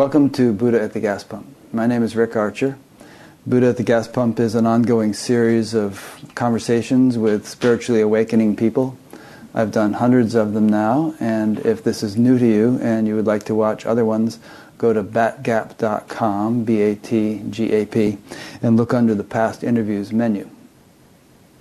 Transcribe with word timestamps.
Welcome 0.00 0.30
to 0.30 0.54
Buddha 0.54 0.80
at 0.80 0.94
the 0.94 1.00
Gas 1.00 1.24
Pump. 1.24 1.46
My 1.74 1.86
name 1.86 2.02
is 2.02 2.16
Rick 2.16 2.34
Archer. 2.34 2.78
Buddha 3.46 3.68
at 3.68 3.76
the 3.76 3.82
Gas 3.82 4.08
Pump 4.08 4.40
is 4.40 4.54
an 4.54 4.66
ongoing 4.66 5.12
series 5.12 5.74
of 5.74 6.24
conversations 6.34 7.18
with 7.18 7.46
spiritually 7.46 8.00
awakening 8.00 8.56
people. 8.56 8.96
I've 9.54 9.72
done 9.72 9.92
hundreds 9.92 10.34
of 10.34 10.54
them 10.54 10.66
now, 10.66 11.14
and 11.20 11.58
if 11.66 11.84
this 11.84 12.02
is 12.02 12.16
new 12.16 12.38
to 12.38 12.46
you 12.46 12.78
and 12.80 13.06
you 13.06 13.14
would 13.14 13.26
like 13.26 13.44
to 13.44 13.54
watch 13.54 13.84
other 13.84 14.06
ones, 14.06 14.38
go 14.78 14.94
to 14.94 15.02
batgap.com, 15.02 16.64
B 16.64 16.80
A 16.80 16.94
T 16.94 17.42
G 17.50 17.70
A 17.70 17.84
P, 17.84 18.16
and 18.62 18.78
look 18.78 18.94
under 18.94 19.14
the 19.14 19.22
past 19.22 19.62
interviews 19.62 20.14
menu. 20.14 20.48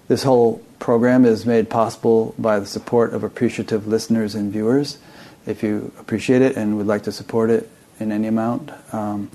This 0.08 0.24
whole 0.24 0.64
program 0.80 1.26
is 1.26 1.46
made 1.46 1.70
possible 1.70 2.36
by 2.40 2.62
the 2.62 2.66
support 2.66 3.14
of 3.14 3.22
appreciative 3.22 3.86
listeners 3.86 4.34
and 4.34 4.50
viewers. 4.50 4.98
If 5.46 5.62
you 5.62 5.92
appreciate 6.00 6.42
it 6.42 6.56
and 6.56 6.78
would 6.78 6.88
like 6.88 7.04
to 7.04 7.12
support 7.12 7.50
it 7.50 7.70
in 8.00 8.12
any 8.12 8.28
amount, 8.28 8.72
um, 8.94 9.30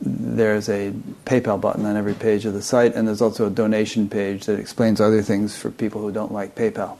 there's 0.00 0.68
a 0.68 0.92
PayPal 1.24 1.60
button 1.60 1.86
on 1.86 1.96
every 1.96 2.14
page 2.14 2.44
of 2.44 2.52
the 2.52 2.62
site, 2.62 2.94
and 2.94 3.08
there's 3.08 3.22
also 3.22 3.46
a 3.46 3.50
donation 3.50 4.08
page 4.08 4.46
that 4.46 4.58
explains 4.58 5.00
other 5.00 5.22
things 5.22 5.56
for 5.56 5.70
people 5.70 6.00
who 6.00 6.12
don't 6.12 6.32
like 6.32 6.54
PayPal. 6.54 6.96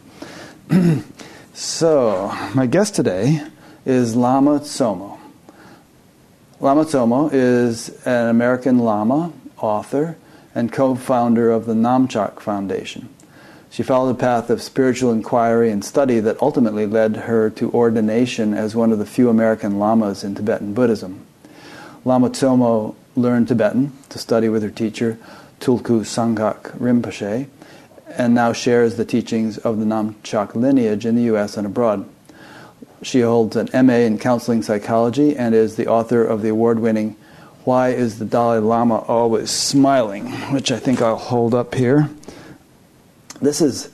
so, 1.53 2.33
my 2.55 2.67
guest 2.67 2.95
today 2.95 3.43
is 3.84 4.17
Lama 4.17 4.61
Tsomo. 4.61 5.19
Lama 6.59 6.84
Tsomo 6.84 7.31
is 7.33 7.91
an 8.07 8.29
American 8.29 8.79
Lama, 8.79 9.33
author, 9.59 10.17
and 10.55 10.73
co 10.73 10.95
founder 10.95 11.51
of 11.51 11.67
the 11.67 11.75
Namchak 11.75 12.41
Foundation. 12.41 13.11
She 13.77 13.83
followed 13.83 14.13
a 14.13 14.19
path 14.19 14.49
of 14.49 14.63
spiritual 14.63 15.13
inquiry 15.13 15.71
and 15.71 15.85
study 15.85 16.19
that 16.21 16.41
ultimately 16.41 16.87
led 16.87 17.15
her 17.15 17.51
to 17.51 17.71
ordination 17.73 18.55
as 18.55 18.75
one 18.75 18.91
of 18.91 18.99
the 18.99 19.05
few 19.05 19.29
American 19.29 19.79
Lamas 19.79 20.25
in 20.25 20.35
Tibetan 20.35 20.73
Buddhism. 20.73 21.27
Lama 22.03 22.31
Tsomo 22.31 22.95
learned 23.17 23.49
Tibetan 23.49 23.93
to 24.09 24.19
study 24.19 24.49
with 24.49 24.63
her 24.63 24.71
teacher, 24.71 25.19
Tulku 25.61 26.07
Sangak 26.07 26.75
Rinpoche, 26.79 27.49
and 28.09 28.35
now 28.35 28.55
shares 28.55 28.97
the 28.97 29.05
teachings 29.05 29.59
of 29.59 29.79
the 29.79 29.85
Namchak 29.85 30.55
lineage 30.55 31.05
in 31.05 31.15
the 31.15 31.25
U.S. 31.25 31.59
and 31.59 31.67
abroad. 31.67 32.09
She 33.03 33.21
holds 33.21 33.57
an 33.57 33.69
MA 33.87 33.97
in 33.97 34.19
counseling 34.19 34.63
psychology 34.63 35.37
and 35.37 35.55
is 35.55 35.77
the 35.77 35.87
author 35.87 36.25
of 36.25 36.41
the 36.41 36.49
award 36.49 36.79
winning 36.79 37.15
Why 37.65 37.91
is 37.91 38.19
the 38.19 38.25
Dalai 38.25 38.59
Lama 38.59 39.01
Always 39.01 39.51
Smiling? 39.51 40.29
which 40.55 40.73
I 40.73 40.79
think 40.79 41.03
I'll 41.03 41.17
hold 41.17 41.55
up 41.55 41.75
here. 41.75 42.09
This 43.41 43.61
is 43.61 43.91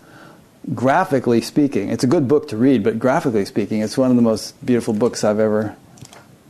graphically 0.74 1.40
speaking, 1.40 1.88
it's 1.88 2.04
a 2.04 2.06
good 2.06 2.28
book 2.28 2.48
to 2.48 2.56
read, 2.56 2.84
but 2.84 2.98
graphically 2.98 3.44
speaking, 3.44 3.80
it's 3.80 3.98
one 3.98 4.10
of 4.10 4.16
the 4.16 4.22
most 4.22 4.64
beautiful 4.64 4.94
books 4.94 5.24
I've 5.24 5.40
ever 5.40 5.76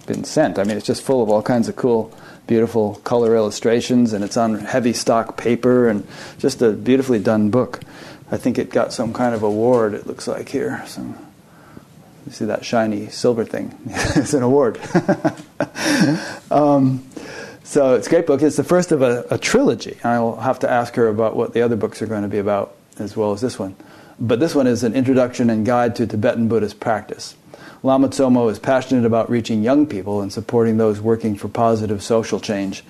been 0.06 0.24
sent. 0.24 0.58
I 0.58 0.64
mean, 0.64 0.76
it's 0.76 0.86
just 0.86 1.02
full 1.02 1.22
of 1.22 1.30
all 1.30 1.42
kinds 1.42 1.68
of 1.68 1.76
cool, 1.76 2.14
beautiful 2.46 2.96
color 3.04 3.34
illustrations, 3.36 4.12
and 4.12 4.22
it's 4.22 4.36
on 4.36 4.58
heavy 4.58 4.92
stock 4.92 5.36
paper, 5.36 5.88
and 5.88 6.06
just 6.38 6.60
a 6.60 6.72
beautifully 6.72 7.18
done 7.18 7.50
book. 7.50 7.80
I 8.30 8.36
think 8.36 8.58
it 8.58 8.70
got 8.70 8.92
some 8.92 9.12
kind 9.12 9.34
of 9.34 9.42
award. 9.42 9.94
It 9.94 10.06
looks 10.06 10.27
like 10.27 10.48
here. 10.48 10.82
Some, 10.86 11.18
you 12.27 12.32
see 12.32 12.44
that 12.46 12.64
shiny 12.64 13.08
silver 13.08 13.44
thing? 13.44 13.78
it's 13.86 14.34
an 14.34 14.42
award. 14.42 14.80
um, 16.50 17.05
so 17.64 17.94
it's 17.94 18.06
a 18.06 18.11
great 18.11 18.27
book. 18.27 18.42
It's 18.42 18.56
the 18.56 18.64
first 18.64 18.92
of 18.92 19.02
a, 19.02 19.24
a 19.30 19.38
trilogy. 19.38 19.98
I'll 20.02 20.36
have 20.36 20.58
to 20.61 20.70
ask 20.70 20.94
her 20.96 21.08
about 21.08 21.36
what 21.36 21.52
the 21.52 21.62
other 21.62 21.77
books 21.77 22.02
are 22.02 22.06
going 22.06 22.22
to 22.22 22.28
be 22.28 22.38
about, 22.38 22.74
as 22.98 23.17
well 23.17 23.33
as 23.33 23.41
this 23.41 23.58
one. 23.58 23.77
But 24.19 24.41
this 24.41 24.55
one 24.55 24.67
is 24.67 24.85
an 24.85 24.95
introduction 24.95 25.51
and 25.51 25.67
guide 25.67 25.97
to 25.97 26.07
Tibetan 26.07 26.48
Buddhist 26.48 26.80
practice. 26.80 27.35
Lama 27.83 28.08
Tsomo 28.08 28.51
is 28.51 28.58
passionate 28.58 29.05
about 29.05 29.29
reaching 29.29 29.63
young 29.63 29.86
people 29.86 30.20
and 30.20 30.33
supporting 30.33 30.77
those 30.77 31.01
working 31.01 31.36
for 31.36 31.48
positive 31.48 32.03
social 32.03 32.39
change. 32.39 32.85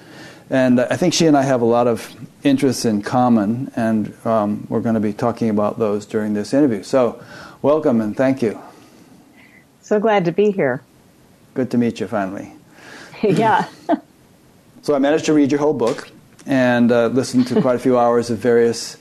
And 0.51 0.81
I 0.81 0.97
think 0.97 1.15
she 1.15 1.27
and 1.27 1.37
I 1.37 1.43
have 1.43 1.63
a 1.63 1.67
lot 1.67 1.87
of 1.87 2.15
interests 2.43 2.85
in 2.85 3.01
common, 3.01 3.73
and 3.75 4.15
um, 4.27 4.67
we're 4.69 4.81
going 4.81 4.97
to 4.97 5.01
be 5.01 5.15
talking 5.15 5.49
about 5.49 5.79
those 5.79 6.05
during 6.05 6.35
this 6.35 6.53
interview. 6.53 6.83
So, 6.83 7.23
welcome 7.63 8.03
and 8.03 8.15
thank 8.15 8.43
you. 8.43 8.61
So 9.81 9.99
glad 9.99 10.27
to 10.27 10.33
be 10.33 10.51
here. 10.51 10.83
Good 11.55 11.71
to 11.71 11.79
meet 11.79 12.01
you 12.01 12.07
finally. 12.07 12.53
yeah. 13.23 13.67
so, 14.83 14.95
I 14.95 14.99
managed 14.99 15.25
to 15.27 15.33
read 15.33 15.51
your 15.51 15.61
whole 15.61 15.73
book 15.73 16.11
and 16.45 16.93
uh, 16.93 17.07
listen 17.07 17.45
to 17.45 17.63
quite 17.63 17.77
a 17.77 17.79
few 17.79 17.99
hours 17.99 18.29
of 18.29 18.37
various 18.37 18.99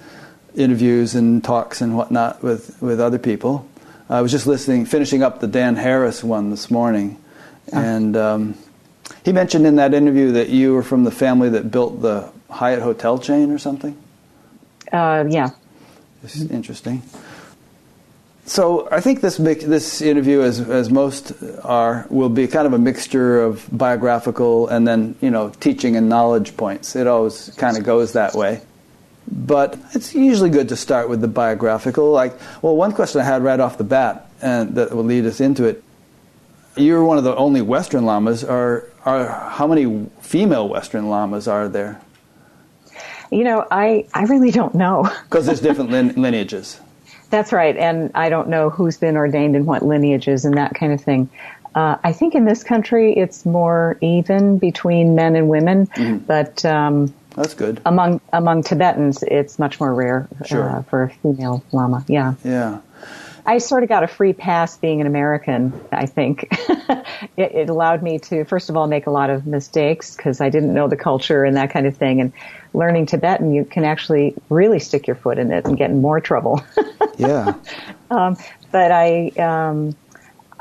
interviews 0.56 1.16
and 1.16 1.44
talks 1.44 1.82
and 1.82 1.96
whatnot 1.96 2.44
with, 2.44 2.82
with 2.82 3.00
other 3.00 3.20
people. 3.20 3.68
I 4.10 4.22
was 4.22 4.32
just 4.32 4.46
listening, 4.46 4.86
finishing 4.86 5.24
up 5.24 5.40
the 5.40 5.48
Dan 5.48 5.76
Harris 5.76 6.24
one 6.24 6.50
this 6.50 6.70
morning, 6.70 7.18
oh. 7.72 7.80
and 7.80 8.18
um, 8.18 8.56
he 9.24 9.32
mentioned 9.32 9.66
in 9.66 9.78
that 9.78 9.94
interview 9.94 10.34
that 10.34 10.50
you 10.50 10.74
were 10.74 10.84
from 10.84 11.06
the 11.06 11.12
family 11.12 11.50
that 11.50 11.72
built 11.72 12.02
the 12.02 12.30
Hyatt 12.50 12.82
hotel 12.82 13.18
chain 13.18 13.52
or 13.52 13.58
something. 13.58 13.98
Uh, 14.92 15.24
yeah. 15.30 15.52
This 16.22 16.36
is 16.36 16.52
interesting. 16.52 17.02
So 18.46 18.90
I 18.92 19.00
think 19.00 19.22
this 19.22 19.38
this 19.38 20.02
interview, 20.02 20.42
as 20.42 20.60
as 20.60 20.90
most 20.90 21.32
are, 21.64 22.06
will 22.10 22.30
be 22.30 22.48
kind 22.48 22.68
of 22.68 22.74
a 22.74 22.78
mixture 22.78 23.42
of 23.42 23.66
biographical 23.72 24.68
and 24.68 24.86
then 24.86 25.16
you 25.22 25.32
know 25.32 25.50
teaching 25.62 25.96
and 25.96 26.10
knowledge 26.10 26.58
points. 26.58 26.96
It 26.96 27.08
always 27.08 27.56
kind 27.58 27.78
of 27.78 27.84
goes 27.84 28.14
that 28.14 28.34
way. 28.34 28.62
But 29.32 29.78
it's 29.94 30.14
usually 30.14 30.50
good 30.50 30.70
to 30.70 30.76
start 30.76 31.08
with 31.08 31.22
the 31.22 31.28
biographical. 31.28 32.12
Like, 32.12 32.34
well, 32.62 32.76
one 32.76 32.92
question 32.92 33.22
I 33.22 33.24
had 33.24 33.44
right 33.44 33.60
off 33.60 33.78
the 33.78 33.86
bat, 33.86 34.30
and 34.42 34.76
that 34.76 34.94
will 34.94 35.06
lead 35.06 35.26
us 35.26 35.40
into 35.40 35.64
it. 35.64 35.84
You're 36.76 37.04
one 37.04 37.18
of 37.18 37.24
the 37.24 37.36
only 37.36 37.62
Western 37.62 38.06
lamas. 38.06 38.44
Are 38.44 38.86
are 39.06 39.28
how 39.28 39.68
many 39.68 40.10
female 40.22 40.68
Western 40.68 41.10
lamas 41.10 41.48
are 41.48 41.70
there? 41.70 42.02
You 43.32 43.46
know, 43.46 43.66
I 43.72 44.06
I 44.14 44.24
really 44.24 44.52
don't 44.52 44.76
know. 44.76 45.10
Because 45.30 45.46
there's 45.46 45.62
different 45.62 45.92
lin- 45.92 46.14
lineages. 46.22 46.80
That's 47.30 47.54
right, 47.54 47.78
and 47.78 48.12
I 48.14 48.28
don't 48.28 48.50
know 48.50 48.70
who's 48.70 48.98
been 48.98 49.16
ordained 49.16 49.56
in 49.56 49.66
what 49.66 49.82
lineages 49.82 50.44
and 50.44 50.58
that 50.58 50.76
kind 50.76 50.92
of 50.92 51.02
thing. 51.02 51.30
Uh, 51.74 51.96
I 52.04 52.12
think 52.12 52.36
in 52.36 52.44
this 52.44 52.64
country 52.64 53.14
it's 53.14 53.46
more 53.46 53.98
even 54.02 54.58
between 54.58 55.16
men 55.16 55.38
and 55.38 55.48
women, 55.48 55.88
mm-hmm. 55.88 56.18
but 56.18 56.66
um, 56.66 57.14
that's 57.36 57.54
good. 57.54 57.82
Among 57.86 58.22
among 58.34 58.64
Tibetans, 58.64 59.24
it's 59.24 59.58
much 59.58 59.80
more 59.80 59.94
rare 59.94 60.28
uh, 60.40 60.46
sure. 60.46 60.70
uh, 60.70 60.82
for 60.84 61.04
a 61.04 61.10
female 61.10 61.64
lama. 61.72 62.04
Yeah. 62.08 62.36
Yeah. 62.44 62.80
I 63.46 63.58
sort 63.58 63.84
of 63.84 63.90
got 63.90 64.04
a 64.04 64.08
free 64.08 64.34
pass 64.34 64.78
being 64.78 65.02
an 65.02 65.08
American, 65.08 65.74
I 65.92 66.06
think. 66.06 66.48
it, 67.38 67.56
it, 67.56 67.70
allowed 67.70 68.04
me 68.04 68.20
to, 68.20 68.46
first 68.46 68.70
of 68.70 68.78
all, 68.78 68.88
make 68.88 69.08
a 69.08 69.12
lot 69.12 69.32
of 69.32 69.48
mistakes 69.48 70.16
because 70.16 70.42
I 70.42 70.50
didn't 70.50 70.74
know 70.74 70.88
the 70.88 70.96
culture 70.96 71.44
and 71.44 71.58
that 71.58 71.72
kind 71.72 71.88
of 71.88 71.98
thing. 71.98 72.22
And 72.22 72.34
learning 72.74 73.08
Tibetan, 73.08 73.52
you 73.52 73.66
can 73.66 73.84
actually 73.84 74.36
really 74.50 74.78
stick 74.78 75.08
your 75.08 75.16
foot 75.16 75.40
in 75.40 75.52
it 75.52 75.66
and 75.66 75.76
get 75.76 75.90
in 75.90 76.02
more 76.02 76.22
trouble. 76.22 76.64
yeah. 77.18 77.56
Um, 78.12 78.38
but 78.72 78.92
I, 78.92 79.30
um, 79.40 79.96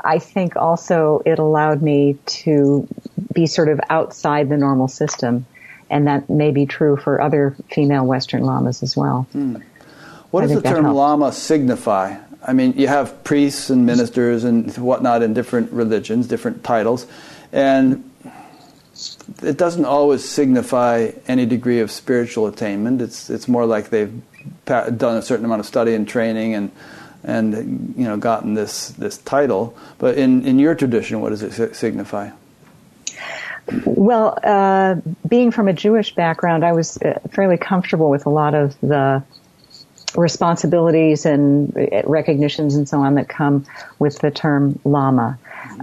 I 0.03 0.17
think 0.17 0.55
also 0.55 1.21
it 1.25 1.37
allowed 1.37 1.83
me 1.83 2.17
to 2.25 2.87
be 3.31 3.45
sort 3.45 3.69
of 3.69 3.79
outside 3.89 4.49
the 4.49 4.57
normal 4.57 4.87
system 4.87 5.45
and 5.91 6.07
that 6.07 6.29
may 6.29 6.51
be 6.51 6.65
true 6.65 6.97
for 6.97 7.21
other 7.21 7.55
female 7.69 8.05
Western 8.05 8.43
lamas 8.43 8.81
as 8.81 8.97
well. 8.97 9.27
Hmm. 9.33 9.57
What 10.31 10.41
does 10.41 10.53
the 10.53 10.61
term 10.61 10.85
lama 10.85 11.33
signify? 11.33 12.17
I 12.47 12.53
mean, 12.53 12.73
you 12.77 12.87
have 12.87 13.23
priests 13.23 13.69
and 13.69 13.85
ministers 13.85 14.45
and 14.45 14.75
whatnot 14.77 15.21
in 15.21 15.33
different 15.33 15.71
religions, 15.71 16.27
different 16.27 16.63
titles, 16.63 17.05
and 17.51 18.09
it 19.43 19.57
doesn't 19.57 19.85
always 19.85 20.27
signify 20.27 21.11
any 21.27 21.45
degree 21.45 21.81
of 21.81 21.91
spiritual 21.91 22.47
attainment. 22.47 23.01
It's 23.01 23.29
it's 23.29 23.47
more 23.47 23.65
like 23.65 23.89
they've 23.89 24.21
done 24.65 25.17
a 25.17 25.21
certain 25.21 25.45
amount 25.45 25.59
of 25.59 25.65
study 25.65 25.93
and 25.93 26.07
training 26.07 26.55
and 26.55 26.71
and 27.23 27.93
you 27.97 28.05
know 28.05 28.17
gotten 28.17 28.53
this 28.53 28.89
this 28.89 29.17
title. 29.19 29.77
But 29.97 30.17
in 30.17 30.45
in 30.45 30.57
your 30.59 30.75
tradition, 30.75 31.19
what 31.19 31.29
does 31.29 31.43
it 31.43 31.75
signify? 31.75 32.31
Well, 33.85 34.37
uh, 34.43 34.95
being 35.27 35.51
from 35.51 35.67
a 35.67 35.73
Jewish 35.73 36.15
background, 36.15 36.65
I 36.65 36.73
was 36.73 36.97
uh, 36.97 37.19
fairly 37.31 37.57
comfortable 37.57 38.09
with 38.09 38.25
a 38.25 38.29
lot 38.29 38.53
of 38.53 38.79
the 38.81 39.23
responsibilities 40.15 41.25
and 41.25 41.73
recognitions 42.05 42.75
and 42.75 42.87
so 42.87 42.99
on 42.99 43.15
that 43.15 43.29
come 43.29 43.65
with 43.99 44.19
the 44.19 44.31
term 44.31 44.79
lama. 44.83 45.37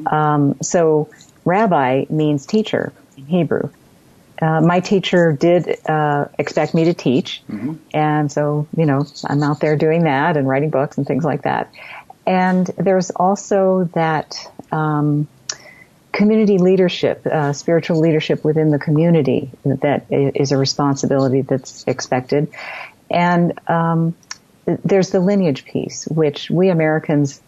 Um, 0.07 0.57
so, 0.61 1.09
rabbi 1.45 2.05
means 2.11 2.45
teacher 2.45 2.93
in 3.17 3.27
Hebrew. 3.27 3.71
Uh, 4.41 4.61
my 4.61 4.81
teacher 4.81 5.33
did 5.33 5.79
uh, 5.89 6.27
expect 6.39 6.75
me 6.75 6.85
to 6.85 6.95
teach, 6.95 7.43
mm-hmm. 7.51 7.75
and 7.93 8.31
so 8.31 8.69
you 8.77 8.87
know 8.87 9.05
I'm 9.25 9.43
out 9.43 9.61
there 9.61 9.77
doing 9.77 10.05
that 10.05 10.37
and 10.37 10.47
writing 10.47 10.71
books 10.71 10.97
and 10.97 11.07
things 11.07 11.25
like 11.25 11.43
that. 11.43 11.73
And 12.27 12.67
there's 12.77 13.11
also 13.11 13.85
that 13.95 14.37
um, 14.71 15.27
community 16.19 16.59
leadership, 16.59 17.25
uh, 17.27 17.53
spiritual 17.53 18.01
leadership 18.01 18.45
within 18.45 18.71
the 18.73 18.79
community 18.79 19.53
that 19.65 20.05
is 20.11 20.51
a 20.51 20.57
responsibility 20.57 21.43
that's 21.43 21.85
expected. 21.87 22.49
And 23.09 23.57
um, 23.69 24.17
there's 24.67 25.11
the 25.11 25.21
lineage 25.21 25.65
piece, 25.65 26.09
which 26.09 26.51
we 26.51 26.71
Americans 26.71 27.41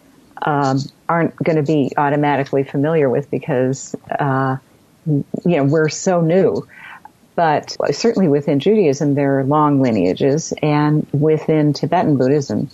um, 0.43 0.79
aren't 1.09 1.35
going 1.35 1.57
to 1.57 1.65
be 1.65 1.93
automatically 1.97 2.63
familiar 2.63 3.11
with 3.11 3.29
because 3.29 3.97
uh, 4.21 4.57
you 5.05 5.25
know 5.45 5.65
we're 5.65 5.89
so 5.89 6.21
new. 6.21 6.65
But 7.35 7.77
certainly 7.91 8.29
within 8.29 8.61
Judaism, 8.61 9.15
there 9.17 9.41
are 9.41 9.45
long 9.45 9.83
lineages, 9.83 10.53
and 10.63 11.05
within 11.13 11.73
Tibetan 11.73 12.17
Buddhism, 12.17 12.71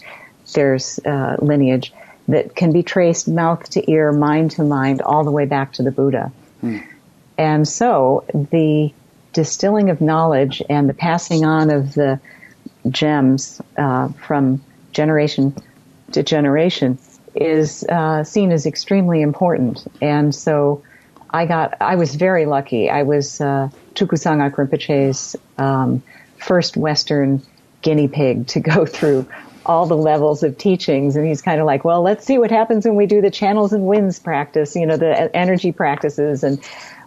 there's 0.52 1.00
uh, 1.06 1.36
lineage 1.40 1.94
that 2.28 2.54
can 2.54 2.72
be 2.72 2.82
traced 2.82 3.28
mouth 3.28 3.68
to 3.70 3.90
ear, 3.90 4.12
mind 4.12 4.52
to 4.52 4.64
mind, 4.64 5.02
all 5.02 5.24
the 5.24 5.30
way 5.30 5.44
back 5.44 5.72
to 5.74 5.82
the 5.82 5.90
Buddha. 5.90 6.32
Hmm. 6.60 6.78
And 7.38 7.68
so 7.68 8.24
the 8.34 8.92
distilling 9.32 9.90
of 9.90 10.00
knowledge 10.00 10.62
and 10.68 10.88
the 10.88 10.94
passing 10.94 11.44
on 11.44 11.70
of 11.70 11.94
the 11.94 12.18
gems 12.88 13.60
uh, 13.76 14.08
from 14.26 14.62
generation 14.92 15.54
to 16.12 16.22
generation 16.22 16.98
is 17.34 17.84
uh, 17.84 18.24
seen 18.24 18.50
as 18.50 18.64
extremely 18.64 19.20
important. 19.20 19.86
And 20.00 20.34
so 20.34 20.82
I 21.30 21.44
got, 21.44 21.74
I 21.82 21.96
was 21.96 22.14
very 22.14 22.46
lucky. 22.46 22.88
I 22.88 23.02
was 23.02 23.40
uh, 23.40 23.68
Tulku 23.94 24.16
Sangak 24.16 24.54
Rinpoche's 24.54 25.36
um, 25.58 26.02
first 26.38 26.76
Western 26.76 27.42
guinea 27.82 28.08
pig 28.08 28.46
to 28.48 28.60
go 28.60 28.86
through 28.96 29.26
all 29.66 29.84
the 29.86 29.96
levels 29.96 30.42
of 30.42 30.56
teachings. 30.56 31.16
And 31.16 31.26
he's 31.26 31.42
kind 31.42 31.60
of 31.60 31.66
like, 31.66 31.84
well, 31.84 32.02
let's 32.02 32.24
see 32.24 32.38
what 32.38 32.50
happens 32.50 32.86
when 32.86 32.96
we 32.96 33.06
do 33.06 33.20
the 33.20 33.30
channels 33.30 33.72
and 33.72 33.86
winds 33.86 34.18
practice, 34.18 34.74
you 34.74 34.86
know, 34.86 34.96
the 34.96 35.34
energy 35.36 35.72
practices. 35.72 36.42
And 36.42 36.60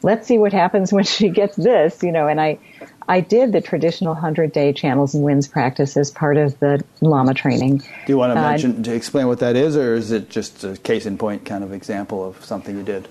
let's 0.04 0.28
see 0.28 0.38
what 0.38 0.54
happens 0.54 0.94
when 0.94 1.04
she 1.04 1.30
gets 1.30 1.56
this, 1.56 2.04
you 2.04 2.12
know, 2.12 2.28
and 2.28 2.40
I, 2.40 2.60
I 3.08 3.22
did 3.22 3.54
the 3.54 3.62
traditional 3.62 4.14
100 4.14 4.52
day 4.52 4.72
channels 4.74 5.16
and 5.16 5.24
winds 5.24 5.48
practice 5.48 5.98
as 5.98 6.12
part 6.12 6.38
of 6.38 6.60
the 6.60 6.84
Lama 7.02 7.34
training. 7.34 7.78
Do 7.78 7.86
you 8.08 8.18
want 8.18 8.34
to 8.34 8.40
uh, 8.40 8.50
mention, 8.52 8.84
to 8.84 8.94
explain 8.94 9.28
what 9.28 9.40
that 9.40 9.56
is, 9.56 9.76
or 9.76 9.96
is 9.96 10.12
it 10.12 10.30
just 10.30 10.64
a 10.64 10.78
case 10.78 11.06
in 11.06 11.18
point 11.18 11.46
kind 11.46 11.64
of 11.64 11.74
example 11.74 12.28
of 12.28 12.44
something 12.46 12.78
you 12.78 12.84
did? 12.84 13.08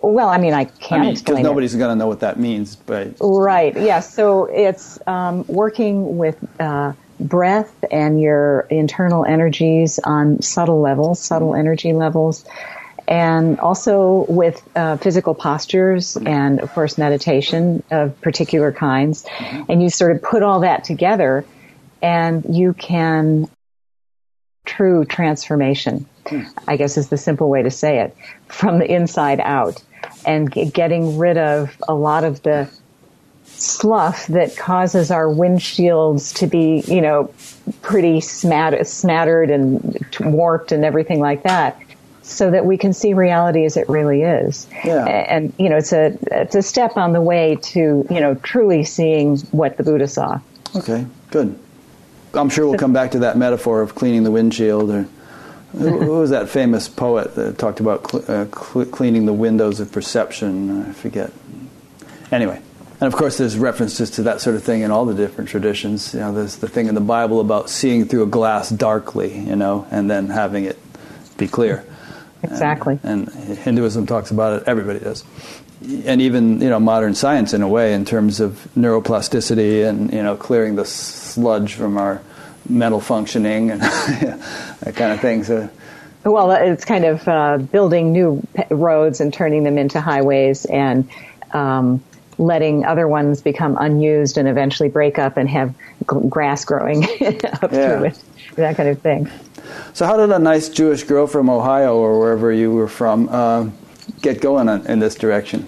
Well, 0.00 0.28
I 0.28 0.38
mean, 0.38 0.54
I 0.54 0.64
can't 0.64 1.02
I 1.02 1.04
mean, 1.06 1.14
Because 1.16 1.40
nobody's 1.40 1.74
going 1.74 1.90
to 1.90 1.96
know 1.96 2.06
what 2.06 2.20
that 2.20 2.38
means, 2.38 2.76
but. 2.76 3.14
Right, 3.20 3.74
yes. 3.74 3.84
Yeah, 3.84 4.00
so 4.00 4.44
it's 4.46 4.98
um, 5.06 5.44
working 5.48 6.16
with 6.16 6.38
uh, 6.58 6.94
breath 7.28 7.84
and 7.90 8.20
your 8.20 8.66
internal 8.70 9.24
energies 9.24 9.98
on 10.04 10.40
subtle 10.42 10.80
levels, 10.80 11.20
subtle 11.20 11.54
energy 11.54 11.92
levels. 11.92 12.44
And 13.08 13.58
also 13.60 14.26
with 14.28 14.62
uh, 14.76 14.96
physical 14.96 15.34
postures 15.34 16.16
and 16.16 16.60
of 16.60 16.72
course 16.72 16.96
meditation 16.96 17.82
of 17.90 18.18
particular 18.20 18.72
kinds. 18.72 19.26
And 19.68 19.82
you 19.82 19.90
sort 19.90 20.14
of 20.14 20.22
put 20.22 20.42
all 20.42 20.60
that 20.60 20.84
together 20.84 21.44
and 22.02 22.44
you 22.54 22.74
can 22.74 23.48
true 24.64 25.04
transformation 25.04 26.06
i 26.68 26.76
guess 26.76 26.96
is 26.96 27.08
the 27.08 27.16
simple 27.16 27.48
way 27.48 27.62
to 27.62 27.70
say 27.70 27.98
it 27.98 28.16
from 28.46 28.78
the 28.78 28.90
inside 28.90 29.40
out 29.40 29.82
and 30.24 30.52
getting 30.72 31.18
rid 31.18 31.36
of 31.36 31.76
a 31.88 31.94
lot 31.94 32.22
of 32.22 32.42
the 32.42 32.68
slough 33.62 34.26
that 34.26 34.56
causes 34.56 35.10
our 35.10 35.26
windshields 35.26 36.34
to 36.36 36.46
be 36.46 36.82
you 36.86 37.00
know 37.00 37.32
pretty 37.80 38.20
smat- 38.20 38.86
smattered 38.86 39.50
and 39.50 40.04
warped 40.20 40.72
and 40.72 40.84
everything 40.84 41.20
like 41.20 41.42
that 41.44 41.80
so 42.22 42.50
that 42.50 42.64
we 42.64 42.78
can 42.78 42.92
see 42.92 43.14
reality 43.14 43.64
as 43.64 43.76
it 43.76 43.88
really 43.88 44.22
is. 44.22 44.66
Yeah. 44.84 45.04
And, 45.04 45.52
you 45.58 45.68
know, 45.68 45.76
it's 45.76 45.92
a, 45.92 46.16
it's 46.30 46.54
a 46.54 46.62
step 46.62 46.96
on 46.96 47.12
the 47.12 47.20
way 47.20 47.56
to, 47.62 48.06
you 48.08 48.20
know, 48.20 48.34
truly 48.36 48.84
seeing 48.84 49.38
what 49.50 49.76
the 49.76 49.82
Buddha 49.82 50.06
saw. 50.06 50.40
Okay, 50.74 51.04
good. 51.30 51.58
I'm 52.32 52.48
sure 52.48 52.66
we'll 52.66 52.78
come 52.78 52.92
back 52.92 53.10
to 53.10 53.18
that 53.20 53.36
metaphor 53.36 53.82
of 53.82 53.94
cleaning 53.94 54.22
the 54.22 54.30
windshield 54.30 54.90
or 54.90 55.06
who 55.72 56.18
was 56.18 56.30
that 56.30 56.48
famous 56.48 56.88
poet 56.88 57.34
that 57.34 57.58
talked 57.58 57.80
about 57.80 58.10
cl- 58.10 58.24
uh, 58.28 58.46
cl- 58.46 58.86
cleaning 58.86 59.26
the 59.26 59.32
windows 59.32 59.80
of 59.80 59.90
perception? 59.90 60.88
I 60.88 60.92
forget. 60.92 61.32
Anyway, 62.30 62.60
and 63.02 63.12
of 63.12 63.18
course, 63.18 63.36
there's 63.36 63.58
references 63.58 64.10
to 64.10 64.22
that 64.22 64.40
sort 64.40 64.54
of 64.54 64.62
thing 64.62 64.82
in 64.82 64.92
all 64.92 65.06
the 65.06 65.14
different 65.14 65.50
traditions. 65.50 66.14
You 66.14 66.20
know, 66.20 66.32
there's 66.32 66.58
the 66.58 66.68
thing 66.68 66.86
in 66.86 66.94
the 66.94 67.00
Bible 67.00 67.40
about 67.40 67.68
seeing 67.68 68.04
through 68.04 68.22
a 68.22 68.26
glass 68.26 68.70
darkly, 68.70 69.36
you 69.36 69.56
know, 69.56 69.88
and 69.90 70.08
then 70.08 70.28
having 70.28 70.66
it 70.66 70.78
be 71.36 71.48
clear. 71.48 71.84
Exactly. 72.44 73.00
And, 73.02 73.26
and, 73.26 73.58
Hinduism 73.58 74.06
talks 74.06 74.30
about 74.30 74.62
it. 74.62 74.68
Everybody 74.68 75.00
does. 75.00 75.24
And 76.04 76.22
even 76.22 76.60
you 76.60 76.70
know 76.70 76.78
modern 76.78 77.16
science, 77.16 77.54
in 77.54 77.62
a 77.62 77.68
way, 77.68 77.92
in 77.92 78.04
terms 78.04 78.38
of 78.38 78.68
neuroplasticity 78.76 79.84
and 79.84 80.12
you 80.12 80.22
know 80.22 80.36
clearing 80.36 80.76
the 80.76 80.84
sludge 80.84 81.74
from 81.74 81.98
our 81.98 82.22
mental 82.68 83.00
functioning 83.00 83.72
and 83.72 83.80
that 83.80 84.92
kind 84.94 85.10
of 85.10 85.18
thing. 85.18 85.42
So. 85.42 85.68
Well, 86.22 86.52
it's 86.52 86.84
kind 86.84 87.04
of 87.04 87.26
uh, 87.26 87.58
building 87.58 88.12
new 88.12 88.46
roads 88.70 89.20
and 89.20 89.34
turning 89.34 89.64
them 89.64 89.76
into 89.76 90.00
highways 90.00 90.66
and 90.66 91.10
um, 91.50 92.00
letting 92.42 92.84
other 92.84 93.06
ones 93.06 93.40
become 93.40 93.76
unused 93.80 94.36
and 94.36 94.48
eventually 94.48 94.88
break 94.88 95.18
up 95.18 95.36
and 95.36 95.48
have 95.48 95.74
grass 96.06 96.64
growing 96.64 97.04
up 97.04 97.20
yeah. 97.22 97.58
through 97.68 98.04
it, 98.04 98.22
that 98.56 98.76
kind 98.76 98.88
of 98.88 99.00
thing. 99.00 99.30
So, 99.92 100.06
how 100.06 100.16
did 100.16 100.30
a 100.30 100.38
nice 100.38 100.68
Jewish 100.68 101.04
girl 101.04 101.26
from 101.26 101.48
Ohio 101.48 101.96
or 101.96 102.18
wherever 102.18 102.52
you 102.52 102.72
were 102.72 102.88
from 102.88 103.28
uh, 103.30 103.68
get 104.20 104.40
going 104.40 104.68
in 104.68 104.98
this 104.98 105.14
direction? 105.14 105.66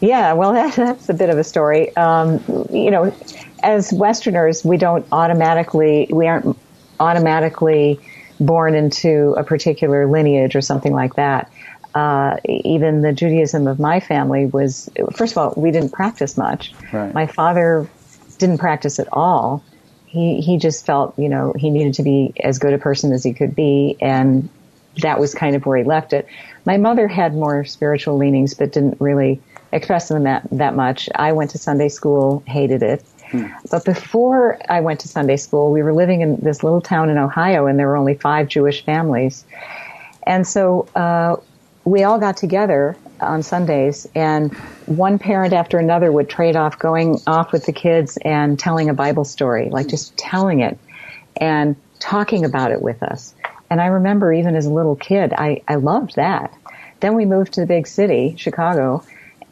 Yeah, 0.00 0.32
well, 0.32 0.52
that, 0.52 0.74
that's 0.74 1.08
a 1.08 1.14
bit 1.14 1.30
of 1.30 1.38
a 1.38 1.44
story. 1.44 1.94
Um, 1.96 2.42
you 2.70 2.90
know, 2.90 3.14
as 3.62 3.92
Westerners, 3.92 4.64
we 4.64 4.76
don't 4.76 5.06
automatically, 5.12 6.08
we 6.10 6.26
aren't 6.26 6.58
automatically 7.00 8.00
born 8.40 8.74
into 8.74 9.34
a 9.36 9.44
particular 9.44 10.06
lineage 10.06 10.56
or 10.56 10.60
something 10.60 10.92
like 10.92 11.14
that. 11.14 11.50
Uh, 11.94 12.38
even 12.44 13.02
the 13.02 13.12
Judaism 13.12 13.66
of 13.66 13.78
my 13.78 14.00
family 14.00 14.46
was, 14.46 14.88
first 15.14 15.32
of 15.32 15.38
all, 15.38 15.54
we 15.56 15.70
didn't 15.70 15.92
practice 15.92 16.36
much. 16.36 16.72
Right. 16.92 17.12
My 17.12 17.26
father 17.26 17.86
didn't 18.38 18.58
practice 18.58 18.98
at 18.98 19.08
all 19.12 19.62
he 20.12 20.42
he 20.42 20.58
just 20.58 20.84
felt 20.84 21.18
you 21.18 21.28
know 21.28 21.54
he 21.56 21.70
needed 21.70 21.94
to 21.94 22.02
be 22.02 22.34
as 22.40 22.58
good 22.58 22.74
a 22.74 22.78
person 22.78 23.12
as 23.12 23.24
he 23.24 23.32
could 23.32 23.56
be, 23.56 23.96
and 24.00 24.48
that 25.00 25.18
was 25.18 25.34
kind 25.34 25.56
of 25.56 25.64
where 25.64 25.78
he 25.78 25.84
left 25.84 26.12
it. 26.12 26.26
My 26.66 26.76
mother 26.76 27.08
had 27.08 27.34
more 27.34 27.64
spiritual 27.64 28.18
leanings, 28.18 28.52
but 28.52 28.72
didn't 28.72 29.00
really 29.00 29.40
express 29.72 30.08
them 30.08 30.24
that 30.24 30.46
that 30.52 30.76
much. 30.76 31.08
I 31.14 31.32
went 31.32 31.52
to 31.52 31.58
Sunday 31.58 31.88
school, 31.88 32.42
hated 32.46 32.82
it. 32.82 33.02
Hmm. 33.30 33.46
But 33.70 33.86
before 33.86 34.60
I 34.68 34.82
went 34.82 35.00
to 35.00 35.08
Sunday 35.08 35.38
school, 35.38 35.72
we 35.72 35.82
were 35.82 35.94
living 35.94 36.20
in 36.20 36.36
this 36.36 36.62
little 36.62 36.82
town 36.82 37.08
in 37.08 37.16
Ohio, 37.16 37.64
and 37.64 37.78
there 37.78 37.86
were 37.86 37.96
only 37.96 38.14
five 38.14 38.48
Jewish 38.48 38.84
families. 38.84 39.46
And 40.26 40.46
so 40.46 40.88
uh, 40.94 41.36
we 41.84 42.04
all 42.04 42.18
got 42.18 42.36
together 42.36 42.96
on 43.20 43.42
Sundays, 43.42 44.06
and 44.14 44.54
one 44.86 45.18
parent 45.18 45.52
after 45.52 45.78
another 45.78 46.10
would 46.10 46.28
trade 46.28 46.56
off 46.56 46.78
going 46.78 47.18
off 47.26 47.52
with 47.52 47.66
the 47.66 47.72
kids 47.72 48.18
and 48.24 48.58
telling 48.58 48.88
a 48.88 48.94
Bible 48.94 49.24
story, 49.24 49.68
like 49.70 49.88
just 49.88 50.16
telling 50.16 50.60
it 50.60 50.78
and 51.36 51.76
talking 51.98 52.44
about 52.44 52.72
it 52.72 52.82
with 52.82 53.02
us. 53.02 53.34
And 53.70 53.80
I 53.80 53.86
remember 53.86 54.32
even 54.32 54.54
as 54.54 54.66
a 54.66 54.70
little 54.70 54.96
kid, 54.96 55.32
I, 55.32 55.62
I 55.66 55.76
loved 55.76 56.16
that. 56.16 56.52
Then 57.00 57.14
we 57.14 57.24
moved 57.24 57.54
to 57.54 57.60
the 57.60 57.66
big 57.66 57.86
city, 57.86 58.34
Chicago, 58.36 59.04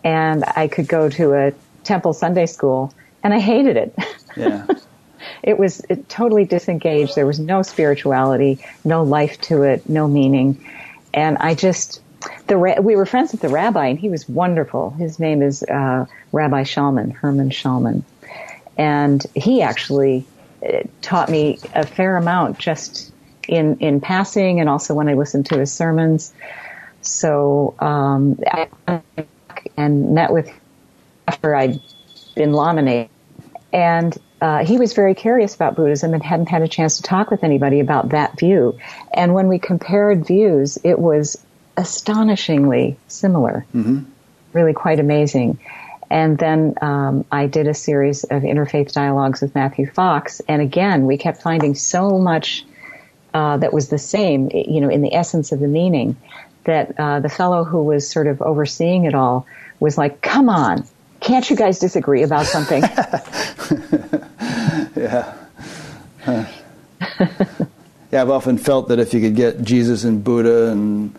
and 0.05 0.45
I 0.45 0.69
could 0.69 0.89
go 0.89 1.09
to 1.09 1.35
a 1.35 1.53
temple 1.85 2.13
Sunday 2.13 2.47
school, 2.47 2.93
and 3.23 3.35
I 3.35 3.41
hated 3.41 3.77
it. 3.77 3.95
Yeah. 4.37 4.67
it 5.43 5.59
was 5.59 5.81
it 5.89 6.09
totally 6.09 6.45
disengaged. 6.45 7.17
There 7.17 7.27
was 7.27 7.41
no 7.41 7.63
spirituality, 7.63 8.59
no 8.85 9.03
life 9.03 9.41
to 9.43 9.63
it, 9.63 9.89
no 9.89 10.07
meaning. 10.07 10.65
And 11.13 11.39
I 11.39 11.55
just, 11.55 12.01
the 12.47 12.59
we 12.83 12.97
were 12.97 13.07
friends 13.07 13.33
with 13.33 13.41
the 13.41 13.49
rabbi, 13.49 13.87
and 13.87 13.99
he 13.99 14.09
was 14.09 14.29
wonderful. 14.29 14.91
His 14.91 15.19
name 15.19 15.43
is 15.43 15.63
uh, 15.63 16.07
Rabbi 16.33 16.63
Schaalman, 16.63 17.13
Herman 17.13 17.51
Schaalman, 17.51 18.03
and 18.77 19.25
he 19.35 19.63
actually 19.63 20.27
uh, 20.67 20.83
taught 21.03 21.29
me 21.31 21.59
a 21.75 21.87
fair 21.87 22.17
amount 22.17 22.59
just 22.59 23.13
in 23.49 23.79
in 23.79 24.01
passing, 24.01 24.61
and 24.61 24.69
also 24.69 24.95
when 24.95 25.09
I 25.09 25.15
listened 25.15 25.47
to 25.47 25.59
his 25.59 25.73
sermons. 25.73 26.33
So 27.03 27.75
um, 27.79 28.39
I 28.47 28.69
and 29.77 30.15
met 30.15 30.33
with 30.33 30.51
after 31.29 31.55
I'd 31.55 31.81
been 32.35 32.53
laminated, 32.53 33.11
and 33.73 34.17
uh, 34.41 34.65
he 34.65 34.79
was 34.79 34.93
very 34.93 35.15
curious 35.15 35.55
about 35.55 35.77
Buddhism 35.77 36.15
and 36.15 36.23
hadn't 36.23 36.49
had 36.49 36.63
a 36.63 36.69
chance 36.69 36.97
to 36.97 37.03
talk 37.03 37.31
with 37.31 37.45
anybody 37.45 37.81
about 37.81 38.11
that 38.11 38.39
view. 38.39 38.79
And 39.13 39.35
when 39.35 39.49
we 39.49 39.59
compared 39.59 40.27
views, 40.27 40.79
it 40.83 40.99
was 40.99 41.45
astonishingly 41.81 42.97
similar. 43.09 43.65
Mm-hmm. 43.75 44.01
Really 44.53 44.75
quite 44.75 45.01
amazing. 45.01 45.59
And 46.11 46.39
then 46.39 46.75
um, 46.83 47.25
I 47.33 47.47
did 47.47 47.67
a 47.69 47.75
series 47.75 48.25
of 48.25 48.43
interfaith 48.43 48.93
dialogues 48.93 49.41
with 49.41 49.55
Matthew 49.55 49.91
Fox, 49.91 50.43
and 50.49 50.61
again, 50.61 51.07
we 51.07 51.17
kept 51.17 51.41
finding 51.41 51.75
so 51.75 52.19
much 52.19 52.67
uh, 53.33 53.57
that 53.59 53.73
was 53.73 53.89
the 53.89 53.99
same, 53.99 54.51
you 54.53 54.81
know, 54.81 54.89
in 54.89 55.03
the 55.03 55.15
essence 55.15 55.53
of 55.53 55.61
the 55.61 55.69
meaning. 55.69 56.17
That 56.65 56.99
uh, 56.99 57.21
the 57.21 57.31
fellow 57.31 57.65
who 57.65 57.83
was 57.83 58.11
sort 58.11 58.27
of 58.27 58.43
overseeing 58.43 59.05
it 59.05 59.15
all 59.15 59.47
was 59.79 59.97
like, 59.97 60.21
"Come 60.21 60.51
on, 60.51 60.85
can't 61.21 61.49
you 61.49 61.57
guys 61.57 61.79
disagree 61.79 62.23
about 62.23 62.47
something?" 62.47 62.83
yeah. 64.97 65.33
Yeah, 68.13 68.23
I've 68.23 68.31
often 68.31 68.59
felt 68.59 68.89
that 68.89 68.99
if 68.99 69.15
you 69.15 69.21
could 69.21 69.37
get 69.37 69.63
Jesus 69.63 70.03
and 70.03 70.25
Buddha 70.25 70.73
and 70.73 71.15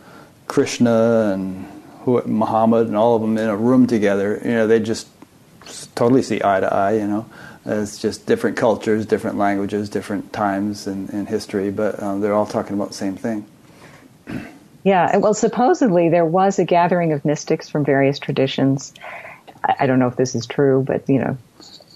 Krishna 0.51 1.31
and 1.31 1.65
Muhammad 2.05 2.87
and 2.87 2.97
all 2.97 3.15
of 3.15 3.21
them 3.21 3.37
in 3.37 3.47
a 3.47 3.55
room 3.55 3.87
together, 3.87 4.41
you 4.43 4.51
know, 4.51 4.67
they 4.67 4.81
just 4.81 5.07
totally 5.95 6.21
see 6.21 6.41
eye 6.43 6.59
to 6.59 6.73
eye. 6.73 6.95
You 6.95 7.07
know, 7.07 7.25
it's 7.65 7.97
just 7.97 8.25
different 8.25 8.57
cultures, 8.57 9.05
different 9.05 9.37
languages, 9.37 9.87
different 9.87 10.33
times 10.33 10.87
in, 10.87 11.07
in 11.11 11.25
history, 11.25 11.71
but 11.71 12.03
um, 12.03 12.19
they're 12.19 12.33
all 12.33 12.45
talking 12.45 12.75
about 12.75 12.89
the 12.89 12.95
same 12.95 13.15
thing. 13.15 13.45
Yeah, 14.83 15.17
well, 15.17 15.35
supposedly 15.35 16.09
there 16.09 16.25
was 16.25 16.57
a 16.57 16.65
gathering 16.65 17.13
of 17.13 17.23
mystics 17.23 17.69
from 17.69 17.85
various 17.85 18.17
traditions. 18.17 18.95
I 19.63 19.85
don't 19.85 19.99
know 19.99 20.07
if 20.07 20.15
this 20.15 20.33
is 20.33 20.47
true, 20.47 20.81
but 20.81 21.07
you 21.07 21.19
know, 21.19 21.37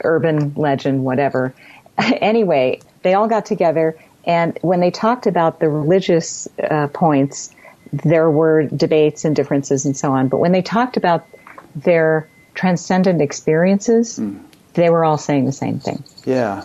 urban 0.04 0.54
legend, 0.54 1.04
whatever. 1.04 1.52
anyway, 1.98 2.80
they 3.02 3.16
all 3.16 3.28
got 3.28 3.48
together, 3.48 3.98
and 4.24 4.60
when 4.62 4.82
they 4.82 4.92
talked 4.92 5.26
about 5.26 5.60
the 5.60 5.68
religious 5.68 6.48
uh, 6.60 6.86
points, 6.90 7.55
there 8.04 8.30
were 8.30 8.64
debates 8.64 9.26
and 9.26 9.36
differences 9.36 9.86
and 9.86 9.96
so 9.96 10.12
on. 10.12 10.28
But 10.28 10.38
when 10.38 10.52
they 10.52 10.62
talked 10.62 10.98
about 10.98 11.28
their 11.76 12.28
transcendent 12.54 13.22
experiences, 13.22 14.20
mm. 14.20 14.40
they 14.74 14.90
were 14.90 15.04
all 15.04 15.18
saying 15.18 15.46
the 15.46 15.52
same 15.52 15.80
thing. 15.80 16.04
Yeah. 16.26 16.64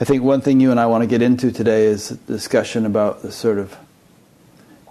I 0.00 0.04
think 0.04 0.22
one 0.22 0.40
thing 0.40 0.60
you 0.60 0.70
and 0.70 0.80
I 0.80 0.86
want 0.86 1.02
to 1.02 1.06
get 1.06 1.22
into 1.22 1.52
today 1.52 1.84
is 1.84 2.10
a 2.10 2.16
discussion 2.16 2.86
about 2.86 3.22
the 3.22 3.30
sort 3.30 3.58
of, 3.58 3.76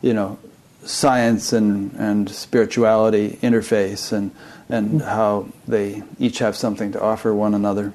you 0.01 0.13
know, 0.13 0.37
science 0.83 1.53
and, 1.53 1.93
and 1.93 2.29
spirituality 2.29 3.37
interface 3.41 4.11
and, 4.11 4.31
and 4.69 5.01
mm. 5.01 5.05
how 5.05 5.47
they 5.67 6.03
each 6.19 6.39
have 6.39 6.55
something 6.55 6.91
to 6.93 7.01
offer 7.01 7.33
one 7.33 7.53
another. 7.53 7.93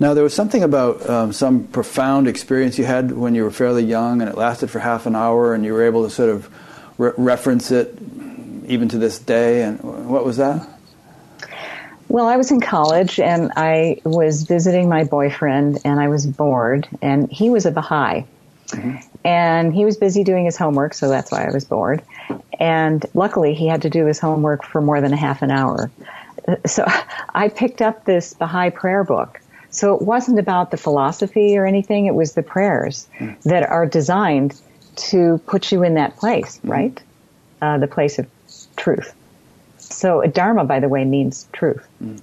Now, 0.00 0.14
there 0.14 0.24
was 0.24 0.34
something 0.34 0.62
about 0.62 1.08
um, 1.08 1.32
some 1.32 1.64
profound 1.64 2.26
experience 2.26 2.78
you 2.78 2.84
had 2.84 3.12
when 3.12 3.34
you 3.34 3.44
were 3.44 3.52
fairly 3.52 3.84
young, 3.84 4.20
and 4.20 4.28
it 4.28 4.36
lasted 4.36 4.70
for 4.70 4.80
half 4.80 5.06
an 5.06 5.14
hour, 5.14 5.54
and 5.54 5.64
you 5.64 5.72
were 5.72 5.84
able 5.84 6.04
to 6.04 6.10
sort 6.10 6.30
of 6.30 6.50
re- 6.98 7.12
reference 7.16 7.70
it 7.70 7.96
even 8.66 8.88
to 8.88 8.98
this 8.98 9.18
day. 9.20 9.62
And 9.62 9.80
what 10.08 10.24
was 10.24 10.38
that? 10.38 10.68
Well, 12.08 12.26
I 12.26 12.36
was 12.36 12.50
in 12.50 12.60
college, 12.60 13.20
and 13.20 13.52
I 13.56 14.00
was 14.04 14.42
visiting 14.42 14.88
my 14.88 15.04
boyfriend, 15.04 15.78
and 15.84 16.00
I 16.00 16.08
was 16.08 16.26
bored, 16.26 16.88
and 17.00 17.30
he 17.30 17.50
was 17.50 17.64
a 17.64 17.70
Baha'i. 17.70 18.24
Mm-hmm. 18.68 18.96
And 19.24 19.72
he 19.72 19.84
was 19.84 19.96
busy 19.96 20.24
doing 20.24 20.44
his 20.44 20.56
homework, 20.56 20.94
so 20.94 21.08
that's 21.08 21.30
why 21.30 21.44
I 21.44 21.52
was 21.52 21.64
bored. 21.64 22.02
And 22.58 23.04
luckily, 23.14 23.54
he 23.54 23.68
had 23.68 23.82
to 23.82 23.90
do 23.90 24.06
his 24.06 24.18
homework 24.18 24.64
for 24.64 24.80
more 24.80 25.00
than 25.00 25.12
a 25.12 25.16
half 25.16 25.42
an 25.42 25.52
hour. 25.52 25.90
So 26.66 26.84
I 27.34 27.48
picked 27.48 27.80
up 27.80 28.04
this 28.04 28.34
Baha'i 28.34 28.70
prayer 28.70 29.04
book 29.04 29.40
so 29.74 29.94
it 29.94 30.02
wasn't 30.02 30.38
about 30.38 30.70
the 30.70 30.76
philosophy 30.76 31.58
or 31.58 31.66
anything. 31.66 32.06
It 32.06 32.14
was 32.14 32.34
the 32.34 32.42
prayers 32.42 33.08
mm. 33.18 33.40
that 33.42 33.68
are 33.68 33.86
designed 33.86 34.60
to 34.96 35.38
put 35.46 35.72
you 35.72 35.82
in 35.82 35.94
that 35.94 36.16
place, 36.16 36.58
mm. 36.58 36.70
right? 36.70 37.02
Uh, 37.60 37.78
the 37.78 37.88
place 37.88 38.18
of 38.18 38.26
truth. 38.76 39.12
So 39.78 40.22
Dharma, 40.22 40.64
by 40.64 40.80
the 40.80 40.88
way, 40.88 41.04
means 41.04 41.48
truth. 41.52 41.86
Mm. 42.02 42.20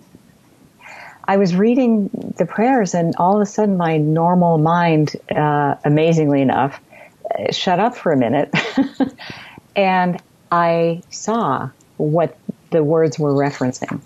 I 1.26 1.38
was 1.38 1.56
reading 1.56 2.10
the 2.38 2.46
prayers, 2.46 2.94
and 2.94 3.16
all 3.18 3.36
of 3.36 3.42
a 3.42 3.46
sudden, 3.46 3.78
my 3.78 3.98
normal 3.98 4.58
mind, 4.58 5.16
uh, 5.34 5.76
amazingly 5.86 6.42
enough, 6.42 6.82
uh, 7.38 7.52
shut 7.52 7.80
up 7.80 7.96
for 7.96 8.12
a 8.12 8.18
minute, 8.18 8.54
and 9.76 10.22
I 10.52 11.04
saw 11.10 11.70
what 11.98 12.38
the 12.72 12.84
words 12.84 13.20
were 13.20 13.34
referencing 13.34 14.02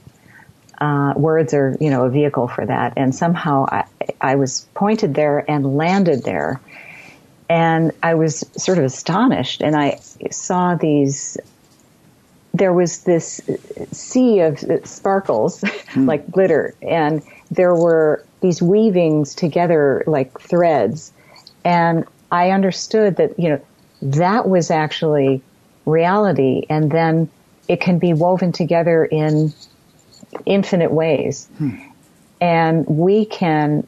uh, 0.80 1.14
words 1.16 1.54
are, 1.54 1.76
you 1.80 1.90
know, 1.90 2.06
a 2.06 2.10
vehicle 2.10 2.48
for 2.48 2.66
that. 2.66 2.94
And 2.98 3.14
somehow 3.14 3.66
I, 3.72 3.86
I 4.22 4.36
was 4.36 4.68
pointed 4.74 5.14
there 5.14 5.50
and 5.50 5.78
landed 5.78 6.24
there. 6.24 6.60
And 7.50 7.92
I 8.02 8.16
was 8.16 8.44
sort 8.58 8.78
of 8.78 8.84
astonished 8.86 9.62
and 9.62 9.76
I 9.76 10.00
saw 10.32 10.76
these, 10.76 11.38
there 12.54 12.74
was 12.74 13.04
this 13.04 13.40
sea 13.92 14.40
of 14.40 14.60
sparkles 14.84 15.62
mm. 15.62 16.08
like 16.08 16.30
glitter 16.32 16.74
and 16.82 17.22
there 17.52 17.76
were 17.76 18.26
these 18.42 18.62
weavings 18.62 19.36
together 19.36 20.04
like 20.08 20.40
threads. 20.40 21.12
And 21.64 22.06
I 22.32 22.52
understood 22.52 23.18
that, 23.18 23.40
you 23.40 23.50
know, 23.50 23.62
that 24.02 24.50
was 24.50 24.72
actually 24.72 25.42
reality. 25.86 26.66
And 26.70 26.92
then 26.92 27.30
it 27.68 27.82
can 27.82 28.00
be 28.00 28.14
woven 28.14 28.52
together 28.52 29.06
in 29.06 29.54
infinite 30.46 30.92
ways. 30.92 31.48
Hmm. 31.58 31.78
And 32.42 32.86
we 32.86 33.26
can 33.26 33.88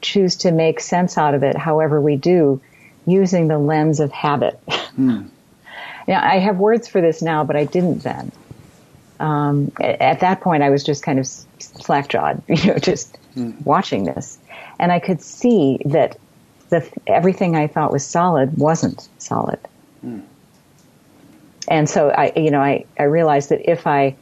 choose 0.00 0.36
to 0.36 0.52
make 0.52 0.80
sense 0.80 1.18
out 1.18 1.34
of 1.34 1.42
it 1.42 1.56
however 1.56 2.00
we 2.00 2.16
do 2.16 2.60
using 3.06 3.48
the 3.48 3.58
lens 3.58 4.00
of 4.00 4.12
habit. 4.12 4.60
Hmm. 4.98 5.28
now, 6.08 6.20
I 6.20 6.40
have 6.40 6.56
words 6.56 6.88
for 6.88 7.00
this 7.00 7.22
now, 7.22 7.44
but 7.44 7.54
I 7.54 7.66
didn't 7.66 8.00
then. 8.00 8.32
Um, 9.20 9.70
at 9.78 10.18
that 10.18 10.40
point, 10.40 10.64
I 10.64 10.70
was 10.70 10.82
just 10.82 11.04
kind 11.04 11.20
of 11.20 11.26
slack-jawed, 11.60 12.42
you 12.48 12.72
know, 12.72 12.78
just 12.78 13.16
hmm. 13.34 13.52
watching 13.62 14.02
this, 14.02 14.40
and 14.80 14.90
I 14.90 14.98
could 14.98 15.22
see 15.22 15.78
that 15.84 16.18
the 16.70 16.84
everything 17.06 17.54
I 17.54 17.68
thought 17.68 17.92
was 17.92 18.04
solid 18.04 18.58
wasn't 18.58 19.08
solid. 19.18 19.60
Hmm. 20.00 20.20
And 21.68 21.88
so 21.88 22.10
I, 22.10 22.32
you 22.34 22.50
know, 22.50 22.60
I, 22.60 22.86
I 22.98 23.04
realized 23.04 23.50
that 23.50 23.70
if 23.70 23.86
I 23.86 24.16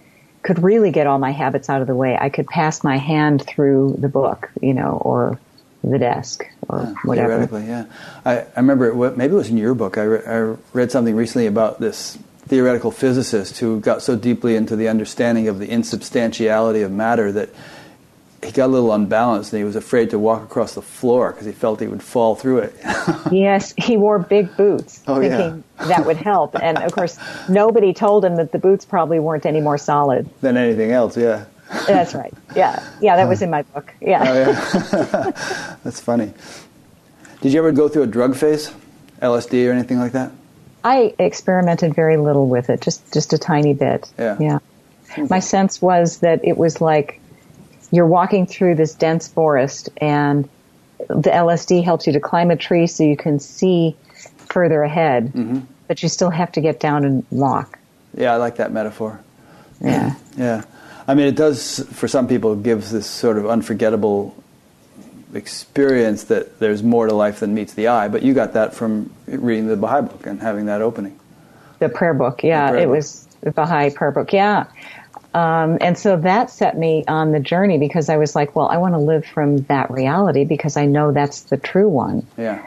could 0.46 0.62
really 0.62 0.92
get 0.92 1.08
all 1.08 1.18
my 1.18 1.32
habits 1.32 1.68
out 1.68 1.80
of 1.80 1.88
the 1.88 1.94
way, 1.94 2.16
I 2.16 2.28
could 2.28 2.46
pass 2.46 2.84
my 2.84 2.98
hand 2.98 3.44
through 3.44 3.96
the 3.98 4.08
book, 4.08 4.48
you 4.62 4.74
know, 4.74 5.02
or 5.04 5.40
the 5.82 5.98
desk 5.98 6.46
or 6.68 6.82
yeah, 6.82 6.94
whatever. 7.04 7.28
Theoretically, 7.46 7.66
yeah. 7.66 7.86
I, 8.24 8.38
I 8.38 8.60
remember, 8.60 9.06
it, 9.06 9.16
maybe 9.16 9.34
it 9.34 9.36
was 9.36 9.50
in 9.50 9.56
your 9.56 9.74
book, 9.74 9.98
I, 9.98 10.02
re- 10.02 10.24
I 10.24 10.56
read 10.72 10.92
something 10.92 11.16
recently 11.16 11.48
about 11.48 11.80
this 11.80 12.16
theoretical 12.46 12.92
physicist 12.92 13.58
who 13.58 13.80
got 13.80 14.02
so 14.02 14.14
deeply 14.14 14.54
into 14.54 14.76
the 14.76 14.86
understanding 14.86 15.48
of 15.48 15.58
the 15.58 15.68
insubstantiality 15.68 16.82
of 16.82 16.92
matter 16.92 17.32
that 17.32 17.50
he 18.44 18.52
got 18.52 18.66
a 18.66 18.68
little 18.68 18.92
unbalanced 18.92 19.52
and 19.52 19.58
he 19.58 19.64
was 19.64 19.76
afraid 19.76 20.10
to 20.10 20.18
walk 20.18 20.42
across 20.42 20.74
the 20.74 20.82
floor 20.82 21.32
because 21.32 21.46
he 21.46 21.52
felt 21.52 21.80
he 21.80 21.86
would 21.86 22.02
fall 22.02 22.34
through 22.34 22.58
it. 22.58 22.74
yes, 23.32 23.74
he 23.76 23.96
wore 23.96 24.18
big 24.18 24.54
boots 24.56 25.02
oh, 25.06 25.20
thinking 25.20 25.64
yeah. 25.78 25.86
that 25.86 26.06
would 26.06 26.16
help. 26.16 26.54
And 26.60 26.78
of 26.78 26.92
course, 26.92 27.18
nobody 27.48 27.92
told 27.92 28.24
him 28.24 28.36
that 28.36 28.52
the 28.52 28.58
boots 28.58 28.84
probably 28.84 29.18
weren't 29.18 29.46
any 29.46 29.60
more 29.60 29.78
solid 29.78 30.28
than 30.40 30.56
anything 30.56 30.92
else, 30.92 31.16
yeah. 31.16 31.46
That's 31.86 32.14
right. 32.14 32.32
Yeah. 32.54 32.82
Yeah, 33.00 33.16
that 33.16 33.28
was 33.28 33.42
in 33.42 33.50
my 33.50 33.62
book. 33.62 33.92
Yeah. 34.00 34.24
Oh, 34.24 34.34
yeah. 34.34 35.30
That's 35.84 36.00
funny. 36.00 36.32
Did 37.40 37.52
you 37.52 37.58
ever 37.58 37.72
go 37.72 37.88
through 37.88 38.04
a 38.04 38.06
drug 38.06 38.36
phase? 38.36 38.72
LSD 39.20 39.68
or 39.68 39.72
anything 39.72 39.98
like 39.98 40.12
that? 40.12 40.30
I 40.84 41.14
experimented 41.18 41.94
very 41.94 42.16
little 42.16 42.48
with 42.48 42.70
it, 42.70 42.80
just 42.80 43.12
just 43.12 43.32
a 43.32 43.38
tiny 43.38 43.74
bit. 43.74 44.08
Yeah. 44.18 44.36
Yeah. 44.38 44.58
My 45.28 45.40
sense 45.40 45.80
was 45.80 46.18
that 46.18 46.44
it 46.44 46.58
was 46.58 46.80
like 46.80 47.20
you're 47.90 48.06
walking 48.06 48.46
through 48.46 48.74
this 48.74 48.94
dense 48.94 49.28
forest 49.28 49.88
and 49.98 50.48
the 51.08 51.30
LSD 51.30 51.84
helps 51.84 52.06
you 52.06 52.12
to 52.12 52.20
climb 52.20 52.50
a 52.50 52.56
tree 52.56 52.86
so 52.86 53.04
you 53.04 53.16
can 53.16 53.38
see 53.38 53.96
further 54.36 54.82
ahead, 54.82 55.32
mm-hmm. 55.32 55.60
but 55.88 56.02
you 56.02 56.08
still 56.08 56.30
have 56.30 56.50
to 56.52 56.60
get 56.60 56.80
down 56.80 57.04
and 57.04 57.24
walk. 57.30 57.78
Yeah, 58.16 58.32
I 58.32 58.36
like 58.36 58.56
that 58.56 58.72
metaphor. 58.72 59.20
Yeah. 59.80 60.14
Yeah. 60.36 60.64
I 61.06 61.14
mean, 61.14 61.26
it 61.26 61.36
does, 61.36 61.86
for 61.92 62.08
some 62.08 62.26
people, 62.26 62.56
gives 62.56 62.90
this 62.90 63.06
sort 63.06 63.36
of 63.38 63.46
unforgettable 63.46 64.34
experience 65.34 66.24
that 66.24 66.58
there's 66.58 66.82
more 66.82 67.06
to 67.06 67.14
life 67.14 67.40
than 67.40 67.54
meets 67.54 67.74
the 67.74 67.88
eye, 67.88 68.08
but 68.08 68.22
you 68.22 68.34
got 68.34 68.54
that 68.54 68.74
from 68.74 69.12
reading 69.26 69.66
the 69.66 69.76
Baha'i 69.76 70.02
book 70.02 70.26
and 70.26 70.40
having 70.40 70.66
that 70.66 70.82
opening. 70.82 71.18
The 71.78 71.88
prayer 71.88 72.14
book, 72.14 72.42
yeah. 72.42 72.70
Prayer 72.70 72.82
it 72.82 72.86
book. 72.86 72.96
was 72.96 73.26
the 73.42 73.52
Baha'i 73.52 73.90
prayer 73.90 74.10
book, 74.10 74.32
yeah. 74.32 74.66
Um, 75.36 75.76
and 75.82 75.98
so 75.98 76.16
that 76.16 76.48
set 76.48 76.78
me 76.78 77.04
on 77.06 77.32
the 77.32 77.40
journey 77.40 77.76
because 77.76 78.08
I 78.08 78.16
was 78.16 78.34
like, 78.34 78.56
well, 78.56 78.68
I 78.68 78.78
want 78.78 78.94
to 78.94 78.98
live 78.98 79.26
from 79.26 79.58
that 79.64 79.90
reality 79.90 80.46
because 80.46 80.78
I 80.78 80.86
know 80.86 81.12
that's 81.12 81.42
the 81.42 81.58
true 81.58 81.90
one. 81.90 82.26
Yeah. 82.38 82.66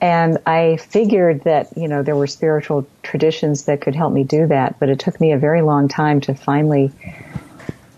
And 0.00 0.38
I 0.46 0.76
figured 0.76 1.42
that, 1.42 1.76
you 1.76 1.88
know, 1.88 2.04
there 2.04 2.14
were 2.14 2.28
spiritual 2.28 2.86
traditions 3.02 3.64
that 3.64 3.80
could 3.80 3.96
help 3.96 4.12
me 4.12 4.22
do 4.22 4.46
that, 4.46 4.78
but 4.78 4.88
it 4.88 5.00
took 5.00 5.20
me 5.20 5.32
a 5.32 5.36
very 5.36 5.62
long 5.62 5.88
time 5.88 6.20
to 6.22 6.34
finally 6.34 6.92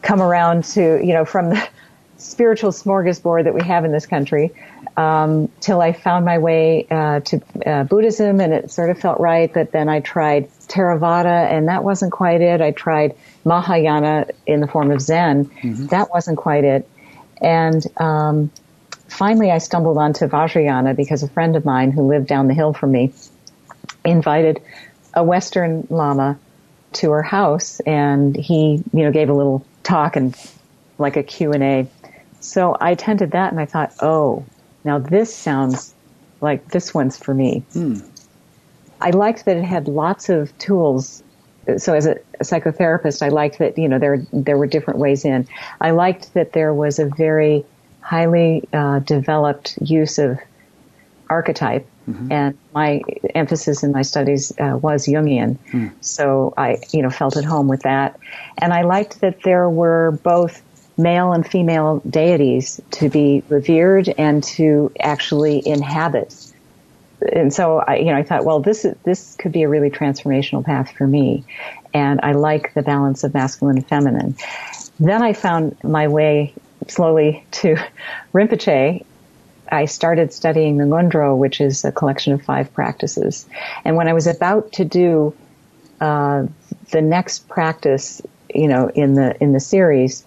come 0.01 0.23
around 0.23 0.65
to, 0.65 0.99
you 1.05 1.13
know, 1.13 1.27
from 1.27 1.51
the 1.51 1.69
spiritual 2.17 2.71
smorgasbord 2.71 3.45
that 3.45 3.53
we 3.53 3.63
have 3.63 3.85
in 3.85 3.93
this 3.93 4.07
country, 4.07 4.53
um, 4.97 5.49
till 5.61 5.83
I 5.83 5.93
found 5.93 6.25
my 6.25 6.39
way 6.39 6.87
uh, 6.91 7.21
to 7.21 7.43
uh, 7.67 7.85
Buddhism 7.85 8.41
and 8.41 8.55
it 8.55 8.71
sort 8.71 8.89
of 8.89 8.99
felt 8.99 9.21
right, 9.21 9.53
but 9.53 9.71
then 9.71 9.91
I 9.91 10.01
tried 10.01 10.51
Theravada 10.61 11.51
and 11.51 11.69
that 11.69 11.85
wasn't 11.85 12.13
quite 12.13 12.41
it. 12.41 12.63
I 12.63 12.71
tried 12.71 13.17
Mahayana 13.45 14.27
in 14.47 14.61
the 14.61 14.67
form 14.67 14.91
of 14.91 15.01
Zen. 15.01 15.47
Mm-hmm. 15.47 15.87
That 15.87 16.11
wasn't 16.11 16.39
quite 16.39 16.65
it. 16.65 16.89
And 17.41 17.85
um, 17.99 18.51
finally, 19.09 19.51
I 19.51 19.59
stumbled 19.59 19.99
onto 19.99 20.27
Vajrayana 20.27 20.95
because 20.97 21.23
a 21.23 21.29
friend 21.29 21.57
of 21.57 21.65
mine 21.65 21.91
who 21.91 22.03
lived 22.03 22.29
down 22.29 22.49
the 22.49 22.55
hill 22.55 22.73
from 22.73 22.93
me 22.93 23.13
invited 24.05 24.61
a 25.15 25.25
Western 25.25 25.87
Lama 25.91 26.39
to 26.95 27.11
her 27.11 27.23
house, 27.23 27.81
and 27.81 28.37
he, 28.37 28.83
you 28.93 29.03
know, 29.05 29.11
gave 29.11 29.29
a 29.29 29.35
little 29.35 29.65
talk 29.83 30.15
and 30.17 30.37
like 30.99 31.17
a 31.17 31.23
Q 31.23 31.53
and 31.53 31.63
A. 31.63 31.87
So 32.41 32.77
I 32.81 32.91
attended 32.91 33.31
that, 33.33 33.51
and 33.51 33.61
I 33.61 33.67
thought, 33.67 33.93
oh, 34.01 34.45
now 34.85 34.99
this 34.99 35.35
sounds 35.35 35.95
like 36.41 36.69
this 36.69 36.93
one's 36.93 37.17
for 37.17 37.35
me. 37.35 37.63
I 39.01 39.11
liked 39.11 39.47
that 39.47 39.57
it 39.57 39.65
had 39.65 39.89
lots 39.89 40.29
of 40.29 40.57
tools. 40.59 41.23
So 41.79 41.95
as 41.95 42.07
a, 42.07 42.13
a, 42.41 42.45
psychotherapist, 42.45 43.23
I 43.23 43.29
liked 43.29 43.59
that 43.59 43.79
you 43.79 43.89
know 43.89 43.99
there 43.99 44.19
there 44.33 44.57
were 44.57 44.67
different 44.67 44.99
ways 44.99 45.25
in. 45.25 45.47
I 45.81 45.93
liked 45.93 46.35
that 46.35 46.53
there 46.53 46.75
was 46.75 46.99
a 46.99 47.07
very 47.07 47.65
highly 48.01 48.69
uh, 48.73 48.99
developed 49.01 49.79
use 49.81 50.19
of 50.19 50.39
archetype, 51.31 51.87
mm-hmm. 52.09 52.33
and 52.33 52.59
my 52.75 53.03
emphasis 53.35 53.83
in 53.83 53.93
my 53.93 54.03
studies 54.03 54.53
uh, 54.59 54.79
was 54.83 55.07
Jungian. 55.07 55.57
Mm. 55.71 55.93
So 56.01 56.53
I 56.57 56.79
you 56.93 57.03
know 57.03 57.11
felt 57.11 57.37
at 57.37 57.45
home 57.45 57.69
with 57.69 57.83
that, 57.83 58.19
and 58.59 58.73
I 58.73 58.83
liked 58.83 59.21
that 59.21 59.43
there 59.43 59.71
were 59.71 60.19
both 60.23 60.63
male 60.99 61.33
and 61.33 61.47
female 61.47 62.03
deities 62.11 62.81
to 62.91 63.09
be 63.09 63.43
revered 63.49 64.09
and 64.19 64.43
to 64.45 64.93
actually 65.01 65.67
inhabit. 65.67 66.52
And 67.33 67.53
so 67.53 67.79
I, 67.79 67.97
you 67.97 68.07
know, 68.07 68.17
I 68.17 68.23
thought, 68.23 68.45
well, 68.45 68.61
this 68.61 68.85
is, 68.85 68.97
this 69.05 69.37
could 69.37 69.53
be 69.53 69.63
a 69.63 69.69
really 69.69 69.91
transformational 69.91 70.65
path 70.65 70.93
for 70.93 71.07
me. 71.07 71.45
And 71.95 72.21
I 72.23 72.33
like 72.33 72.75
the 72.75 72.83
balance 72.83 73.25
of 73.25 73.35
masculine 73.35 73.77
and 73.77 73.87
feminine. 73.87 74.37
Then 74.99 75.23
I 75.23 75.33
found 75.33 75.77
my 75.85 76.09
way 76.09 76.55
slowly 76.89 77.45
to 77.53 77.77
Rinpoche. 78.33 79.05
I 79.71 79.85
started 79.87 80.33
studying 80.33 80.77
the 80.77 80.85
Ngondro, 80.85 81.37
which 81.37 81.61
is 81.61 81.85
a 81.85 81.93
collection 81.93 82.33
of 82.33 82.43
five 82.43 82.73
practices. 82.75 83.47
And 83.85 83.97
when 83.97 84.09
I 84.09 84.13
was 84.13 84.27
about 84.27 84.73
to 84.73 84.85
do 84.85 85.35
uh, 86.01 86.47
the 86.91 87.01
next 87.01 87.49
practice, 87.49 88.21
you 88.55 88.69
know, 88.69 88.89
in 88.89 89.15
the 89.15 89.41
in 89.43 89.53
the 89.53 89.61
series, 89.61 90.27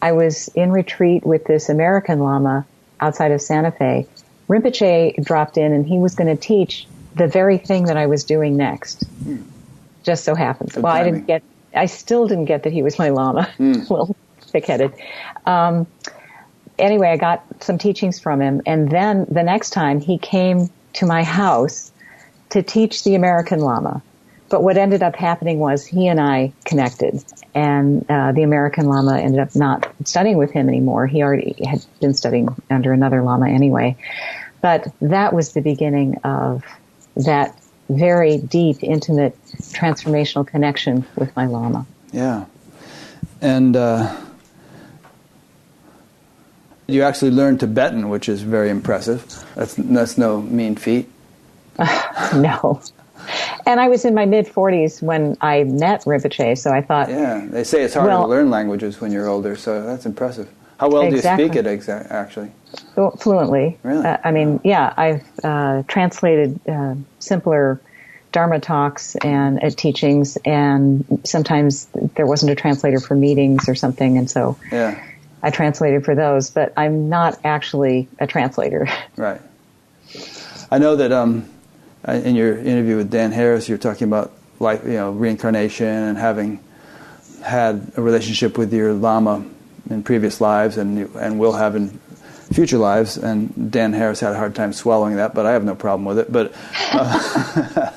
I 0.00 0.12
was 0.12 0.48
in 0.48 0.72
retreat 0.72 1.26
with 1.26 1.44
this 1.44 1.68
American 1.68 2.20
Lama 2.20 2.64
outside 3.00 3.32
of 3.32 3.42
Santa 3.42 3.70
Fe. 3.70 4.06
Rinpoche 4.50 5.24
dropped 5.24 5.56
in 5.56 5.72
and 5.72 5.86
he 5.86 5.98
was 5.98 6.16
going 6.16 6.26
to 6.26 6.40
teach 6.40 6.86
the 7.14 7.28
very 7.28 7.56
thing 7.56 7.84
that 7.84 7.96
I 7.96 8.06
was 8.06 8.24
doing 8.24 8.56
next. 8.56 9.04
Hmm. 9.22 9.42
Just 10.02 10.24
so 10.24 10.34
happens. 10.34 10.74
Good 10.74 10.82
well, 10.82 10.92
timing. 10.92 11.08
I 11.08 11.16
didn't 11.16 11.26
get, 11.28 11.42
I 11.74 11.86
still 11.86 12.26
didn't 12.26 12.46
get 12.46 12.64
that 12.64 12.72
he 12.72 12.82
was 12.82 12.98
my 12.98 13.10
Lama. 13.10 13.44
Hmm. 13.56 13.72
a 13.72 13.74
little 13.78 14.16
thick-headed. 14.40 14.92
Um, 15.46 15.86
anyway, 16.78 17.10
I 17.10 17.16
got 17.16 17.44
some 17.60 17.78
teachings 17.78 18.18
from 18.18 18.42
him 18.42 18.60
and 18.66 18.90
then 18.90 19.26
the 19.30 19.44
next 19.44 19.70
time 19.70 20.00
he 20.00 20.18
came 20.18 20.68
to 20.94 21.06
my 21.06 21.22
house 21.22 21.92
to 22.50 22.62
teach 22.62 23.04
the 23.04 23.14
American 23.14 23.60
Lama. 23.60 24.02
But 24.50 24.64
what 24.64 24.76
ended 24.76 25.02
up 25.02 25.14
happening 25.14 25.60
was 25.60 25.86
he 25.86 26.08
and 26.08 26.20
I 26.20 26.52
connected, 26.64 27.24
and 27.54 28.04
uh, 28.10 28.32
the 28.32 28.42
American 28.42 28.86
Lama 28.86 29.18
ended 29.18 29.38
up 29.40 29.54
not 29.54 29.90
studying 30.04 30.36
with 30.36 30.50
him 30.50 30.68
anymore. 30.68 31.06
He 31.06 31.22
already 31.22 31.54
had 31.64 31.86
been 32.00 32.14
studying 32.14 32.48
under 32.68 32.92
another 32.92 33.22
Lama 33.22 33.48
anyway. 33.48 33.96
But 34.60 34.92
that 35.00 35.32
was 35.32 35.52
the 35.52 35.62
beginning 35.62 36.16
of 36.24 36.64
that 37.16 37.56
very 37.88 38.38
deep, 38.38 38.82
intimate, 38.82 39.36
transformational 39.72 40.46
connection 40.46 41.06
with 41.16 41.34
my 41.36 41.46
Lama. 41.46 41.86
Yeah. 42.12 42.46
And 43.40 43.76
uh, 43.76 44.16
you 46.88 47.02
actually 47.02 47.30
learned 47.30 47.60
Tibetan, 47.60 48.08
which 48.08 48.28
is 48.28 48.42
very 48.42 48.68
impressive. 48.68 49.44
That's, 49.54 49.74
that's 49.74 50.18
no 50.18 50.42
mean 50.42 50.76
feat. 50.76 51.08
no. 52.34 52.82
And 53.66 53.80
I 53.80 53.88
was 53.88 54.04
in 54.04 54.14
my 54.14 54.26
mid 54.26 54.46
40s 54.46 55.02
when 55.02 55.36
I 55.40 55.64
met 55.64 56.04
Rinpoche, 56.04 56.58
so 56.58 56.70
I 56.70 56.82
thought. 56.82 57.08
Yeah, 57.08 57.46
they 57.48 57.64
say 57.64 57.82
it's 57.82 57.94
harder 57.94 58.10
well, 58.10 58.22
to 58.22 58.28
learn 58.28 58.50
languages 58.50 59.00
when 59.00 59.12
you're 59.12 59.28
older, 59.28 59.56
so 59.56 59.84
that's 59.84 60.06
impressive. 60.06 60.48
How 60.78 60.88
well 60.88 61.02
exactly. 61.02 61.48
do 61.48 61.58
you 61.58 61.62
speak 61.62 61.66
it 61.66 61.80
exa- 61.80 62.10
actually? 62.10 62.50
Fluently. 63.18 63.78
Really? 63.82 64.04
Uh, 64.04 64.16
I 64.24 64.30
mean, 64.30 64.60
yeah, 64.64 64.94
I've 64.96 65.24
uh, 65.44 65.82
translated 65.88 66.58
uh, 66.66 66.94
simpler 67.18 67.80
Dharma 68.32 68.60
talks 68.60 69.16
and 69.16 69.62
uh, 69.62 69.70
teachings, 69.70 70.38
and 70.44 71.04
sometimes 71.24 71.86
there 72.14 72.26
wasn't 72.26 72.52
a 72.52 72.54
translator 72.54 73.00
for 73.00 73.14
meetings 73.14 73.68
or 73.68 73.74
something, 73.74 74.16
and 74.16 74.30
so 74.30 74.56
yeah. 74.70 75.04
I 75.42 75.50
translated 75.50 76.04
for 76.04 76.14
those, 76.14 76.48
but 76.50 76.72
I'm 76.76 77.08
not 77.08 77.38
actually 77.44 78.08
a 78.18 78.26
translator. 78.26 78.88
Right. 79.16 79.40
I 80.70 80.78
know 80.78 80.96
that 80.96 81.12
um, 81.12 81.46
in 82.08 82.34
your 82.34 82.58
interview 82.58 82.96
with 82.96 83.10
Dan 83.10 83.32
Harris, 83.32 83.68
you're 83.68 83.78
talking 83.78 84.08
about 84.08 84.32
life, 84.58 84.82
you 84.84 84.92
know, 84.92 85.10
reincarnation 85.10 85.86
and 85.86 86.18
having 86.18 86.60
had 87.42 87.92
a 87.96 88.02
relationship 88.02 88.58
with 88.58 88.72
your 88.72 88.92
lama 88.92 89.44
in 89.88 90.02
previous 90.02 90.40
lives 90.40 90.76
and 90.76 91.14
and 91.16 91.38
will 91.38 91.52
have 91.52 91.74
in 91.76 91.98
future 92.52 92.78
lives. 92.78 93.16
And 93.16 93.70
Dan 93.70 93.92
Harris 93.92 94.20
had 94.20 94.32
a 94.32 94.36
hard 94.36 94.54
time 94.54 94.72
swallowing 94.72 95.16
that, 95.16 95.34
but 95.34 95.46
I 95.46 95.52
have 95.52 95.64
no 95.64 95.74
problem 95.74 96.04
with 96.04 96.18
it. 96.18 96.32
But 96.32 96.54
uh, 96.92 97.90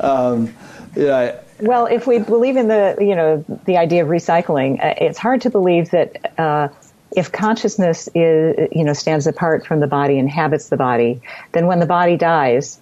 um, 0.00 0.54
yeah. 0.94 1.16
I, 1.16 1.40
well, 1.60 1.86
if 1.86 2.06
we 2.06 2.18
believe 2.18 2.56
in 2.56 2.68
the 2.68 2.96
you 3.00 3.14
know 3.14 3.44
the 3.64 3.78
idea 3.78 4.02
of 4.02 4.08
recycling, 4.08 4.82
uh, 4.84 4.94
it's 4.98 5.18
hard 5.18 5.42
to 5.42 5.50
believe 5.50 5.90
that. 5.90 6.38
Uh, 6.38 6.68
if 7.12 7.32
consciousness 7.32 8.10
is, 8.14 8.68
you 8.72 8.84
know, 8.84 8.92
stands 8.92 9.26
apart 9.26 9.64
from 9.64 9.80
the 9.80 9.86
body, 9.86 10.18
inhabits 10.18 10.68
the 10.68 10.76
body, 10.76 11.22
then 11.52 11.66
when 11.66 11.78
the 11.78 11.86
body 11.86 12.16
dies, 12.16 12.78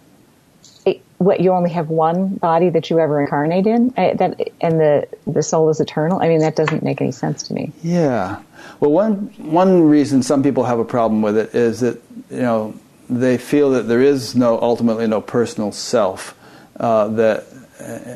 what 1.18 1.40
you 1.40 1.52
only 1.52 1.70
have 1.70 1.88
one 1.88 2.34
body 2.36 2.70
that 2.70 2.90
you 2.90 2.98
ever 2.98 3.20
incarnate 3.20 3.66
in? 3.66 3.92
Uh, 3.96 4.14
that 4.14 4.50
and 4.60 4.80
the 4.80 5.08
the 5.26 5.42
soul 5.42 5.70
is 5.70 5.80
eternal? 5.80 6.20
I 6.20 6.28
mean 6.28 6.40
that 6.40 6.56
doesn't 6.56 6.82
make 6.82 7.00
any 7.00 7.12
sense 7.12 7.42
to 7.44 7.54
me. 7.54 7.72
Yeah. 7.82 8.42
Well 8.80 8.92
one 8.92 9.32
one 9.38 9.82
reason 9.88 10.22
some 10.22 10.42
people 10.42 10.64
have 10.64 10.78
a 10.78 10.84
problem 10.84 11.22
with 11.22 11.36
it 11.36 11.54
is 11.54 11.80
that 11.80 12.00
you 12.30 12.42
know 12.42 12.74
they 13.08 13.38
feel 13.38 13.70
that 13.70 13.82
there 13.82 14.00
is 14.00 14.34
no 14.34 14.60
ultimately 14.60 15.06
no 15.06 15.20
personal 15.20 15.72
self 15.72 16.36
uh, 16.80 17.08
that 17.08 17.46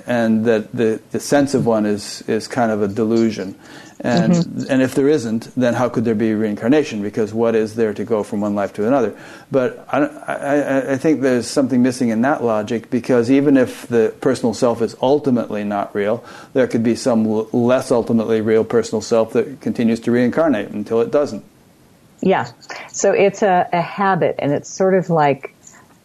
and 0.07 0.45
that 0.45 0.73
the 0.73 1.01
the 1.11 1.21
sense 1.21 1.55
of 1.55 1.67
one 1.67 1.87
is 1.87 2.23
is 2.23 2.49
kind 2.49 2.71
of 2.71 2.83
a 2.83 2.89
delusion 2.89 3.55
and, 4.01 4.33
mm-hmm. 4.33 4.71
and 4.71 4.81
if 4.81 4.95
there 4.95 5.09
isn't, 5.09 5.55
then 5.57 5.75
how 5.75 5.89
could 5.89 6.05
there 6.05 6.15
be 6.15 6.33
reincarnation? 6.33 7.03
Because 7.03 7.35
what 7.35 7.57
is 7.57 7.75
there 7.75 7.93
to 7.93 8.05
go 8.05 8.23
from 8.23 8.41
one 8.41 8.55
life 8.55 8.73
to 8.75 8.87
another? 8.87 9.19
But 9.51 9.85
I, 9.93 9.99
I, 9.99 10.93
I 10.93 10.97
think 10.97 11.21
there's 11.21 11.49
something 11.49 11.83
missing 11.83 12.11
in 12.11 12.23
that 12.23 12.45
logic 12.45 12.91
because 12.91 13.29
even 13.31 13.57
if 13.57 13.89
the 13.89 14.15
personal 14.21 14.55
self 14.55 14.83
is 14.83 14.97
ultimately 15.03 15.65
not 15.65 15.95
real, 15.95 16.25
there 16.53 16.69
could 16.69 16.85
be 16.85 16.95
some 16.95 17.27
l- 17.27 17.49
less 17.53 17.91
ultimately 17.91 18.41
real 18.41 18.65
personal 18.65 19.03
self 19.03 19.33
that 19.33 19.61
continues 19.61 19.99
to 20.01 20.13
reincarnate 20.13 20.69
until 20.69 21.01
it 21.01 21.11
doesn't. 21.11 21.45
Yeah. 22.21 22.51
So 22.93 23.13
it's 23.13 23.43
a, 23.43 23.69
a 23.73 23.81
habit, 23.81 24.37
and 24.39 24.53
it's 24.53 24.69
sort 24.69 24.95
of 24.95 25.11
like 25.11 25.55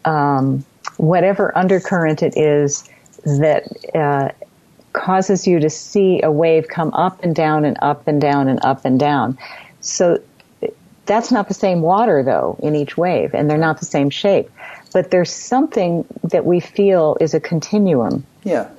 um, 0.05 0.65
whatever 0.97 1.55
undercurrent 1.55 2.23
it 2.23 2.37
is 2.37 2.87
that 3.23 3.63
uh, 3.95 4.29
causes 4.93 5.47
you 5.47 5.59
to 5.59 5.69
see 5.69 6.21
a 6.21 6.31
wave 6.31 6.67
come 6.67 6.93
up 6.93 7.23
and 7.23 7.35
down 7.35 7.65
and 7.65 7.77
up 7.81 8.07
and 8.07 8.21
down 8.21 8.47
and 8.47 8.59
up 8.63 8.85
and 8.85 8.99
down. 8.99 9.37
So 9.81 10.21
that's 11.05 11.31
not 11.31 11.47
the 11.47 11.53
same 11.53 11.81
water 11.81 12.23
though 12.23 12.57
in 12.63 12.75
each 12.75 12.95
wave 12.95 13.33
and 13.33 13.49
they're 13.49 13.57
not 13.57 13.79
the 13.79 13.85
same 13.85 14.09
shape. 14.09 14.49
But 14.93 15.11
there's 15.11 15.31
something 15.31 16.05
that 16.23 16.45
we 16.45 16.59
feel 16.59 17.17
is 17.19 17.33
a 17.33 17.39
continuum. 17.39 18.25
Yeah. 18.43 18.69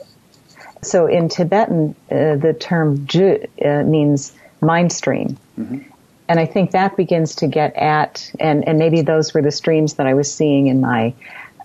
So 0.83 1.07
in 1.07 1.29
Tibetan, 1.29 1.95
uh, 2.11 2.37
the 2.37 2.57
term 2.59 3.07
ju 3.07 3.45
uh, 3.65 3.83
means 3.83 4.33
mind 4.61 4.93
stream. 4.93 5.37
Mm-hmm. 5.59 5.81
And 6.29 6.41
I 6.41 6.47
think 6.47 6.71
that 6.71 6.97
begins 6.97 7.35
to 7.37 7.47
get 7.47 7.77
at, 7.77 8.31
and, 8.41 8.67
and 8.67 8.79
maybe 8.79 9.03
those 9.03 9.35
were 9.35 9.43
the 9.43 9.51
streams 9.51 9.95
that 9.95 10.07
I 10.07 10.15
was 10.15 10.33
seeing 10.33 10.69
in 10.69 10.81
my 10.81 11.13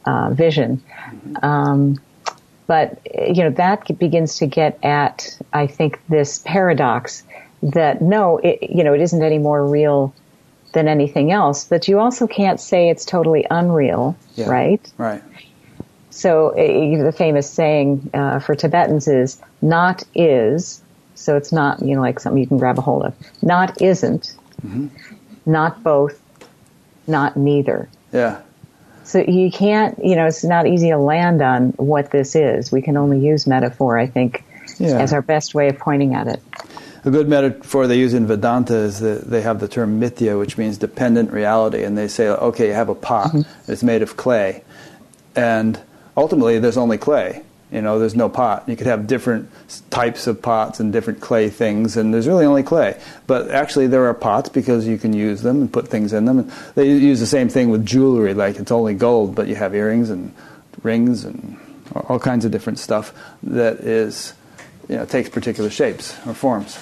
uh, 0.05 0.31
vision. 0.31 0.83
Mm-hmm. 1.05 1.45
Um, 1.45 1.99
but, 2.69 2.99
you 3.15 3.41
know, 3.41 3.49
that 3.49 3.97
begins 3.97 4.37
to 4.37 4.45
get 4.45 4.77
at, 4.83 5.35
I 5.53 5.65
think, 5.65 5.99
this 6.07 6.37
paradox 6.45 7.23
that 7.63 7.99
no, 7.99 8.37
it, 8.37 8.69
you 8.69 8.83
know, 8.83 8.93
it 8.93 9.01
isn't 9.01 9.23
any 9.23 9.39
more 9.39 9.65
real 9.65 10.13
than 10.73 10.87
anything 10.87 11.31
else, 11.31 11.65
but 11.65 11.87
you 11.87 11.99
also 11.99 12.27
can't 12.27 12.59
say 12.59 12.91
it's 12.91 13.05
totally 13.05 13.43
unreal, 13.49 14.15
yeah, 14.35 14.47
right? 14.47 14.93
Right. 14.99 15.23
So 16.11 16.49
uh, 16.49 17.03
the 17.03 17.11
famous 17.11 17.49
saying 17.49 18.07
uh, 18.13 18.37
for 18.37 18.53
Tibetans 18.53 19.07
is 19.07 19.41
"not 19.63 20.03
is," 20.13 20.83
so 21.15 21.35
it's 21.35 21.51
not 21.51 21.81
you 21.81 21.95
know 21.95 22.01
like 22.01 22.19
something 22.19 22.39
you 22.39 22.47
can 22.47 22.59
grab 22.59 22.77
a 22.77 22.81
hold 22.81 23.03
of. 23.03 23.15
Not 23.41 23.81
isn't, 23.81 24.35
mm-hmm. 24.61 24.89
not 25.47 25.81
both, 25.81 26.21
not 27.07 27.35
neither. 27.35 27.89
Yeah. 28.13 28.41
So 29.09 29.25
you 29.27 29.49
can't, 29.49 29.97
you 30.05 30.15
know, 30.15 30.27
it's 30.27 30.43
not 30.43 30.67
easy 30.67 30.89
to 30.89 30.97
land 30.99 31.41
on 31.41 31.69
what 31.77 32.11
this 32.11 32.35
is. 32.35 32.71
We 32.71 32.83
can 32.83 32.95
only 32.95 33.19
use 33.19 33.47
metaphor, 33.47 33.97
I 33.97 34.05
think, 34.05 34.43
yeah. 34.77 34.99
as 34.99 35.13
our 35.13 35.23
best 35.23 35.55
way 35.55 35.67
of 35.67 35.79
pointing 35.79 36.13
at 36.13 36.27
it. 36.27 36.39
A 37.05 37.09
good 37.09 37.27
metaphor 37.27 37.87
they 37.87 37.97
use 37.97 38.13
in 38.13 38.27
Vedanta 38.27 38.75
is 38.75 38.99
that 38.99 39.27
they 39.27 39.41
have 39.41 39.61
the 39.61 39.67
term 39.67 39.99
mithya, 39.99 40.37
which 40.37 40.59
means 40.59 40.77
dependent 40.77 41.31
reality, 41.31 41.83
and 41.83 41.97
they 41.97 42.07
say, 42.07 42.27
okay, 42.27 42.67
you 42.67 42.73
have 42.73 42.89
a 42.89 42.93
pot, 42.93 43.31
mm-hmm. 43.31 43.71
it's 43.71 43.81
made 43.81 44.03
of 44.03 44.15
clay, 44.15 44.63
and 45.35 45.79
ultimately 46.15 46.59
there's 46.59 46.77
only 46.77 46.99
clay. 46.99 47.41
You 47.71 47.81
know, 47.83 47.99
there's 47.99 48.15
no 48.15 48.29
pot. 48.29 48.67
You 48.67 48.75
could 48.75 48.87
have 48.87 49.05
different 49.05 49.49
types 49.91 50.25
of 50.25 50.41
pots 50.41 50.79
and 50.79 50.91
different 50.91 51.21
clay 51.21 51.49
things, 51.49 51.97
and 51.97 52.11
there's 52.11 52.27
really 52.27 52.45
only 52.45 52.63
clay. 52.63 52.99
But 53.27 53.51
actually, 53.51 53.87
there 53.87 54.05
are 54.07 54.13
pots 54.15 54.49
because 54.49 54.87
you 54.87 54.97
can 54.97 55.13
use 55.13 55.43
them 55.43 55.61
and 55.61 55.71
put 55.71 55.87
things 55.87 56.11
in 56.11 56.25
them. 56.25 56.39
And 56.39 56.51
they 56.73 56.87
use 56.87 57.19
the 57.19 57.27
same 57.27 57.47
thing 57.47 57.69
with 57.69 57.85
jewelry, 57.85 58.33
like 58.33 58.55
it's 58.55 58.71
only 58.71 58.95
gold, 58.95 59.35
but 59.35 59.47
you 59.47 59.55
have 59.55 59.75
earrings 59.75 60.09
and 60.09 60.33
rings 60.81 61.25
and 61.25 61.57
all 61.93 62.19
kinds 62.19 62.43
of 62.43 62.51
different 62.51 62.79
stuff 62.79 63.13
that 63.43 63.81
is, 63.81 64.33
you 64.87 64.95
know, 64.95 65.05
takes 65.05 65.29
particular 65.29 65.69
shapes 65.69 66.15
or 66.25 66.33
forms. 66.33 66.79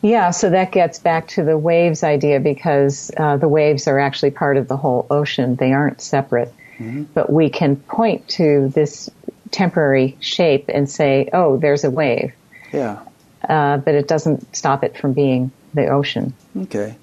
Yeah, 0.00 0.30
so 0.30 0.50
that 0.50 0.70
gets 0.72 0.98
back 0.98 1.28
to 1.28 1.42
the 1.42 1.58
waves 1.58 2.04
idea 2.04 2.40
because 2.40 3.10
uh, 3.16 3.36
the 3.36 3.48
waves 3.48 3.88
are 3.88 3.98
actually 3.98 4.30
part 4.30 4.56
of 4.56 4.68
the 4.68 4.76
whole 4.76 5.06
ocean. 5.10 5.56
They 5.56 5.72
aren't 5.72 6.00
separate. 6.00 6.54
Mm-hmm. 6.78 7.04
But 7.14 7.30
we 7.30 7.50
can 7.50 7.76
point 7.76 8.28
to 8.28 8.68
this 8.68 9.10
temporary 9.50 10.16
shape 10.20 10.66
and 10.68 10.88
say, 10.88 11.28
oh, 11.32 11.56
there's 11.56 11.84
a 11.84 11.90
wave. 11.90 12.32
Yeah. 12.72 13.00
Uh, 13.48 13.78
but 13.78 13.94
it 13.94 14.08
doesn't 14.08 14.54
stop 14.54 14.84
it 14.84 14.96
from 14.96 15.12
being 15.12 15.50
the 15.74 15.86
ocean. 15.86 16.34
Okay. 16.56 16.96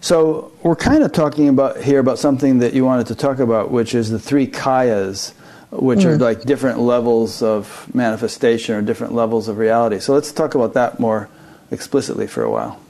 So 0.00 0.52
we're 0.62 0.76
kind 0.76 1.02
of 1.02 1.12
talking 1.12 1.48
about 1.48 1.78
here 1.78 1.98
about 1.98 2.18
something 2.18 2.58
that 2.58 2.74
you 2.74 2.84
wanted 2.84 3.06
to 3.08 3.14
talk 3.14 3.38
about, 3.38 3.70
which 3.70 3.94
is 3.94 4.10
the 4.10 4.18
three 4.18 4.46
kayas, 4.46 5.32
which 5.70 6.00
mm. 6.00 6.06
are 6.06 6.18
like 6.18 6.42
different 6.42 6.78
levels 6.80 7.42
of 7.42 7.92
manifestation 7.94 8.74
or 8.74 8.82
different 8.82 9.14
levels 9.14 9.48
of 9.48 9.58
reality. 9.58 10.00
So 10.00 10.14
let's 10.14 10.32
talk 10.32 10.54
about 10.54 10.74
that 10.74 11.00
more 11.00 11.28
explicitly 11.70 12.26
for 12.26 12.42
a 12.42 12.50
while. 12.50 12.80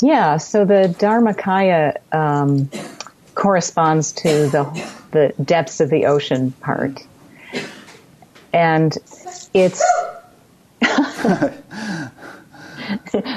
Yeah. 0.00 0.38
So 0.38 0.64
the 0.64 0.94
Dharmakaya 0.98 1.96
um, 2.14 2.70
corresponds 3.34 4.12
to 4.12 4.48
the 4.48 4.90
the 5.10 5.32
depths 5.42 5.80
of 5.80 5.90
the 5.90 6.06
ocean 6.06 6.52
part 6.60 7.02
and 8.58 8.98
it's 9.54 9.80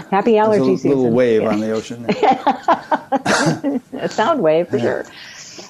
happy 0.10 0.40
allergy 0.40 0.88
a 0.88 0.90
little 0.90 1.12
wave 1.12 1.44
on 1.44 1.60
the 1.60 1.70
ocean. 1.70 2.06
a 3.94 4.10
sound 4.10 4.42
wave 4.42 4.68
for 4.68 4.78
yeah. 4.78 4.84
sure. 4.84 5.06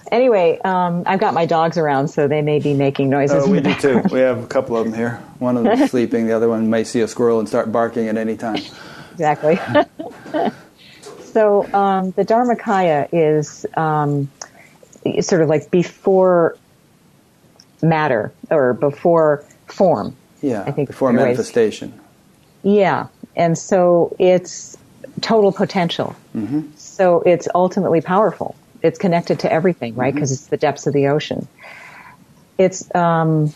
Anyway, 0.10 0.58
um, 0.64 1.04
I've 1.06 1.20
got 1.20 1.34
my 1.34 1.46
dogs 1.46 1.78
around, 1.78 2.08
so 2.08 2.30
they 2.30 2.42
may 2.42 2.60
be 2.60 2.74
making 2.74 3.10
noises. 3.10 3.44
Oh, 3.46 3.50
we 3.50 3.60
do 3.60 3.74
too. 3.76 4.02
We 4.10 4.20
have 4.20 4.42
a 4.42 4.48
couple 4.48 4.78
of 4.78 4.86
them 4.86 4.94
here. 4.94 5.22
One 5.40 5.58
of 5.58 5.66
them 5.66 5.82
is 5.82 5.92
sleeping. 5.92 6.28
The 6.28 6.34
other 6.34 6.48
one 6.48 6.70
may 6.70 6.86
see 6.86 7.02
a 7.02 7.08
squirrel 7.08 7.40
and 7.40 7.48
start 7.48 7.72
barking 7.72 8.08
at 8.08 8.18
any 8.18 8.38
time. 8.38 8.62
Exactly. 9.12 9.60
so 11.22 11.72
um, 11.74 12.12
the 12.12 12.24
Dharmakaya 12.26 13.10
is 13.12 13.66
um, 13.76 14.32
sort 15.20 15.42
of 15.42 15.50
like 15.50 15.70
before 15.70 16.58
matter 17.84 18.32
or 18.50 18.74
before 18.74 19.44
form. 19.68 20.16
Yeah, 20.42 20.64
I 20.64 20.72
think 20.72 20.90
before 20.90 21.14
manifestation. 21.14 22.00
Yeah, 22.64 23.08
and 23.36 23.58
so 23.58 24.16
it's 24.20 24.78
total 25.22 25.52
potential. 25.52 26.16
Mm-hmm. 26.36 26.62
So 26.76 27.22
it's 27.22 27.48
ultimately 27.54 28.02
powerful. 28.02 28.56
It's 28.82 28.98
connected 28.98 29.40
to 29.42 29.52
everything, 29.52 29.96
right? 29.96 30.14
Because 30.14 30.30
mm-hmm. 30.30 30.42
it's 30.42 30.48
the 30.48 30.58
depths 30.58 30.88
of 30.88 30.94
the 30.94 31.08
ocean. 31.08 31.48
It's 32.58 32.94
um, 32.96 33.54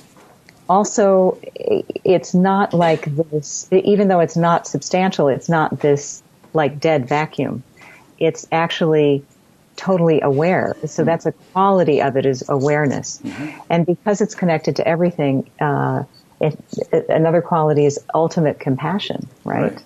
also 0.70 1.38
it's 1.56 2.34
not 2.34 2.74
like 2.74 3.06
this. 3.06 3.68
Even 3.72 4.08
though 4.08 4.20
it's 4.20 4.38
not 4.38 4.68
substantial, 4.68 5.28
it's 5.28 5.50
not 5.50 5.80
this 5.80 6.24
like 6.54 6.80
dead 6.80 7.08
vacuum. 7.08 7.64
It's 8.20 8.48
actually 8.52 9.24
totally 9.76 10.22
aware. 10.22 10.76
So 10.82 10.88
mm-hmm. 10.88 11.06
that's 11.06 11.26
a 11.26 11.32
quality 11.32 12.02
of 12.02 12.18
it 12.18 12.26
is 12.26 12.44
awareness. 12.48 13.20
Mm-hmm. 13.24 13.60
And 13.70 13.86
because 13.86 14.22
it's 14.22 14.36
connected 14.36 14.76
to 14.78 14.88
everything, 14.88 15.50
uh, 15.60 16.04
it, 16.40 16.58
it, 16.92 17.08
another 17.10 17.42
quality 17.42 17.86
is 17.86 18.00
ultimate 18.14 18.60
compassion, 18.60 19.28
right? 19.44 19.74
right. 19.74 19.84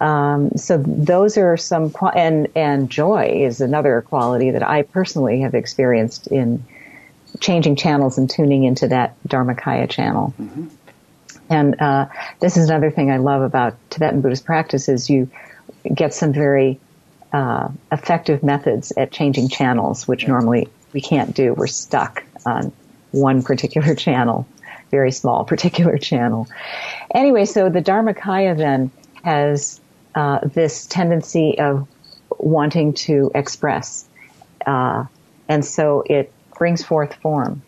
Um, 0.00 0.50
so 0.56 0.78
those 0.78 1.38
are 1.38 1.56
some, 1.56 1.94
and, 2.14 2.48
and 2.54 2.90
joy 2.90 3.30
is 3.32 3.60
another 3.60 4.02
quality 4.02 4.50
that 4.50 4.62
I 4.62 4.82
personally 4.82 5.40
have 5.40 5.54
experienced 5.54 6.26
in 6.26 6.64
changing 7.40 7.76
channels 7.76 8.18
and 8.18 8.28
tuning 8.28 8.64
into 8.64 8.88
that 8.88 9.16
Dharmakaya 9.26 9.88
channel. 9.88 10.34
Mm-hmm. 10.40 10.66
And 11.50 11.80
uh, 11.80 12.06
this 12.40 12.56
is 12.56 12.68
another 12.68 12.90
thing 12.90 13.10
I 13.10 13.18
love 13.18 13.42
about 13.42 13.76
Tibetan 13.90 14.20
Buddhist 14.20 14.44
practice 14.44 14.88
is 14.88 15.10
you 15.10 15.30
get 15.94 16.14
some 16.14 16.32
very 16.32 16.80
uh, 17.34 17.68
effective 17.90 18.44
methods 18.44 18.92
at 18.96 19.10
changing 19.10 19.48
channels, 19.48 20.06
which 20.06 20.28
normally 20.28 20.68
we 20.92 21.00
can't 21.00 21.34
do. 21.34 21.52
We're 21.52 21.66
stuck 21.66 22.22
on 22.46 22.72
one 23.10 23.42
particular 23.42 23.94
channel, 24.06 24.46
very 24.92 25.10
small 25.10 25.44
particular 25.54 25.98
channel. 25.98 26.46
Anyway, 27.12 27.44
so 27.44 27.68
the 27.68 27.82
Dharmakaya 27.82 28.56
then 28.56 28.90
has 29.24 29.80
uh, 30.14 30.38
this 30.44 30.86
tendency 30.86 31.58
of 31.58 31.88
wanting 32.38 32.92
to 32.92 33.32
express, 33.34 34.06
uh, 34.64 35.04
and 35.48 35.64
so 35.64 36.04
it 36.06 36.32
brings 36.56 36.84
forth 36.84 37.14
form. 37.16 37.62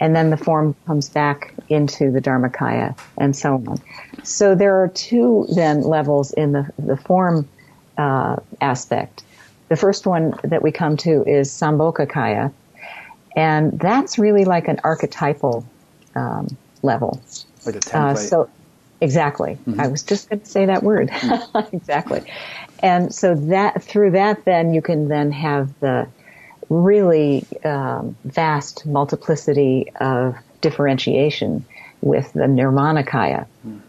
And 0.00 0.16
then 0.16 0.30
the 0.30 0.36
form 0.38 0.74
comes 0.86 1.10
back 1.10 1.52
into 1.68 2.10
the 2.10 2.20
Dharmakaya 2.20 2.98
and 3.18 3.34
so 3.34 3.62
on. 3.66 3.78
So 4.22 4.54
there 4.54 4.82
are 4.82 4.88
two 4.88 5.46
then 5.54 5.82
levels 5.82 6.32
in 6.32 6.52
the, 6.52 6.70
the 6.78 6.98
form 6.98 7.48
uh, 7.96 8.36
aspect. 8.60 9.22
The 9.68 9.76
first 9.76 10.06
one 10.06 10.34
that 10.44 10.62
we 10.62 10.70
come 10.70 10.96
to 10.98 11.24
is 11.24 11.50
Sambhogakaya, 11.50 12.52
and 13.34 13.78
that's 13.78 14.18
really 14.18 14.44
like 14.44 14.68
an 14.68 14.80
archetypal 14.84 15.66
um, 16.14 16.56
level. 16.82 17.20
Like 17.64 17.76
a 17.76 17.80
template. 17.80 17.94
Uh, 17.94 18.14
so, 18.14 18.50
exactly. 19.00 19.58
Mm-hmm. 19.66 19.80
I 19.80 19.88
was 19.88 20.02
just 20.02 20.30
going 20.30 20.40
to 20.40 20.46
say 20.46 20.66
that 20.66 20.82
word. 20.82 21.08
Mm-hmm. 21.08 21.76
exactly. 21.76 22.22
And 22.80 23.14
so 23.14 23.34
that 23.34 23.82
through 23.82 24.12
that, 24.12 24.44
then 24.44 24.72
you 24.72 24.82
can 24.82 25.08
then 25.08 25.32
have 25.32 25.78
the 25.80 26.06
really 26.68 27.44
um, 27.64 28.16
vast 28.24 28.86
multiplicity 28.86 29.92
of 30.00 30.36
differentiation 30.60 31.64
with 32.00 32.32
the 32.32 32.40
Nirmanakaya. 32.40 33.46
Mm. 33.66 33.80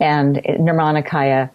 And 0.00 0.36
Nirmanakaya 0.36 1.50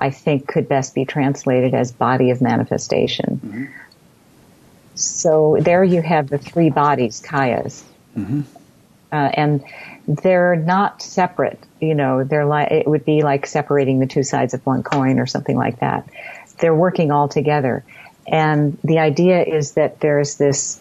I 0.00 0.10
think 0.10 0.46
could 0.46 0.68
best 0.68 0.94
be 0.94 1.04
translated 1.04 1.74
as 1.74 1.92
body 1.92 2.30
of 2.30 2.40
manifestation. 2.40 3.40
Mm-hmm. 3.44 3.64
So 4.94 5.58
there 5.60 5.84
you 5.84 6.02
have 6.02 6.28
the 6.28 6.38
three 6.38 6.70
bodies, 6.70 7.20
kayas. 7.20 7.82
Mm-hmm. 8.16 8.42
Uh, 9.12 9.14
and 9.14 9.64
they're 10.08 10.56
not 10.56 11.02
separate. 11.02 11.58
You 11.80 11.94
know, 11.94 12.24
they're 12.24 12.46
like, 12.46 12.70
it 12.70 12.86
would 12.86 13.04
be 13.04 13.22
like 13.22 13.46
separating 13.46 14.00
the 14.00 14.06
two 14.06 14.22
sides 14.22 14.54
of 14.54 14.64
one 14.64 14.82
coin 14.82 15.18
or 15.18 15.26
something 15.26 15.56
like 15.56 15.80
that. 15.80 16.08
They're 16.60 16.74
working 16.74 17.10
all 17.10 17.28
together. 17.28 17.84
And 18.26 18.78
the 18.82 18.98
idea 18.98 19.42
is 19.42 19.72
that 19.72 20.00
there's 20.00 20.36
this 20.36 20.80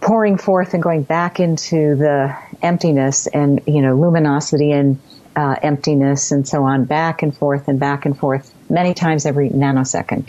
pouring 0.00 0.36
forth 0.36 0.74
and 0.74 0.82
going 0.82 1.02
back 1.02 1.40
into 1.40 1.96
the 1.96 2.36
emptiness 2.62 3.26
and, 3.26 3.62
you 3.66 3.82
know, 3.82 3.94
luminosity 3.96 4.72
and 4.72 4.98
uh, 5.36 5.56
emptiness 5.62 6.32
and 6.32 6.48
so 6.48 6.64
on, 6.64 6.84
back 6.84 7.22
and 7.22 7.36
forth 7.36 7.68
and 7.68 7.78
back 7.78 8.06
and 8.06 8.18
forth, 8.18 8.52
many 8.70 8.94
times 8.94 9.26
every 9.26 9.50
nanosecond. 9.50 10.28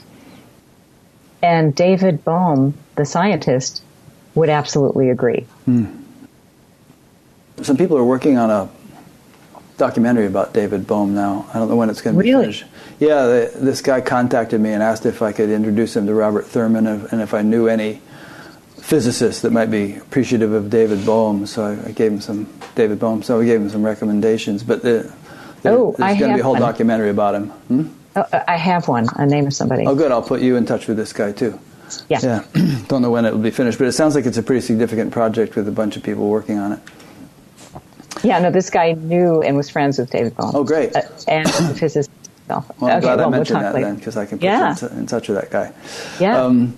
And 1.42 1.74
David 1.74 2.24
Bohm, 2.24 2.74
the 2.96 3.06
scientist, 3.06 3.82
would 4.36 4.50
absolutely 4.50 5.10
agree. 5.10 5.46
Hmm. 5.66 5.86
Some 7.62 7.78
people 7.78 7.98
are 7.98 8.04
working 8.04 8.38
on 8.38 8.52
a 8.52 8.70
documentary 9.78 10.26
about 10.26 10.54
David 10.54 10.86
Bohm 10.86 11.16
now. 11.16 11.48
I 11.54 11.60
don't 11.60 11.70
know 11.70 11.76
when 11.76 11.90
it's 11.90 12.02
going 12.02 12.16
to 12.16 12.22
be 12.22 12.30
really? 12.30 12.44
finished. 12.44 12.66
Yeah, 13.00 13.26
the, 13.28 13.52
this 13.56 13.82
guy 13.82 14.02
contacted 14.02 14.60
me 14.60 14.74
and 14.74 14.84
asked 14.84 15.06
if 15.06 15.22
I 15.22 15.32
could 15.32 15.50
introduce 15.50 15.96
him 15.96 16.08
to 16.08 16.14
Robert 16.14 16.46
Thurman 16.46 16.88
and 16.88 17.22
if 17.22 17.34
I 17.34 17.44
knew 17.44 17.68
any 17.68 18.02
physicists 18.88 19.42
that 19.42 19.52
might 19.52 19.70
be 19.70 19.98
appreciative 19.98 20.54
of 20.54 20.70
David 20.70 21.06
Bohm. 21.06 21.46
So 21.46 21.66
I, 21.66 21.90
I 21.90 21.92
gave 21.92 22.10
him 22.10 22.22
some 22.22 22.48
David 22.76 23.00
Bohm. 23.00 23.22
So 23.22 23.38
we 23.38 23.46
gave 23.46 23.60
him 23.60 23.70
some 23.70 23.84
recommendations. 23.84 24.64
But 24.64 24.82
the, 24.82 25.14
the, 25.62 25.72
oh, 25.72 25.96
there's 25.98 26.18
going 26.18 26.32
to 26.32 26.36
be 26.36 26.40
a 26.40 26.44
whole 26.44 26.54
one. 26.54 26.62
documentary 26.62 27.10
about 27.10 27.36
him. 27.36 27.50
Hmm? 27.50 27.88
Oh, 28.16 28.22
uh, 28.22 28.46
I 28.48 28.56
have 28.56 28.88
one. 28.88 29.08
A 29.18 29.26
name 29.26 29.46
of 29.46 29.54
somebody. 29.54 29.86
Oh, 29.86 29.94
good. 29.94 30.14
I'll 30.14 30.22
put 30.22 30.42
you 30.42 30.56
in 30.56 30.66
touch 30.66 30.88
with 30.88 30.96
this 30.96 31.12
guy 31.12 31.34
too. 31.34 31.60
Yeah. 32.08 32.20
Yeah. 32.24 32.44
Don't 32.88 33.02
know 33.02 33.12
when 33.12 33.26
it 33.26 33.34
will 33.34 33.42
be 33.42 33.52
finished, 33.52 33.78
but 33.78 33.88
it 33.88 33.92
sounds 33.92 34.16
like 34.16 34.26
it's 34.26 34.38
a 34.38 34.44
pretty 34.44 34.62
significant 34.62 35.12
project 35.12 35.58
with 35.58 35.68
a 35.68 35.72
bunch 35.72 35.98
of 35.98 36.04
people 36.04 36.30
working 36.30 36.58
on 36.58 36.72
it. 36.72 36.80
Yeah. 38.24 38.40
No, 38.40 38.52
this 38.52 38.70
guy 38.70 38.94
knew 38.94 39.42
and 39.42 39.58
was 39.58 39.70
friends 39.70 39.98
with 39.98 40.12
David 40.12 40.34
Bohm. 40.38 40.56
Oh, 40.56 40.64
great. 40.64 40.96
Uh, 40.96 41.02
and 41.28 41.52
physicist. 41.78 42.10
Well, 42.48 42.66
I'm 42.82 42.88
okay, 42.88 43.00
glad 43.02 43.18
well, 43.18 43.28
I 43.28 43.32
mentioned 43.32 43.60
we'll 43.60 43.68
that 43.68 43.76
later. 43.76 43.88
then 43.88 43.96
because 43.98 44.16
I 44.16 44.26
can 44.26 44.38
put 44.38 44.46
yeah. 44.46 44.74
you 44.80 44.88
in, 44.88 45.00
in 45.00 45.08
touch 45.08 45.28
with 45.28 45.38
that 45.38 45.52
guy. 45.52 45.74
Yeah. 46.22 46.42
Um, 46.42 46.78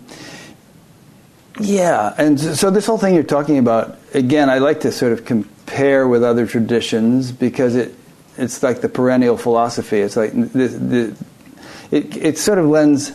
yeah, 1.59 2.13
and 2.17 2.39
so 2.39 2.69
this 2.71 2.85
whole 2.85 2.97
thing 2.97 3.13
you're 3.13 3.23
talking 3.23 3.57
about, 3.57 3.97
again, 4.13 4.49
I 4.49 4.59
like 4.59 4.81
to 4.81 4.91
sort 4.91 5.11
of 5.11 5.25
compare 5.25 6.07
with 6.07 6.23
other 6.23 6.47
traditions 6.47 7.31
because 7.31 7.75
it 7.75 7.95
it's 8.37 8.63
like 8.63 8.81
the 8.81 8.89
perennial 8.89 9.37
philosophy. 9.37 9.99
It's 9.99 10.15
like 10.15 10.31
the, 10.31 10.67
the 10.67 11.25
it 11.91 12.15
it 12.17 12.37
sort 12.37 12.57
of 12.57 12.65
lends 12.65 13.11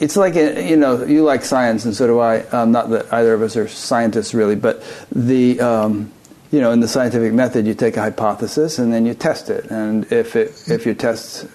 it's 0.00 0.16
like 0.16 0.34
a, 0.36 0.68
you 0.68 0.76
know 0.76 1.04
you 1.04 1.22
like 1.22 1.44
science 1.44 1.84
and 1.84 1.94
so 1.94 2.06
do 2.06 2.18
I. 2.18 2.40
Um, 2.40 2.72
not 2.72 2.90
that 2.90 3.12
either 3.12 3.34
of 3.34 3.42
us 3.42 3.56
are 3.56 3.68
scientists 3.68 4.34
really, 4.34 4.56
but 4.56 4.82
the 5.12 5.60
um, 5.60 6.12
you 6.50 6.60
know 6.60 6.72
in 6.72 6.80
the 6.80 6.88
scientific 6.88 7.32
method 7.32 7.66
you 7.66 7.74
take 7.74 7.96
a 7.96 8.00
hypothesis 8.00 8.78
and 8.78 8.92
then 8.92 9.06
you 9.06 9.14
test 9.14 9.50
it, 9.50 9.70
and 9.70 10.10
if 10.12 10.36
it 10.36 10.50
if 10.68 10.84
your 10.84 10.94
test 10.94 11.46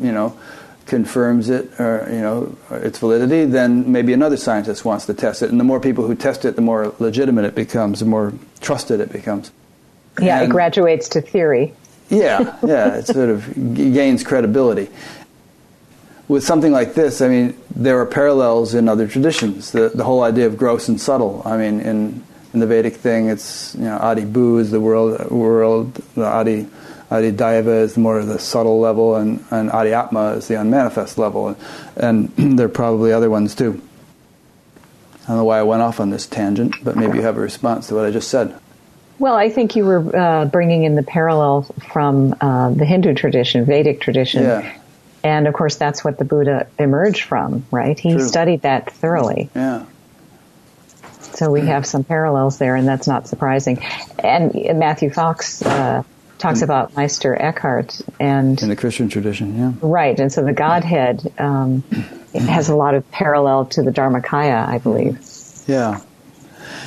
you 0.00 0.12
know 0.12 0.38
confirms 0.86 1.50
it 1.50 1.68
or 1.80 2.06
you 2.10 2.20
know 2.20 2.56
its 2.70 2.98
validity, 2.98 3.44
then 3.44 3.90
maybe 3.90 4.12
another 4.12 4.36
scientist 4.36 4.84
wants 4.84 5.06
to 5.06 5.14
test 5.14 5.42
it, 5.42 5.50
and 5.50 5.58
the 5.60 5.64
more 5.64 5.80
people 5.80 6.06
who 6.06 6.14
test 6.14 6.44
it, 6.44 6.54
the 6.56 6.62
more 6.62 6.94
legitimate 6.98 7.44
it 7.44 7.54
becomes, 7.54 7.98
the 8.00 8.06
more 8.06 8.32
trusted 8.60 9.00
it 9.00 9.12
becomes. 9.12 9.50
Yeah, 10.20 10.40
And- 10.40 10.50
it 10.50 10.50
graduates 10.54 11.08
to 11.10 11.20
theory. 11.20 11.74
yeah, 12.08 12.56
yeah, 12.64 12.94
it 12.96 13.06
sort 13.06 13.28
of 13.30 13.44
g- 13.74 13.90
gains 13.92 14.22
credibility. 14.22 14.88
With 16.28 16.42
something 16.44 16.72
like 16.72 16.94
this, 16.94 17.20
I 17.20 17.28
mean, 17.28 17.56
there 17.74 18.00
are 18.00 18.06
parallels 18.06 18.74
in 18.74 18.88
other 18.88 19.06
traditions. 19.06 19.70
The, 19.70 19.90
the 19.90 20.02
whole 20.02 20.22
idea 20.24 20.46
of 20.46 20.56
gross 20.56 20.88
and 20.88 21.00
subtle. 21.00 21.40
I 21.44 21.56
mean, 21.56 21.78
in, 21.80 22.24
in 22.52 22.58
the 22.60 22.66
Vedic 22.66 22.94
thing, 22.96 23.28
it's 23.28 23.76
you 23.76 23.84
know, 23.84 23.96
Adi 23.98 24.24
Bu 24.24 24.58
is 24.58 24.72
the 24.72 24.80
world, 24.80 25.30
world. 25.30 25.94
The 26.16 26.24
Adi 26.26 26.66
Adi 27.10 27.30
Daiva 27.30 27.82
is 27.82 27.96
more 27.96 28.18
of 28.18 28.26
the 28.26 28.38
subtle 28.38 28.80
level, 28.80 29.16
and, 29.16 29.44
and 29.50 29.70
Adi 29.70 29.92
Atma 29.92 30.32
is 30.32 30.48
the 30.48 30.60
unmanifest 30.60 31.18
level. 31.18 31.48
And, 31.96 32.32
and 32.36 32.58
there 32.58 32.66
are 32.66 32.70
probably 32.70 33.12
other 33.12 33.30
ones 33.30 33.54
too. 33.54 33.80
I 35.24 35.28
don't 35.28 35.38
know 35.38 35.44
why 35.44 35.58
I 35.58 35.62
went 35.62 35.82
off 35.82 35.98
on 36.00 36.10
this 36.10 36.26
tangent, 36.26 36.76
but 36.84 36.96
maybe 36.96 37.18
you 37.18 37.22
have 37.22 37.36
a 37.36 37.40
response 37.40 37.88
to 37.88 37.94
what 37.94 38.06
I 38.06 38.10
just 38.10 38.28
said. 38.28 38.56
Well, 39.18 39.34
I 39.34 39.48
think 39.48 39.74
you 39.76 39.84
were 39.84 40.14
uh, 40.14 40.44
bringing 40.44 40.84
in 40.84 40.94
the 40.94 41.02
parallel 41.02 41.62
from 41.90 42.34
uh, 42.40 42.70
the 42.70 42.84
Hindu 42.84 43.14
tradition, 43.14 43.64
Vedic 43.64 44.00
tradition. 44.00 44.42
Yeah. 44.42 44.78
And 45.24 45.48
of 45.48 45.54
course, 45.54 45.76
that's 45.76 46.04
what 46.04 46.18
the 46.18 46.24
Buddha 46.24 46.68
emerged 46.78 47.22
from, 47.22 47.66
right? 47.70 47.98
He 47.98 48.12
True. 48.12 48.22
studied 48.22 48.62
that 48.62 48.92
thoroughly. 48.92 49.50
Yeah. 49.54 49.86
So 51.36 51.50
we 51.50 51.62
have 51.62 51.86
some 51.86 52.04
parallels 52.04 52.58
there, 52.58 52.76
and 52.76 52.86
that's 52.86 53.06
not 53.06 53.26
surprising. 53.26 53.82
And 54.18 54.54
Matthew 54.78 55.10
Fox 55.10 55.60
uh, 55.62 56.02
talks 56.38 56.62
about 56.62 56.94
Meister 56.96 57.40
Eckhart, 57.40 58.00
and 58.20 58.60
In 58.62 58.68
the 58.68 58.76
Christian 58.76 59.08
tradition, 59.08 59.56
yeah. 59.56 59.72
right, 59.80 60.18
and 60.18 60.32
so 60.32 60.44
the 60.44 60.52
Godhead 60.52 61.32
um, 61.38 61.82
has 62.34 62.68
a 62.68 62.76
lot 62.76 62.94
of 62.94 63.10
parallel 63.10 63.66
to 63.66 63.82
the 63.82 63.90
Dharmakaya, 63.90 64.66
I 64.66 64.78
believe. 64.78 65.18
Yeah. 65.66 66.00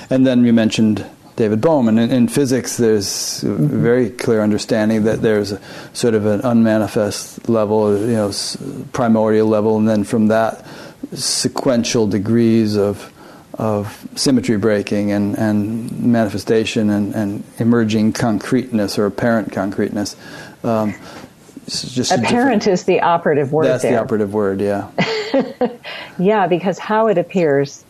And 0.10 0.26
then 0.26 0.46
you 0.46 0.54
mentioned 0.54 1.06
David 1.36 1.62
Bohm. 1.62 1.88
And 1.88 2.00
in, 2.00 2.12
in 2.12 2.28
physics, 2.28 2.78
there's 2.78 3.44
a 3.44 3.54
very 3.54 4.10
clear 4.10 4.42
understanding 4.42 5.04
that 5.04 5.22
there's 5.22 5.54
a 5.54 5.62
sort 5.94 6.14
of 6.14 6.26
an 6.26 6.42
unmanifest 6.42 7.48
level, 7.48 7.98
you 7.98 8.16
know, 8.16 8.32
primordial 8.92 9.48
level, 9.48 9.78
and 9.78 9.88
then 9.88 10.04
from 10.04 10.28
that, 10.28 10.66
sequential 11.14 12.08
degrees 12.08 12.76
of 12.76 13.12
of 13.60 14.08
symmetry 14.16 14.58
breaking 14.58 15.12
and, 15.12 15.38
and 15.38 15.92
manifestation 16.02 16.90
and, 16.90 17.14
and 17.14 17.44
emerging 17.60 18.14
concreteness 18.14 18.98
or 18.98 19.06
apparent 19.06 19.52
concreteness. 19.52 20.16
Um, 20.64 20.96
just 21.68 22.12
Apparent 22.12 22.66
is 22.66 22.86
the 22.86 23.02
operative 23.02 23.52
word 23.52 23.66
That's 23.66 23.84
there. 23.84 23.92
the 23.92 24.00
operative 24.02 24.34
word, 24.34 24.60
yeah. 24.62 24.90
Yeah, 26.18 26.48
because 26.48 26.80
how 26.80 27.08
it 27.08 27.18
appears 27.18 27.86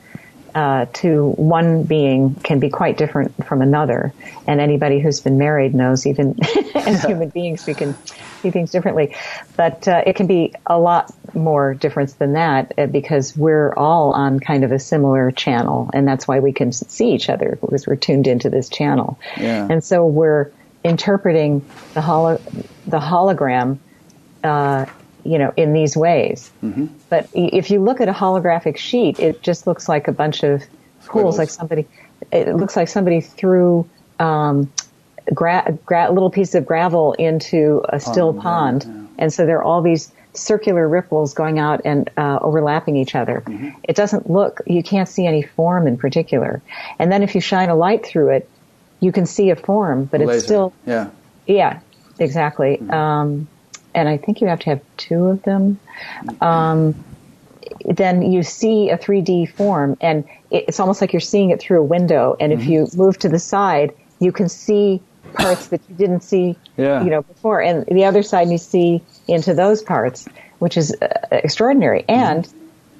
uh, 0.59 0.87
to 0.91 1.29
one 1.37 1.83
being 1.83 2.35
can 2.35 2.59
be 2.59 2.69
quite 2.69 2.97
different 2.97 3.45
from 3.45 3.61
another. 3.61 4.11
And 4.45 4.59
anybody 4.59 4.99
who's 4.99 5.21
been 5.21 5.37
married 5.37 5.73
knows, 5.73 6.05
even 6.05 6.37
as 6.75 7.01
human 7.05 7.29
beings, 7.29 7.65
we 7.65 7.73
can 7.73 7.95
see 8.41 8.51
things 8.51 8.69
differently. 8.69 9.15
But 9.55 9.87
uh, 9.87 10.03
it 10.05 10.17
can 10.17 10.27
be 10.27 10.53
a 10.65 10.77
lot 10.77 11.15
more 11.33 11.75
difference 11.75 12.11
than 12.15 12.33
that 12.33 12.73
uh, 12.77 12.87
because 12.87 13.37
we're 13.37 13.73
all 13.73 14.11
on 14.11 14.41
kind 14.41 14.65
of 14.65 14.73
a 14.73 14.79
similar 14.79 15.31
channel. 15.31 15.89
And 15.93 16.05
that's 16.05 16.27
why 16.27 16.39
we 16.39 16.51
can 16.51 16.73
see 16.73 17.13
each 17.13 17.29
other 17.29 17.57
because 17.61 17.87
we're 17.87 17.95
tuned 17.95 18.27
into 18.27 18.49
this 18.49 18.67
channel. 18.67 19.17
Yeah. 19.37 19.65
And 19.69 19.81
so 19.81 20.05
we're 20.05 20.51
interpreting 20.83 21.65
the, 21.93 22.01
holo- 22.01 22.41
the 22.85 22.99
hologram 22.99 23.77
uh, 24.43 24.87
you 25.29 25.37
know, 25.37 25.53
in 25.55 25.73
these 25.73 25.95
ways. 25.95 26.51
But 27.09 27.29
if 27.35 27.69
you 27.69 27.83
look 27.83 28.01
at 28.01 28.09
a 28.09 28.13
holographic 28.13 28.77
sheet, 28.77 29.19
it 29.19 29.43
just 29.43 29.67
looks 29.67 29.87
like 29.87 30.07
a 30.07 30.11
bunch 30.11 30.41
of 30.43 30.63
pools, 31.05 31.37
like 31.37 31.49
somebody. 31.49 31.85
It 32.31 32.55
looks 32.55 32.75
like 32.75 32.87
somebody 32.87 33.21
threw 33.21 33.87
um, 34.17 34.71
gra- 35.31 35.77
gra- 35.85 36.11
little 36.11 36.31
piece 36.31 36.55
of 36.55 36.65
gravel 36.65 37.13
into 37.13 37.83
a 37.89 37.99
still 37.99 38.33
Pond, 38.33 38.83
pond, 38.83 39.09
and 39.19 39.31
so 39.31 39.45
there 39.45 39.59
are 39.59 39.63
all 39.63 39.83
these 39.83 40.11
circular 40.33 40.87
ripples 40.87 41.35
going 41.35 41.59
out 41.59 41.81
and 41.85 42.09
uh, 42.17 42.39
overlapping 42.41 42.95
each 42.95 43.13
other. 43.13 43.43
It 43.83 43.95
doesn't 43.95 44.29
look. 44.29 44.61
You 44.65 44.81
can't 44.81 45.07
see 45.07 45.27
any 45.27 45.43
form 45.43 45.85
in 45.85 45.95
particular. 45.97 46.61
And 46.97 47.11
then 47.11 47.21
if 47.21 47.35
you 47.35 47.41
shine 47.41 47.69
a 47.69 47.75
light 47.75 48.03
through 48.03 48.29
it, 48.29 48.49
you 48.99 49.11
can 49.11 49.27
see 49.27 49.51
a 49.51 49.55
form, 49.55 50.05
but 50.05 50.21
Laser. 50.21 50.33
it's 50.33 50.43
still 50.45 50.73
yeah. 50.85 51.09
yeah, 51.45 51.79
exactly. 52.17 52.81
Um, 52.89 53.47
and 53.99 54.09
I 54.09 54.17
think 54.17 54.41
you 54.41 54.47
have 54.47 54.59
to 54.61 54.69
have 54.71 54.81
two 54.97 55.25
of 55.27 55.43
them. 55.43 55.79
Um, 56.41 56.95
then 57.85 58.21
you 58.31 58.43
see 58.43 58.89
a 58.89 58.97
3D 58.97 59.51
form, 59.53 59.97
and 60.01 60.23
it's 60.51 60.79
almost 60.79 61.01
like 61.01 61.13
you're 61.13 61.19
seeing 61.19 61.49
it 61.51 61.59
through 61.59 61.79
a 61.79 61.83
window. 61.83 62.35
And 62.39 62.51
if 62.51 62.65
you 62.65 62.87
move 62.95 63.17
to 63.19 63.29
the 63.29 63.39
side, 63.39 63.93
you 64.19 64.31
can 64.31 64.49
see 64.49 65.01
parts 65.33 65.67
that 65.67 65.81
you 65.89 65.95
didn't 65.95 66.21
see, 66.21 66.57
Yeah. 66.77 67.03
you 67.03 67.09
know, 67.09 67.21
before. 67.21 67.61
And 67.61 67.85
the 67.85 68.05
other 68.05 68.23
side, 68.23 68.49
you 68.49 68.57
see 68.57 69.01
into 69.27 69.53
those 69.53 69.81
parts, 69.83 70.27
which 70.59 70.75
is 70.77 70.95
uh, 71.01 71.07
extraordinary, 71.31 72.03
and 72.09 72.51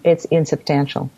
it's 0.03 0.25
insubstantial. 0.25 1.09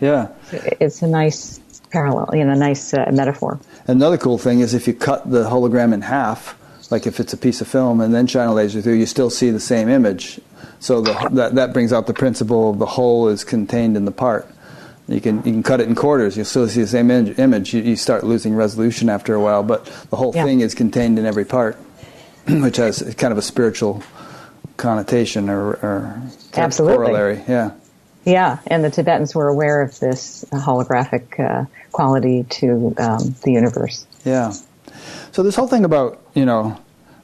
Yeah. 0.00 0.28
It's 0.52 1.02
a 1.02 1.06
nice 1.08 1.60
parallel, 1.90 2.30
you 2.34 2.44
know, 2.44 2.52
a 2.52 2.56
nice 2.56 2.94
uh, 2.94 3.10
metaphor. 3.12 3.58
Another 3.86 4.16
cool 4.18 4.38
thing 4.38 4.60
is 4.60 4.74
if 4.74 4.86
you 4.86 4.94
cut 4.94 5.28
the 5.30 5.44
hologram 5.44 5.92
in 5.92 6.02
half, 6.02 6.56
like 6.90 7.06
if 7.06 7.20
it's 7.20 7.32
a 7.32 7.36
piece 7.36 7.60
of 7.60 7.68
film, 7.68 8.00
and 8.00 8.14
then 8.14 8.26
shine 8.26 8.48
a 8.48 8.54
laser 8.54 8.80
through, 8.82 8.94
you 8.94 9.06
still 9.06 9.30
see 9.30 9.50
the 9.50 9.60
same 9.60 9.88
image. 9.88 10.40
So 10.80 11.00
the, 11.00 11.12
that, 11.32 11.54
that 11.54 11.72
brings 11.72 11.92
out 11.92 12.06
the 12.06 12.14
principle 12.14 12.70
of 12.70 12.78
the 12.78 12.86
whole 12.86 13.28
is 13.28 13.44
contained 13.44 13.96
in 13.96 14.04
the 14.04 14.12
part. 14.12 14.48
You 15.06 15.20
can, 15.20 15.36
you 15.38 15.52
can 15.52 15.62
cut 15.62 15.80
it 15.80 15.88
in 15.88 15.94
quarters, 15.94 16.36
you'll 16.36 16.46
still 16.46 16.66
see 16.68 16.80
the 16.80 16.86
same 16.86 17.10
image. 17.10 17.38
image. 17.38 17.74
You, 17.74 17.82
you 17.82 17.96
start 17.96 18.24
losing 18.24 18.54
resolution 18.54 19.08
after 19.10 19.34
a 19.34 19.40
while, 19.40 19.62
but 19.62 19.84
the 20.10 20.16
whole 20.16 20.32
Yeah. 20.34 20.44
thing 20.44 20.60
is 20.60 20.74
contained 20.74 21.18
in 21.18 21.26
every 21.26 21.44
part, 21.44 21.76
which 22.48 22.76
has 22.76 23.14
kind 23.16 23.32
of 23.32 23.38
a 23.38 23.42
spiritual 23.42 24.02
connotation 24.76 25.48
or, 25.50 25.74
or 25.74 26.22
Absolutely. 26.54 26.96
corollary. 26.96 27.42
Yeah. 27.48 27.72
Yeah, 28.24 28.58
and 28.66 28.82
the 28.82 28.90
Tibetans 28.90 29.34
were 29.34 29.48
aware 29.48 29.82
of 29.82 29.98
this 30.00 30.46
holographic 30.50 31.38
uh, 31.38 31.66
quality 31.92 32.44
to 32.44 32.94
um, 32.96 33.34
the 33.44 33.52
universe. 33.52 34.06
Yeah. 34.24 34.54
So 35.32 35.42
this 35.42 35.56
whole 35.56 35.68
thing 35.68 35.84
about 35.84 36.20
you 36.34 36.44
know 36.44 36.78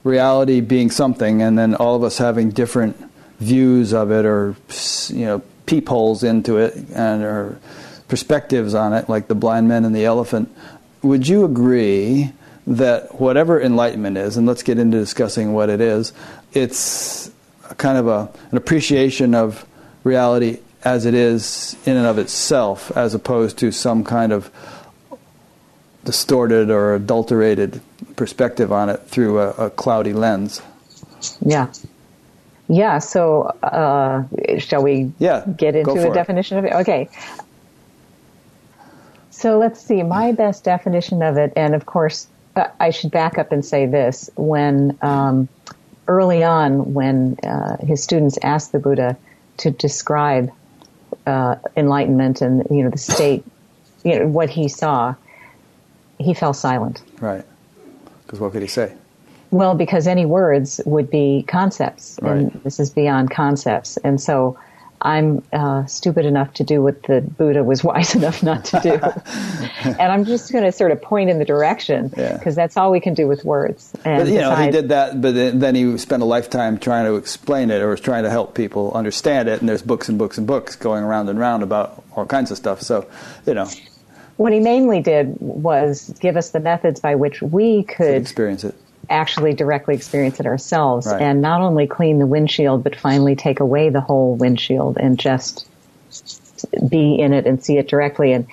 reality 0.05 0.61
being 0.61 0.91
something, 0.91 1.43
and 1.43 1.59
then 1.59 1.75
all 1.75 1.97
of 1.97 2.03
us 2.03 2.19
having 2.19 2.51
different 2.51 2.97
views 3.39 3.93
of 3.93 4.11
it, 4.11 4.25
or 4.25 4.57
you 5.09 5.27
know 5.27 5.43
peepholes 5.67 6.23
into 6.23 6.59
it, 6.59 6.75
and 6.95 7.23
or 7.23 7.59
perspectives 8.09 8.75
on 8.75 8.93
it, 8.93 9.09
like 9.09 9.29
the 9.29 9.35
blind 9.35 9.69
man 9.69 9.85
and 9.85 9.95
the 9.95 10.05
elephant. 10.05 10.55
Would 11.03 11.27
you 11.27 11.45
agree 11.45 12.33
that 12.67 13.21
whatever 13.21 13.61
enlightenment 13.61 14.17
is, 14.17 14.37
and 14.37 14.47
let's 14.47 14.63
get 14.63 14.79
into 14.79 14.99
discussing 14.99 15.53
what 15.53 15.71
it 15.71 15.81
is, 15.81 16.13
it's 16.53 17.31
kind 17.79 17.99
of 17.99 18.07
a, 18.07 18.31
an 18.51 18.57
appreciation 18.57 19.35
of 19.35 19.67
reality 20.05 20.59
as 20.85 21.05
it 21.07 21.15
is 21.15 21.77
in 21.85 21.97
and 21.97 22.07
of 22.07 22.19
itself, 22.19 22.91
as 22.97 23.15
opposed 23.15 23.59
to 23.59 23.71
some 23.71 24.05
kind 24.05 24.33
of 24.33 24.51
distorted 26.11 26.71
or 26.71 26.97
adulterated 26.97 27.81
perspective 28.17 28.73
on 28.73 28.89
it 28.89 29.01
through 29.07 29.39
a, 29.39 29.51
a 29.51 29.71
cloudy 29.71 30.13
lens. 30.13 30.61
Yeah. 31.41 31.73
Yeah, 32.67 32.99
so 32.99 33.43
uh, 33.63 34.25
shall 34.59 34.83
we 34.83 35.13
Yeah, 35.21 35.45
get 35.57 35.77
into 35.77 36.03
a 36.03 36.11
it. 36.11 36.15
definition 36.15 36.59
of 36.59 36.65
it? 36.65 36.73
Okay. 36.73 37.09
So 39.31 39.57
let's 39.61 39.81
see. 39.81 40.03
My 40.03 40.33
best 40.33 40.65
definition 40.65 41.23
of 41.23 41.37
it, 41.37 41.53
and 41.55 41.77
of 41.77 41.87
course, 41.87 42.27
uh, 42.57 42.67
I 42.81 42.91
should 42.91 43.13
back 43.13 43.39
up 43.39 43.53
and 43.53 43.65
say 43.65 43.87
this: 43.87 44.31
when 44.35 44.99
um, 45.03 45.49
early 46.09 46.43
on, 46.43 46.93
when 46.93 47.37
uh, 47.45 47.77
his 47.87 48.03
students 48.03 48.37
asked 48.43 48.73
the 48.73 48.81
Buddha 48.81 49.17
to 49.59 49.71
describe 49.71 50.51
uh, 51.25 51.55
enlightenment 51.77 52.41
and 52.41 52.67
you 52.69 52.83
know 52.83 52.91
the 52.91 52.99
state, 52.99 53.45
you 54.03 54.19
know 54.19 54.27
what 54.27 54.51
he 54.51 54.67
saw, 54.69 55.15
he 56.21 56.35
fell 56.35 56.53
silent. 56.53 57.03
Right. 57.21 57.45
Because 58.27 58.41
what 58.41 58.53
could 58.53 58.63
he 58.63 58.69
say? 58.69 58.95
Well, 59.51 59.75
because 59.75 60.07
any 60.07 60.27
words 60.27 60.81
would 60.87 61.11
be 61.11 61.45
concepts, 61.49 62.19
and 62.19 62.53
this 62.63 62.79
is 62.79 62.91
beyond 62.91 63.33
concepts. 63.33 63.97
And 63.99 64.21
so 64.21 64.57
I'm 65.03 65.43
uh, 65.53 65.87
stupid 65.87 66.27
enough 66.27 66.53
to 66.55 66.65
do 66.65 66.83
what 66.83 67.03
the 67.05 67.21
Buddha 67.21 67.65
was 67.65 67.83
wise 67.85 68.15
enough 68.15 68.43
not 68.43 68.65
to 68.67 68.81
do. 68.81 68.91
and 69.85 70.13
I'm 70.13 70.25
just 70.25 70.53
going 70.53 70.65
to 70.65 70.73
sort 70.73 70.93
of 70.93 71.01
point 71.01 71.31
in 71.31 71.39
the 71.39 71.45
direction 71.45 72.09
because 72.09 72.45
yeah. 72.45 72.51
that's 72.53 72.77
all 72.77 72.91
we 72.93 73.01
can 73.01 73.15
do 73.15 73.27
with 73.27 73.45
words. 73.45 73.93
And 74.05 74.25
but, 74.25 74.33
you 74.33 74.39
know, 74.39 74.55
he 74.55 74.71
did 74.71 74.91
that, 74.91 75.21
but 75.21 75.35
then 75.35 75.75
he 75.75 75.97
spent 75.99 76.23
a 76.23 76.27
lifetime 76.27 76.79
trying 76.79 77.07
to 77.07 77.17
explain 77.17 77.71
it 77.71 77.83
or 77.83 77.97
trying 77.97 78.25
to 78.25 78.31
help 78.31 78.55
people 78.55 78.93
understand 78.93 79.49
it. 79.49 79.61
And 79.61 79.69
there's 79.69 79.83
books 79.83 80.09
and 80.09 80.19
books 80.19 80.39
and 80.39 80.47
books 80.47 80.77
going 80.77 81.03
around 81.03 81.29
and 81.29 81.39
around 81.39 81.63
about 81.63 82.05
all 82.15 82.27
kinds 82.27 82.51
of 82.51 82.57
stuff. 82.57 82.83
So, 82.83 83.09
you 83.47 83.55
know. 83.55 83.69
What 84.41 84.55
he 84.55 84.61
mainly 84.61 85.03
did 85.03 85.37
was 85.39 86.15
give 86.19 86.39
us 86.39 86.49
the 86.49 86.61
methods 86.61 86.99
by 86.99 87.15
which 87.15 87.43
we 87.43 87.83
could 87.83 88.15
experience 88.15 88.65
it 88.65 88.75
actually 89.11 89.53
directly 89.53 89.95
experience 89.95 90.41
it 90.41 90.47
ourselves 90.47 91.07
right. 91.07 91.21
and 91.21 91.43
not 91.43 91.61
only 91.61 91.87
clean 91.87 92.19
the 92.19 92.27
windshield, 92.27 92.83
but 92.83 92.97
finally 92.97 93.37
take 93.37 93.61
away 93.61 93.91
the 93.91 94.01
whole 94.01 94.37
windshield 94.37 94.97
and 94.99 95.19
just 95.19 95.69
be 96.89 97.17
in 97.17 97.35
it 97.35 97.47
and 97.47 97.63
see 97.63 97.77
it 97.77 97.87
directly. 97.87 98.33
And 98.33 98.47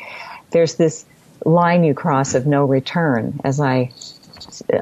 there's 0.52 0.76
this 0.76 1.06
line 1.45 1.86
you 1.86 1.93
cross 1.93 2.34
of 2.34 2.45
no 2.45 2.65
return, 2.65 3.39
as 3.45 3.62
I 3.62 3.93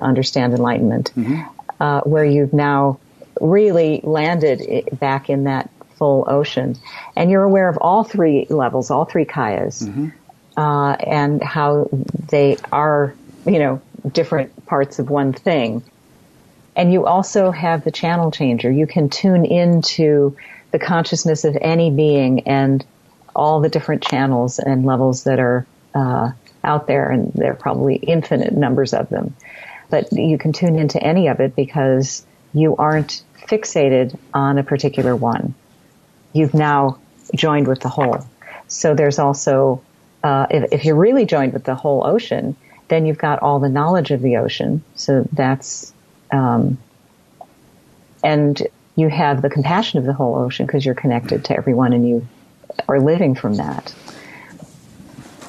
understand 0.01 0.55
enlightenment, 0.55 1.11
mm-hmm. 1.15 1.43
uh, 1.79 2.01
where 2.01 2.25
you've 2.25 2.51
now 2.51 2.97
really 3.39 4.01
landed 4.03 4.89
back 4.99 5.29
in 5.29 5.43
that 5.43 5.69
full 5.97 6.25
ocean. 6.27 6.77
And 7.15 7.29
you're 7.29 7.43
aware 7.43 7.69
of 7.69 7.77
all 7.77 8.03
three 8.03 8.47
levels, 8.49 8.89
all 8.89 9.05
three 9.05 9.25
kayas, 9.25 9.83
mm-hmm. 9.83 10.09
Uh, 10.57 10.95
and 10.99 11.43
how 11.43 11.89
they 12.29 12.57
are, 12.71 13.13
you 13.45 13.59
know, 13.59 13.81
different 14.11 14.65
parts 14.65 14.99
of 14.99 15.09
one 15.09 15.33
thing. 15.33 15.83
And 16.75 16.91
you 16.91 17.05
also 17.05 17.51
have 17.51 17.83
the 17.83 17.91
channel 17.91 18.31
changer. 18.31 18.71
You 18.71 18.87
can 18.87 19.09
tune 19.09 19.45
into 19.45 20.35
the 20.71 20.79
consciousness 20.79 21.45
of 21.45 21.57
any 21.59 21.89
being 21.89 22.47
and 22.47 22.85
all 23.35 23.61
the 23.61 23.69
different 23.69 24.03
channels 24.03 24.59
and 24.59 24.85
levels 24.85 25.23
that 25.23 25.39
are 25.39 25.65
uh, 25.93 26.31
out 26.63 26.87
there, 26.87 27.09
and 27.09 27.31
there 27.33 27.51
are 27.51 27.55
probably 27.55 27.95
infinite 27.95 28.53
numbers 28.53 28.93
of 28.93 29.09
them. 29.09 29.35
But 29.89 30.11
you 30.11 30.37
can 30.37 30.51
tune 30.51 30.79
into 30.79 31.01
any 31.01 31.27
of 31.27 31.39
it 31.39 31.55
because 31.55 32.25
you 32.53 32.75
aren't 32.75 33.23
fixated 33.47 34.17
on 34.33 34.57
a 34.57 34.63
particular 34.63 35.15
one. 35.15 35.53
You've 36.33 36.53
now 36.53 36.97
joined 37.35 37.67
with 37.67 37.81
the 37.81 37.89
whole. 37.89 38.25
So 38.67 38.95
there's 38.95 39.19
also, 39.19 39.81
uh, 40.25 40.47
if, 40.49 40.73
if, 40.73 40.85
you're 40.85 40.95
really 40.95 41.23
joined 41.23 41.53
with 41.53 41.65
the 41.65 41.75
whole 41.75 42.03
ocean, 42.03 42.55
then 42.87 43.05
you've 43.05 43.19
got 43.19 43.37
all 43.43 43.59
the 43.59 43.69
knowledge 43.69 44.09
of 44.09 44.23
the 44.23 44.37
ocean. 44.37 44.83
So 44.95 45.27
that's, 45.31 45.93
um, 46.31 46.79
and 48.23 48.59
you 48.95 49.07
have 49.07 49.43
the 49.43 49.51
compassion 49.51 49.99
of 49.99 50.05
the 50.05 50.13
whole 50.13 50.35
ocean 50.35 50.65
because 50.65 50.83
you're 50.83 50.95
connected 50.95 51.45
to 51.45 51.55
everyone 51.55 51.93
and 51.93 52.09
you 52.09 52.27
are 52.87 52.99
living 52.99 53.35
from 53.35 53.57
that. 53.57 53.93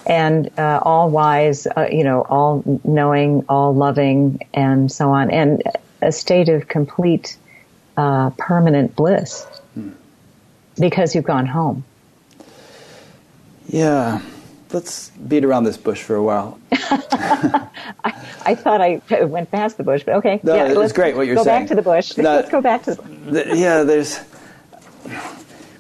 And 0.05 0.51
uh, 0.59 0.81
all 0.83 1.09
wise, 1.09 1.67
uh, 1.67 1.89
you 1.91 2.05
know, 2.05 2.27
all 2.29 2.63
knowing, 2.85 3.47
all 3.49 3.75
loving, 3.75 4.47
and 4.53 4.93
so 4.93 5.11
on, 5.11 5.31
and 5.31 5.63
a 6.03 6.13
state 6.13 6.51
of 6.51 6.69
complete 6.69 7.39
uh, 7.97 8.29
permanent 8.37 8.95
bliss 8.95 9.47
hmm. 9.73 9.93
because 10.79 11.15
you've 11.15 11.25
gone 11.25 11.47
home. 11.47 11.83
Yeah 13.69 14.21
let's 14.73 15.11
beat 15.11 15.45
around 15.45 15.65
this 15.65 15.77
bush 15.77 16.03
for 16.03 16.17
a 16.17 16.23
while. 16.23 16.59
I, 16.73 17.69
I, 18.45 18.55
thought 18.55 18.81
I 18.81 19.01
went 19.25 19.51
past 19.51 19.77
the 19.77 19.85
bush, 19.85 20.03
but 20.05 20.17
okay. 20.17 20.41
No, 20.43 20.55
yeah, 20.55 20.81
it's 20.81 20.93
great 20.93 21.17
what 21.17 21.27
you're 21.27 21.37
go 21.37 21.45
saying. 21.45 21.57
Go 21.57 21.61
back 21.63 21.69
to 21.69 21.75
the 21.75 21.83
bush. 21.83 22.17
let's 22.19 22.51
go 22.51 22.61
back 22.61 22.83
to 22.85 22.95
the, 22.95 23.03
the 23.33 23.57
Yeah, 23.57 23.83
there's 23.83 24.19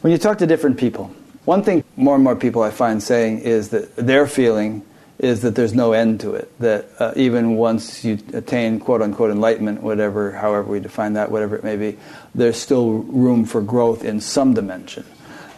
when 0.01 0.12
you 0.12 0.18
talk 0.18 0.38
to 0.38 0.46
different 0.46 0.79
people. 0.79 1.11
One 1.44 1.62
thing 1.62 1.85
more 1.96 2.14
and 2.14 2.25
more 2.25 2.37
people 2.37 2.62
I 2.62 2.70
find 2.70 3.03
saying 3.03 3.40
is 3.40 3.68
that 3.70 3.94
their 3.96 4.27
feeling 4.27 4.85
is 5.18 5.42
that 5.42 5.55
there's 5.55 5.75
no 5.75 5.92
end 5.92 6.20
to 6.20 6.35
it. 6.35 6.59
That 6.59 6.88
uh, 6.99 7.12
even 7.16 7.57
once 7.57 8.05
you 8.05 8.18
attain 8.33 8.81
quote 8.81 9.01
unquote 9.03 9.31
enlightenment, 9.31 9.83
whatever, 9.83 10.33
however 10.33 10.70
we 10.70 10.81
define 10.81 11.14
that, 11.14 11.31
whatever 11.31 11.57
it 11.57 11.64
may 11.64 11.77
be, 11.77 11.99
there's 12.35 12.57
still 12.57 12.90
room 12.90 13.44
for 13.44 13.61
growth 13.61 14.05
in 14.05 14.20
some 14.20 14.55
dimension. 14.55 15.05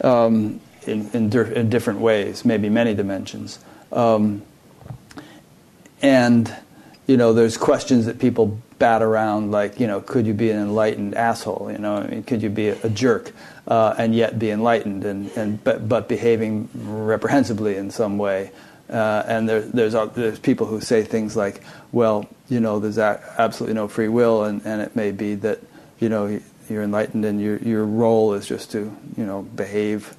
Um, 0.01 0.61
in, 0.89 1.09
in, 1.13 1.31
in 1.33 1.69
different 1.69 1.99
ways, 1.99 2.43
maybe 2.43 2.69
many 2.69 2.93
dimensions. 2.93 3.59
Um, 3.91 4.41
and, 6.01 6.53
you 7.07 7.17
know, 7.17 7.33
there's 7.33 7.57
questions 7.57 8.05
that 8.05 8.19
people 8.19 8.59
bat 8.77 9.01
around 9.01 9.51
like, 9.51 9.79
you 9.79 9.87
know, 9.87 10.01
could 10.01 10.25
you 10.25 10.33
be 10.33 10.49
an 10.51 10.57
enlightened 10.57 11.15
asshole? 11.15 11.69
You 11.71 11.77
know, 11.77 11.97
I 11.97 12.07
mean, 12.07 12.23
could 12.23 12.41
you 12.41 12.49
be 12.49 12.69
a, 12.69 12.77
a 12.83 12.89
jerk 12.89 13.31
uh, 13.67 13.93
and 13.97 14.15
yet 14.15 14.39
be 14.39 14.49
enlightened 14.51 15.03
and, 15.05 15.29
and 15.35 15.63
but, 15.63 15.87
but 15.87 16.07
behaving 16.07 16.69
reprehensibly 16.73 17.75
in 17.75 17.91
some 17.91 18.17
way? 18.17 18.51
Uh, 18.89 19.23
and 19.27 19.47
there, 19.47 19.61
there's 19.61 19.93
there's 20.15 20.39
people 20.39 20.65
who 20.65 20.81
say 20.81 21.03
things 21.03 21.35
like, 21.35 21.61
well, 21.91 22.25
you 22.47 22.59
know, 22.59 22.79
there's 22.79 22.97
a- 22.97 23.21
absolutely 23.37 23.75
no 23.75 23.87
free 23.87 24.07
will, 24.07 24.43
and, 24.45 24.65
and 24.65 24.81
it 24.81 24.95
may 24.95 25.11
be 25.11 25.35
that, 25.35 25.59
you 25.99 26.09
know, 26.09 26.39
you're 26.69 26.81
enlightened 26.81 27.23
and 27.23 27.39
your 27.39 27.57
your 27.57 27.85
role 27.85 28.33
is 28.33 28.47
just 28.47 28.71
to, 28.71 28.95
you 29.15 29.25
know, 29.25 29.43
behave 29.43 30.15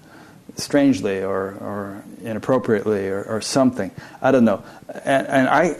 strangely 0.57 1.23
or, 1.23 1.53
or 1.61 2.05
inappropriately 2.23 3.09
or, 3.09 3.23
or 3.25 3.41
something. 3.41 3.91
I 4.21 4.31
don't 4.31 4.45
know. 4.45 4.63
And, 5.05 5.27
and 5.27 5.49
I, 5.49 5.71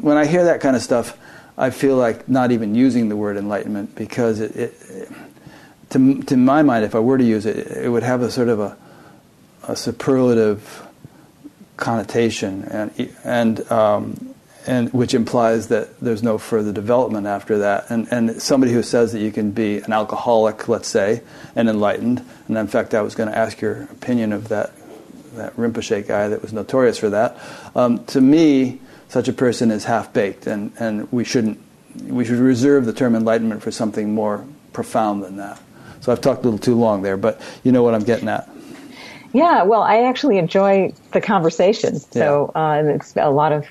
when 0.00 0.16
I 0.16 0.26
hear 0.26 0.44
that 0.44 0.60
kind 0.60 0.76
of 0.76 0.82
stuff, 0.82 1.16
I 1.56 1.70
feel 1.70 1.96
like 1.96 2.28
not 2.28 2.52
even 2.52 2.74
using 2.74 3.08
the 3.08 3.16
word 3.16 3.36
enlightenment 3.36 3.94
because 3.94 4.40
it, 4.40 4.54
it, 4.56 4.74
it 4.90 5.08
to, 5.90 6.22
to 6.22 6.36
my 6.36 6.62
mind, 6.62 6.84
if 6.84 6.94
I 6.94 7.00
were 7.00 7.18
to 7.18 7.24
use 7.24 7.46
it, 7.46 7.56
it 7.76 7.88
would 7.88 8.02
have 8.02 8.22
a 8.22 8.30
sort 8.30 8.48
of 8.48 8.60
a, 8.60 8.76
a 9.66 9.74
superlative 9.74 10.86
connotation 11.76 12.64
and, 12.64 13.14
and 13.24 13.72
um, 13.72 14.27
and 14.68 14.92
which 14.92 15.14
implies 15.14 15.68
that 15.68 15.98
there's 15.98 16.22
no 16.22 16.36
further 16.36 16.72
development 16.72 17.26
after 17.26 17.58
that. 17.58 17.90
And, 17.90 18.06
and 18.12 18.40
somebody 18.40 18.70
who 18.72 18.82
says 18.82 19.12
that 19.12 19.20
you 19.20 19.32
can 19.32 19.50
be 19.50 19.78
an 19.78 19.92
alcoholic, 19.92 20.68
let's 20.68 20.88
say, 20.88 21.22
and 21.56 21.68
enlightened, 21.68 22.22
and 22.46 22.58
in 22.58 22.66
fact, 22.66 22.92
I 22.92 23.00
was 23.00 23.14
going 23.14 23.30
to 23.30 23.36
ask 23.36 23.60
your 23.62 23.84
opinion 23.84 24.32
of 24.32 24.48
that, 24.48 24.72
that 25.34 25.56
Rinpoche 25.56 26.06
guy 26.06 26.28
that 26.28 26.42
was 26.42 26.52
notorious 26.52 26.98
for 26.98 27.08
that. 27.08 27.38
Um, 27.74 28.04
to 28.06 28.20
me, 28.20 28.80
such 29.08 29.26
a 29.26 29.32
person 29.32 29.70
is 29.70 29.84
half 29.84 30.12
baked, 30.12 30.46
and, 30.46 30.72
and 30.78 31.10
we 31.10 31.24
shouldn't 31.24 31.58
we 32.04 32.24
should 32.24 32.38
reserve 32.38 32.84
the 32.84 32.92
term 32.92 33.16
enlightenment 33.16 33.62
for 33.62 33.70
something 33.70 34.14
more 34.14 34.44
profound 34.72 35.24
than 35.24 35.36
that. 35.38 35.58
So 36.00 36.12
I've 36.12 36.20
talked 36.20 36.42
a 36.42 36.44
little 36.44 36.58
too 36.58 36.76
long 36.76 37.02
there, 37.02 37.16
but 37.16 37.40
you 37.64 37.72
know 37.72 37.82
what 37.82 37.94
I'm 37.94 38.04
getting 38.04 38.28
at. 38.28 38.48
Yeah, 39.32 39.64
well, 39.64 39.82
I 39.82 40.04
actually 40.04 40.38
enjoy 40.38 40.92
the 41.12 41.20
conversation. 41.20 41.98
So 41.98 42.52
yeah. 42.54 42.62
uh, 42.62 42.82
it's 42.84 43.16
a 43.16 43.30
lot 43.30 43.52
of 43.52 43.66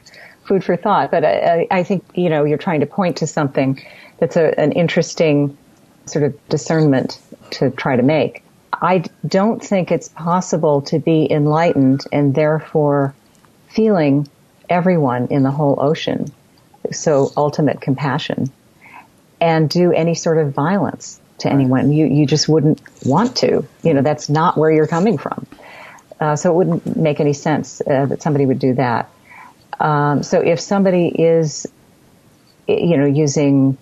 food 0.48 0.64
for 0.64 0.76
thought. 0.76 1.12
But 1.12 1.26
I, 1.26 1.68
I 1.70 1.84
think 1.84 2.04
you 2.16 2.30
know 2.30 2.44
you're 2.44 2.58
trying 2.58 2.80
to 2.80 2.86
point 2.86 3.18
to 3.18 3.28
something 3.28 3.80
that's 4.18 4.36
a, 4.36 4.60
an 4.60 4.72
interesting 4.72 5.58
sort 6.06 6.26
of 6.26 6.50
discernment 6.50 7.20
to 7.52 7.70
try 7.72 7.96
to 7.96 8.04
make. 8.04 8.44
I 8.74 9.04
don't 9.28 9.64
think 9.64 9.92
it's 9.92 10.10
possible 10.10 10.82
to 10.84 11.00
be 11.00 11.32
enlightened 11.32 12.06
and 12.12 12.34
therefore 12.34 13.16
feeling 13.70 14.28
everyone 14.70 15.28
in 15.28 15.44
the 15.44 15.52
whole 15.52 15.78
ocean, 15.80 16.32
so 16.92 17.32
ultimate 17.36 17.82
compassion, 17.82 18.52
and 19.42 19.70
do 19.70 19.92
any 19.92 20.14
sort 20.14 20.38
of 20.38 20.54
violence 20.54 21.20
to 21.40 21.50
anyone. 21.50 21.92
You 21.92 22.06
you 22.06 22.26
just 22.26 22.48
wouldn't 22.48 22.82
want 23.06 23.38
to. 23.38 23.66
You 23.84 23.94
know 23.94 24.02
that's 24.02 24.30
not 24.30 24.58
where 24.58 24.72
you're 24.72 24.88
coming 24.88 25.18
from. 25.18 25.46
Uh, 26.20 26.36
so 26.36 26.52
it 26.52 26.56
wouldn't 26.56 26.98
make 26.98 27.20
any 27.20 27.34
sense 27.34 27.80
uh, 27.82 28.08
that 28.08 28.24
somebody 28.24 28.46
would 28.46 28.58
do 28.58 28.74
that. 28.74 29.08
Um, 29.80 30.24
so 30.24 30.42
if 30.42 30.60
somebody 30.60 31.08
is, 31.08 31.68
you 32.68 32.98
know, 32.98 33.06
using 33.06 33.78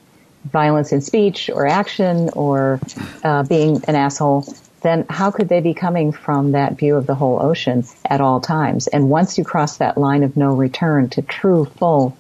violence 0.51 0.91
in 0.91 1.01
speech 1.01 1.49
or 1.49 1.65
action 1.65 2.29
or 2.33 2.79
uh, 3.23 3.43
being 3.43 3.83
an 3.87 3.95
asshole, 3.95 4.45
then 4.81 5.05
how 5.09 5.31
could 5.31 5.49
they 5.49 5.61
be 5.61 5.73
coming 5.73 6.11
from 6.11 6.51
that 6.51 6.77
view 6.77 6.95
of 6.95 7.07
the 7.07 7.15
whole 7.15 7.41
ocean 7.41 7.83
at 8.09 8.21
all 8.21 8.39
times? 8.39 8.87
And 8.87 9.09
once 9.09 9.37
you 9.37 9.43
cross 9.43 9.77
that 9.77 9.97
line 9.97 10.21
of 10.21 10.37
no 10.37 10.53
return 10.53 11.09
to 11.09 11.21
true, 11.23 11.65
full 11.65 12.15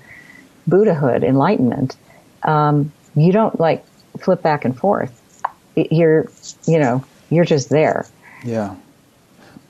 Buddhahood, 0.65 1.23
enlightenment, 1.23 1.95
um, 2.41 2.91
you 3.15 3.31
don't 3.31 3.59
like 3.59 3.85
flip 4.19 4.41
back 4.41 4.65
and 4.65 4.75
forth. 4.75 5.21
You're, 5.75 6.31
you 6.65 6.79
know, 6.79 7.03
you're 7.29 7.45
just 7.45 7.69
there. 7.69 8.07
Yeah. 8.43 8.75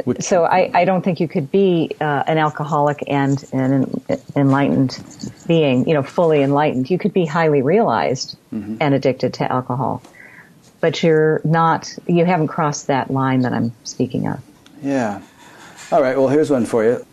Which, 0.04 0.22
so 0.22 0.44
I, 0.44 0.70
I 0.74 0.86
don't 0.86 1.04
think 1.04 1.20
you 1.20 1.28
could 1.28 1.50
be 1.50 1.92
uh, 2.02 2.24
an 2.28 2.38
alcoholic 2.38 3.04
and 3.08 3.44
an 3.54 4.02
enlightened 4.36 5.00
being, 5.48 5.88
you 5.88 5.94
know, 5.94 6.04
fully 6.04 6.42
enlightened. 6.44 6.90
You 6.90 6.98
could 6.98 7.14
be 7.14 7.26
highly 7.26 7.62
realized 7.62 8.38
mm-hmm. 8.54 8.78
and 8.80 8.94
addicted 8.94 9.34
to 9.36 9.52
alcohol, 9.52 10.04
but 10.82 11.02
you're 11.02 11.42
not. 11.44 11.98
You 12.08 12.26
haven't 12.26 12.48
crossed 12.48 12.88
that 12.88 13.10
line 13.10 13.42
that 13.42 13.54
I'm 13.54 13.72
speaking 13.84 14.28
of. 14.28 14.42
Yeah. 14.84 15.22
All 15.92 16.02
right. 16.02 16.18
Well, 16.18 16.28
here's 16.28 16.50
one 16.50 16.66
for 16.66 16.84
you. 16.84 17.06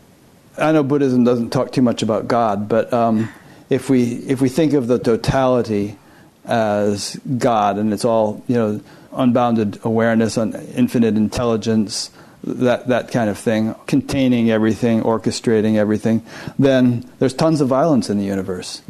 I 0.58 0.72
know 0.72 0.82
Buddhism 0.82 1.24
doesn't 1.24 1.50
talk 1.50 1.72
too 1.72 1.82
much 1.82 2.02
about 2.02 2.28
God, 2.28 2.68
but 2.68 2.92
um, 2.92 3.30
if 3.70 3.88
we 3.88 4.02
if 4.02 4.40
we 4.40 4.48
think 4.48 4.74
of 4.74 4.86
the 4.86 4.98
totality 4.98 5.98
as 6.44 7.18
God, 7.38 7.78
and 7.78 7.92
it's 7.92 8.04
all 8.04 8.42
you 8.48 8.56
know 8.56 8.80
unbounded 9.12 9.78
awareness, 9.84 10.36
un- 10.36 10.54
infinite 10.74 11.16
intelligence, 11.16 12.10
that 12.44 12.88
that 12.88 13.10
kind 13.10 13.30
of 13.30 13.38
thing, 13.38 13.74
containing 13.86 14.50
everything, 14.50 15.02
orchestrating 15.02 15.76
everything, 15.76 16.24
then 16.58 17.08
there's 17.18 17.34
tons 17.34 17.60
of 17.60 17.68
violence 17.68 18.10
in 18.10 18.18
the 18.18 18.24
universe. 18.24 18.82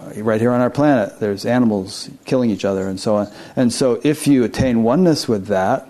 Uh, 0.00 0.22
right 0.22 0.40
here 0.40 0.52
on 0.52 0.60
our 0.60 0.70
planet, 0.70 1.20
there's 1.20 1.44
animals 1.44 2.10
killing 2.24 2.50
each 2.50 2.64
other 2.64 2.86
and 2.86 2.98
so 2.98 3.16
on. 3.16 3.28
And 3.56 3.72
so, 3.72 4.00
if 4.02 4.26
you 4.26 4.44
attain 4.44 4.82
oneness 4.82 5.28
with 5.28 5.46
that, 5.46 5.86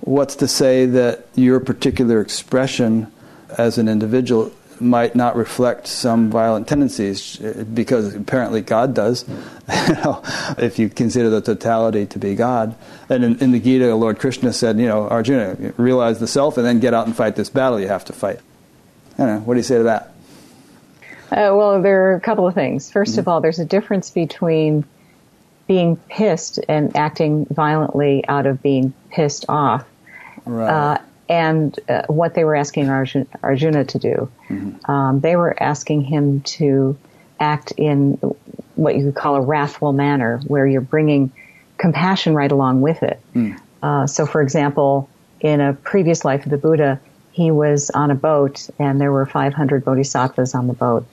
what's 0.00 0.36
to 0.36 0.48
say 0.48 0.86
that 0.86 1.26
your 1.34 1.60
particular 1.60 2.20
expression 2.20 3.12
as 3.56 3.78
an 3.78 3.88
individual 3.88 4.52
might 4.80 5.14
not 5.14 5.36
reflect 5.36 5.86
some 5.86 6.30
violent 6.30 6.68
tendencies 6.68 7.36
because 7.36 8.14
apparently 8.14 8.60
God 8.60 8.94
does. 8.94 9.26
you 9.88 9.94
know, 9.94 10.22
if 10.58 10.78
you 10.78 10.88
consider 10.88 11.30
the 11.30 11.40
totality 11.40 12.06
to 12.06 12.18
be 12.18 12.34
God. 12.34 12.76
And 13.08 13.24
in, 13.24 13.38
in, 13.38 13.52
the 13.52 13.60
Gita, 13.60 13.94
Lord 13.94 14.18
Krishna 14.18 14.52
said, 14.52 14.78
you 14.78 14.86
know, 14.86 15.08
Arjuna, 15.08 15.72
realize 15.76 16.18
the 16.18 16.26
self 16.26 16.56
and 16.56 16.66
then 16.66 16.80
get 16.80 16.94
out 16.94 17.06
and 17.06 17.16
fight 17.16 17.36
this 17.36 17.50
battle 17.50 17.80
you 17.80 17.88
have 17.88 18.04
to 18.06 18.12
fight. 18.12 18.40
I 19.14 19.24
don't 19.24 19.26
know. 19.26 19.40
What 19.40 19.54
do 19.54 19.58
you 19.58 19.64
say 19.64 19.78
to 19.78 19.84
that? 19.84 20.12
Uh, 21.30 21.50
well, 21.56 21.82
there 21.82 22.10
are 22.10 22.14
a 22.14 22.20
couple 22.20 22.46
of 22.46 22.54
things. 22.54 22.90
1st 22.90 23.10
mm-hmm. 23.10 23.20
of 23.20 23.28
all, 23.28 23.40
there's 23.40 23.58
a 23.58 23.64
difference 23.64 24.10
between 24.10 24.84
being 25.66 25.96
pissed 25.96 26.60
and 26.68 26.96
acting 26.96 27.46
violently 27.46 28.24
out 28.28 28.46
of 28.46 28.62
being 28.62 28.94
pissed 29.10 29.46
off. 29.48 29.84
Right. 30.44 30.70
Uh, 30.70 30.98
and 31.28 31.78
uh, 31.88 32.02
what 32.08 32.34
they 32.34 32.44
were 32.44 32.54
asking 32.54 32.88
Arjuna, 32.88 33.26
Arjuna 33.42 33.84
to 33.84 33.98
do. 33.98 34.30
Mm-hmm. 34.48 34.90
Um, 34.90 35.20
they 35.20 35.36
were 35.36 35.60
asking 35.60 36.02
him 36.02 36.40
to 36.42 36.96
act 37.40 37.72
in 37.76 38.12
what 38.76 38.96
you 38.96 39.04
could 39.04 39.14
call 39.14 39.36
a 39.36 39.40
wrathful 39.40 39.92
manner, 39.92 40.40
where 40.46 40.66
you're 40.66 40.80
bringing 40.80 41.32
compassion 41.78 42.34
right 42.34 42.50
along 42.50 42.80
with 42.80 43.02
it. 43.02 43.20
Mm. 43.34 43.58
Uh, 43.82 44.06
so, 44.06 44.26
for 44.26 44.40
example, 44.40 45.08
in 45.40 45.60
a 45.60 45.74
previous 45.74 46.24
life 46.24 46.44
of 46.44 46.50
the 46.50 46.58
Buddha, 46.58 47.00
he 47.32 47.50
was 47.50 47.90
on 47.90 48.10
a 48.10 48.14
boat, 48.14 48.68
and 48.78 49.00
there 49.00 49.12
were 49.12 49.26
500 49.26 49.84
bodhisattvas 49.84 50.54
on 50.54 50.66
the 50.68 50.72
boat, 50.72 51.06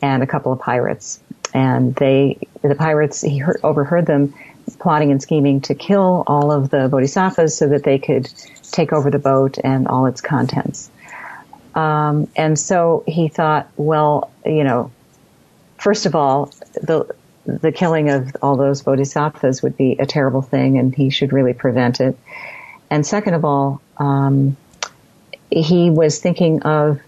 and 0.00 0.22
a 0.22 0.26
couple 0.26 0.52
of 0.52 0.60
pirates. 0.60 1.20
And 1.52 1.94
they, 1.94 2.38
the 2.62 2.74
pirates, 2.74 3.20
he 3.20 3.38
heard, 3.38 3.60
overheard 3.62 4.06
them 4.06 4.34
plotting 4.78 5.12
and 5.12 5.22
scheming 5.22 5.60
to 5.62 5.74
kill 5.74 6.24
all 6.26 6.50
of 6.50 6.70
the 6.70 6.88
bodhisattvas 6.88 7.56
so 7.56 7.68
that 7.68 7.84
they 7.84 7.98
could 7.98 8.32
take 8.70 8.92
over 8.92 9.10
the 9.10 9.18
boat 9.18 9.58
and 9.62 9.88
all 9.88 10.06
its 10.06 10.20
contents. 10.20 10.90
Um, 11.74 12.28
and 12.36 12.58
so 12.58 13.04
he 13.06 13.28
thought, 13.28 13.68
well, 13.76 14.30
you 14.44 14.64
know, 14.64 14.90
first 15.78 16.06
of 16.06 16.14
all, 16.14 16.52
the 16.74 17.14
the 17.44 17.70
killing 17.70 18.10
of 18.10 18.36
all 18.42 18.56
those 18.56 18.82
bodhisattvas 18.82 19.62
would 19.62 19.76
be 19.76 19.92
a 20.00 20.06
terrible 20.06 20.42
thing, 20.42 20.78
and 20.78 20.94
he 20.94 21.10
should 21.10 21.32
really 21.32 21.52
prevent 21.52 22.00
it. 22.00 22.18
And 22.90 23.06
second 23.06 23.34
of 23.34 23.44
all, 23.44 23.80
um, 23.98 24.56
he 25.50 25.90
was 25.90 26.18
thinking 26.18 26.62
of 26.62 27.00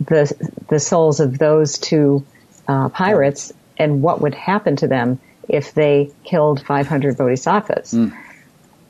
the 0.00 0.32
the 0.68 0.78
souls 0.78 1.18
of 1.18 1.38
those 1.38 1.78
two 1.78 2.24
uh, 2.68 2.88
pirates 2.90 3.52
and 3.78 4.02
what 4.02 4.20
would 4.20 4.34
happen 4.34 4.76
to 4.76 4.86
them 4.86 5.18
if 5.48 5.74
they 5.74 6.12
killed 6.22 6.64
500 6.64 7.16
bodhisattvas. 7.16 7.94
Mm. 7.94 8.16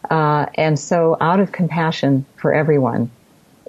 Uh, 0.09 0.47
and 0.55 0.79
so, 0.79 1.17
out 1.21 1.41
of 1.41 1.53
compassion 1.53 2.25
for 2.37 2.53
everyone, 2.55 3.11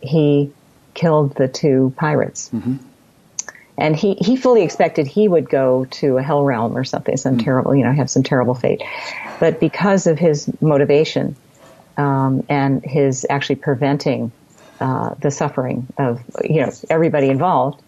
he 0.02 0.52
killed 0.94 1.36
the 1.36 1.48
two 1.48 1.94
pirates. 1.98 2.50
Mm-hmm. 2.50 2.78
And 3.78 3.96
he, 3.96 4.14
he 4.16 4.36
fully 4.36 4.62
expected 4.62 5.08
he 5.08 5.28
would 5.28 5.50
go 5.50 5.86
to 5.86 6.18
a 6.18 6.22
hell 6.22 6.44
realm 6.44 6.78
or 6.78 6.84
something, 6.84 7.18
some 7.18 7.38
mm-hmm. 7.38 7.46
terrible, 7.46 7.76
you 7.76 7.84
know, 7.84 7.92
have 7.92 8.10
some 8.10 8.24
terrible 8.24 8.54
fate. 8.54 8.84
But 9.40 9.60
because 9.60 10.08
of 10.08 10.20
his 10.20 10.50
motivation 10.62 11.36
um, 11.98 12.46
and 12.48 12.84
his 12.84 13.26
actually 13.30 13.56
preventing 13.56 14.32
uh, 14.80 15.16
the 15.16 15.32
suffering 15.32 15.88
of, 15.98 16.22
you 16.44 16.62
know, 16.62 16.72
everybody 16.90 17.30
involved, 17.30 17.82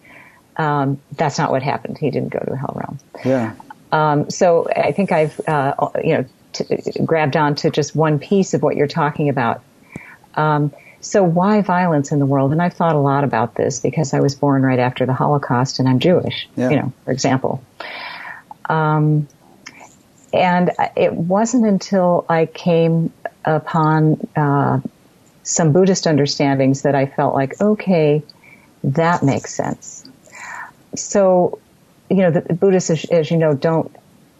um, 0.56 1.00
that's 1.12 1.38
not 1.38 1.50
what 1.50 1.62
happened. 1.62 1.98
He 1.98 2.10
didn't 2.10 2.30
go 2.30 2.40
to 2.40 2.52
a 2.52 2.56
hell 2.56 2.74
realm. 2.74 2.98
Yeah. 3.24 3.54
Um, 3.92 4.30
so 4.30 4.68
I 4.68 4.92
think 4.92 5.12
I've, 5.12 5.40
uh, 5.46 5.90
you 6.02 6.14
know, 6.14 6.24
t- 6.54 7.04
grabbed 7.04 7.36
onto 7.36 7.70
just 7.70 7.94
one 7.94 8.18
piece 8.18 8.54
of 8.54 8.62
what 8.62 8.76
you're 8.76 8.86
talking 8.86 9.28
about. 9.28 9.62
Um, 10.34 10.72
so 11.00 11.22
why 11.22 11.60
violence 11.60 12.12
in 12.12 12.18
the 12.18 12.26
world? 12.26 12.52
And 12.52 12.62
I've 12.62 12.72
thought 12.72 12.94
a 12.94 12.98
lot 12.98 13.24
about 13.24 13.56
this 13.56 13.80
because 13.80 14.14
I 14.14 14.20
was 14.20 14.34
born 14.34 14.62
right 14.62 14.78
after 14.78 15.04
the 15.04 15.12
Holocaust 15.12 15.78
and 15.78 15.88
I'm 15.88 15.98
Jewish, 15.98 16.48
yeah. 16.56 16.70
you 16.70 16.76
know, 16.76 16.92
for 17.04 17.12
example. 17.12 17.62
Um, 18.68 19.28
and 20.32 20.72
it 20.96 21.12
wasn't 21.12 21.66
until 21.66 22.24
I 22.28 22.46
came 22.46 23.12
upon 23.44 24.26
uh, 24.34 24.80
some 25.42 25.72
Buddhist 25.72 26.06
understandings 26.06 26.82
that 26.82 26.94
I 26.94 27.06
felt 27.06 27.34
like, 27.34 27.60
okay, 27.60 28.22
that 28.82 29.22
makes 29.22 29.54
sense. 29.54 30.08
So, 30.96 31.58
you 32.08 32.16
know, 32.16 32.30
the 32.30 32.54
Buddhists, 32.54 32.90
as, 32.90 33.04
as 33.06 33.30
you 33.30 33.36
know, 33.36 33.54
don't 33.54 33.94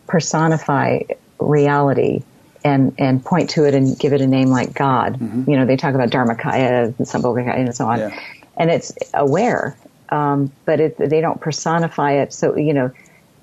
personify 0.06 1.00
reality 1.45 2.22
and 2.64 2.95
and 2.99 3.24
point 3.24 3.51
to 3.51 3.64
it 3.64 3.74
and 3.74 3.99
give 3.99 4.12
it 4.12 4.20
a 4.20 4.26
name 4.26 4.49
like 4.49 4.72
God. 4.72 5.18
Mm-hmm. 5.18 5.51
You 5.51 5.57
know, 5.59 5.66
they 5.66 5.76
talk 5.76 5.95
about 5.95 6.11
Dharmakaya 6.11 6.86
and 6.86 7.07
Sambhogakaya 7.07 7.57
and 7.57 7.76
so 7.76 7.86
on, 7.86 7.99
yeah. 7.99 8.20
and 8.57 8.70
it's 8.70 8.92
aware, 9.12 9.76
um, 10.09 10.51
but 10.64 10.80
it, 10.80 10.97
they 10.99 11.20
don't 11.20 11.40
personify 11.40 12.12
it. 12.12 12.32
So 12.32 12.57
you 12.57 12.72
know, 12.72 12.90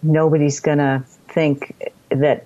nobody's 0.02 0.60
gonna 0.60 1.06
think 1.28 1.76
that 2.10 2.46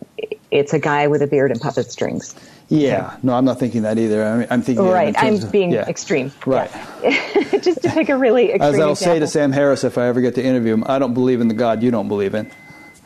it's 0.51 0.74
a 0.74 0.80
guy 0.80 1.08
with 1.08 1.22
a 1.22 1.28
beard 1.28 1.51
and 1.51 1.60
puppet 1.60 1.91
strings. 1.91 2.36
Yeah, 2.68 3.18
no, 3.22 3.34
I'm 3.34 3.45
not 3.45 3.60
thinking 3.60 3.84
that 3.84 3.99
either. 3.99 4.24
I 4.24 4.53
am 4.53 4.62
thinking 4.62 4.86
right. 4.86 5.14
I'm 5.18 5.36
of, 5.36 5.51
being 5.51 5.72
yeah. 5.72 5.88
extreme. 5.88 6.32
Right. 6.45 6.72
Yeah. 7.03 7.60
Just 7.60 7.84
to 7.84 7.89
pick 7.89 8.10
a 8.10 8.18
really 8.18 8.51
extreme. 8.51 8.74
As 8.74 8.80
I'll 8.80 8.91
example. 8.91 9.14
say 9.16 9.20
to 9.20 9.28
Sam 9.28 9.51
Harris 9.51 9.84
if 9.84 9.97
I 9.97 10.08
ever 10.08 10.20
get 10.20 10.36
to 10.36 10.43
interview 10.43 10.74
him, 10.74 10.84
I 10.88 10.97
don't 10.97 11.14
believe 11.14 11.41
in 11.41 11.47
the 11.47 11.53
God 11.53 11.84
you 11.84 11.91
don't 11.91 12.08
believe 12.08 12.34
in. 12.34 12.51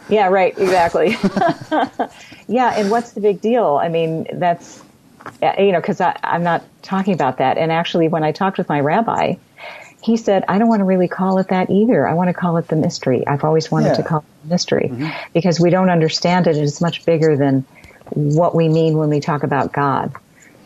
Yeah, 0.09 0.27
right, 0.27 0.57
exactly. 0.57 1.09
yeah, 2.47 2.73
and 2.75 2.89
what's 2.89 3.11
the 3.11 3.21
big 3.21 3.41
deal? 3.41 3.79
I 3.81 3.89
mean, 3.89 4.27
that's, 4.33 4.81
uh, 5.41 5.53
you 5.59 5.71
know, 5.71 5.79
because 5.79 6.01
I'm 6.01 6.43
not 6.43 6.63
talking 6.81 7.13
about 7.13 7.37
that. 7.37 7.57
And 7.57 7.71
actually, 7.71 8.07
when 8.07 8.23
I 8.23 8.31
talked 8.31 8.57
with 8.57 8.69
my 8.69 8.79
rabbi, 8.79 9.35
he 10.01 10.17
said, 10.17 10.45
I 10.47 10.57
don't 10.57 10.69
want 10.69 10.79
to 10.79 10.85
really 10.85 11.07
call 11.07 11.37
it 11.39 11.49
that 11.49 11.69
either. 11.69 12.07
I 12.07 12.13
want 12.13 12.29
to 12.29 12.33
call 12.33 12.57
it 12.57 12.67
the 12.69 12.75
mystery. 12.75 13.25
I've 13.27 13.43
always 13.43 13.69
wanted 13.69 13.89
yeah. 13.89 13.95
to 13.95 14.03
call 14.03 14.19
it 14.19 14.49
mystery 14.49 14.89
mm-hmm. 14.91 15.09
because 15.33 15.59
we 15.59 15.69
don't 15.69 15.89
understand 15.89 16.47
it. 16.47 16.55
It's 16.55 16.81
much 16.81 17.05
bigger 17.05 17.35
than 17.35 17.65
what 18.11 18.55
we 18.55 18.69
mean 18.69 18.97
when 18.97 19.09
we 19.09 19.19
talk 19.19 19.43
about 19.43 19.73
God. 19.73 20.13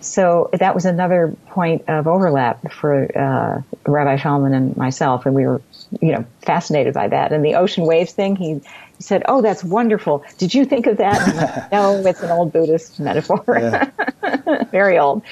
So 0.01 0.49
that 0.53 0.75
was 0.75 0.85
another 0.85 1.33
point 1.47 1.85
of 1.87 2.07
overlap 2.07 2.71
for 2.71 3.05
uh, 3.17 3.61
Rabbi 3.89 4.17
Schaalman 4.17 4.53
and 4.53 4.75
myself, 4.75 5.25
and 5.25 5.33
we 5.33 5.45
were, 5.45 5.61
you 6.01 6.11
know, 6.11 6.25
fascinated 6.41 6.93
by 6.93 7.07
that. 7.07 7.31
And 7.31 7.43
the 7.43 7.55
ocean 7.55 7.85
waves 7.85 8.13
thing, 8.13 8.35
he 8.35 8.53
he 8.53 9.03
said, 9.03 9.23
"Oh, 9.27 9.41
that's 9.41 9.63
wonderful. 9.63 10.23
Did 10.37 10.53
you 10.53 10.65
think 10.65 10.87
of 10.87 10.97
that?" 10.97 11.35
Like, 11.35 11.71
no, 11.71 11.95
it's 12.05 12.21
an 12.21 12.31
old 12.31 12.51
Buddhist 12.51 12.99
metaphor, 12.99 13.91
very 14.71 14.97
old. 14.97 15.23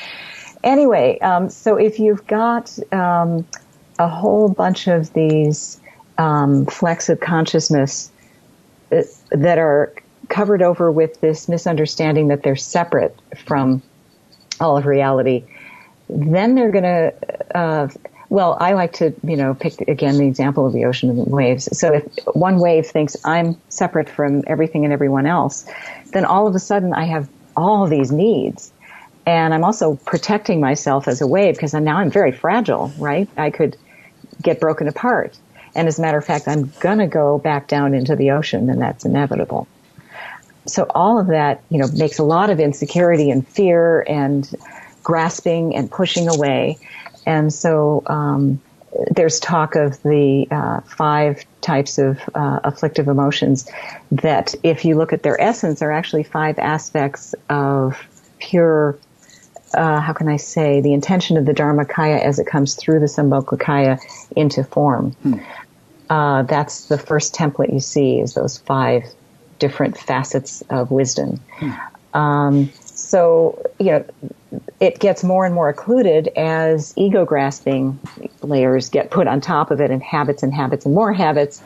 Anyway, 0.63 1.19
um, 1.19 1.49
so 1.49 1.75
if 1.75 1.99
you've 1.99 2.25
got 2.27 2.77
um, 2.91 3.47
a 3.99 4.07
whole 4.07 4.49
bunch 4.49 4.87
of 4.87 5.11
these 5.13 5.79
um, 6.17 6.65
flecks 6.67 7.09
of 7.09 7.19
consciousness 7.19 8.11
uh, 8.91 9.01
that 9.31 9.57
are 9.57 9.93
covered 10.29 10.61
over 10.61 10.91
with 10.91 11.19
this 11.21 11.49
misunderstanding 11.49 12.27
that 12.29 12.43
they're 12.43 12.55
separate 12.55 13.17
from 13.45 13.81
all 14.59 14.77
of 14.77 14.85
reality, 14.85 15.43
then 16.09 16.55
they're 16.55 16.71
going 16.71 16.83
to 16.83 17.13
uh, 17.57 17.87
well, 18.31 18.55
I 18.61 18.71
like 18.71 18.93
to, 18.93 19.13
you 19.25 19.35
know, 19.35 19.53
pick 19.53 19.81
again 19.89 20.17
the 20.17 20.25
example 20.25 20.65
of 20.65 20.71
the 20.71 20.85
ocean 20.85 21.09
and 21.09 21.27
waves. 21.27 21.67
So 21.77 21.93
if 21.93 22.05
one 22.33 22.59
wave 22.59 22.87
thinks 22.87 23.17
I'm 23.25 23.59
separate 23.67 24.09
from 24.09 24.43
everything 24.47 24.85
and 24.85 24.93
everyone 24.93 25.25
else, 25.25 25.65
then 26.13 26.23
all 26.23 26.47
of 26.47 26.55
a 26.55 26.59
sudden 26.59 26.93
I 26.93 27.03
have 27.03 27.27
all 27.57 27.87
these 27.87 28.09
needs. 28.09 28.71
And 29.25 29.53
I'm 29.53 29.65
also 29.65 29.95
protecting 30.05 30.61
myself 30.61 31.09
as 31.09 31.19
a 31.19 31.27
wave 31.27 31.55
because 31.55 31.73
now 31.73 31.97
I'm 31.97 32.09
very 32.09 32.31
fragile, 32.31 32.93
right? 32.97 33.27
I 33.35 33.49
could 33.49 33.75
get 34.41 34.61
broken 34.61 34.87
apart. 34.87 35.37
And 35.75 35.89
as 35.89 35.99
a 35.99 36.01
matter 36.01 36.17
of 36.17 36.23
fact, 36.23 36.47
I'm 36.47 36.71
gonna 36.79 37.07
go 37.07 37.37
back 37.37 37.67
down 37.67 37.93
into 37.93 38.15
the 38.15 38.31
ocean 38.31 38.69
and 38.69 38.81
that's 38.81 39.03
inevitable. 39.03 39.67
So 40.67 40.89
all 40.95 41.19
of 41.19 41.27
that, 41.27 41.61
you 41.69 41.79
know, 41.79 41.89
makes 41.97 42.17
a 42.17 42.23
lot 42.23 42.49
of 42.49 42.61
insecurity 42.61 43.29
and 43.29 43.45
fear 43.45 44.05
and 44.07 44.49
grasping 45.03 45.75
and 45.75 45.91
pushing 45.91 46.29
away. 46.29 46.77
And 47.25 47.53
so 47.53 48.03
um, 48.07 48.59
there's 49.11 49.39
talk 49.39 49.75
of 49.75 50.01
the 50.03 50.47
uh, 50.51 50.81
five 50.81 51.45
types 51.61 51.97
of 51.97 52.19
uh, 52.35 52.59
afflictive 52.63 53.07
emotions 53.07 53.69
that, 54.11 54.55
if 54.63 54.83
you 54.85 54.95
look 54.95 55.13
at 55.13 55.23
their 55.23 55.39
essence, 55.39 55.81
are 55.81 55.91
actually 55.91 56.23
five 56.23 56.59
aspects 56.59 57.33
of 57.49 57.97
pure. 58.39 58.97
Uh, 59.73 60.01
how 60.01 60.11
can 60.11 60.27
I 60.27 60.37
say 60.37 60.81
the 60.81 60.93
intention 60.93 61.37
of 61.37 61.45
the 61.45 61.53
Dharmakaya 61.53 62.21
as 62.21 62.39
it 62.39 62.47
comes 62.47 62.75
through 62.75 62.99
the 62.99 63.05
Sambhogakaya 63.05 63.99
into 64.35 64.63
form? 64.63 65.11
Hmm. 65.11 65.39
Uh, 66.09 66.43
that's 66.43 66.87
the 66.87 66.97
first 66.97 67.33
template 67.33 67.71
you 67.71 67.79
see 67.79 68.19
is 68.19 68.33
those 68.33 68.57
five 68.57 69.03
different 69.59 69.97
facets 69.97 70.61
of 70.69 70.91
wisdom. 70.91 71.39
Hmm. 71.59 71.71
Um, 72.13 72.71
so, 72.83 73.63
you 73.79 73.91
know, 73.91 74.05
it 74.79 74.99
gets 74.99 75.23
more 75.23 75.45
and 75.45 75.53
more 75.53 75.69
occluded 75.69 76.29
as 76.35 76.93
ego 76.97 77.25
grasping 77.25 77.99
layers 78.41 78.89
get 78.89 79.11
put 79.11 79.27
on 79.27 79.41
top 79.41 79.71
of 79.71 79.79
it 79.79 79.91
and 79.91 80.01
habits 80.03 80.43
and 80.43 80.53
habits 80.53 80.85
and 80.85 80.93
more 80.93 81.13
habits 81.13 81.61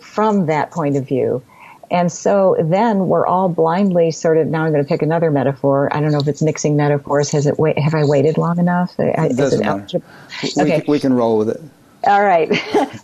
from 0.00 0.46
that 0.46 0.70
point 0.70 0.96
of 0.96 1.06
view. 1.06 1.42
And 1.90 2.10
so 2.10 2.56
then 2.58 3.06
we're 3.06 3.26
all 3.26 3.48
blindly 3.48 4.10
sort 4.10 4.38
of, 4.38 4.48
now 4.48 4.64
I'm 4.64 4.72
going 4.72 4.82
to 4.82 4.88
pick 4.88 5.02
another 5.02 5.30
metaphor. 5.30 5.88
I 5.92 6.00
don't 6.00 6.10
know 6.10 6.18
if 6.18 6.26
it's 6.26 6.42
mixing 6.42 6.76
metaphors. 6.76 7.30
Has 7.30 7.46
it, 7.46 7.58
wait, 7.58 7.78
have 7.78 7.94
I 7.94 8.04
waited 8.04 8.38
long 8.38 8.58
enough? 8.58 8.94
It 8.98 9.36
doesn't 9.36 9.60
matter. 9.60 10.00
We, 10.42 10.62
okay. 10.62 10.84
we 10.88 10.98
can 10.98 11.12
roll 11.12 11.38
with 11.38 11.50
it. 11.50 11.60
All 12.04 12.22
right. 12.22 12.50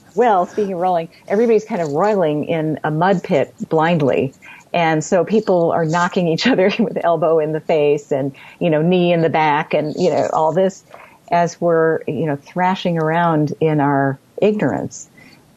well, 0.15 0.47
speaking 0.47 0.73
of 0.73 0.81
rolling, 0.81 1.09
everybody's 1.29 1.65
kind 1.65 1.81
of 1.81 1.93
roiling 1.93 2.45
in 2.47 2.81
a 2.83 2.91
mud 2.91 3.23
pit 3.23 3.55
blindly. 3.69 4.35
And 4.73 5.05
so 5.05 5.25
people 5.25 5.71
are 5.73 5.85
knocking 5.85 6.29
each 6.29 6.47
other 6.53 6.71
with 6.79 6.99
elbow 7.05 7.39
in 7.39 7.53
the 7.53 7.61
face 7.61 8.13
and, 8.13 8.35
you 8.59 8.71
know, 8.71 8.83
knee 8.83 9.13
in 9.13 9.23
the 9.23 9.31
back 9.31 9.75
and, 9.75 9.95
you 9.97 10.11
know, 10.11 10.29
all 10.33 10.53
this 10.53 10.85
as 11.31 11.61
we're, 11.61 12.03
you 12.07 12.27
know, 12.27 12.37
thrashing 12.37 12.99
around 12.99 13.55
in 13.61 13.81
our 13.81 14.19
ignorance. 14.41 15.09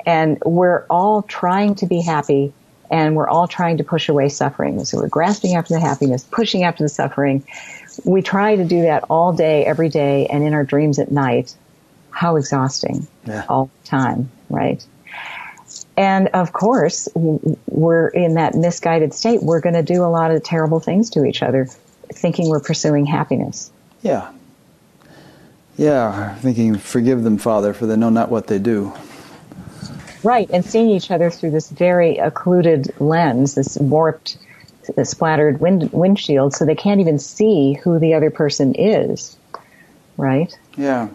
And 0.06 0.40
we're 0.46 0.86
all 0.90 1.24
trying 1.24 1.76
to 1.76 1.86
be 1.86 2.02
happy 2.02 2.54
and 2.92 3.16
we're 3.16 3.28
all 3.28 3.48
trying 3.48 3.78
to 3.78 3.84
push 3.84 4.10
away 4.10 4.30
suffering. 4.30 4.84
So 4.86 5.00
we're 5.00 5.08
grasping 5.08 5.56
after 5.56 5.74
the 5.74 5.80
happiness, 5.80 6.24
pushing 6.24 6.64
after 6.64 6.84
the 6.84 6.90
suffering. 6.90 7.44
We 8.04 8.22
try 8.22 8.56
to 8.56 8.64
do 8.64 8.84
that 8.84 9.04
all 9.10 9.34
day, 9.34 9.66
every 9.66 9.90
day, 9.90 10.28
and 10.28 10.44
in 10.44 10.54
our 10.54 10.64
dreams 10.64 11.00
at 11.00 11.12
night. 11.12 11.56
How 12.12 12.38
exhausting. 12.38 13.08
Yeah. 13.26 13.44
All 13.50 13.70
the 13.82 13.88
time, 13.88 14.30
right? 14.50 14.86
And 15.98 16.28
of 16.30 16.52
course, 16.54 17.08
we're 17.16 18.08
in 18.10 18.34
that 18.34 18.56
misguided 18.56 19.14
state. 19.14 19.42
We're 19.42 19.62
going 19.62 19.76
to 19.76 19.84
do 19.84 20.04
a 20.04 20.08
lot 20.08 20.32
of 20.32 20.44
terrible 20.44 20.80
things 20.80 21.10
to 21.12 21.26
each 21.26 21.42
other, 21.42 21.66
thinking 22.12 22.50
we're 22.50 22.60
pursuing 22.60 23.06
happiness. 23.06 23.72
Yeah. 24.02 24.32
Yeah, 25.78 26.36
thinking, 26.36 26.78
forgive 26.78 27.24
them, 27.24 27.38
Father, 27.38 27.74
for 27.74 27.86
they 27.86 27.98
know 27.98 28.10
not 28.10 28.30
what 28.30 28.48
they 28.48 28.60
do. 28.60 28.94
Right, 30.24 30.50
and 30.52 30.66
seeing 30.66 30.90
each 30.90 31.12
other 31.12 31.30
through 31.30 31.52
this 31.52 31.70
very 31.70 32.18
occluded 32.18 32.94
lens, 33.00 33.56
this 33.56 33.78
warped, 33.78 34.38
uh, 34.98 35.04
splattered 35.04 35.60
wind, 35.60 35.92
windshield, 35.92 36.54
so 36.54 36.66
they 36.66 36.76
can't 36.76 37.02
even 37.02 37.20
see 37.20 37.74
who 37.74 38.00
the 38.00 38.14
other 38.14 38.32
person 38.32 38.74
is. 38.74 39.38
Right? 40.18 40.58
Yeah. 40.78 41.10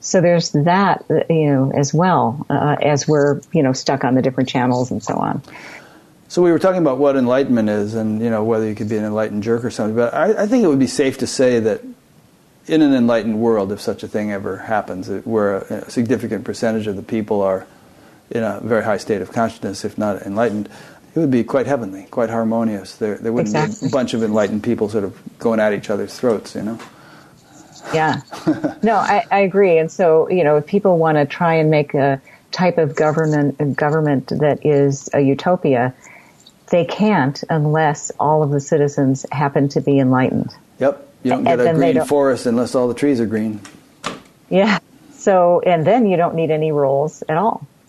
So 0.00 0.20
there's 0.20 0.50
that, 0.52 1.04
you 1.28 1.50
know, 1.50 1.72
as 1.74 1.92
well, 1.92 2.46
uh, 2.48 2.76
as 2.80 3.08
we're, 3.08 3.40
you 3.52 3.62
know, 3.62 3.72
stuck 3.72 4.04
on 4.04 4.14
the 4.14 4.22
different 4.22 4.48
channels 4.48 4.90
and 4.90 5.02
so 5.02 5.14
on. 5.14 5.42
So 6.28 6.42
we 6.42 6.52
were 6.52 6.58
talking 6.58 6.82
about 6.82 6.98
what 6.98 7.16
enlightenment 7.16 7.70
is, 7.70 7.94
and 7.94 8.20
you 8.20 8.28
know 8.28 8.44
whether 8.44 8.68
you 8.68 8.74
could 8.74 8.88
be 8.88 8.98
an 8.98 9.04
enlightened 9.04 9.42
jerk 9.42 9.64
or 9.64 9.70
something. 9.70 9.96
But 9.96 10.12
I, 10.12 10.42
I 10.42 10.46
think 10.46 10.62
it 10.62 10.66
would 10.66 10.78
be 10.78 10.86
safe 10.86 11.18
to 11.18 11.26
say 11.26 11.58
that 11.60 11.82
in 12.66 12.82
an 12.82 12.92
enlightened 12.92 13.40
world, 13.40 13.72
if 13.72 13.80
such 13.80 14.02
a 14.02 14.08
thing 14.08 14.30
ever 14.30 14.58
happens, 14.58 15.08
where 15.24 15.56
a 15.56 15.90
significant 15.90 16.44
percentage 16.44 16.86
of 16.86 16.96
the 16.96 17.02
people 17.02 17.40
are 17.40 17.66
in 18.30 18.42
a 18.42 18.60
very 18.60 18.84
high 18.84 18.98
state 18.98 19.22
of 19.22 19.32
consciousness, 19.32 19.86
if 19.86 19.96
not 19.96 20.20
enlightened, 20.22 20.68
it 21.14 21.18
would 21.18 21.30
be 21.30 21.42
quite 21.44 21.66
heavenly, 21.66 22.04
quite 22.10 22.28
harmonious. 22.28 22.96
There, 22.96 23.16
there 23.16 23.32
wouldn't 23.32 23.54
exactly. 23.54 23.88
be 23.88 23.90
a 23.90 23.96
bunch 23.96 24.12
of 24.12 24.22
enlightened 24.22 24.62
people 24.62 24.90
sort 24.90 25.04
of 25.04 25.18
going 25.38 25.60
at 25.60 25.72
each 25.72 25.88
other's 25.88 26.16
throats, 26.18 26.54
you 26.54 26.62
know. 26.62 26.78
Yeah, 27.92 28.20
no, 28.82 28.96
I, 28.96 29.24
I 29.30 29.40
agree. 29.40 29.78
And 29.78 29.90
so, 29.90 30.28
you 30.28 30.44
know, 30.44 30.56
if 30.56 30.66
people 30.66 30.98
want 30.98 31.16
to 31.16 31.26
try 31.26 31.54
and 31.54 31.70
make 31.70 31.94
a 31.94 32.20
type 32.50 32.78
of 32.78 32.94
government 32.94 33.76
government 33.76 34.28
that 34.28 34.64
is 34.64 35.08
a 35.12 35.20
utopia, 35.20 35.94
they 36.70 36.84
can't 36.84 37.42
unless 37.50 38.10
all 38.18 38.42
of 38.42 38.50
the 38.50 38.60
citizens 38.60 39.24
happen 39.32 39.68
to 39.70 39.80
be 39.80 39.98
enlightened. 39.98 40.54
Yep, 40.78 41.08
you 41.22 41.30
don't 41.30 41.44
get 41.44 41.60
and 41.60 41.68
a 41.68 41.74
green 41.74 42.04
forest 42.04 42.46
unless 42.46 42.74
all 42.74 42.88
the 42.88 42.94
trees 42.94 43.20
are 43.20 43.26
green. 43.26 43.60
Yeah. 44.50 44.78
So, 45.12 45.60
and 45.60 45.86
then 45.86 46.06
you 46.06 46.16
don't 46.16 46.34
need 46.34 46.50
any 46.50 46.72
rules 46.72 47.22
at 47.28 47.36
all. 47.36 47.66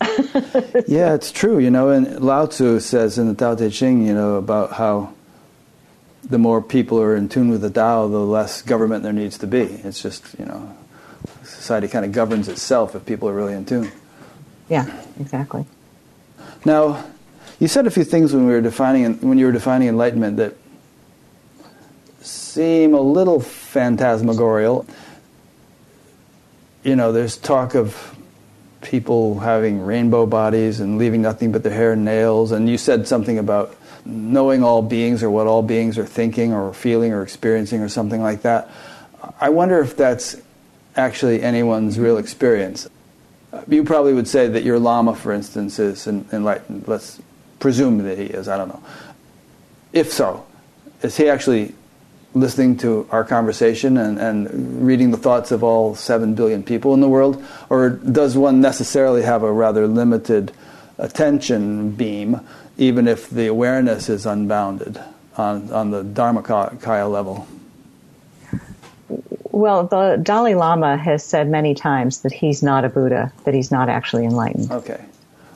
yeah, 0.86 1.14
it's 1.14 1.30
true. 1.30 1.58
You 1.58 1.70
know, 1.70 1.90
and 1.90 2.20
Lao 2.20 2.46
Tzu 2.46 2.80
says 2.80 3.18
in 3.18 3.28
the 3.28 3.34
Tao 3.34 3.54
Te 3.54 3.70
Ching, 3.70 4.06
you 4.06 4.14
know, 4.14 4.36
about 4.36 4.72
how 4.72 5.12
the 6.24 6.38
more 6.38 6.62
people 6.62 7.00
are 7.00 7.16
in 7.16 7.28
tune 7.28 7.50
with 7.50 7.62
the 7.62 7.70
Tao, 7.70 8.08
the 8.08 8.18
less 8.18 8.62
government 8.62 9.02
there 9.02 9.12
needs 9.12 9.38
to 9.38 9.46
be. 9.46 9.62
It's 9.62 10.02
just, 10.02 10.38
you 10.38 10.44
know, 10.44 10.76
society 11.42 11.88
kind 11.88 12.04
of 12.04 12.12
governs 12.12 12.48
itself 12.48 12.94
if 12.94 13.06
people 13.06 13.28
are 13.28 13.34
really 13.34 13.54
in 13.54 13.64
tune. 13.64 13.90
Yeah, 14.68 14.86
exactly. 15.18 15.66
Now, 16.64 17.04
you 17.58 17.68
said 17.68 17.86
a 17.86 17.90
few 17.90 18.04
things 18.04 18.32
when 18.32 18.46
we 18.46 18.52
were 18.52 18.60
defining 18.60 19.20
when 19.20 19.38
you 19.38 19.46
were 19.46 19.52
defining 19.52 19.88
enlightenment 19.88 20.36
that 20.36 20.56
seem 22.20 22.94
a 22.94 23.00
little 23.00 23.40
phantasmagorical. 23.40 24.86
You 26.82 26.96
know, 26.96 27.12
there's 27.12 27.36
talk 27.36 27.74
of 27.74 28.16
people 28.82 29.40
having 29.40 29.80
rainbow 29.82 30.26
bodies 30.26 30.80
and 30.80 30.96
leaving 30.98 31.22
nothing 31.22 31.52
but 31.52 31.62
their 31.62 31.72
hair 31.72 31.92
and 31.92 32.04
nails. 32.04 32.52
And 32.52 32.68
you 32.68 32.78
said 32.78 33.06
something 33.06 33.38
about 33.38 33.74
knowing 34.04 34.62
all 34.62 34.82
beings 34.82 35.22
or 35.22 35.30
what 35.30 35.46
all 35.46 35.62
beings 35.62 35.98
are 35.98 36.06
thinking 36.06 36.52
or 36.52 36.72
feeling 36.72 37.12
or 37.12 37.22
experiencing 37.22 37.80
or 37.80 37.88
something 37.88 38.22
like 38.22 38.42
that. 38.42 38.70
I 39.40 39.50
wonder 39.50 39.80
if 39.80 39.96
that's 39.96 40.36
actually 40.96 41.42
anyone's 41.42 41.98
real 41.98 42.18
experience. 42.18 42.88
You 43.68 43.84
probably 43.84 44.14
would 44.14 44.28
say 44.28 44.48
that 44.48 44.62
your 44.62 44.78
Lama, 44.78 45.14
for 45.14 45.32
instance, 45.32 45.78
is 45.78 46.06
enlightened. 46.06 46.86
Let's 46.86 47.20
presume 47.58 47.98
that 47.98 48.18
he 48.18 48.24
is. 48.24 48.48
I 48.48 48.56
don't 48.56 48.68
know. 48.68 48.82
If 49.92 50.12
so, 50.12 50.46
is 51.02 51.16
he 51.16 51.28
actually 51.28 51.74
listening 52.32 52.76
to 52.78 53.08
our 53.10 53.24
conversation 53.24 53.96
and, 53.96 54.18
and 54.18 54.86
reading 54.86 55.10
the 55.10 55.16
thoughts 55.16 55.50
of 55.50 55.64
all 55.64 55.96
7 55.96 56.34
billion 56.34 56.62
people 56.62 56.94
in 56.94 57.00
the 57.00 57.08
world? 57.08 57.44
Or 57.68 57.90
does 57.90 58.36
one 58.36 58.60
necessarily 58.60 59.22
have 59.22 59.42
a 59.42 59.52
rather 59.52 59.88
limited 59.88 60.52
attention 61.00 61.90
beam, 61.92 62.40
even 62.78 63.08
if 63.08 63.28
the 63.30 63.46
awareness 63.46 64.08
is 64.08 64.26
unbounded 64.26 65.00
on, 65.36 65.72
on 65.72 65.90
the 65.90 66.04
Dharmakaya 66.04 67.10
level? 67.10 67.46
Well, 69.50 69.86
the 69.86 70.18
Dalai 70.22 70.54
Lama 70.54 70.96
has 70.96 71.24
said 71.24 71.48
many 71.48 71.74
times 71.74 72.20
that 72.20 72.32
he's 72.32 72.62
not 72.62 72.84
a 72.84 72.88
Buddha, 72.88 73.32
that 73.44 73.52
he's 73.52 73.70
not 73.70 73.88
actually 73.88 74.24
enlightened. 74.24 74.70
Okay. 74.70 75.04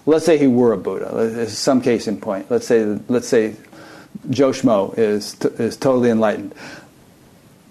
Let's 0.07 0.27
say 0.27 0.37
he 0.37 0.47
were 0.47 0.73
a 0.73 0.77
Buddha. 0.77 1.49
Some 1.49 1.81
case 1.81 2.07
in 2.07 2.21
point. 2.21 2.51
Let's 2.51 2.67
say, 2.67 2.85
let's 3.09 3.29
say 3.29 3.57
Joe 4.29 4.51
Schmo 4.51 4.97
is, 4.99 5.35
t- 5.35 5.49
is 5.59 5.77
totally 5.77 6.11
enlightened. 6.11 6.55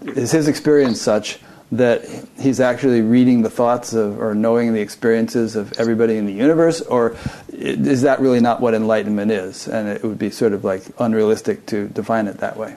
Is 0.02 0.32
his 0.32 0.48
experience 0.48 1.02
such 1.02 1.40
that 1.78 2.06
he's 2.40 2.60
actually 2.60 3.02
reading 3.02 3.42
the 3.42 3.50
thoughts 3.50 3.94
of 3.94 4.20
or 4.20 4.36
knowing 4.36 4.74
the 4.74 4.82
experiences 4.82 5.56
of 5.56 5.74
everybody 5.74 6.18
in 6.18 6.26
the 6.26 6.34
universe, 6.34 6.82
or 6.82 7.16
is 7.52 8.02
that 8.02 8.20
really 8.20 8.40
not 8.40 8.62
what 8.62 8.74
enlightenment 8.74 9.32
is? 9.32 9.68
And 9.68 9.88
it 9.88 10.04
would 10.04 10.20
be 10.20 10.30
sort 10.30 10.54
of 10.54 10.64
like 10.64 10.84
unrealistic 11.00 11.66
to 11.68 11.88
define 11.90 12.28
it 12.28 12.38
that 12.38 12.58
way. 12.58 12.76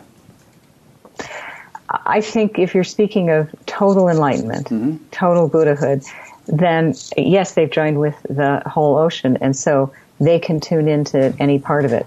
I 1.89 2.21
think 2.21 2.59
if 2.59 2.75
you're 2.75 2.85
speaking 2.85 3.31
of 3.31 3.55
total 3.67 4.09
enlightenment, 4.09 4.69
mm-hmm. 4.69 4.97
total 5.13 5.49
Buddhahood, 5.49 6.03
then 6.47 6.95
yes, 7.17 7.55
they've 7.55 7.71
joined 7.71 8.01
with 8.01 8.21
the 8.25 8.63
whole 8.67 8.97
ocean, 8.97 9.39
and 9.41 9.57
so 9.57 9.93
they 10.21 10.39
can 10.39 10.61
tune 10.61 10.89
into 10.89 11.35
any 11.39 11.59
part 11.59 11.85
of 11.85 11.93
it 11.93 12.07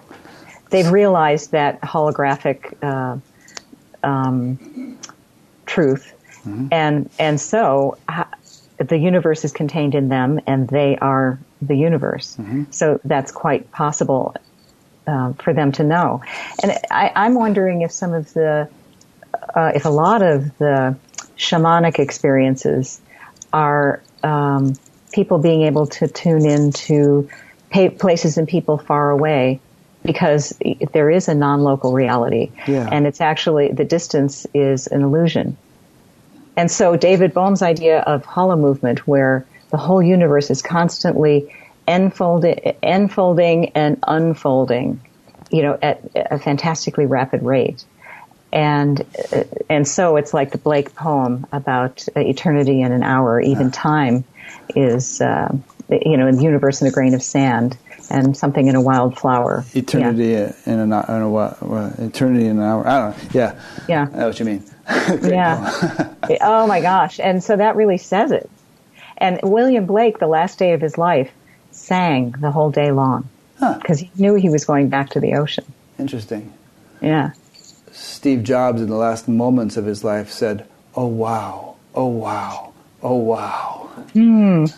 they've 0.70 0.92
realized 0.92 1.52
that 1.52 1.82
holographic 1.82 2.74
uh, 2.84 3.18
um, 4.04 4.98
truth, 5.66 6.14
mm-hmm. 6.50 6.68
and 6.72 7.10
and 7.20 7.39
so 7.39 7.97
the 8.80 8.97
universe 8.97 9.43
is 9.43 9.52
contained 9.52 9.93
in 9.93 10.10
them, 10.10 10.39
and 10.47 10.68
they 10.68 10.97
are 10.97 11.39
the 11.62 11.76
universe. 11.76 12.38
Mm-hmm. 12.38 12.64
So 12.72 13.00
that's 13.04 13.32
quite 13.32 13.72
possible 13.72 14.36
uh, 15.06 15.34
for 15.34 15.54
them 15.54 15.72
to 15.74 15.84
know. 15.84 16.22
And 16.64 16.72
I, 16.89 17.12
I'm 17.16 17.36
wondering 17.36 17.82
if 17.82 17.91
some 17.91 18.14
of 18.14 18.34
the, 18.34 18.70
uh, 19.56 19.72
if 19.76 19.86
a 19.86 19.89
lot 19.89 20.22
of 20.22 20.58
the 20.60 20.95
shamanic 21.38 22.00
experiences 22.00 23.02
are 23.52 24.02
um, 24.24 24.76
people 25.12 25.39
being 25.39 25.64
able 25.64 25.88
to 25.88 26.08
tune 26.08 26.45
into 26.45 27.30
places 27.97 28.38
and 28.38 28.47
people 28.47 28.78
far 28.78 29.10
away 29.10 29.60
because 30.04 30.58
there 30.93 31.10
is 31.10 31.28
a 31.28 31.36
non-local 31.36 31.91
reality 31.91 32.52
yeah. 32.68 32.88
and 32.91 33.06
it's 33.06 33.22
actually 33.22 33.72
the 33.72 33.84
distance 33.84 34.47
is 34.54 34.88
an 34.88 35.02
illusion 35.02 35.58
and 36.60 36.70
so 36.70 36.95
david 36.95 37.34
bohm's 37.34 37.62
idea 37.62 38.01
of 38.01 38.26
holo 38.26 38.55
movement 38.55 39.07
where 39.07 39.45
the 39.72 39.78
whole 39.78 40.01
universe 40.01 40.49
is 40.49 40.62
constantly 40.62 41.53
enfolding, 41.88 42.76
enfolding 42.84 43.70
and 43.70 43.97
unfolding 44.07 44.99
you 45.51 45.64
know 45.64 45.78
at 45.82 46.01
a 46.16 46.39
fantastically 46.39 47.05
rapid 47.05 47.43
rate. 47.43 47.84
And 48.51 49.05
and 49.70 49.88
so 49.88 50.16
it's 50.16 50.34
like 50.34 50.51
the 50.51 50.57
blake 50.57 50.95
poem 50.95 51.45
about 51.51 52.07
eternity 52.16 52.82
in 52.82 52.91
an 52.91 53.03
hour 53.03 53.39
even 53.39 53.70
time 53.70 54.24
is 54.76 55.22
uh, 55.22 55.55
you 55.89 56.18
know 56.18 56.28
in 56.28 56.38
the 56.38 56.43
universe 56.43 56.82
in 56.82 56.88
a 56.88 56.91
grain 56.91 57.14
of 57.14 57.22
sand 57.22 57.78
and 58.10 58.36
something 58.36 58.68
in 58.68 58.76
a 58.76 58.82
wildflower. 58.82 59.66
Eternity 59.74 60.28
yeah. 60.28 60.53
in, 60.66 60.80
a, 60.80 60.84
in 60.84 61.22
a? 61.22 62.05
Eternity 62.05 62.45
in 62.45 62.57
an 62.57 62.64
hour. 62.64 62.88
I 62.88 62.99
don't 62.99 63.24
know. 63.24 63.30
Yeah. 63.34 63.62
Yeah. 63.88 64.07
I 64.14 64.18
know 64.18 64.28
what 64.28 64.39
you 64.39 64.45
mean. 64.45 64.64
yeah. 65.24 66.14
oh 66.41 66.68
my 66.68 66.82
gosh. 66.82 67.20
And 67.20 67.43
so 67.43 67.55
that 67.55 67.76
really 67.76 67.97
says 67.97 68.32
it. 68.32 68.49
And 69.18 69.39
William 69.43 69.86
Blake, 69.86 70.20
the 70.20 70.28
last 70.28 70.60
day 70.60 70.74
of 70.74 70.82
his 70.82 70.97
life, 70.97 71.32
sang 71.72 72.32
the 72.32 72.51
whole 72.51 72.72
day 72.72 72.91
long 72.91 73.30
because 73.60 73.99
huh. 73.99 74.07
he 74.14 74.22
knew 74.22 74.36
he 74.36 74.49
was 74.49 74.66
going 74.66 74.89
back 74.89 75.10
to 75.12 75.20
the 75.20 75.36
ocean. 75.36 75.66
Interesting. 75.97 76.53
Yeah. 77.01 77.32
Steve 77.91 78.43
Jobs, 78.43 78.82
in 78.82 78.89
the 78.89 78.95
last 78.95 79.28
moments 79.28 79.76
of 79.76 79.86
his 79.86 80.03
life, 80.03 80.32
said, 80.32 80.66
"Oh 80.95 81.07
wow, 81.07 81.76
oh 81.93 82.07
wow, 82.07 82.74
oh 83.03 83.16
wow." 83.16 83.89
Mm. 84.14 84.72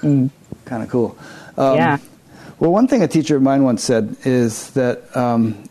Mm. 0.00 0.30
kind 0.64 0.82
of 0.82 0.88
cool. 0.88 1.18
Um, 1.58 1.76
yeah. 1.76 1.98
Well, 2.58 2.70
one 2.70 2.86
thing 2.86 3.02
a 3.02 3.08
teacher 3.08 3.36
of 3.36 3.42
mine 3.42 3.64
once 3.64 3.82
said 3.82 4.16
is 4.24 4.70
that 4.70 5.16
um, 5.16 5.68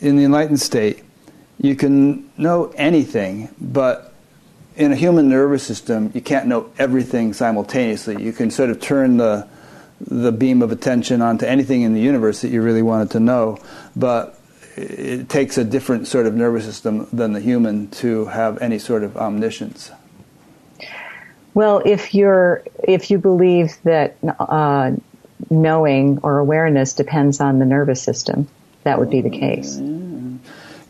in 0.00 0.16
the 0.16 0.24
enlightened 0.24 0.60
state, 0.60 1.04
you 1.60 1.76
can 1.76 2.30
know 2.38 2.72
anything, 2.76 3.48
but 3.60 4.12
in 4.76 4.92
a 4.92 4.96
human 4.96 5.28
nervous 5.28 5.62
system, 5.62 6.10
you 6.14 6.22
can't 6.22 6.46
know 6.46 6.70
everything 6.78 7.34
simultaneously. 7.34 8.22
You 8.22 8.32
can 8.32 8.50
sort 8.50 8.70
of 8.70 8.80
turn 8.80 9.18
the 9.18 9.46
the 10.00 10.32
beam 10.32 10.62
of 10.62 10.72
attention 10.72 11.22
onto 11.22 11.46
anything 11.46 11.82
in 11.82 11.94
the 11.94 12.00
universe 12.00 12.40
that 12.40 12.48
you 12.48 12.60
really 12.60 12.82
wanted 12.82 13.10
to 13.12 13.20
know, 13.20 13.56
but 13.94 14.36
it 14.74 15.28
takes 15.28 15.58
a 15.58 15.64
different 15.64 16.08
sort 16.08 16.26
of 16.26 16.34
nervous 16.34 16.64
system 16.64 17.06
than 17.12 17.34
the 17.34 17.40
human 17.40 17.88
to 17.88 18.24
have 18.24 18.60
any 18.60 18.80
sort 18.80 19.04
of 19.04 19.16
omniscience. 19.16 19.92
Well, 21.54 21.82
if 21.84 22.14
you're 22.14 22.64
if 22.82 23.10
you 23.10 23.18
believe 23.18 23.76
that 23.84 24.16
uh, 24.40 24.92
knowing 25.50 26.18
or 26.22 26.38
awareness 26.38 26.92
depends 26.92 27.40
on 27.40 27.58
the 27.58 27.64
nervous 27.64 28.02
system, 28.02 28.48
that 28.84 28.98
would 28.98 29.10
be 29.10 29.20
the 29.20 29.30
case. 29.30 29.78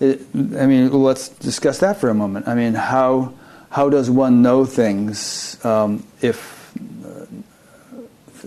It, 0.01 0.21
I 0.35 0.67
mean, 0.67 0.91
let's 0.93 1.29
discuss 1.29 1.79
that 1.79 1.99
for 1.99 2.09
a 2.09 2.15
moment. 2.15 2.49
I 2.49 2.55
mean, 2.55 2.75
how 2.75 3.35
how 3.71 3.89
does 3.89 4.11
one 4.11 4.43
know 4.43 4.67
things 4.67 5.63
um, 5.65 6.05
if 6.21 6.77
uh, 7.05 7.27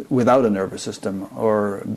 without 0.09 0.45
a 0.45 0.49
nervous 0.49 0.83
system 0.83 1.27
or 1.35 1.87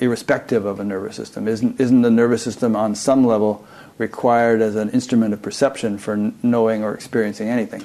irrespective 0.00 0.64
of 0.64 0.80
a 0.80 0.84
nervous 0.84 1.16
system? 1.16 1.46
Isn't 1.46 1.80
isn't 1.80 2.02
the 2.02 2.10
nervous 2.10 2.42
system 2.42 2.74
on 2.74 2.94
some 2.94 3.24
level 3.24 3.64
required 3.98 4.60
as 4.60 4.74
an 4.76 4.90
instrument 4.90 5.32
of 5.32 5.42
perception 5.42 5.98
for 5.98 6.32
knowing 6.42 6.82
or 6.82 6.94
experiencing 6.94 7.48
anything? 7.48 7.84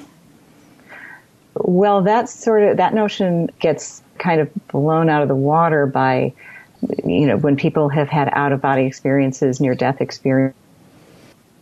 Well, 1.54 2.02
that 2.02 2.28
sort 2.28 2.64
of 2.64 2.76
that 2.78 2.94
notion 2.94 3.50
gets 3.60 4.02
kind 4.24 4.40
of 4.40 4.50
blown 4.68 5.10
out 5.10 5.20
of 5.20 5.28
the 5.28 5.36
water 5.36 5.84
by, 5.86 6.32
you 7.04 7.26
know, 7.26 7.36
when 7.36 7.56
people 7.56 7.90
have 7.90 8.08
had 8.08 8.30
out 8.32 8.52
of 8.52 8.60
body 8.60 8.84
experiences, 8.86 9.60
near 9.60 9.74
death 9.74 10.00
experience. 10.00 10.56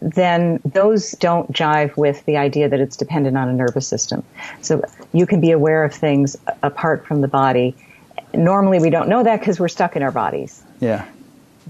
Then 0.01 0.61
those 0.65 1.13
don't 1.13 1.53
jive 1.53 1.97
with 1.97 2.25
the 2.25 2.37
idea 2.37 2.69
that 2.69 2.81
it's 2.81 2.97
dependent 2.97 3.37
on 3.37 3.49
a 3.49 3.53
nervous 3.53 3.87
system. 3.87 4.23
So 4.61 4.85
you 5.13 5.27
can 5.27 5.41
be 5.41 5.51
aware 5.51 5.85
of 5.85 5.93
things 5.93 6.37
apart 6.63 7.05
from 7.05 7.21
the 7.21 7.29
body. 7.29 7.75
Normally, 8.33 8.79
we 8.79 8.91
don't 8.91 9.09
know 9.09 9.23
that 9.25 9.41
because 9.41 9.61
we're 9.61 9.69
stuck 9.69 9.97
in 9.97 10.03
our 10.03 10.13
bodies. 10.13 10.63
Yeah. 10.81 11.07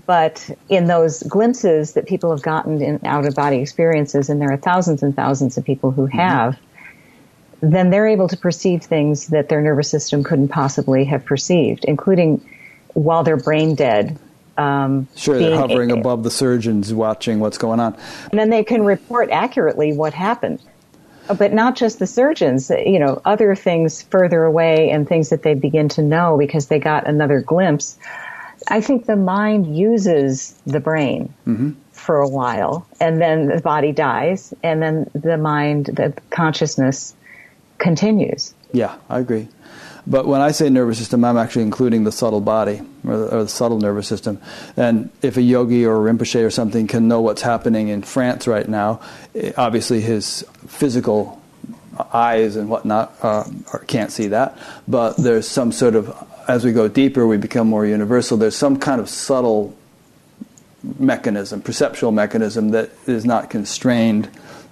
But 0.07 0.49
in 0.69 0.87
those 0.87 1.23
glimpses 1.25 1.93
that 1.95 2.07
people 2.07 2.31
have 2.31 2.43
gotten 2.43 2.81
in 2.81 3.01
out 3.05 3.27
of 3.27 3.35
body 3.35 3.59
experiences, 3.59 4.31
and 4.31 4.41
there 4.41 4.51
are 4.51 4.57
thousands 4.57 5.03
and 5.03 5.15
thousands 5.15 5.59
of 5.59 5.65
people 5.65 5.91
who 5.91 6.07
mm-hmm. 6.07 6.19
have, 6.19 6.55
mm-hmm 6.55 6.72
then 7.63 7.91
they're 7.91 8.09
able 8.09 8.27
to 8.27 8.37
perceive 8.37 8.83
things 8.83 9.29
that 9.29 9.49
their 9.49 9.63
nervous 9.63 9.89
system 9.89 10.25
couldn't 10.25 10.49
possibly 10.49 11.05
have 11.05 11.25
perceived, 11.25 11.85
including 11.85 12.45
while 12.95 13.23
they're 13.23 13.37
brain 13.37 13.77
dead. 13.77 14.19
Um, 14.59 15.09
sure, 15.17 15.39
they're 15.39 15.57
hovering 15.57 15.93
a, 15.93 15.95
above 15.95 16.25
the 16.25 16.31
surgeons 16.31 16.93
watching 16.93 17.39
what's 17.39 17.59
going 17.59 17.79
on. 17.79 17.97
And 18.31 18.39
then 18.39 18.51
they 18.51 18.65
can 18.65 18.85
report 18.85 19.31
accurately 19.31 19.93
what 19.93 20.13
happened. 20.13 20.61
But 21.39 21.53
not 21.53 21.77
just 21.77 22.01
the 22.01 22.07
surgeons, 22.07 22.69
you 22.69 22.99
know, 22.99 23.23
other 23.25 23.55
things 23.55 24.03
further 24.03 24.43
away 24.43 24.91
and 24.91 25.09
things 25.09 25.31
that 25.31 25.45
they 25.45 25.55
begin 25.55 25.89
to 25.91 26.03
know 26.03 26.37
because 26.37 26.67
they 26.67 26.81
got 26.81 27.07
another 27.07 27.41
glimpse. 27.41 27.97
I 28.69 28.81
think 28.81 29.07
the 29.07 29.17
mind 29.17 29.77
uses 29.77 30.61
the 30.67 30.81
brain 30.81 31.33
mm-hmm. 31.47 31.71
for 31.93 32.17
a 32.17 32.29
while 32.29 32.87
and 33.01 33.21
then 33.21 33.47
the 33.47 33.61
body 33.61 33.93
dies 33.93 34.53
and 34.65 34.83
then 34.83 35.11
the 35.15 35.39
mind, 35.39 35.87
the 35.87 36.13
consciousness 36.31 37.15
continues. 37.83 38.55
Yeah, 38.73 38.97
I 39.11 39.19
agree. 39.19 39.49
But 40.07 40.27
when 40.27 40.41
I 40.41 40.51
say 40.51 40.69
nervous 40.69 40.99
system, 40.99 41.25
I'm 41.25 41.37
actually 41.37 41.63
including 41.63 42.05
the 42.05 42.13
subtle 42.13 42.41
body 42.41 42.81
or 43.07 43.17
the, 43.17 43.37
or 43.37 43.43
the, 43.45 43.49
subtle 43.49 43.79
nervous 43.79 44.09
system. 44.09 44.41
And 44.77 45.11
if 45.21 45.37
a 45.37 45.43
yogi 45.43 45.85
or 45.85 45.95
a 46.09 46.13
Rinpoche 46.13 46.45
or 46.45 46.51
something 46.51 46.89
can 46.89 47.07
know 47.07 47.21
what's 47.21 47.43
happening 47.43 47.89
in 47.89 48.03
France 48.03 48.49
right 48.49 48.69
now, 48.69 49.01
eh, 49.35 49.53
obviously 49.57 50.01
his 50.01 50.45
physical 50.67 51.41
eyes 52.13 52.57
and 52.57 52.69
whatnot 52.69 53.15
uh, 53.23 53.45
can't 53.87 54.11
see 54.11 54.29
that. 54.29 54.59
But 54.89 55.19
there's 55.19 55.47
some 55.47 55.71
sort 55.71 55.95
of, 55.95 56.13
as 56.49 56.65
we 56.65 56.73
go 56.73 56.89
deeper, 56.89 57.27
we 57.27 57.37
become 57.37 57.69
more 57.69 57.87
universal. 57.87 58.37
There's 58.37 58.57
some 58.57 58.79
kind 58.79 59.01
of 59.01 59.09
subtle 59.09 59.77
mechanism, 60.99 61.63
perceptual 61.63 62.11
mechanism 62.11 62.71
that 62.71 62.91
is 63.07 63.25
not 63.25 63.51
constrained 63.51 64.29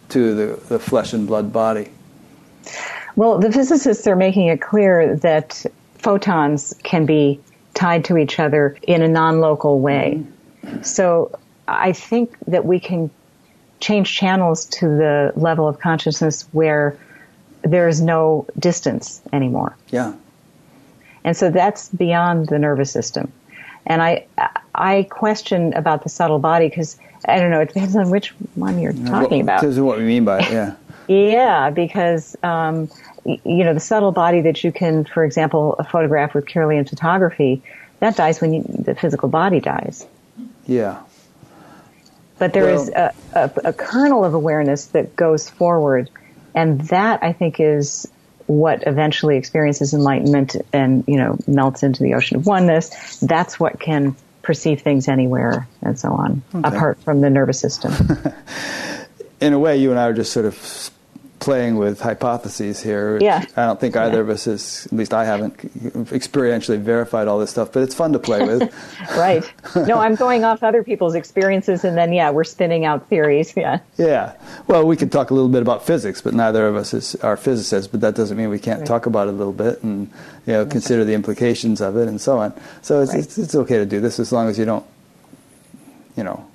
to 0.09 0.35
the, 0.35 0.61
the 0.67 0.79
flesh 0.81 1.13
and 1.13 1.29
blood 1.29 1.53
body. 1.53 1.91
Well, 3.17 3.39
the 3.39 3.53
physicists 3.53 4.07
are 4.07 4.17
making 4.17 4.47
it 4.47 4.61
clear 4.61 5.17
that 5.17 5.65
photons 5.99 6.75
can 6.83 7.07
be 7.07 7.41
tied 7.75 8.05
to 8.07 8.17
each 8.17 8.39
other 8.39 8.77
in 8.83 9.03
a 9.03 9.09
non-local 9.09 9.81
way. 9.81 10.25
So 10.83 11.39
I 11.69 11.93
think 11.93 12.37
that 12.47 12.65
we 12.65 12.81
can 12.81 13.11
change 13.81 14.15
channels 14.15 14.67
to 14.67 14.87
the 14.87 15.33
level 15.37 15.67
of 15.67 15.81
consciousness 15.81 16.43
where 16.53 16.99
there 17.63 17.89
is 17.89 18.01
no 18.01 18.47
distance 18.59 19.23
anymore. 19.33 19.77
Yeah. 19.91 20.15
And 21.25 21.37
so 21.37 21.51
that's 21.51 21.89
beyond 21.91 22.49
the 22.49 22.59
nervous 22.59 22.91
system. 22.91 23.33
And 23.87 24.03
I, 24.03 24.27
I 24.75 25.07
question 25.11 25.73
about 25.75 26.03
the 26.03 26.09
subtle 26.09 26.39
body 26.39 26.69
because 26.69 26.99
I 27.27 27.39
don't 27.39 27.51
know. 27.51 27.61
It 27.61 27.69
depends 27.69 27.97
on 27.97 28.11
which 28.11 28.31
one 28.55 28.79
you're 28.79 28.93
talking 28.93 29.31
well, 29.31 29.41
about. 29.41 29.61
This 29.63 29.73
is 29.73 29.81
what 29.81 29.99
we 29.99 30.05
mean 30.05 30.25
by 30.25 30.41
it. 30.41 30.53
Yeah. 30.53 30.75
Yeah, 31.11 31.71
because 31.71 32.37
um, 32.45 32.89
you 33.25 33.65
know 33.65 33.75
the 33.75 33.81
subtle 33.81 34.13
body 34.13 34.43
that 34.43 34.63
you 34.63 34.71
can, 34.71 35.05
for 35.05 35.25
example, 35.25 35.75
photograph 35.91 36.35
with 36.35 36.45
Kirlian 36.47 36.89
photography, 36.89 37.65
that 37.99 38.15
dies 38.15 38.41
when 38.41 38.53
you, 38.53 38.63
the 38.63 38.95
physical 38.95 39.29
body 39.29 39.59
dies. 39.59 40.07
Yeah. 40.69 41.03
But 42.39 42.53
there 42.53 42.67
well, 42.67 42.81
is 42.81 42.89
a, 42.91 43.13
a, 43.33 43.51
a 43.65 43.73
kernel 43.73 44.25
of 44.25 44.35
awareness 44.35 44.87
that 44.87 45.17
goes 45.17 45.51
forward, 45.51 46.09
and 46.55 46.81
that 46.83 47.25
I 47.25 47.33
think 47.33 47.59
is 47.59 48.09
what 48.47 48.87
eventually 48.87 49.37
experiences 49.37 49.93
enlightenment 49.93 50.55
and 50.73 51.03
you 51.09 51.17
know 51.17 51.37
melts 51.49 51.83
into 51.83 52.05
the 52.05 52.15
ocean 52.15 52.37
of 52.37 52.47
oneness. 52.47 53.19
That's 53.19 53.59
what 53.59 53.81
can 53.81 54.15
perceive 54.43 54.83
things 54.83 55.09
anywhere 55.09 55.67
and 55.83 55.99
so 55.99 56.13
on, 56.13 56.41
okay. 56.55 56.69
apart 56.69 57.03
from 57.03 57.21
the 57.21 57.31
nervous 57.31 57.59
system. 57.59 57.93
In 59.41 59.55
a 59.55 59.59
way, 59.59 59.77
you 59.77 59.91
and 59.91 59.99
I 59.99 60.05
are 60.05 60.13
just 60.13 60.33
sort 60.33 60.47
of 60.47 60.93
playing 61.41 61.77
with 61.77 62.01
hypotheses 62.01 62.81
here. 62.81 63.19
Yeah. 63.21 63.45
I 63.57 63.65
don't 63.65 63.81
think 63.81 63.97
either 63.97 64.17
yeah. 64.17 64.21
of 64.21 64.29
us 64.29 64.47
is, 64.47 64.87
at 64.87 64.93
least 64.93 65.15
I 65.15 65.25
haven't 65.25 65.57
experientially 66.11 66.79
verified 66.79 67.27
all 67.27 67.39
this 67.39 67.51
stuff, 67.51 67.73
but 67.73 67.83
it's 67.83 67.95
fun 67.95 68.13
to 68.13 68.19
play 68.19 68.45
with. 68.47 68.73
right. 69.17 69.43
No, 69.75 69.99
I'm 69.99 70.15
going 70.15 70.45
off 70.45 70.63
other 70.63 70.85
people's 70.85 71.15
experiences 71.15 71.85
and 71.85 71.97
then, 71.97 72.13
yeah, 72.13 72.31
we're 72.31 72.45
spinning 72.45 72.85
out 72.85 73.09
theories. 73.09 73.55
Yeah. 73.57 73.81
Yeah. 73.97 74.35
Well, 74.67 74.87
we 74.87 74.97
could 74.97 75.11
talk 75.11 75.31
a 75.31 75.35
little 75.35 75.49
bit 75.49 75.63
about 75.63 75.85
physics, 75.85 76.21
but 76.21 76.35
neither 76.35 76.69
of 76.69 76.77
us 76.77 76.93
is, 76.93 77.15
are 77.17 77.37
physicists, 77.37 77.91
but 77.91 78.03
that 78.03 78.15
doesn't 78.15 78.37
mean 78.37 78.51
we 78.51 78.59
can't 78.59 78.81
right. 78.81 78.87
talk 78.87 79.07
about 79.07 79.29
it 79.29 79.31
a 79.31 79.37
little 79.37 79.53
bit 79.53 79.83
and, 79.83 80.11
you 80.47 80.53
know, 80.53 80.67
consider 80.67 81.05
the 81.05 81.15
implications 81.15 81.81
of 81.81 81.97
it 81.97 82.07
and 82.07 82.21
so 82.21 82.39
on. 82.39 82.53
So 82.83 83.01
it's, 83.01 83.15
right. 83.15 83.25
it's, 83.25 83.39
it's 83.39 83.55
okay 83.55 83.79
to 83.79 83.87
do 83.87 84.01
this 84.01 84.21
as 84.21 84.31
long 84.31 84.49
as 84.49 84.59
you 84.59 84.67
don't, 84.67 84.85
you 86.17 86.25
know, 86.25 86.50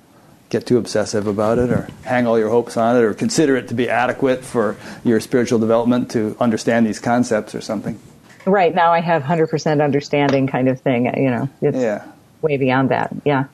get 0.56 0.66
too 0.66 0.78
obsessive 0.78 1.26
about 1.26 1.58
it 1.58 1.70
or 1.70 1.86
hang 2.04 2.26
all 2.26 2.38
your 2.38 2.48
hopes 2.48 2.76
on 2.76 2.96
it 2.96 3.02
or 3.02 3.12
consider 3.12 3.56
it 3.56 3.68
to 3.68 3.74
be 3.74 3.90
adequate 3.90 4.42
for 4.42 4.76
your 5.04 5.20
spiritual 5.20 5.58
development 5.58 6.10
to 6.10 6.34
understand 6.40 6.86
these 6.86 6.98
concepts 6.98 7.54
or 7.54 7.60
something. 7.60 7.98
Right. 8.46 8.74
Now 8.74 8.92
I 8.92 9.00
have 9.00 9.22
100% 9.22 9.84
understanding 9.84 10.46
kind 10.46 10.68
of 10.68 10.80
thing, 10.80 11.06
you 11.16 11.30
know. 11.30 11.48
It's 11.60 11.76
yeah. 11.76 12.06
way 12.40 12.56
beyond 12.56 12.88
that. 12.90 13.14
Yeah. 13.24 13.46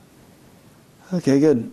Okay, 1.11 1.39
good. 1.39 1.71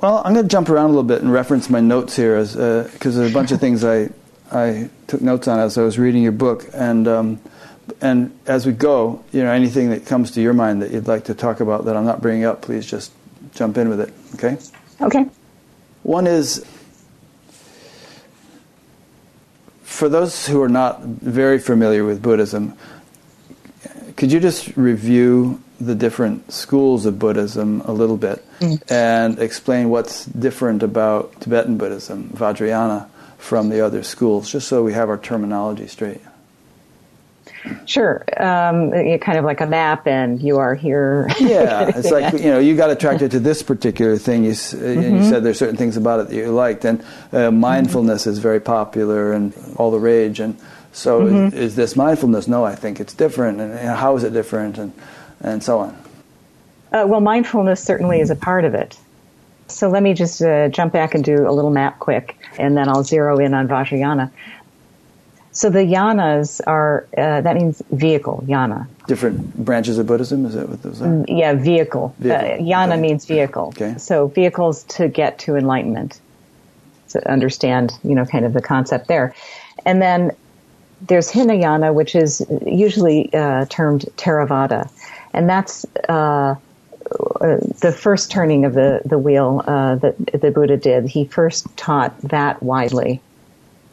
Well, 0.00 0.20
I'm 0.24 0.34
going 0.34 0.46
to 0.46 0.50
jump 0.50 0.68
around 0.68 0.86
a 0.86 0.88
little 0.88 1.04
bit 1.04 1.22
and 1.22 1.32
reference 1.32 1.70
my 1.70 1.80
notes 1.80 2.16
here 2.16 2.36
because 2.36 2.56
uh, 2.56 2.88
there's 3.00 3.30
a 3.30 3.32
bunch 3.32 3.52
of 3.52 3.60
things 3.60 3.84
I 3.84 4.10
I 4.50 4.90
took 5.06 5.22
notes 5.22 5.48
on 5.48 5.58
as 5.58 5.78
I 5.78 5.82
was 5.82 5.98
reading 5.98 6.22
your 6.22 6.32
book 6.32 6.68
and 6.74 7.08
um, 7.08 7.40
and 8.00 8.36
as 8.46 8.66
we 8.66 8.72
go, 8.72 9.24
you 9.32 9.42
know, 9.42 9.50
anything 9.50 9.90
that 9.90 10.06
comes 10.06 10.32
to 10.32 10.42
your 10.42 10.52
mind 10.52 10.82
that 10.82 10.90
you'd 10.90 11.06
like 11.06 11.24
to 11.24 11.34
talk 11.34 11.60
about 11.60 11.86
that 11.86 11.96
I'm 11.96 12.04
not 12.04 12.20
bringing 12.20 12.44
up, 12.44 12.62
please 12.62 12.84
just 12.84 13.12
jump 13.54 13.78
in 13.78 13.88
with 13.88 14.00
it, 14.00 14.12
okay? 14.34 14.58
Okay. 15.00 15.26
One 16.02 16.26
is 16.26 16.64
for 19.82 20.08
those 20.08 20.46
who 20.46 20.60
are 20.62 20.68
not 20.68 21.00
very 21.02 21.58
familiar 21.58 22.04
with 22.04 22.20
Buddhism, 22.20 22.76
Could 24.16 24.30
you 24.30 24.38
just 24.38 24.76
review 24.76 25.60
the 25.80 25.94
different 25.94 26.52
schools 26.52 27.04
of 27.04 27.18
Buddhism 27.18 27.80
a 27.82 27.92
little 27.92 28.16
bit 28.16 28.44
mm. 28.60 28.80
and 28.90 29.38
explain 29.38 29.90
what's 29.90 30.24
different 30.26 30.82
about 30.82 31.40
Tibetan 31.40 31.76
Buddhism, 31.78 32.30
Vajrayana, 32.30 33.08
from 33.38 33.68
the 33.68 33.80
other 33.80 34.02
schools, 34.02 34.50
just 34.50 34.68
so 34.68 34.82
we 34.82 34.92
have 34.92 35.08
our 35.08 35.18
terminology 35.18 35.86
straight? 35.86 36.20
Sure. 37.86 38.24
Um, 38.36 38.90
kind 39.18 39.38
of 39.38 39.44
like 39.44 39.60
a 39.60 39.66
map, 39.66 40.06
and 40.06 40.40
you 40.42 40.58
are 40.58 40.74
here. 40.74 41.28
yeah, 41.40 41.90
it's 41.94 42.10
like 42.10 42.34
you 42.34 42.50
know 42.50 42.58
you 42.58 42.76
got 42.76 42.90
attracted 42.90 43.30
to 43.32 43.40
this 43.40 43.62
particular 43.62 44.18
thing. 44.18 44.44
You, 44.44 44.52
mm-hmm. 44.52 45.16
you 45.16 45.24
said 45.24 45.42
there's 45.44 45.58
certain 45.58 45.76
things 45.76 45.96
about 45.96 46.20
it 46.20 46.28
that 46.28 46.36
you 46.36 46.50
liked, 46.50 46.84
and 46.84 47.04
uh, 47.32 47.50
mindfulness 47.50 48.22
mm-hmm. 48.22 48.30
is 48.30 48.38
very 48.38 48.60
popular 48.60 49.32
and 49.32 49.54
all 49.76 49.90
the 49.90 49.98
rage. 49.98 50.40
And 50.40 50.58
so, 50.92 51.22
mm-hmm. 51.22 51.46
is, 51.48 51.54
is, 51.54 51.76
this 51.76 51.96
mindfulness? 51.96 52.48
No, 52.48 52.64
I 52.64 52.74
think 52.74 53.00
it's 53.00 53.14
different. 53.14 53.60
And 53.60 53.78
you 53.78 53.86
know, 53.86 53.94
how 53.94 54.16
is 54.16 54.24
it 54.24 54.32
different? 54.32 54.76
And 54.78 54.92
and 55.40 55.62
so 55.62 55.80
on. 55.80 55.96
Uh, 56.92 57.04
well, 57.06 57.20
mindfulness 57.20 57.82
certainly 57.82 58.20
is 58.20 58.30
a 58.30 58.36
part 58.36 58.64
of 58.64 58.74
it. 58.74 58.98
So 59.68 59.88
let 59.88 60.02
me 60.02 60.12
just 60.12 60.42
uh, 60.42 60.68
jump 60.68 60.92
back 60.92 61.14
and 61.14 61.24
do 61.24 61.48
a 61.48 61.50
little 61.50 61.70
map 61.70 61.98
quick, 61.98 62.36
and 62.58 62.76
then 62.76 62.88
I'll 62.88 63.02
zero 63.02 63.38
in 63.38 63.54
on 63.54 63.66
Vajrayana. 63.66 64.30
So 65.54 65.70
the 65.70 65.78
yanas 65.78 66.60
are, 66.66 67.06
uh, 67.16 67.40
that 67.40 67.54
means 67.54 67.80
vehicle, 67.92 68.44
yana. 68.46 68.88
Different 69.06 69.54
branches 69.56 69.98
of 69.98 70.06
Buddhism, 70.06 70.44
is 70.46 70.54
that 70.54 70.68
what 70.68 70.82
those 70.82 71.00
are? 71.00 71.06
Mm, 71.06 71.24
yeah, 71.28 71.54
vehicle. 71.54 72.14
vehicle. 72.18 72.46
Uh, 72.46 72.58
yana 72.58 72.92
okay. 72.92 73.00
means 73.00 73.24
vehicle. 73.24 73.68
Okay. 73.68 73.96
So 73.96 74.26
vehicles 74.26 74.82
to 74.84 75.08
get 75.08 75.38
to 75.40 75.56
enlightenment. 75.56 76.20
To 77.10 77.30
understand, 77.30 77.92
you 78.02 78.16
know, 78.16 78.26
kind 78.26 78.44
of 78.44 78.52
the 78.52 78.60
concept 78.60 79.06
there. 79.06 79.32
And 79.86 80.02
then 80.02 80.32
there's 81.00 81.30
Hinayana, 81.30 81.92
which 81.92 82.16
is 82.16 82.44
usually 82.66 83.32
uh, 83.32 83.66
termed 83.66 84.06
Theravada. 84.16 84.90
And 85.32 85.48
that's 85.48 85.86
uh, 86.08 86.56
the 87.80 87.96
first 87.96 88.32
turning 88.32 88.64
of 88.64 88.74
the, 88.74 89.00
the 89.04 89.18
wheel 89.18 89.62
uh, 89.64 89.94
that 89.96 90.16
the 90.40 90.50
Buddha 90.50 90.76
did. 90.76 91.06
He 91.06 91.26
first 91.26 91.64
taught 91.76 92.18
that 92.22 92.60
widely 92.60 93.20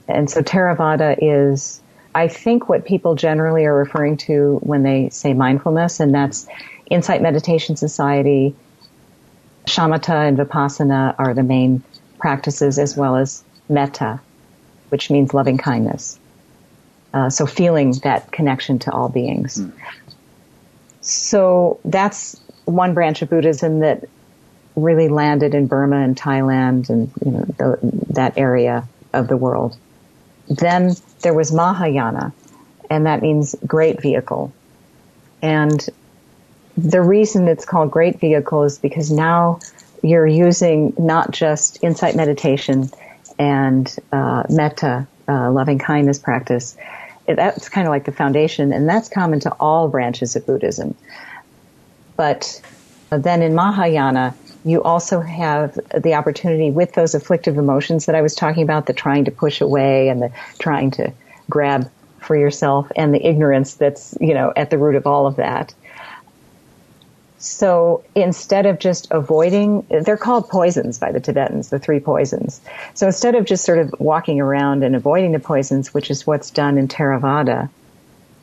and 0.08 0.30
so 0.30 0.42
Theravada 0.42 1.18
is, 1.22 1.82
I 2.14 2.28
think, 2.28 2.70
what 2.70 2.86
people 2.86 3.16
generally 3.16 3.66
are 3.66 3.76
referring 3.76 4.18
to 4.18 4.60
when 4.62 4.84
they 4.84 5.10
say 5.10 5.34
mindfulness, 5.34 6.00
and 6.00 6.14
that's 6.14 6.48
Insight 6.90 7.22
Meditation 7.22 7.76
Society, 7.76 8.56
Shamatha 9.66 10.28
and 10.28 10.38
Vipassana 10.38 11.16
are 11.18 11.34
the 11.34 11.44
main 11.44 11.84
practices, 12.20 12.78
as 12.78 12.98
well 12.98 13.16
as 13.16 13.44
Metta, 13.70 14.20
which 14.90 15.10
means 15.10 15.34
loving 15.34 15.58
kindness. 15.58 16.20
Uh, 17.14 17.30
so 17.30 17.46
feeling 17.46 17.92
that 18.04 18.32
connection 18.32 18.80
to 18.80 18.92
all 18.92 19.10
beings. 19.10 19.58
Mm. 19.58 19.74
So 21.02 21.80
that's 21.84 22.40
one 22.66 22.94
branch 22.94 23.22
of 23.22 23.30
Buddhism 23.30 23.80
that 23.80 24.08
really 24.76 25.10
landed 25.10 25.54
in 25.54 25.68
Burma 25.68 25.98
and 25.98 26.16
Thailand 26.16 26.90
and 26.90 27.12
you 27.26 27.32
know 27.32 27.46
the, 27.58 27.80
that 28.12 28.38
area 28.38 28.88
of 29.14 29.28
the 29.28 29.38
world. 29.38 29.78
Then 30.48 30.96
there 31.22 31.34
was 31.34 31.52
Mahayana, 31.52 32.34
and 32.90 33.06
that 33.06 33.22
means 33.22 33.56
great 33.66 34.02
vehicle. 34.02 34.54
And 35.42 35.86
the 36.78 37.02
reason 37.02 37.48
it's 37.48 37.66
called 37.66 37.92
great 37.92 38.20
vehicle 38.20 38.64
is 38.64 38.78
because 38.78 39.12
now 39.12 39.60
you're 40.04 40.28
using 40.28 40.94
not 40.98 41.32
just 41.32 41.84
insight 41.84 42.16
meditation 42.16 42.90
and 43.38 43.96
uh, 44.12 44.44
metta, 44.50 45.08
uh, 45.28 45.52
loving 45.52 45.80
kindness 45.80 46.20
practice. 46.20 46.76
That's 47.28 47.70
kind 47.70 47.88
of 47.88 47.92
like 47.92 48.06
the 48.06 48.12
foundation, 48.12 48.74
and 48.74 48.90
that's 48.90 49.10
common 49.10 49.40
to 49.42 49.52
all 49.60 49.88
branches 49.88 50.36
of 50.36 50.46
Buddhism. 50.46 50.96
But 52.18 52.62
then 53.10 53.42
in 53.42 53.56
Mahayana, 53.56 54.36
you 54.64 54.84
also 54.84 55.20
have 55.22 55.78
the 55.98 56.14
opportunity 56.14 56.70
with 56.70 56.94
those 56.94 57.16
afflictive 57.16 57.58
emotions 57.58 58.06
that 58.06 58.16
I 58.16 58.22
was 58.22 58.36
talking 58.36 58.64
about, 58.64 58.86
the 58.86 58.94
trying 58.94 59.26
to 59.26 59.32
push 59.32 59.62
away 59.62 60.10
and 60.10 60.22
the 60.22 60.32
trying 60.60 60.92
to 60.92 61.12
grab 61.50 61.90
for 62.20 62.36
yourself 62.36 62.92
and 62.96 63.14
the 63.14 63.26
ignorance 63.26 63.74
that's, 63.74 64.16
you 64.22 64.34
know, 64.34 64.54
at 64.56 64.70
the 64.70 64.78
root 64.78 64.96
of 64.96 65.08
all 65.08 65.26
of 65.26 65.38
that. 65.38 65.74
So 67.40 68.04
instead 68.14 68.68
of 68.68 68.78
just 68.78 69.08
avoiding, 69.10 69.84
they're 69.90 70.16
called 70.16 70.48
poisons 70.48 71.00
by 71.00 71.12
the 71.12 71.20
Tibetans, 71.20 71.70
the 71.70 71.80
three 71.80 72.00
poisons. 72.00 72.62
So 72.94 73.08
instead 73.08 73.34
of 73.34 73.46
just 73.46 73.66
sort 73.66 73.80
of 73.80 73.96
walking 73.98 74.40
around 74.40 74.84
and 74.84 74.96
avoiding 74.96 75.32
the 75.32 75.40
poisons, 75.40 75.92
which 75.92 76.12
is 76.12 76.28
what's 76.28 76.52
done 76.52 76.78
in 76.78 76.88
Theravada, 76.88 77.68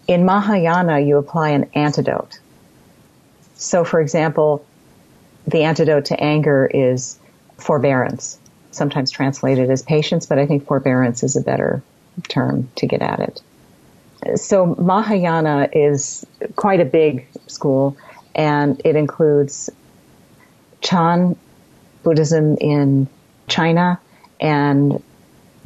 in 0.09 0.25
Mahayana 0.25 0.99
you 0.99 1.17
apply 1.17 1.51
an 1.51 1.71
antidote. 1.75 2.41
So 3.55 3.85
for 3.85 4.01
example, 4.01 4.65
the 5.49 5.65
antidote 5.65 6.05
to 6.07 6.21
anger 6.21 6.71
is 6.73 7.19
forbearance, 7.57 8.39
sometimes 8.71 9.11
translated 9.11 9.71
as 9.71 9.83
patience, 9.83 10.27
but 10.27 10.39
I 10.39 10.47
think 10.47 10.67
forbearance 10.67 11.23
is 11.23 11.37
a 11.37 11.41
better 11.41 11.83
term 12.29 12.69
to 12.77 12.87
get 12.87 13.01
at 13.01 13.21
it. 13.21 13.43
So 14.39 14.75
Mahayana 14.79 15.69
is 15.73 16.27
quite 16.57 16.81
a 16.81 16.85
big 16.85 17.27
school 17.47 17.97
and 18.35 18.81
it 18.85 18.95
includes 18.95 19.71
Chan 20.81 21.37
Buddhism 22.03 22.57
in 22.61 23.09
China 23.47 23.99
and 24.41 25.03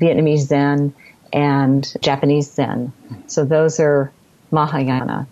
Vietnamese 0.01 0.47
Zen 0.47 0.95
and 1.33 1.93
Japanese 2.01 2.53
Zen. 2.53 2.93
So 3.27 3.45
those 3.45 3.81
are 3.81 4.13
Mahayana. 4.51 5.27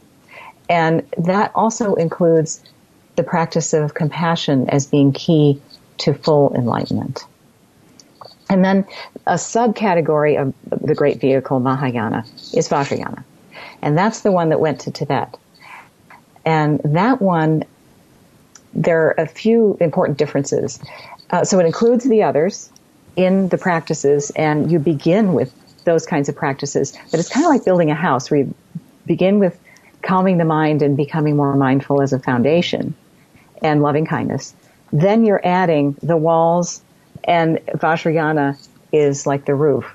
And 0.68 1.06
that 1.18 1.52
also 1.54 1.94
includes 1.94 2.62
the 3.20 3.28
practice 3.28 3.74
of 3.74 3.92
compassion 3.92 4.66
as 4.70 4.86
being 4.86 5.12
key 5.12 5.60
to 5.98 6.14
full 6.14 6.54
enlightenment. 6.54 7.26
And 8.48 8.64
then 8.64 8.86
a 9.26 9.34
subcategory 9.34 10.40
of 10.40 10.54
the 10.86 10.94
great 10.94 11.20
vehicle, 11.20 11.60
Mahayana, 11.60 12.24
is 12.54 12.66
Vajrayana. 12.70 13.22
And 13.82 13.96
that's 13.96 14.22
the 14.22 14.32
one 14.32 14.48
that 14.48 14.58
went 14.58 14.80
to 14.80 14.90
Tibet. 14.90 15.36
And 16.46 16.80
that 16.82 17.20
one, 17.20 17.64
there 18.72 19.08
are 19.08 19.14
a 19.18 19.26
few 19.26 19.76
important 19.82 20.16
differences. 20.16 20.80
Uh, 21.28 21.44
so 21.44 21.58
it 21.60 21.66
includes 21.66 22.08
the 22.08 22.22
others 22.22 22.72
in 23.16 23.50
the 23.50 23.58
practices, 23.58 24.30
and 24.34 24.72
you 24.72 24.78
begin 24.78 25.34
with 25.34 25.52
those 25.84 26.06
kinds 26.06 26.30
of 26.30 26.36
practices. 26.36 26.96
But 27.10 27.20
it's 27.20 27.28
kind 27.28 27.44
of 27.44 27.50
like 27.50 27.66
building 27.66 27.90
a 27.90 27.94
house 27.94 28.30
where 28.30 28.40
you 28.40 28.54
begin 29.04 29.40
with 29.40 29.60
calming 30.00 30.38
the 30.38 30.46
mind 30.46 30.80
and 30.80 30.96
becoming 30.96 31.36
more 31.36 31.54
mindful 31.54 32.00
as 32.00 32.14
a 32.14 32.18
foundation 32.18 32.94
and 33.62 33.82
loving 33.82 34.06
kindness. 34.06 34.54
Then 34.92 35.24
you're 35.24 35.44
adding 35.46 35.96
the 36.02 36.16
walls 36.16 36.82
and 37.24 37.58
Vajrayana 37.74 38.56
is 38.92 39.26
like 39.26 39.44
the 39.44 39.54
roof. 39.54 39.86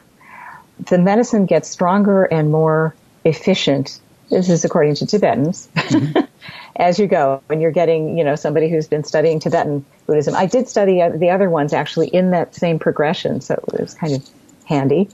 The 0.88 0.97
medicine 0.97 1.45
gets 1.45 1.70
stronger 1.70 2.26
and 2.26 2.51
more 2.51 2.95
efficient. 3.24 3.99
This 4.30 4.49
is 4.49 4.66
according 4.66 4.95
to 4.95 5.05
Tibetans. 5.05 5.68
Mm-hmm. 5.76 6.20
as 6.78 6.99
you 6.99 7.07
go, 7.07 7.41
and 7.49 7.61
you're 7.61 7.72
getting, 7.72 8.18
you 8.18 8.24
know, 8.24 8.36
somebody 8.36 8.70
who's 8.70 8.88
been 8.88 9.03
studying 9.03 9.39
Tibetan 9.39 9.86
Buddhism. 10.07 10.36
I 10.36 10.45
did 10.45 10.68
study 10.68 11.01
the 11.16 11.30
other 11.30 11.49
ones 11.49 11.74
actually 11.74 12.07
in 12.07 12.32
that 12.32 12.53
same 12.53 12.80
progression, 12.80 13.41
so 13.41 13.53
it 13.74 13.80
was 13.80 13.93
kind 13.93 14.13
of 14.13 14.28
handy. 14.66 15.09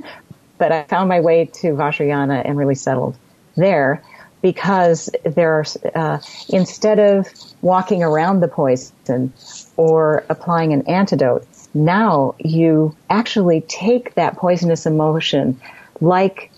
but 0.58 0.72
I 0.72 0.84
found 0.84 1.08
my 1.08 1.20
way 1.20 1.46
to 1.46 1.68
Vajrayana 1.68 2.42
and 2.44 2.58
really 2.58 2.74
settled 2.74 3.16
there 3.56 4.02
because 4.42 5.10
there 5.24 5.54
are, 5.54 5.64
uh, 5.94 6.18
instead 6.48 6.98
of 6.98 7.28
walking 7.62 8.02
around 8.02 8.40
the 8.40 8.48
poison 8.48 9.32
or 9.76 10.24
applying 10.28 10.72
an 10.72 10.82
antidote, 10.86 11.46
now 11.74 12.34
you 12.38 12.94
actually 13.10 13.62
take 13.62 14.14
that 14.14 14.36
poisonous 14.36 14.86
emotion, 14.86 15.60
like 16.00 16.50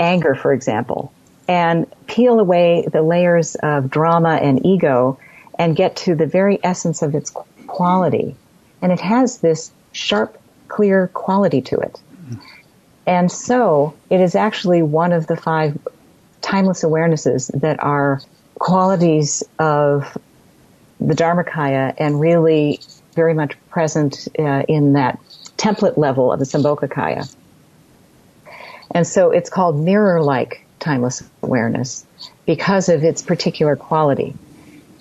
anger, 0.00 0.34
for 0.34 0.52
example, 0.52 1.12
and 1.48 1.86
peel 2.06 2.40
away 2.40 2.86
the 2.92 3.02
layers 3.02 3.54
of 3.56 3.90
drama 3.90 4.34
and 4.42 4.64
ego 4.66 5.18
and 5.58 5.76
get 5.76 5.96
to 5.96 6.14
the 6.14 6.26
very 6.26 6.58
essence 6.62 7.02
of 7.02 7.14
its 7.14 7.32
quality. 7.66 8.36
And 8.82 8.92
it 8.92 9.00
has 9.00 9.38
this 9.38 9.72
sharp, 9.92 10.40
clear 10.68 11.08
quality 11.08 11.60
to 11.62 11.76
it. 11.78 12.00
And 13.06 13.32
so 13.32 13.94
it 14.10 14.20
is 14.20 14.34
actually 14.34 14.82
one 14.82 15.12
of 15.12 15.28
the 15.28 15.36
five 15.36 15.78
timeless 16.42 16.82
awarenesses 16.82 17.50
that 17.60 17.82
are 17.82 18.20
qualities 18.58 19.42
of 19.58 20.16
the 21.00 21.14
Dharmakaya 21.14 21.94
and 21.98 22.20
really 22.20 22.80
very 23.14 23.34
much 23.34 23.56
present 23.70 24.28
uh, 24.38 24.62
in 24.68 24.92
that 24.94 25.18
template 25.56 25.96
level 25.96 26.32
of 26.32 26.38
the 26.38 26.44
Sambhogakaya. 26.44 27.32
And 28.92 29.06
so 29.06 29.30
it's 29.30 29.50
called 29.50 29.78
mirror-like 29.78 30.64
timeless 30.80 31.22
awareness 31.42 32.06
because 32.46 32.88
of 32.88 33.04
its 33.04 33.22
particular 33.22 33.76
quality. 33.76 34.34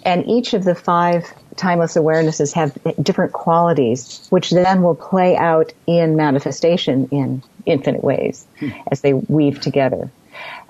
And 0.03 0.27
each 0.27 0.53
of 0.53 0.63
the 0.63 0.75
five 0.75 1.31
timeless 1.55 1.95
awarenesses 1.95 2.53
have 2.53 2.77
different 3.01 3.33
qualities, 3.33 4.27
which 4.29 4.51
then 4.51 4.81
will 4.81 4.95
play 4.95 5.35
out 5.35 5.73
in 5.85 6.15
manifestation 6.15 7.07
in 7.11 7.43
infinite 7.65 8.03
ways 8.03 8.45
hmm. 8.59 8.69
as 8.91 9.01
they 9.01 9.13
weave 9.13 9.59
together 9.59 10.09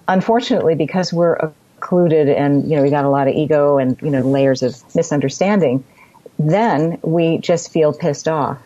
unfortunately, 0.08 0.76
because 0.76 1.14
we're 1.14 1.52
secluded 1.76 2.28
and, 2.28 2.70
you 2.70 2.76
know, 2.76 2.82
we 2.82 2.90
got 2.90 3.06
a 3.06 3.10
lot 3.10 3.28
of 3.28 3.36
ego 3.36 3.78
and, 3.78 4.02
you 4.02 4.10
know, 4.10 4.22
layers 4.22 4.64
of 4.64 4.76
misunderstanding, 4.96 5.84
then 6.40 7.00
we 7.04 7.38
just 7.38 7.72
feel 7.72 7.94
pissed 7.94 8.28
off, 8.28 8.60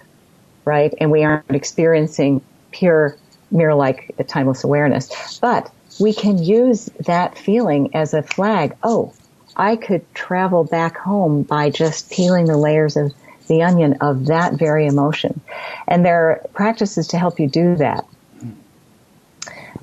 right? 0.65 0.93
And 0.99 1.11
we 1.11 1.23
aren't 1.23 1.49
experiencing 1.51 2.41
pure 2.71 3.17
mirror-like 3.51 4.15
uh, 4.17 4.23
timeless 4.23 4.63
awareness. 4.63 5.39
But 5.39 5.69
we 5.99 6.13
can 6.13 6.41
use 6.41 6.89
that 7.05 7.37
feeling 7.37 7.93
as 7.93 8.13
a 8.13 8.23
flag. 8.23 8.75
Oh, 8.83 9.13
I 9.57 9.75
could 9.75 10.05
travel 10.13 10.63
back 10.63 10.97
home 10.97 11.43
by 11.43 11.69
just 11.69 12.09
peeling 12.11 12.45
the 12.45 12.57
layers 12.57 12.95
of 12.95 13.13
the 13.47 13.61
onion 13.61 13.97
of 13.99 14.27
that 14.27 14.53
very 14.53 14.85
emotion. 14.85 15.41
And 15.87 16.05
there 16.05 16.29
are 16.29 16.41
practices 16.53 17.07
to 17.07 17.17
help 17.17 17.39
you 17.39 17.49
do 17.49 17.75
that. 17.75 18.05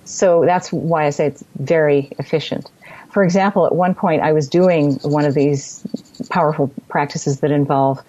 So 0.09 0.44
that's 0.44 0.72
why 0.72 1.04
I 1.04 1.11
say 1.11 1.26
it's 1.26 1.44
very 1.59 2.11
efficient. 2.18 2.70
For 3.11 3.22
example, 3.22 3.66
at 3.66 3.74
one 3.74 3.94
point 3.94 4.22
I 4.22 4.32
was 4.32 4.48
doing 4.48 4.94
one 5.02 5.24
of 5.24 5.34
these 5.34 5.82
powerful 6.30 6.72
practices 6.88 7.40
that 7.40 7.50
involve 7.50 8.02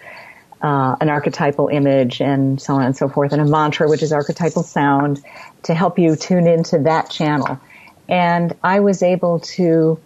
uh, 0.62 0.96
an 1.00 1.10
archetypal 1.10 1.68
image 1.68 2.22
and 2.22 2.62
so 2.62 2.76
on 2.76 2.84
and 2.84 2.96
so 2.96 3.08
forth, 3.08 3.32
and 3.32 3.42
a 3.42 3.46
mantra, 3.46 3.90
which 3.90 4.04
is 4.04 4.12
archetypal 4.12 4.64
sound, 4.64 5.24
to 5.64 5.74
help 5.74 6.00
you 6.00 6.16
tune 6.16 6.48
into 6.48 6.80
that 6.80 7.10
channel. 7.10 7.60
And 8.08 8.56
I 8.64 8.80
was 8.80 9.04
able 9.04 9.40
to 9.42 10.00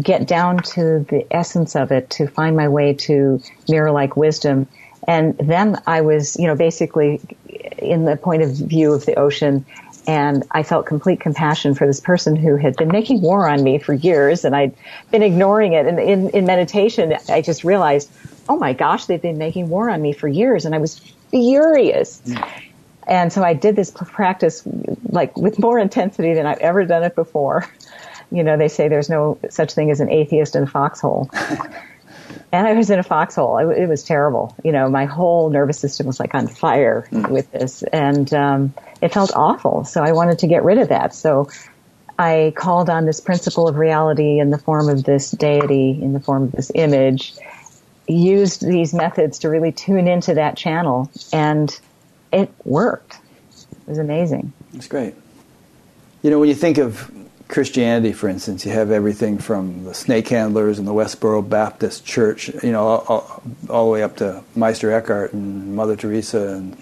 get 0.00 0.26
down 0.26 0.58
to 0.58 1.00
the 1.08 1.26
essence 1.30 1.74
of 1.74 1.90
it, 1.90 2.10
to 2.10 2.26
find 2.26 2.56
my 2.56 2.68
way 2.68 2.92
to 2.94 3.42
mirror-like 3.68 4.16
wisdom. 4.16 4.66
And 5.06 5.36
then 5.38 5.80
I 5.86 6.02
was, 6.02 6.36
you 6.38 6.46
know, 6.46 6.54
basically 6.54 7.20
in 7.78 8.04
the 8.04 8.16
point 8.16 8.42
of 8.42 8.50
view 8.50 8.92
of 8.92 9.06
the 9.06 9.14
ocean 9.14 9.64
and 10.08 10.42
I 10.52 10.62
felt 10.62 10.86
complete 10.86 11.20
compassion 11.20 11.74
for 11.74 11.86
this 11.86 12.00
person 12.00 12.34
who 12.34 12.56
had 12.56 12.76
been 12.76 12.88
making 12.88 13.20
war 13.20 13.46
on 13.46 13.62
me 13.62 13.78
for 13.78 13.92
years 13.92 14.42
and 14.42 14.56
I'd 14.56 14.74
been 15.10 15.22
ignoring 15.22 15.74
it. 15.74 15.86
And 15.86 16.00
in, 16.00 16.30
in 16.30 16.46
meditation, 16.46 17.14
I 17.28 17.42
just 17.42 17.62
realized, 17.62 18.10
oh 18.48 18.56
my 18.56 18.72
gosh, 18.72 19.04
they've 19.04 19.20
been 19.20 19.36
making 19.36 19.68
war 19.68 19.90
on 19.90 20.00
me 20.00 20.14
for 20.14 20.26
years. 20.26 20.64
And 20.64 20.74
I 20.74 20.78
was 20.78 20.98
furious. 21.30 22.22
And 23.06 23.30
so 23.30 23.44
I 23.44 23.52
did 23.52 23.76
this 23.76 23.90
practice 23.90 24.62
like 25.10 25.36
with 25.36 25.58
more 25.58 25.78
intensity 25.78 26.32
than 26.32 26.46
I've 26.46 26.58
ever 26.58 26.86
done 26.86 27.02
it 27.02 27.14
before. 27.14 27.68
You 28.30 28.42
know, 28.42 28.56
they 28.56 28.68
say 28.68 28.88
there's 28.88 29.10
no 29.10 29.38
such 29.50 29.74
thing 29.74 29.90
as 29.90 30.00
an 30.00 30.10
atheist 30.10 30.56
in 30.56 30.62
a 30.62 30.66
foxhole. 30.66 31.30
And 32.52 32.66
I 32.66 32.72
was 32.72 32.90
in 32.90 32.98
a 32.98 33.02
foxhole. 33.02 33.58
It, 33.58 33.78
it, 33.78 33.88
was 33.88 34.02
terrible. 34.02 34.54
You 34.64 34.72
know, 34.72 34.88
my 34.88 35.04
whole 35.04 35.50
nervous 35.50 35.78
system 35.78 36.06
was 36.06 36.18
like 36.18 36.34
on 36.34 36.48
fire 36.48 37.08
mm. 37.10 37.28
with 37.28 37.50
this, 37.52 37.82
and 37.82 38.32
um, 38.32 38.74
it 39.02 39.12
felt 39.12 39.32
awful. 39.34 39.84
So 39.84 40.02
I 40.02 40.12
wanted 40.12 40.38
to 40.40 40.46
get 40.46 40.64
rid 40.64 40.78
of 40.78 40.88
that. 40.88 41.14
So 41.14 41.50
I 42.18 42.52
called 42.56 42.88
on 42.88 43.04
this 43.04 43.20
principle 43.20 43.68
of 43.68 43.76
reality 43.76 44.40
in 44.40 44.50
the 44.50 44.58
form 44.58 44.88
of 44.88 45.04
this 45.04 45.30
deity, 45.30 45.98
in 46.02 46.14
the 46.14 46.20
form 46.20 46.44
of 46.44 46.52
this 46.52 46.72
image, 46.74 47.34
used 48.06 48.66
these 48.66 48.94
methods 48.94 49.40
to 49.40 49.50
really 49.50 49.72
tune 49.72 50.08
into 50.08 50.34
that 50.34 50.56
channel, 50.56 51.10
and 51.32 51.78
it 52.32 52.50
worked. 52.64 53.18
It 53.72 53.90
was 53.90 53.98
amazing. 53.98 54.52
That's 54.72 54.88
great. 54.88 55.14
You 56.22 56.30
know, 56.30 56.38
when 56.38 56.48
you 56.48 56.54
think 56.54 56.78
of 56.78 57.10
Christianity, 57.48 58.12
for 58.12 58.28
instance, 58.28 58.66
you 58.66 58.72
have 58.72 58.90
everything 58.90 59.38
from 59.38 59.84
the 59.84 59.94
snake 59.94 60.28
handlers 60.28 60.78
and 60.78 60.86
the 60.86 60.92
Westboro 60.92 61.48
Baptist 61.48 62.04
Church, 62.04 62.48
you 62.62 62.72
know, 62.72 62.86
all, 62.86 63.42
all, 63.70 63.86
the 63.86 63.90
way 63.90 64.02
up 64.02 64.16
to 64.16 64.44
Meister 64.54 64.92
Eckhart 64.92 65.32
and 65.32 65.74
Mother 65.74 65.96
Teresa 65.96 66.48
and, 66.48 66.76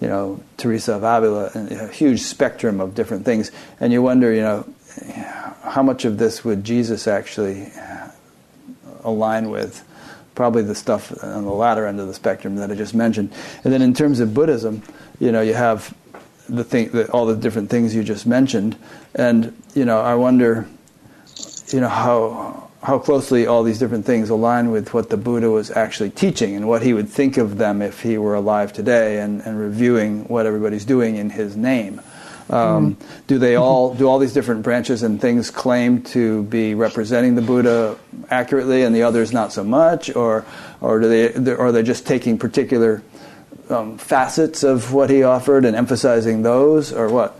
you 0.00 0.08
know, 0.08 0.42
Teresa 0.56 0.94
of 0.94 1.04
Avila, 1.04 1.50
and 1.54 1.70
a 1.70 1.86
huge 1.86 2.22
spectrum 2.22 2.80
of 2.80 2.96
different 2.96 3.24
things. 3.24 3.52
And 3.78 3.92
you 3.92 4.02
wonder, 4.02 4.32
you 4.32 4.40
know, 4.40 4.68
how 5.62 5.82
much 5.84 6.04
of 6.04 6.18
this 6.18 6.44
would 6.44 6.64
Jesus 6.64 7.06
actually 7.06 7.70
align 9.04 9.50
with? 9.50 9.86
Probably 10.34 10.62
the 10.62 10.74
stuff 10.74 11.22
on 11.22 11.44
the 11.44 11.52
latter 11.52 11.86
end 11.86 12.00
of 12.00 12.08
the 12.08 12.14
spectrum 12.14 12.56
that 12.56 12.70
I 12.70 12.74
just 12.74 12.94
mentioned. 12.94 13.32
And 13.62 13.72
then 13.72 13.82
in 13.82 13.94
terms 13.94 14.18
of 14.18 14.34
Buddhism, 14.34 14.82
you 15.20 15.30
know, 15.30 15.40
you 15.40 15.54
have 15.54 15.94
the 16.48 16.64
thing, 16.64 16.90
the, 16.90 17.10
all 17.10 17.26
the 17.26 17.36
different 17.36 17.70
things 17.70 17.94
you 17.94 18.02
just 18.02 18.26
mentioned, 18.26 18.76
and 19.14 19.54
you 19.74 19.84
know, 19.84 20.00
I 20.00 20.14
wonder, 20.14 20.66
you 21.68 21.80
know, 21.80 21.88
how 21.88 22.70
how 22.82 22.98
closely 22.98 23.46
all 23.46 23.62
these 23.62 23.78
different 23.78 24.06
things 24.06 24.30
align 24.30 24.70
with 24.70 24.94
what 24.94 25.10
the 25.10 25.16
Buddha 25.16 25.50
was 25.50 25.70
actually 25.70 26.10
teaching 26.10 26.56
and 26.56 26.66
what 26.66 26.82
he 26.82 26.94
would 26.94 27.08
think 27.08 27.36
of 27.36 27.58
them 27.58 27.82
if 27.82 28.02
he 28.02 28.16
were 28.16 28.34
alive 28.34 28.72
today, 28.72 29.18
and, 29.20 29.42
and 29.42 29.58
reviewing 29.58 30.24
what 30.24 30.46
everybody's 30.46 30.86
doing 30.86 31.16
in 31.16 31.30
his 31.30 31.56
name. 31.56 32.00
Um, 32.48 32.96
mm-hmm. 32.96 33.20
Do 33.28 33.38
they 33.38 33.54
all 33.54 33.94
do 33.94 34.08
all 34.08 34.18
these 34.18 34.32
different 34.32 34.62
branches 34.62 35.02
and 35.02 35.20
things 35.20 35.50
claim 35.50 36.02
to 36.04 36.42
be 36.44 36.74
representing 36.74 37.36
the 37.36 37.42
Buddha 37.42 37.96
accurately, 38.28 38.82
and 38.82 38.94
the 38.94 39.02
others 39.02 39.32
not 39.32 39.52
so 39.52 39.62
much, 39.62 40.14
or 40.16 40.44
or 40.80 41.00
do 41.00 41.08
they 41.08 41.52
or 41.52 41.66
are 41.66 41.72
they 41.72 41.82
just 41.82 42.06
taking 42.06 42.38
particular 42.38 43.02
um, 43.68 43.98
facets 43.98 44.64
of 44.64 44.92
what 44.92 45.10
he 45.10 45.22
offered 45.22 45.64
and 45.64 45.76
emphasizing 45.76 46.42
those, 46.42 46.92
or 46.92 47.08
what? 47.08 47.39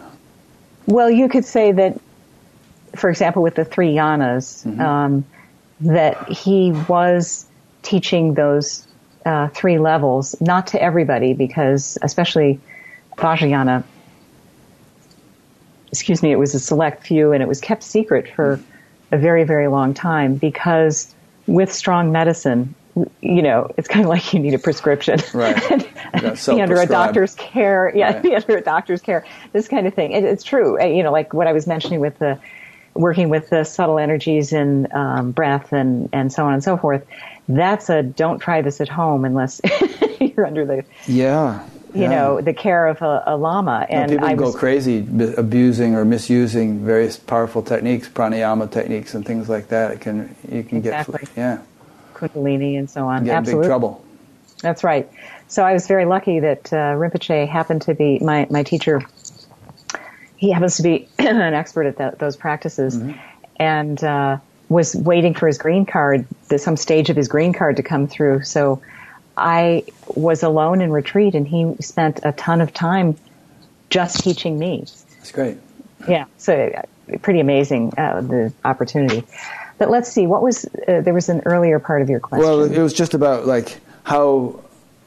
Well, 0.87 1.11
you 1.11 1.29
could 1.29 1.45
say 1.45 1.73
that, 1.73 2.01
for 2.97 3.11
example, 3.11 3.43
with 3.43 3.55
the 3.55 3.65
three 3.65 3.93
yanas, 3.95 4.67
mm-hmm. 4.67 4.81
um, 4.81 5.25
that 5.81 6.29
he 6.29 6.73
was 6.89 7.47
teaching 7.83 8.35
those 8.35 8.87
uh, 9.25 9.49
three 9.49 9.79
levels, 9.79 10.39
not 10.41 10.67
to 10.69 10.83
everybody, 10.83 11.35
because 11.35 11.99
especially 12.03 12.59
Vajrayana, 13.17 13.85
excuse 15.89 16.23
me, 16.23 16.33
it 16.33 16.37
was 16.37 16.55
a 16.55 16.61
select 16.61 17.07
few 17.07 17.33
and 17.33 17.43
it 17.43 17.47
was 17.47 17.61
kept 17.61 17.83
secret 17.83 18.29
for 18.35 18.61
a 19.13 19.19
very, 19.19 19.45
very 19.45 19.69
long 19.69 19.93
time 19.93 20.37
because 20.37 21.15
with 21.47 21.73
strong 21.73 22.13
medicine, 22.13 22.75
you 23.21 23.43
know, 23.43 23.71
it's 23.77 23.89
kind 23.89 24.05
of 24.05 24.09
like 24.09 24.33
you 24.33 24.41
need 24.41 24.55
a 24.55 24.59
prescription. 24.59 25.21
Right. 25.35 25.89
be 26.47 26.61
under 26.61 26.81
a 26.81 26.87
doctor's 26.87 27.35
care. 27.35 27.93
Yeah, 27.95 28.13
right. 28.13 28.23
be 28.23 28.35
under 28.35 28.57
a 28.57 28.61
doctor's 28.61 29.01
care. 29.01 29.25
This 29.53 29.69
kind 29.69 29.87
of 29.87 29.95
thing. 29.95 30.13
It, 30.13 30.25
it's 30.25 30.45
true. 30.45 30.83
You 30.83 31.03
know, 31.03 31.13
like 31.13 31.33
what 31.33 31.47
I 31.47 31.53
was 31.53 31.67
mentioning 31.67 32.01
with 32.01 32.19
the 32.19 32.39
working 32.95 33.29
with 33.29 33.51
the 33.51 33.65
subtle 33.65 33.99
energies 33.99 34.53
and 34.53 34.93
um, 34.93 35.31
breath 35.33 35.73
and 35.73 36.09
and 36.13 36.33
so 36.33 36.45
on 36.45 36.55
and 36.55 36.65
so 36.65 36.77
forth. 36.77 37.07
That's 37.49 37.91
a 37.91 38.03
don't 38.03 38.39
try 38.39 38.63
this 38.63 38.81
at 38.81 38.89
home 38.89 39.25
unless 39.25 39.61
you're 40.21 40.47
under 40.47 40.65
the 40.65 40.85
yeah. 41.07 41.67
You 41.93 42.03
yeah. 42.03 42.09
know 42.09 42.41
the 42.41 42.55
care 42.55 42.87
of 42.87 43.03
a, 43.03 43.25
a 43.27 43.37
lama, 43.37 43.85
and 43.91 44.13
no, 44.13 44.17
people 44.17 44.29
I 44.29 44.35
go 44.37 44.53
crazy 44.53 44.99
abusing 45.37 45.97
or 45.97 46.05
misusing 46.05 46.85
various 46.85 47.17
powerful 47.17 47.63
techniques, 47.63 48.09
pranayama 48.09 48.71
techniques, 48.71 49.15
and 49.15 49.27
things 49.27 49.49
like 49.49 49.69
that. 49.69 49.91
It 49.91 50.01
can 50.01 50.37
you 50.49 50.63
can 50.63 50.79
exactly. 50.79 51.19
get 51.19 51.31
yeah 51.37 51.59
Kundalini 52.21 52.79
and 52.79 52.89
so 52.89 53.07
on. 53.09 53.25
Get 53.25 53.37
Absolutely. 53.37 53.65
big 53.65 53.69
trouble. 53.69 54.05
That's 54.63 54.85
right. 54.85 55.11
So 55.49 55.65
I 55.65 55.73
was 55.73 55.87
very 55.87 56.05
lucky 56.05 56.41
that 56.41 56.73
uh, 56.73 56.95
Rinpoche 56.95 57.49
happened 57.49 57.83
to 57.83 57.95
be 57.95 58.19
my, 58.21 58.47
my 58.51 58.63
teacher. 58.63 59.03
He 60.37 60.51
happens 60.51 60.77
to 60.77 60.83
be 60.83 61.09
an 61.19 61.55
expert 61.55 61.87
at 61.87 61.97
that, 61.97 62.19
those 62.19 62.37
practices 62.37 62.97
mm-hmm. 62.97 63.19
and 63.57 64.03
uh, 64.05 64.39
was 64.69 64.95
waiting 64.95 65.35
for 65.35 65.47
his 65.47 65.59
green 65.59 65.87
card, 65.87 66.27
some 66.57 66.77
stage 66.77 67.11
of 67.11 67.17
his 67.17 67.29
green 67.29 67.53
card 67.53 67.77
to 67.77 67.83
come 67.83 68.07
through. 68.07 68.45
So 68.45 68.81
I 69.37 69.85
was 70.15 70.43
alone 70.43 70.81
in 70.81 70.91
retreat 70.91 71.35
and 71.35 71.49
he 71.49 71.75
spent 71.81 72.21
a 72.23 72.33
ton 72.33 72.61
of 72.61 72.73
time 72.73 73.17
just 73.89 74.23
teaching 74.23 74.59
me. 74.59 74.85
That's 75.17 75.33
great. 75.33 75.59
Yeah. 76.09 76.27
So 76.39 76.55
uh, 76.55 77.19
pretty 77.19 77.41
amazing, 77.41 77.93
uh, 77.99 78.21
the 78.21 78.53
opportunity. 78.65 79.25
But 79.81 79.91
let's 79.91 80.13
see, 80.13 80.27
what 80.27 80.43
was 80.43 80.67
uh, 80.87 81.01
there 81.01 81.15
was 81.15 81.31
an 81.31 81.41
earlier 81.47 81.79
part 81.79 82.03
of 82.03 82.11
your 82.11 82.21
question? 82.21 82.47
Well, 82.47 82.63
it 82.63 82.79
was 82.79 82.93
just 82.93 83.15
about 83.15 83.47
like 83.47 83.81
how 84.05 84.63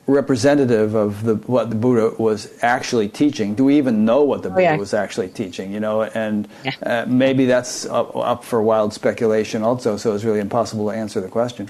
representative 0.07 0.95
of 0.95 1.23
the 1.23 1.35
what 1.35 1.69
the 1.69 1.75
Buddha 1.75 2.15
was 2.17 2.51
actually 2.63 3.07
teaching. 3.07 3.53
Do 3.53 3.65
we 3.65 3.77
even 3.77 4.03
know 4.03 4.23
what 4.23 4.41
the 4.41 4.49
oh, 4.49 4.53
Buddha 4.53 4.63
yeah. 4.63 4.75
was 4.77 4.95
actually 4.95 5.29
teaching? 5.29 5.71
You 5.71 5.79
know, 5.79 6.01
and 6.01 6.47
yeah. 6.65 6.71
uh, 6.81 7.05
maybe 7.07 7.45
that's 7.45 7.85
up, 7.85 8.15
up, 8.15 8.43
for 8.43 8.63
wild 8.63 8.93
speculation 8.93 9.61
also. 9.61 9.95
So 9.95 10.15
it's 10.15 10.23
really 10.23 10.39
impossible 10.39 10.89
to 10.89 10.97
answer 10.97 11.21
the 11.21 11.29
question. 11.29 11.69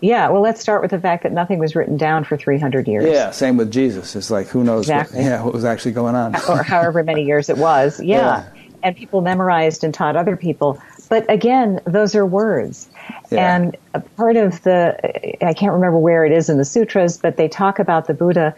Yeah, 0.00 0.28
well, 0.28 0.40
let's 0.40 0.60
start 0.60 0.82
with 0.82 0.92
the 0.92 1.00
fact 1.00 1.24
that 1.24 1.32
nothing 1.32 1.58
was 1.58 1.74
written 1.74 1.96
down 1.96 2.22
for 2.22 2.36
300 2.36 2.86
years. 2.86 3.06
Yeah, 3.06 3.32
same 3.32 3.56
with 3.56 3.72
Jesus. 3.72 4.14
It's 4.14 4.30
like 4.30 4.46
who 4.46 4.62
knows 4.62 4.84
exactly. 4.84 5.18
what, 5.18 5.24
yeah, 5.24 5.42
what 5.42 5.52
was 5.52 5.64
actually 5.64 5.92
going 5.92 6.14
on. 6.14 6.36
or 6.48 6.62
however 6.62 7.02
many 7.02 7.24
years 7.24 7.48
it 7.48 7.58
was. 7.58 8.00
Yeah. 8.04 8.16
yeah. 8.16 8.48
And 8.84 8.96
people 8.96 9.20
memorized 9.20 9.84
and 9.84 9.92
taught 9.94 10.16
other 10.16 10.36
people. 10.36 10.80
But 11.12 11.30
again, 11.30 11.78
those 11.84 12.14
are 12.14 12.24
words. 12.24 12.88
Yeah. 13.30 13.54
And 13.54 13.76
a 13.92 14.00
part 14.00 14.36
of 14.36 14.62
the, 14.62 15.44
I 15.46 15.52
can't 15.52 15.74
remember 15.74 15.98
where 15.98 16.24
it 16.24 16.32
is 16.32 16.48
in 16.48 16.56
the 16.56 16.64
sutras, 16.64 17.18
but 17.18 17.36
they 17.36 17.48
talk 17.48 17.78
about 17.78 18.06
the 18.06 18.14
Buddha 18.14 18.54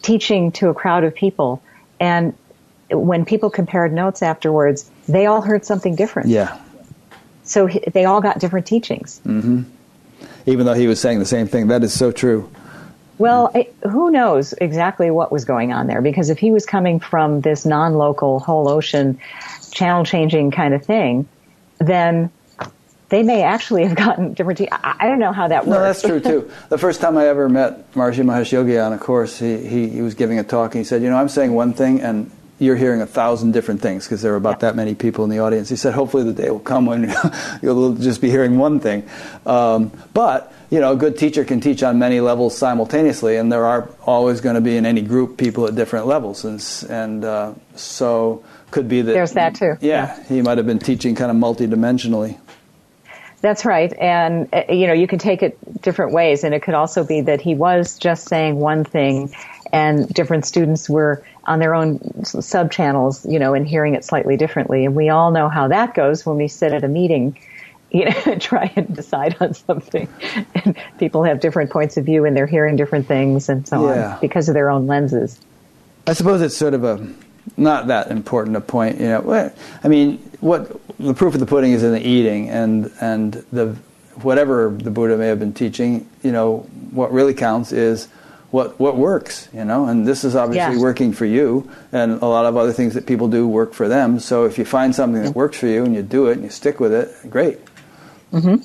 teaching 0.00 0.50
to 0.52 0.70
a 0.70 0.74
crowd 0.74 1.04
of 1.04 1.14
people. 1.14 1.62
And 2.00 2.32
when 2.90 3.26
people 3.26 3.50
compared 3.50 3.92
notes 3.92 4.22
afterwards, 4.22 4.90
they 5.10 5.26
all 5.26 5.42
heard 5.42 5.66
something 5.66 5.94
different. 5.94 6.30
Yeah. 6.30 6.58
So 7.42 7.68
they 7.92 8.06
all 8.06 8.22
got 8.22 8.38
different 8.38 8.66
teachings. 8.66 9.20
Mm-hmm. 9.26 9.64
Even 10.46 10.64
though 10.64 10.72
he 10.72 10.86
was 10.86 10.98
saying 10.98 11.18
the 11.18 11.26
same 11.26 11.48
thing. 11.48 11.66
That 11.66 11.84
is 11.84 11.92
so 11.92 12.12
true. 12.12 12.50
Well, 13.18 13.52
who 13.82 14.10
knows 14.10 14.54
exactly 14.54 15.10
what 15.10 15.30
was 15.30 15.44
going 15.44 15.70
on 15.74 15.86
there? 15.86 16.00
Because 16.00 16.30
if 16.30 16.38
he 16.38 16.50
was 16.50 16.64
coming 16.64 16.98
from 16.98 17.42
this 17.42 17.66
non-local 17.66 18.40
whole 18.40 18.70
ocean 18.70 19.20
channel 19.70 20.06
changing 20.06 20.50
kind 20.50 20.72
of 20.72 20.82
thing, 20.82 21.28
then 21.80 22.30
they 23.08 23.22
may 23.24 23.42
actually 23.42 23.84
have 23.84 23.96
gotten 23.96 24.34
different. 24.34 24.58
Te- 24.58 24.70
I, 24.70 24.96
I 25.00 25.06
don't 25.06 25.18
know 25.18 25.32
how 25.32 25.48
that 25.48 25.66
works. 25.66 25.76
No, 25.76 25.82
that's 25.82 26.02
true 26.02 26.20
too. 26.20 26.50
the 26.68 26.78
first 26.78 27.00
time 27.00 27.18
I 27.18 27.26
ever 27.26 27.48
met 27.48 27.92
Maharishi 27.92 28.24
Mahesh 28.24 28.52
Yogi 28.52 28.78
on 28.78 28.92
a 28.92 28.98
course, 28.98 29.38
he, 29.38 29.56
he, 29.56 29.88
he 29.88 30.02
was 30.02 30.14
giving 30.14 30.38
a 30.38 30.44
talk 30.44 30.74
and 30.74 30.80
he 30.80 30.84
said, 30.84 31.02
"You 31.02 31.10
know, 31.10 31.16
I'm 31.16 31.28
saying 31.28 31.52
one 31.52 31.72
thing 31.72 32.00
and 32.00 32.30
you're 32.58 32.76
hearing 32.76 33.00
a 33.00 33.06
thousand 33.06 33.52
different 33.52 33.80
things 33.80 34.04
because 34.04 34.20
there 34.20 34.34
are 34.34 34.36
about 34.36 34.60
that 34.60 34.76
many 34.76 34.94
people 34.94 35.24
in 35.24 35.30
the 35.30 35.40
audience." 35.40 35.68
He 35.68 35.76
said, 35.76 35.94
"Hopefully, 35.94 36.22
the 36.22 36.32
day 36.32 36.50
will 36.50 36.60
come 36.60 36.86
when 36.86 37.12
you'll 37.62 37.94
just 37.94 38.20
be 38.20 38.30
hearing 38.30 38.58
one 38.58 38.78
thing." 38.78 39.08
Um, 39.44 39.90
but 40.14 40.52
you 40.70 40.78
know, 40.78 40.92
a 40.92 40.96
good 40.96 41.18
teacher 41.18 41.44
can 41.44 41.60
teach 41.60 41.82
on 41.82 41.98
many 41.98 42.20
levels 42.20 42.56
simultaneously, 42.56 43.36
and 43.36 43.50
there 43.50 43.66
are 43.66 43.88
always 44.04 44.40
going 44.40 44.54
to 44.54 44.60
be 44.60 44.76
in 44.76 44.86
any 44.86 45.02
group 45.02 45.36
people 45.36 45.66
at 45.66 45.74
different 45.74 46.06
levels, 46.06 46.44
and 46.44 46.64
and 46.88 47.24
uh, 47.24 47.54
so 47.74 48.44
could 48.70 48.88
be 48.88 49.02
that 49.02 49.12
there's 49.12 49.32
that 49.32 49.54
too. 49.54 49.76
Yeah, 49.80 50.16
yeah, 50.16 50.24
he 50.24 50.42
might 50.42 50.58
have 50.58 50.66
been 50.66 50.78
teaching 50.78 51.14
kind 51.14 51.30
of 51.30 51.36
multidimensionally. 51.36 52.38
That's 53.40 53.64
right. 53.64 53.92
And, 53.98 54.48
uh, 54.52 54.64
you 54.68 54.86
know, 54.86 54.92
you 54.92 55.06
can 55.06 55.18
take 55.18 55.42
it 55.42 55.58
different 55.80 56.12
ways. 56.12 56.44
And 56.44 56.54
it 56.54 56.62
could 56.62 56.74
also 56.74 57.04
be 57.04 57.22
that 57.22 57.40
he 57.40 57.54
was 57.54 57.98
just 57.98 58.28
saying 58.28 58.56
one 58.56 58.84
thing 58.84 59.34
and 59.72 60.08
different 60.08 60.44
students 60.44 60.90
were 60.90 61.24
on 61.44 61.58
their 61.58 61.74
own 61.74 62.24
sub 62.24 62.70
channels, 62.70 63.24
you 63.24 63.38
know, 63.38 63.54
and 63.54 63.66
hearing 63.66 63.94
it 63.94 64.04
slightly 64.04 64.36
differently. 64.36 64.84
And 64.84 64.94
we 64.94 65.08
all 65.08 65.30
know 65.30 65.48
how 65.48 65.68
that 65.68 65.94
goes 65.94 66.26
when 66.26 66.36
we 66.36 66.48
sit 66.48 66.72
at 66.72 66.84
a 66.84 66.88
meeting, 66.88 67.38
you 67.90 68.04
know, 68.04 68.36
try 68.38 68.70
and 68.76 68.94
decide 68.94 69.36
on 69.40 69.54
something. 69.54 70.08
And 70.54 70.76
people 70.98 71.24
have 71.24 71.40
different 71.40 71.70
points 71.70 71.96
of 71.96 72.04
view 72.04 72.24
and 72.24 72.36
they're 72.36 72.46
hearing 72.46 72.76
different 72.76 73.06
things 73.06 73.48
and 73.48 73.66
so 73.66 73.88
yeah. 73.88 74.14
on 74.14 74.20
because 74.20 74.48
of 74.48 74.54
their 74.54 74.68
own 74.68 74.86
lenses. 74.86 75.40
I 76.06 76.12
suppose 76.12 76.42
it's 76.42 76.56
sort 76.56 76.74
of 76.74 76.84
a 76.84 76.96
not 77.56 77.88
that 77.88 78.10
important 78.10 78.56
a 78.56 78.60
point, 78.60 79.00
you 79.00 79.08
know. 79.08 79.52
I 79.82 79.88
mean, 79.88 80.18
what 80.40 80.68
the 80.98 81.14
proof 81.14 81.34
of 81.34 81.40
the 81.40 81.46
pudding 81.46 81.72
is 81.72 81.82
in 81.82 81.92
the 81.92 82.06
eating, 82.06 82.48
and 82.50 82.90
and 83.00 83.34
the 83.52 83.76
whatever 84.22 84.70
the 84.70 84.90
Buddha 84.90 85.16
may 85.16 85.26
have 85.28 85.38
been 85.38 85.52
teaching, 85.52 86.08
you 86.22 86.32
know, 86.32 86.58
what 86.90 87.12
really 87.12 87.34
counts 87.34 87.72
is 87.72 88.08
what 88.50 88.78
what 88.80 88.96
works, 88.96 89.48
you 89.52 89.64
know. 89.64 89.86
And 89.86 90.06
this 90.06 90.24
is 90.24 90.34
obviously 90.36 90.78
working 90.78 91.12
for 91.12 91.26
you, 91.26 91.70
and 91.92 92.12
a 92.22 92.26
lot 92.26 92.46
of 92.46 92.56
other 92.56 92.72
things 92.72 92.94
that 92.94 93.06
people 93.06 93.28
do 93.28 93.46
work 93.46 93.72
for 93.74 93.88
them. 93.88 94.18
So 94.18 94.44
if 94.44 94.58
you 94.58 94.64
find 94.64 94.94
something 94.94 95.22
that 95.22 95.34
works 95.34 95.58
for 95.58 95.66
you 95.66 95.84
and 95.84 95.94
you 95.94 96.02
do 96.02 96.28
it 96.28 96.34
and 96.34 96.42
you 96.44 96.50
stick 96.50 96.80
with 96.80 96.92
it, 96.92 97.14
great. 97.30 97.58
hmm 98.30 98.56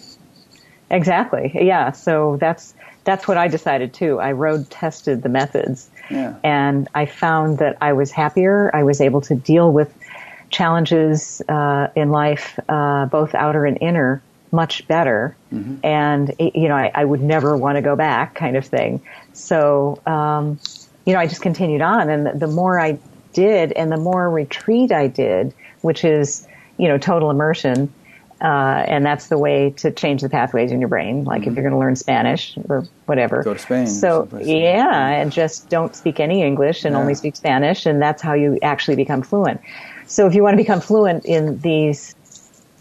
Exactly. 0.92 1.52
Yeah. 1.56 1.92
So 1.92 2.38
that's 2.40 2.75
that's 3.06 3.28
what 3.28 3.38
I 3.38 3.48
decided 3.48 3.94
too. 3.94 4.20
I 4.20 4.34
road 4.34 4.70
tested 4.70 5.22
the 5.22 5.30
methods, 5.30 5.90
yeah. 6.10 6.36
and 6.44 6.90
I 6.94 7.06
found 7.06 7.60
that 7.60 7.78
I 7.80 7.94
was 7.94 8.12
happier. 8.12 8.76
I 8.76 8.84
was 8.84 9.00
able 9.00 9.22
to 9.22 9.36
deal 9.36 9.72
with 9.72 9.96
challenges 10.50 11.42
uh, 11.48 11.88
in 11.96 12.10
life, 12.10 12.60
uh, 12.68 13.06
both 13.06 13.36
outer 13.36 13.66
and 13.66 13.78
inner, 13.80 14.22
much 14.52 14.88
better. 14.88 15.36
Mm-hmm. 15.54 15.86
And 15.86 16.34
you 16.40 16.68
know, 16.68 16.76
I, 16.76 16.92
I, 16.94 17.06
would 17.06 17.22
never 17.22 17.56
want 17.56 17.78
to 17.78 17.82
go 17.82 17.96
back, 17.96 18.36
kind 18.36 18.58
of 18.58 18.66
thing. 18.66 19.02
So, 19.34 20.02
um, 20.06 20.60
you 21.06 21.14
know, 21.14 21.20
I 21.20 21.28
just 21.28 21.42
continued 21.42 21.82
on, 21.82 22.10
and 22.10 22.26
the, 22.26 22.34
the 22.34 22.48
more 22.48 22.80
I 22.80 22.98
did, 23.34 23.72
and 23.74 23.92
the 23.92 23.98
more 23.98 24.30
retreat 24.30 24.92
I 24.92 25.08
did, 25.08 25.54
which 25.82 26.04
is 26.04 26.48
you 26.78 26.88
know 26.88 26.98
total 26.98 27.30
immersion. 27.30 27.94
Uh, 28.42 28.84
and 28.88 29.06
that's 29.06 29.28
the 29.28 29.38
way 29.38 29.70
to 29.78 29.90
change 29.92 30.22
the 30.22 30.30
pathways 30.30 30.72
in 30.72 30.80
your 30.82 30.90
brain. 30.90 31.24
Like 31.24 31.42
mm-hmm. 31.42 31.52
if 31.52 31.56
you're 31.56 31.64
going 31.64 31.74
to 31.74 31.80
learn 31.80 31.96
Spanish 31.96 32.58
or 32.68 32.86
whatever, 33.06 33.42
go 33.44 33.54
to 33.54 33.60
Spain. 33.60 33.88
So 33.88 34.28
yeah, 34.42 35.08
and 35.08 35.32
just 35.32 35.70
don't 35.70 35.96
speak 35.96 36.20
any 36.20 36.42
English 36.42 36.84
and 36.84 36.94
yeah. 36.94 37.00
only 37.00 37.16
speak 37.16 37.38
Spanish, 37.38 37.86
and 37.86 38.02
that's 38.02 38.22
how 38.22 38.34
you 38.34 38.60
actually 38.62 38.98
become 38.98 39.22
fluent. 39.22 39.62
So 40.08 40.28
if 40.28 40.36
you 40.36 40.44
want 40.44 40.54
to 40.54 40.58
become 40.58 40.82
fluent 40.82 41.26
in 41.26 41.60
these 41.60 42.14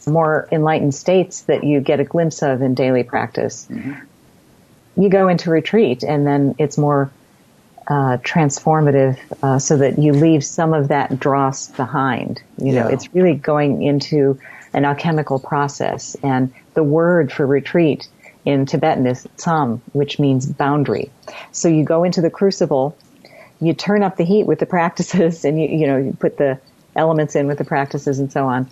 more 0.07 0.49
enlightened 0.51 0.95
states 0.95 1.43
that 1.43 1.65
you 1.65 1.81
get 1.81 2.01
a 2.01 2.05
glimpse 2.05 2.43
of 2.43 2.61
in 2.61 2.75
daily 2.75 3.05
practice, 3.05 3.67
mm-hmm. 3.71 3.93
you 5.01 5.09
go 5.09 5.29
into 5.29 5.51
retreat 5.51 6.03
and 6.03 6.27
then 6.27 6.55
it's 6.59 6.77
more 6.77 7.11
uh, 7.87 8.19
transformative 8.19 9.19
uh, 9.43 9.59
so 9.59 9.77
that 9.77 9.99
you 9.99 10.13
leave 10.13 10.45
some 10.45 10.73
of 10.73 10.89
that 10.89 11.19
dross 11.21 11.69
behind. 11.69 12.43
You 12.59 12.73
know, 12.73 12.89
yeah. 12.89 12.95
it's 12.95 13.15
really 13.15 13.35
going 13.35 13.83
into 13.83 14.39
an 14.75 14.85
alchemical 14.85 15.39
process. 15.39 16.17
And 16.23 16.53
the 16.75 16.83
word 16.83 17.33
for 17.33 17.47
retreat 17.47 18.09
in 18.45 18.67
Tibetan 18.67 19.07
is 19.07 19.27
tsam, 19.37 19.81
which 19.93 20.19
means 20.19 20.47
boundary. 20.47 21.11
So 21.53 21.69
you 21.69 21.85
go 21.85 22.05
into 22.05 22.21
the 22.21 22.31
crucible, 22.31 22.97
you 23.61 23.73
turn 23.73 24.03
up 24.03 24.17
the 24.17 24.25
heat 24.25 24.47
with 24.47 24.59
the 24.59 24.67
practices 24.67 25.45
and 25.47 25.61
you, 25.61 25.69
you 25.69 25.87
know, 25.87 25.97
you 25.97 26.17
put 26.19 26.37
the 26.37 26.59
elements 26.97 27.35
in 27.35 27.47
with 27.47 27.59
the 27.59 27.65
practices 27.65 28.19
and 28.19 28.31
so 28.31 28.47
on. 28.47 28.69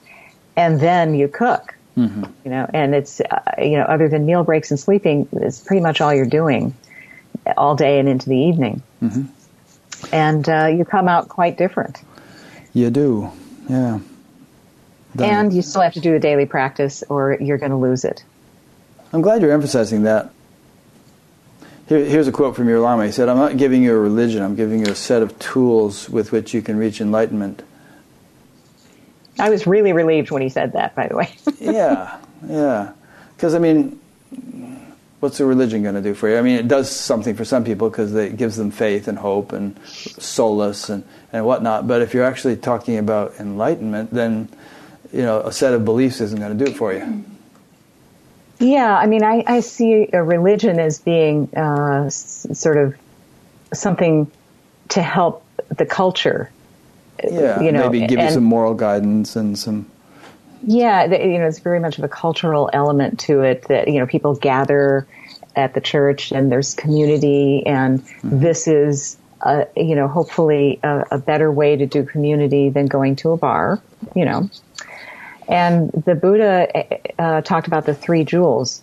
And 0.56 0.80
then 0.80 1.14
you 1.14 1.28
cook, 1.28 1.74
mm-hmm. 1.96 2.24
you 2.44 2.50
know, 2.50 2.68
and 2.74 2.94
it's, 2.94 3.20
uh, 3.20 3.40
you 3.58 3.78
know, 3.78 3.84
other 3.84 4.08
than 4.08 4.26
meal 4.26 4.44
breaks 4.44 4.70
and 4.70 4.78
sleeping, 4.78 5.28
it's 5.32 5.60
pretty 5.60 5.80
much 5.80 6.00
all 6.00 6.12
you're 6.12 6.26
doing 6.26 6.74
all 7.56 7.74
day 7.74 7.98
and 7.98 8.08
into 8.08 8.28
the 8.28 8.36
evening. 8.36 8.82
Mm-hmm. 9.02 10.14
And 10.14 10.48
uh, 10.48 10.66
you 10.66 10.84
come 10.84 11.08
out 11.08 11.28
quite 11.28 11.56
different. 11.56 12.02
You 12.74 12.90
do, 12.90 13.30
yeah. 13.68 14.00
And 15.18 15.52
you 15.52 15.62
still 15.62 15.82
have 15.82 15.94
to 15.94 16.00
do 16.00 16.14
a 16.14 16.18
daily 16.18 16.46
practice 16.46 17.02
or 17.08 17.36
you're 17.40 17.58
going 17.58 17.70
to 17.70 17.76
lose 17.76 18.04
it. 18.04 18.24
I'm 19.12 19.20
glad 19.20 19.42
you're 19.42 19.52
emphasizing 19.52 20.04
that. 20.04 20.32
Here, 21.88 22.04
here's 22.04 22.28
a 22.28 22.32
quote 22.32 22.56
from 22.56 22.68
your 22.68 22.80
Lama. 22.80 23.04
He 23.06 23.12
said, 23.12 23.28
I'm 23.28 23.36
not 23.36 23.56
giving 23.56 23.82
you 23.82 23.94
a 23.94 23.98
religion, 23.98 24.42
I'm 24.42 24.56
giving 24.56 24.84
you 24.84 24.92
a 24.92 24.94
set 24.94 25.22
of 25.22 25.38
tools 25.38 26.08
with 26.08 26.32
which 26.32 26.54
you 26.54 26.62
can 26.62 26.76
reach 26.76 27.00
enlightenment. 27.00 27.62
I 29.38 29.50
was 29.50 29.66
really 29.66 29.92
relieved 29.92 30.30
when 30.30 30.42
he 30.42 30.48
said 30.48 30.72
that, 30.74 30.94
by 30.94 31.08
the 31.08 31.16
way. 31.16 31.30
yeah, 31.60 32.18
yeah. 32.46 32.92
Because, 33.36 33.54
I 33.54 33.58
mean, 33.58 33.98
what's 35.20 35.40
a 35.40 35.46
religion 35.46 35.82
going 35.82 35.94
to 35.94 36.02
do 36.02 36.14
for 36.14 36.28
you? 36.28 36.36
I 36.36 36.42
mean, 36.42 36.56
it 36.56 36.68
does 36.68 36.90
something 36.90 37.34
for 37.34 37.44
some 37.44 37.64
people 37.64 37.88
because 37.88 38.14
it 38.14 38.36
gives 38.36 38.56
them 38.56 38.70
faith 38.70 39.08
and 39.08 39.18
hope 39.18 39.52
and 39.52 39.78
solace 39.86 40.88
and, 40.88 41.04
and 41.32 41.44
whatnot. 41.44 41.86
But 41.86 42.02
if 42.02 42.12
you're 42.14 42.24
actually 42.24 42.56
talking 42.56 42.98
about 42.98 43.34
enlightenment, 43.38 44.12
then, 44.12 44.48
you 45.12 45.22
know, 45.22 45.40
a 45.40 45.52
set 45.52 45.74
of 45.74 45.84
beliefs 45.84 46.20
isn't 46.20 46.38
going 46.38 46.56
to 46.56 46.64
do 46.64 46.70
it 46.70 46.76
for 46.76 46.92
you. 46.92 47.24
Yeah, 48.58 48.96
I 48.96 49.06
mean, 49.06 49.24
I, 49.24 49.44
I 49.46 49.60
see 49.60 50.08
a 50.12 50.22
religion 50.22 50.78
as 50.78 51.00
being 51.00 51.48
uh, 51.56 52.04
s- 52.06 52.46
sort 52.52 52.76
of 52.76 52.94
something 53.72 54.30
to 54.90 55.02
help 55.02 55.44
the 55.76 55.86
culture 55.86 56.50
yeah, 57.30 57.60
you 57.60 57.72
know, 57.72 57.88
maybe 57.88 58.06
give 58.06 58.18
and, 58.18 58.28
you 58.28 58.34
some 58.34 58.44
moral 58.44 58.74
guidance 58.74 59.36
and 59.36 59.58
some. 59.58 59.86
Yeah, 60.64 61.04
you 61.04 61.38
know, 61.38 61.46
it's 61.46 61.58
very 61.58 61.80
much 61.80 61.98
of 61.98 62.04
a 62.04 62.08
cultural 62.08 62.70
element 62.72 63.20
to 63.20 63.42
it 63.42 63.68
that 63.68 63.88
you 63.88 63.98
know 63.98 64.06
people 64.06 64.34
gather 64.34 65.06
at 65.54 65.74
the 65.74 65.80
church 65.80 66.32
and 66.32 66.50
there's 66.50 66.74
community, 66.74 67.64
and 67.66 68.00
mm-hmm. 68.00 68.40
this 68.40 68.66
is 68.66 69.16
a, 69.40 69.66
you 69.76 69.94
know 69.94 70.08
hopefully 70.08 70.80
a, 70.82 71.04
a 71.12 71.18
better 71.18 71.50
way 71.50 71.76
to 71.76 71.86
do 71.86 72.04
community 72.04 72.70
than 72.70 72.86
going 72.86 73.16
to 73.16 73.30
a 73.30 73.36
bar. 73.36 73.80
You 74.14 74.24
know, 74.24 74.50
and 75.48 75.90
the 75.90 76.14
Buddha 76.14 76.68
uh, 77.18 77.40
talked 77.42 77.66
about 77.66 77.86
the 77.86 77.94
three 77.94 78.24
jewels: 78.24 78.82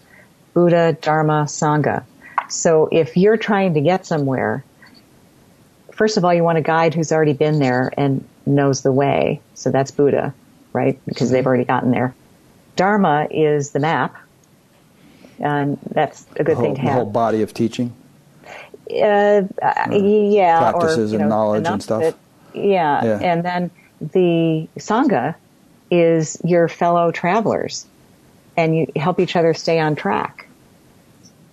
Buddha, 0.54 0.98
Dharma, 1.02 1.46
Sangha. 1.46 2.04
So 2.50 2.90
if 2.92 3.16
you're 3.16 3.38
trying 3.38 3.76
to 3.76 3.82
get 3.82 4.06
somewhere, 4.06 4.64
first 5.92 6.18
of 6.18 6.26
all, 6.26 6.34
you 6.34 6.44
want 6.44 6.58
a 6.58 6.62
guide 6.62 6.94
who's 6.94 7.12
already 7.12 7.34
been 7.34 7.60
there 7.60 7.92
and 7.98 8.28
knows 8.46 8.82
the 8.82 8.92
way. 8.92 9.42
So 9.54 9.72
that's 9.72 9.92
Buddha, 9.92 10.34
right? 10.74 11.00
Because 11.06 11.30
they've 11.32 11.46
already 11.46 11.66
gotten 11.66 11.92
there. 11.92 12.16
Dharma 12.76 13.28
is 13.30 13.72
the 13.72 13.80
map, 13.80 14.16
and 15.40 15.78
that's 15.92 16.26
a 16.38 16.44
good 16.44 16.56
whole, 16.56 16.66
thing 16.66 16.76
to 16.76 16.82
have. 16.82 16.90
The 16.92 17.04
whole 17.04 17.12
body 17.12 17.42
of 17.42 17.54
teaching. 17.54 17.94
Uh, 18.90 19.44
yeah, 19.92 20.72
practices 20.72 21.14
or, 21.14 21.18
and 21.18 21.26
know, 21.26 21.30
knowledge 21.30 21.68
and 21.68 21.84
stuff. 21.84 22.16
Yeah. 22.54 23.06
yeah, 23.06 23.20
and 23.22 23.46
then 23.46 23.70
the 24.02 24.68
sangha 24.78 25.36
is 25.92 26.38
your 26.44 26.68
fellow 26.68 27.12
travelers, 27.12 27.86
and 28.58 28.76
you 28.76 28.88
help 28.96 29.20
each 29.20 29.36
other 29.36 29.54
stay 29.54 29.80
on 29.80 29.96
track. 29.96 30.48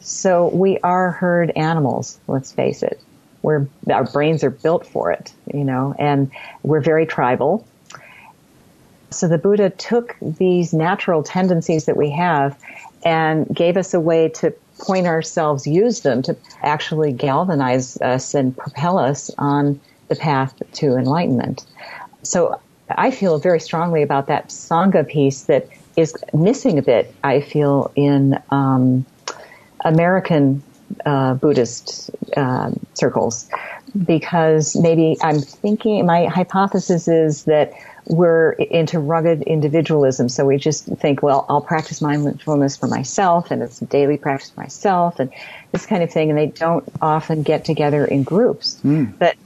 So 0.01 0.49
we 0.49 0.79
are 0.81 1.11
herd 1.11 1.51
animals. 1.57 2.19
Let's 2.29 2.53
face 2.53 2.83
it 2.83 3.01
we're 3.47 3.69
our 3.93 4.05
brains 4.05 4.43
are 4.43 4.51
built 4.51 4.85
for 4.85 5.13
it, 5.13 5.33
you 5.55 5.63
know, 5.63 5.95
and 6.01 6.33
we're 6.65 6.81
very 6.81 7.07
tribal. 7.07 7.65
So 9.11 9.29
the 9.29 9.39
Buddha 9.39 9.71
took 9.71 10.17
these 10.21 10.75
natural 10.75 11.23
tendencies 11.23 11.85
that 11.85 11.97
we 11.97 12.11
have 12.11 12.59
and 13.05 13.47
gave 13.55 13.77
us 13.77 13.95
a 13.95 14.01
way 14.01 14.31
to 14.31 14.53
point 14.81 15.07
ourselves, 15.07 15.65
use 15.65 16.01
them 16.01 16.23
to 16.23 16.37
actually 16.63 17.13
galvanize 17.13 18.01
us 18.01 18.35
and 18.35 18.55
propel 18.55 18.99
us 18.99 19.31
on 19.39 19.81
the 20.09 20.17
path 20.17 20.61
to 20.73 20.97
enlightenment. 20.97 21.65
So 22.25 22.61
I 22.89 23.11
feel 23.11 23.39
very 23.39 23.61
strongly 23.61 24.03
about 24.03 24.29
that 24.29 24.49
Sangha 24.49 25.07
piece 25.07 25.45
that 25.45 25.69
is 25.97 26.15
missing 26.33 26.79
a 26.79 26.83
bit, 26.83 27.15
I 27.25 27.41
feel, 27.41 27.91
in 27.97 28.41
um, 28.51 29.05
American 29.85 30.63
uh, 31.05 31.35
Buddhist 31.35 32.11
uh, 32.37 32.71
circles 32.95 33.49
because 34.05 34.77
maybe 34.77 35.17
I'm 35.23 35.41
thinking 35.41 36.05
my 36.07 36.27
hypothesis 36.27 37.09
is 37.09 37.45
that 37.45 37.73
we're 38.07 38.53
into 38.53 39.01
rugged 39.01 39.43
individualism. 39.43 40.29
So 40.29 40.45
we 40.45 40.59
just 40.59 40.85
think, 40.85 41.23
well, 41.23 41.45
I'll 41.49 41.61
practice 41.61 42.01
mindfulness 42.01 42.77
for 42.77 42.87
myself 42.87 43.51
and 43.51 43.63
it's 43.63 43.83
a 43.83 43.87
daily 43.87 44.17
practice 44.17 44.51
for 44.51 44.61
myself 44.61 45.19
and 45.19 45.33
this 45.73 45.87
kind 45.87 46.03
of 46.03 46.13
thing. 46.13 46.31
And 46.31 46.39
they 46.39 46.47
don't 46.47 46.85
often 47.03 47.43
get 47.43 47.65
together 47.65 48.05
in 48.05 48.23
groups. 48.23 48.79
Mm. 48.85 49.19
But 49.19 49.37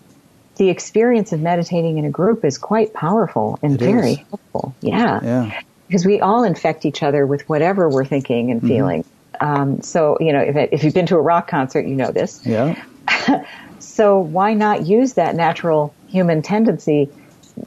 the 0.60 0.68
experience 0.68 1.32
of 1.32 1.40
meditating 1.40 1.96
in 1.96 2.04
a 2.04 2.10
group 2.10 2.44
is 2.44 2.58
quite 2.58 2.92
powerful 2.92 3.58
and 3.62 3.76
it 3.76 3.80
very 3.80 4.10
is. 4.12 4.18
helpful. 4.18 4.74
Yeah. 4.82 5.18
Yeah. 5.22 5.62
Because 5.88 6.04
we 6.04 6.20
all 6.20 6.44
infect 6.44 6.84
each 6.84 7.02
other 7.02 7.26
with 7.26 7.48
whatever 7.48 7.88
we're 7.88 8.04
thinking 8.04 8.50
and 8.50 8.60
mm-hmm. 8.60 8.68
feeling. 8.68 9.04
Um, 9.40 9.80
so, 9.80 10.18
you 10.20 10.34
know, 10.34 10.40
if, 10.40 10.56
it, 10.56 10.68
if 10.70 10.84
you've 10.84 10.92
been 10.92 11.06
to 11.06 11.16
a 11.16 11.20
rock 11.20 11.48
concert, 11.48 11.86
you 11.86 11.94
know 11.94 12.12
this. 12.12 12.44
Yeah. 12.44 12.80
so 13.78 14.18
why 14.18 14.52
not 14.52 14.84
use 14.86 15.14
that 15.14 15.34
natural 15.34 15.94
human 16.08 16.42
tendency 16.42 17.08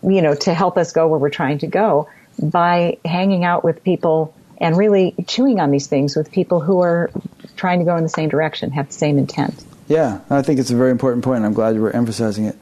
you 0.03 0.21
know, 0.21 0.35
to 0.35 0.53
help 0.53 0.77
us 0.77 0.91
go 0.91 1.07
where 1.07 1.19
we're 1.19 1.29
trying 1.29 1.57
to 1.59 1.67
go 1.67 2.07
by 2.39 2.99
hanging 3.05 3.43
out 3.43 3.63
with 3.63 3.83
people 3.83 4.35
and 4.59 4.77
really 4.77 5.15
chewing 5.27 5.59
on 5.59 5.71
these 5.71 5.87
things 5.87 6.15
with 6.15 6.31
people 6.31 6.59
who 6.59 6.81
are 6.81 7.09
trying 7.55 7.79
to 7.79 7.85
go 7.85 7.95
in 7.97 8.03
the 8.03 8.09
same 8.09 8.29
direction, 8.29 8.69
have 8.71 8.87
the 8.87 8.93
same 8.93 9.17
intent. 9.17 9.63
Yeah, 9.87 10.21
I 10.29 10.41
think 10.41 10.59
it's 10.59 10.71
a 10.71 10.75
very 10.75 10.91
important 10.91 11.23
point. 11.23 11.43
I'm 11.43 11.53
glad 11.53 11.75
you 11.75 11.81
were 11.81 11.91
emphasizing 11.91 12.45
it. 12.45 12.55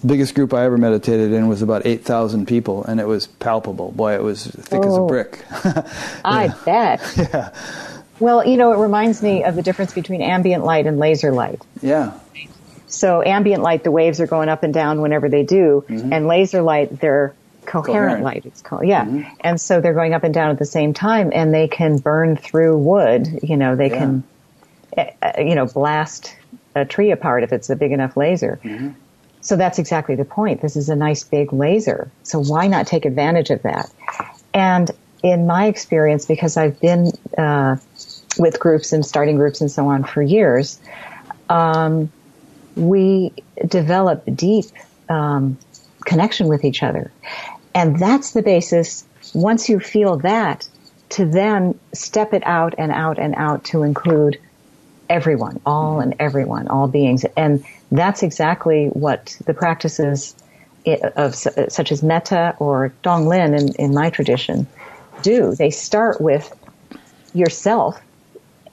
The 0.00 0.06
biggest 0.06 0.34
group 0.34 0.54
I 0.54 0.64
ever 0.64 0.78
meditated 0.78 1.32
in 1.32 1.48
was 1.48 1.60
about 1.60 1.84
8,000 1.84 2.46
people, 2.46 2.84
and 2.84 3.00
it 3.00 3.06
was 3.06 3.26
palpable. 3.26 3.90
Boy, 3.92 4.14
it 4.14 4.22
was 4.22 4.46
thick 4.46 4.80
oh, 4.84 4.88
as 4.88 4.96
a 4.96 5.00
oh. 5.00 5.08
brick. 5.08 5.44
I 6.24 6.54
bet. 6.64 7.00
Yeah. 7.16 7.52
Well, 8.20 8.44
you 8.44 8.56
know, 8.56 8.72
it 8.72 8.78
reminds 8.78 9.22
me 9.22 9.44
of 9.44 9.54
the 9.54 9.62
difference 9.62 9.92
between 9.92 10.22
ambient 10.22 10.64
light 10.64 10.86
and 10.86 10.98
laser 10.98 11.30
light. 11.30 11.62
Yeah. 11.82 12.18
So 12.88 13.22
ambient 13.22 13.62
light, 13.62 13.84
the 13.84 13.92
waves 13.92 14.20
are 14.20 14.26
going 14.26 14.48
up 14.48 14.64
and 14.64 14.74
down 14.74 15.00
whenever 15.00 15.28
they 15.28 15.44
do, 15.44 15.84
mm-hmm. 15.88 16.12
and 16.12 16.26
laser 16.26 16.62
light, 16.62 17.00
they're 17.00 17.34
coherent, 17.64 17.86
coherent, 17.86 18.24
light. 18.24 18.46
It's 18.46 18.62
called, 18.62 18.86
yeah. 18.86 19.04
Mm-hmm. 19.04 19.36
And 19.40 19.60
so 19.60 19.80
they're 19.80 19.94
going 19.94 20.14
up 20.14 20.24
and 20.24 20.34
down 20.34 20.50
at 20.50 20.58
the 20.58 20.64
same 20.64 20.94
time, 20.94 21.30
and 21.32 21.54
they 21.54 21.68
can 21.68 21.98
burn 21.98 22.36
through 22.36 22.78
wood. 22.78 23.40
You 23.42 23.56
know, 23.56 23.76
they 23.76 23.90
yeah. 23.90 23.98
can, 23.98 24.24
uh, 24.96 25.32
you 25.38 25.54
know, 25.54 25.66
blast 25.66 26.34
a 26.74 26.84
tree 26.84 27.10
apart 27.10 27.44
if 27.44 27.52
it's 27.52 27.70
a 27.70 27.76
big 27.76 27.92
enough 27.92 28.16
laser. 28.16 28.58
Mm-hmm. 28.64 28.90
So 29.40 29.56
that's 29.56 29.78
exactly 29.78 30.14
the 30.14 30.24
point. 30.24 30.62
This 30.62 30.76
is 30.76 30.88
a 30.88 30.96
nice 30.96 31.24
big 31.24 31.52
laser. 31.52 32.10
So 32.22 32.42
why 32.42 32.66
not 32.66 32.86
take 32.86 33.04
advantage 33.04 33.50
of 33.50 33.62
that? 33.62 33.90
And 34.52 34.90
in 35.22 35.46
my 35.46 35.66
experience, 35.66 36.26
because 36.26 36.56
I've 36.56 36.80
been 36.80 37.12
uh, 37.36 37.76
with 38.38 38.58
groups 38.60 38.92
and 38.92 39.04
starting 39.04 39.36
groups 39.36 39.60
and 39.60 39.70
so 39.70 39.88
on 39.88 40.04
for 40.04 40.22
years, 40.22 40.78
um, 41.48 42.10
we 42.76 43.32
develop 43.66 44.24
deep 44.34 44.66
um, 45.08 45.58
connection 46.04 46.48
with 46.48 46.64
each 46.64 46.82
other. 46.82 47.10
And 47.74 47.98
that's 47.98 48.32
the 48.32 48.42
basis, 48.42 49.04
once 49.34 49.68
you 49.68 49.80
feel 49.80 50.16
that, 50.18 50.68
to 51.10 51.24
then 51.24 51.78
step 51.92 52.32
it 52.32 52.42
out 52.46 52.74
and 52.78 52.92
out 52.92 53.18
and 53.18 53.34
out 53.36 53.64
to 53.64 53.82
include 53.82 54.38
everyone, 55.08 55.60
all 55.66 56.00
and 56.00 56.14
everyone, 56.18 56.68
all 56.68 56.88
beings. 56.88 57.24
And 57.36 57.64
that's 57.90 58.22
exactly 58.22 58.88
what 58.88 59.36
the 59.46 59.54
practices 59.54 60.34
of 61.16 61.34
such 61.34 61.92
as 61.92 62.02
metta 62.02 62.54
or 62.58 62.92
Tonglen 63.02 63.58
in, 63.58 63.74
in 63.74 63.94
my 63.94 64.10
tradition 64.10 64.66
do. 65.22 65.54
They 65.54 65.70
start 65.70 66.20
with 66.20 66.52
yourself 67.34 68.00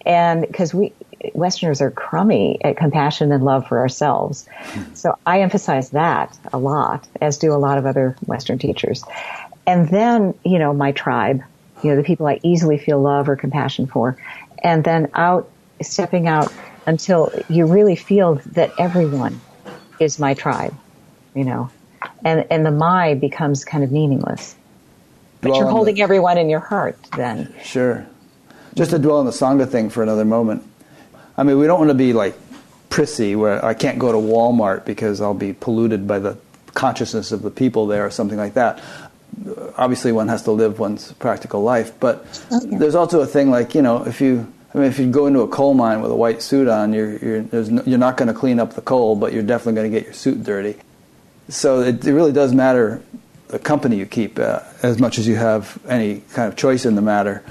and 0.06 0.42
because 0.42 0.74
we 0.74 0.94
Westerners 1.34 1.82
are 1.82 1.92
crummy 1.92 2.60
at 2.64 2.78
compassion 2.78 3.32
and 3.32 3.44
love 3.44 3.68
for 3.68 3.80
ourselves. 3.80 4.48
So 4.94 5.18
I 5.26 5.42
emphasize 5.42 5.90
that 5.92 6.38
a 6.54 6.58
lot, 6.58 7.08
as 7.20 7.38
do 7.38 7.52
a 7.54 7.58
lot 7.58 7.78
of 7.78 7.86
other 7.86 8.16
Western 8.26 8.60
teachers. 8.60 9.04
And 9.66 9.90
then, 9.90 10.36
you 10.44 10.60
know, 10.60 10.74
my 10.74 10.92
tribe, 10.92 11.42
you 11.84 11.90
know, 11.90 11.96
the 11.96 12.04
people 12.04 12.28
I 12.28 12.40
easily 12.44 12.78
feel 12.78 13.02
love 13.02 13.28
or 13.28 13.36
compassion 13.36 13.88
for. 13.88 14.18
And 14.64 14.84
then 14.84 15.10
out, 15.14 15.50
stepping 15.82 16.28
out 16.28 16.54
until 16.86 17.32
you 17.50 17.66
really 17.66 17.96
feel 17.96 18.36
that 18.54 18.72
everyone 18.80 19.40
is 20.00 20.20
my 20.20 20.34
tribe, 20.34 20.74
you 21.34 21.44
know, 21.44 21.70
and, 22.24 22.46
and 22.50 22.66
the 22.66 22.72
my 22.72 23.16
becomes 23.16 23.66
kind 23.66 23.84
of 23.84 23.92
meaningless. 23.92 24.56
But 25.42 25.56
you're 25.56 25.68
holding 25.68 25.96
the, 25.96 26.02
everyone 26.02 26.38
in 26.38 26.50
your 26.50 26.60
heart 26.60 26.98
then. 27.16 27.54
Sure. 27.64 28.06
Just 28.76 28.92
to 28.92 29.00
dwell 29.00 29.18
on 29.18 29.26
the 29.26 29.32
Sangha 29.32 29.68
thing 29.68 29.90
for 29.90 30.04
another 30.04 30.26
moment 30.26 30.64
I 31.38 31.44
mean, 31.44 31.58
we 31.58 31.68
don't 31.68 31.80
want 31.80 31.90
to 31.90 31.96
be 31.96 32.14
like 32.14 32.38
prissy 32.90 33.36
where 33.36 33.64
I 33.64 33.74
can't 33.74 34.00
go 34.00 34.12
to 34.12 34.18
Walmart 34.18 34.86
because 34.86 35.22
I'll 35.22 35.34
be 35.34 35.54
polluted 35.54 36.08
by 36.08 36.20
the 36.20 36.38
consciousness 36.74 37.32
of 37.32 37.42
the 37.42 37.52
people 37.52 37.88
there 37.88 38.06
or 38.06 38.10
something 38.10 38.38
like 38.38 38.54
that. 38.54 38.82
Obviously, 39.78 40.12
one 40.12 40.30
has 40.30 40.44
to 40.44 40.52
live 40.52 40.80
one's 40.80 41.12
practical 41.14 41.62
life, 41.62 41.92
but 42.00 42.26
oh, 42.52 42.58
okay. 42.58 42.78
there's 42.78 42.96
also 42.96 43.20
a 43.20 43.26
thing 43.26 43.50
like 43.50 43.76
you 43.76 43.82
know, 43.82 44.06
if 44.06 44.22
you 44.22 44.52
I 44.76 44.80
mean, 44.80 44.88
if 44.88 45.00
you 45.00 45.10
go 45.10 45.26
into 45.26 45.40
a 45.40 45.48
coal 45.48 45.74
mine 45.74 46.02
with 46.02 46.12
a 46.12 46.16
white 46.16 46.42
suit 46.42 46.68
on, 46.68 46.92
you're 46.92 47.18
you're, 47.18 47.42
no, 47.42 47.82
you're 47.86 47.98
not 47.98 48.18
going 48.18 48.28
to 48.28 48.34
clean 48.34 48.60
up 48.60 48.74
the 48.74 48.82
coal, 48.82 49.16
but 49.16 49.32
you're 49.32 49.42
definitely 49.42 49.76
going 49.76 49.90
to 49.90 49.98
get 49.98 50.04
your 50.04 50.14
suit 50.14 50.44
dirty. 50.44 50.76
So 51.48 51.80
it, 51.80 52.06
it 52.06 52.14
really 52.14 52.34
does 52.34 52.54
matter 52.54 53.02
the 53.48 53.58
company 53.58 53.96
you 53.96 54.06
keep 54.06 54.38
uh, 54.38 54.60
as 54.84 55.00
much 55.00 55.18
as 55.18 55.28
you 55.28 55.38
have 55.38 55.80
any 55.88 56.22
kind 56.34 56.50
of 56.50 56.58
choice 56.58 56.86
in 56.86 56.96
the 56.96 57.02
matter. 57.02 57.42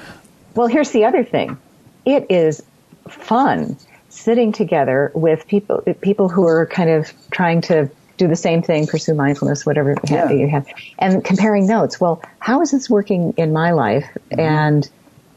Well, 0.54 0.66
here's 0.66 0.90
the 0.90 1.06
other 1.06 1.24
thing: 1.24 1.56
it 2.04 2.26
is 2.28 2.62
fun 3.08 3.78
sitting 4.10 4.52
together 4.52 5.10
with 5.14 5.46
people 5.46 5.80
people 6.02 6.28
who 6.28 6.46
are 6.46 6.66
kind 6.66 6.90
of 6.90 7.10
trying 7.30 7.62
to 7.62 7.90
do 8.18 8.28
the 8.28 8.36
same 8.36 8.60
thing, 8.60 8.86
pursue 8.86 9.14
mindfulness, 9.14 9.64
whatever 9.64 9.96
yeah. 10.10 10.30
you 10.30 10.46
have, 10.46 10.66
and 10.98 11.24
comparing 11.24 11.66
notes. 11.66 11.98
Well, 11.98 12.22
how 12.40 12.60
is 12.60 12.70
this 12.70 12.90
working 12.90 13.32
in 13.38 13.54
my 13.54 13.70
life, 13.70 14.04
mm-hmm. 14.30 14.40
and 14.40 14.90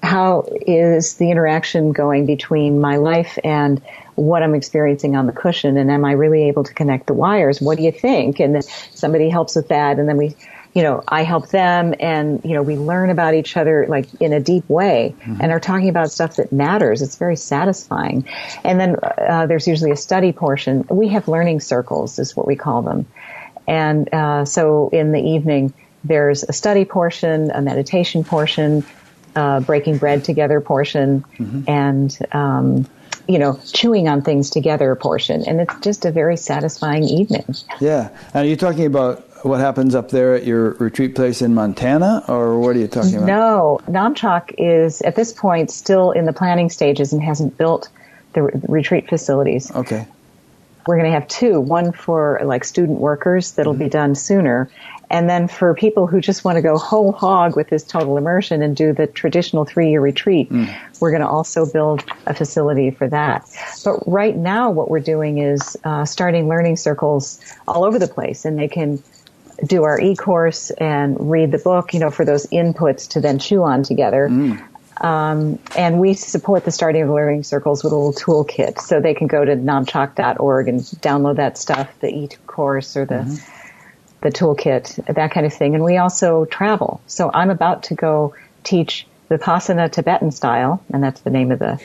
how 0.03 0.47
is 0.65 1.15
the 1.15 1.31
interaction 1.31 1.91
going 1.91 2.25
between 2.25 2.79
my 2.79 2.97
life 2.97 3.37
and 3.43 3.81
what 4.15 4.41
I'm 4.41 4.55
experiencing 4.55 5.15
on 5.15 5.27
the 5.27 5.33
cushion, 5.33 5.77
and 5.77 5.91
am 5.91 6.05
I 6.05 6.13
really 6.13 6.47
able 6.47 6.63
to 6.63 6.73
connect 6.73 7.07
the 7.07 7.13
wires? 7.13 7.61
What 7.61 7.77
do 7.77 7.83
you 7.83 7.91
think? 7.91 8.39
And 8.39 8.55
then 8.55 8.61
somebody 8.93 9.29
helps 9.29 9.55
with 9.55 9.67
that, 9.67 9.99
and 9.99 10.07
then 10.07 10.17
we 10.17 10.35
you 10.77 10.83
know, 10.83 11.03
I 11.07 11.23
help 11.23 11.49
them 11.49 11.95
and, 11.99 12.39
you 12.45 12.53
know, 12.53 12.61
we 12.61 12.75
learn 12.75 13.09
about 13.09 13.33
each 13.33 13.57
other 13.57 13.87
like 13.89 14.13
in 14.21 14.31
a 14.31 14.39
deep 14.39 14.69
way 14.69 15.15
mm-hmm. 15.21 15.41
and 15.41 15.51
are 15.51 15.59
talking 15.59 15.89
about 15.89 16.11
stuff 16.11 16.35
that 16.35 16.51
matters. 16.51 17.01
It's 17.01 17.15
very 17.15 17.35
satisfying. 17.35 18.27
And 18.63 18.79
then 18.79 18.95
uh, 19.03 19.47
there's 19.47 19.67
usually 19.67 19.89
a 19.89 19.95
study 19.95 20.31
portion. 20.31 20.85
We 20.87 21.07
have 21.07 21.27
learning 21.27 21.61
circles 21.61 22.19
is 22.19 22.35
what 22.35 22.45
we 22.45 22.55
call 22.55 22.83
them. 22.83 23.07
And 23.67 24.13
uh, 24.13 24.45
so 24.45 24.89
in 24.89 25.13
the 25.13 25.19
evening, 25.19 25.73
there's 26.03 26.43
a 26.43 26.53
study 26.53 26.85
portion, 26.85 27.49
a 27.49 27.61
meditation 27.61 28.23
portion, 28.23 28.85
uh, 29.37 29.59
breaking 29.61 29.99
bread 29.99 30.23
together 30.25 30.59
portion, 30.59 31.23
mm-hmm. 31.37 31.61
and 31.69 32.17
um, 32.31 32.87
you 33.27 33.37
know, 33.37 33.59
chewing 33.71 34.07
on 34.07 34.21
things 34.21 34.49
together 34.49 34.95
portion. 34.95 35.43
And 35.47 35.61
it's 35.61 35.79
just 35.81 36.05
a 36.05 36.11
very 36.11 36.37
satisfying 36.37 37.03
evening. 37.03 37.45
Yeah. 37.79 38.09
And 38.33 38.45
are 38.45 38.49
you 38.49 38.55
talking 38.55 38.85
about 38.85 39.45
what 39.45 39.59
happens 39.59 39.95
up 39.95 40.09
there 40.09 40.33
at 40.33 40.45
your 40.45 40.71
retreat 40.71 41.13
place 41.13 41.41
in 41.41 41.53
Montana, 41.53 42.23
or 42.27 42.59
what 42.59 42.75
are 42.75 42.79
you 42.79 42.87
talking 42.87 43.15
about? 43.15 43.27
No, 43.27 43.79
Namchak 43.87 44.55
is 44.57 45.01
at 45.01 45.15
this 45.15 45.33
point 45.33 45.69
still 45.71 46.11
in 46.11 46.25
the 46.25 46.33
planning 46.33 46.69
stages 46.69 47.13
and 47.13 47.21
hasn't 47.21 47.57
built 47.57 47.89
the 48.33 48.43
re- 48.43 48.51
retreat 48.67 49.09
facilities. 49.09 49.71
Okay. 49.75 50.07
We're 50.87 50.95
going 50.95 51.11
to 51.11 51.19
have 51.19 51.27
two, 51.27 51.59
one 51.59 51.91
for 51.91 52.39
like 52.43 52.63
student 52.63 52.99
workers 52.99 53.51
that'll 53.51 53.73
mm-hmm. 53.73 53.83
be 53.83 53.89
done 53.89 54.15
sooner, 54.15 54.69
and 55.09 55.29
then 55.29 55.47
for 55.47 55.73
people 55.73 56.07
who 56.07 56.19
just 56.19 56.43
want 56.43 56.57
to 56.57 56.61
go 56.61 56.77
whole 56.77 57.11
hog 57.11 57.55
with 57.55 57.69
this 57.69 57.83
total 57.83 58.17
immersion 58.17 58.61
and 58.61 58.75
do 58.75 58.91
the 58.91 59.07
traditional 59.07 59.63
three 59.63 59.89
year 59.89 60.01
retreat, 60.01 60.49
mm. 60.49 60.73
we're 60.99 61.11
going 61.11 61.21
to 61.21 61.27
also 61.27 61.65
build 61.65 62.03
a 62.25 62.33
facility 62.33 62.91
for 62.91 63.07
that. 63.07 63.47
But 63.85 64.05
right 64.07 64.35
now, 64.35 64.69
what 64.71 64.89
we're 64.89 64.99
doing 64.99 65.37
is 65.37 65.77
uh, 65.83 66.05
starting 66.05 66.49
learning 66.49 66.75
circles 66.75 67.39
all 67.67 67.85
over 67.85 67.97
the 67.99 68.07
place, 68.07 68.43
and 68.43 68.59
they 68.59 68.67
can 68.67 69.01
do 69.65 69.83
our 69.83 69.99
e-course 69.99 70.71
and 70.71 71.31
read 71.31 71.51
the 71.51 71.57
book, 71.57 71.93
you 71.93 71.99
know, 71.99 72.11
for 72.11 72.25
those 72.25 72.45
inputs 72.47 73.09
to 73.09 73.21
then 73.21 73.39
chew 73.39 73.63
on 73.63 73.83
together. 73.83 74.27
Mm. 74.29 74.61
Um, 74.99 75.59
and 75.75 75.99
we 75.99 76.15
support 76.15 76.65
the 76.65 76.71
starting 76.71 77.03
of 77.03 77.09
learning 77.09 77.43
circles 77.43 77.83
with 77.83 77.93
a 77.93 77.95
little 77.95 78.13
toolkit. 78.13 78.79
So 78.79 78.99
they 78.99 79.13
can 79.13 79.27
go 79.27 79.45
to 79.45 79.55
namchak.org 79.55 80.67
and 80.67 80.79
download 80.79 81.35
that 81.35 81.57
stuff, 81.57 81.89
the 81.99 82.09
e-course 82.09 82.97
or 82.97 83.05
the, 83.05 83.15
mm-hmm. 83.15 83.56
The 84.21 84.29
toolkit, 84.29 85.13
that 85.13 85.31
kind 85.31 85.45
of 85.45 85.53
thing. 85.53 85.75
And 85.75 85.83
we 85.83 85.97
also 85.97 86.45
travel. 86.45 87.01
So 87.07 87.31
I'm 87.33 87.49
about 87.49 87.83
to 87.83 87.95
go 87.95 88.35
teach 88.63 89.05
Vipassana 89.29 89.91
Tibetan 89.91 90.31
style, 90.31 90.83
and 90.91 91.03
that's 91.03 91.21
the 91.21 91.29
name 91.29 91.51
of 91.51 91.59
the, 91.59 91.81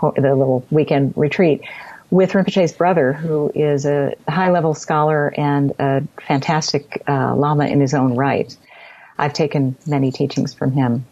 the 0.00 0.34
little 0.34 0.64
weekend 0.70 1.14
retreat 1.16 1.62
with 2.10 2.32
Rinpoche's 2.32 2.72
brother, 2.72 3.12
who 3.12 3.50
is 3.54 3.86
a 3.86 4.14
high 4.28 4.50
level 4.50 4.74
scholar 4.74 5.32
and 5.36 5.72
a 5.78 6.02
fantastic 6.26 7.02
uh, 7.08 7.34
Lama 7.34 7.66
in 7.66 7.80
his 7.80 7.94
own 7.94 8.14
right. 8.14 8.56
I've 9.18 9.32
taken 9.32 9.76
many 9.86 10.12
teachings 10.12 10.54
from 10.54 10.72
him. 10.72 11.06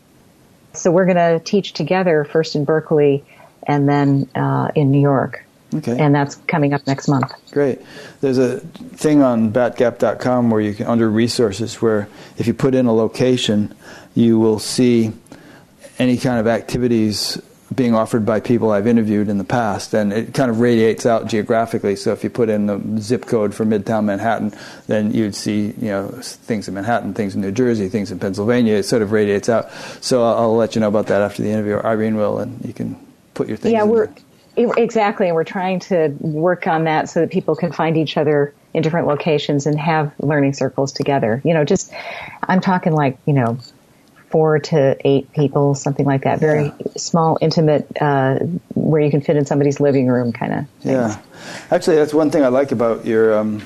So 0.74 0.90
we're 0.90 1.06
going 1.06 1.16
to 1.16 1.40
teach 1.44 1.72
together 1.72 2.24
first 2.24 2.56
in 2.56 2.64
Berkeley 2.64 3.24
and 3.66 3.88
then 3.88 4.28
uh, 4.34 4.68
in 4.74 4.90
New 4.90 5.00
York. 5.00 5.44
Okay. 5.74 5.98
And 5.98 6.14
that's 6.14 6.36
coming 6.46 6.74
up 6.74 6.86
next 6.86 7.08
month. 7.08 7.32
Great. 7.50 7.80
There's 8.20 8.38
a 8.38 8.60
thing 8.60 9.22
on 9.22 9.52
batgap.com 9.52 10.50
where 10.50 10.60
you 10.60 10.74
can, 10.74 10.86
under 10.86 11.08
resources, 11.08 11.80
where 11.80 12.08
if 12.38 12.46
you 12.46 12.54
put 12.54 12.74
in 12.74 12.86
a 12.86 12.94
location, 12.94 13.74
you 14.14 14.38
will 14.38 14.58
see 14.58 15.12
any 15.98 16.16
kind 16.16 16.38
of 16.38 16.46
activities 16.46 17.40
being 17.74 17.94
offered 17.94 18.26
by 18.26 18.40
people 18.40 18.70
I've 18.70 18.86
interviewed 18.86 19.28
in 19.28 19.38
the 19.38 19.44
past, 19.44 19.94
and 19.94 20.12
it 20.12 20.34
kind 20.34 20.50
of 20.50 20.60
radiates 20.60 21.06
out 21.06 21.26
geographically. 21.26 21.96
So 21.96 22.12
if 22.12 22.22
you 22.22 22.30
put 22.30 22.48
in 22.48 22.66
the 22.66 23.00
zip 23.00 23.26
code 23.26 23.54
for 23.54 23.64
Midtown 23.64 24.04
Manhattan, 24.04 24.52
then 24.86 25.12
you'd 25.12 25.34
see 25.34 25.74
you 25.78 25.88
know 25.88 26.08
things 26.08 26.68
in 26.68 26.74
Manhattan, 26.74 27.14
things 27.14 27.34
in 27.34 27.40
New 27.40 27.52
Jersey, 27.52 27.88
things 27.88 28.10
in 28.10 28.18
Pennsylvania. 28.18 28.74
It 28.74 28.84
sort 28.84 29.02
of 29.02 29.12
radiates 29.12 29.48
out. 29.48 29.70
So 30.00 30.22
I'll, 30.22 30.38
I'll 30.38 30.56
let 30.56 30.74
you 30.74 30.80
know 30.80 30.88
about 30.88 31.06
that 31.06 31.22
after 31.22 31.42
the 31.42 31.50
interview. 31.50 31.78
Irene 31.78 32.16
will, 32.16 32.38
and 32.38 32.64
you 32.64 32.72
can 32.72 32.96
put 33.34 33.48
your 33.48 33.56
things. 33.56 33.72
Yeah, 33.72 33.84
we're 33.84 34.06
there. 34.06 34.16
Exactly, 34.56 35.28
and 35.28 35.34
we're 35.34 35.44
trying 35.44 35.80
to 35.80 36.08
work 36.20 36.66
on 36.66 36.84
that 36.84 37.08
so 37.08 37.20
that 37.20 37.30
people 37.30 37.56
can 37.56 37.72
find 37.72 37.96
each 37.96 38.16
other 38.16 38.54
in 38.74 38.82
different 38.82 39.06
locations 39.06 39.66
and 39.66 39.78
have 39.78 40.12
learning 40.18 40.52
circles 40.52 40.92
together. 40.92 41.40
You 41.44 41.54
know, 41.54 41.64
just 41.64 41.92
I'm 42.42 42.60
talking 42.60 42.92
like 42.92 43.16
you 43.24 43.32
know 43.32 43.58
four 44.28 44.58
to 44.58 44.96
eight 45.06 45.32
people, 45.32 45.74
something 45.74 46.04
like 46.04 46.24
that. 46.24 46.38
Very 46.38 46.64
yeah. 46.64 46.72
small, 46.96 47.38
intimate, 47.40 47.86
uh, 48.00 48.40
where 48.74 49.00
you 49.00 49.10
can 49.10 49.22
fit 49.22 49.36
in 49.36 49.46
somebody's 49.46 49.80
living 49.80 50.06
room, 50.06 50.32
kind 50.32 50.52
of. 50.52 50.66
Yeah, 50.82 51.18
actually, 51.70 51.96
that's 51.96 52.12
one 52.12 52.30
thing 52.30 52.44
I 52.44 52.48
like 52.48 52.72
about 52.72 53.06
your 53.06 53.38
um, 53.38 53.62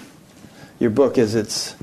your 0.79 0.91
book 0.91 1.19
is 1.19 1.35
it's 1.35 1.75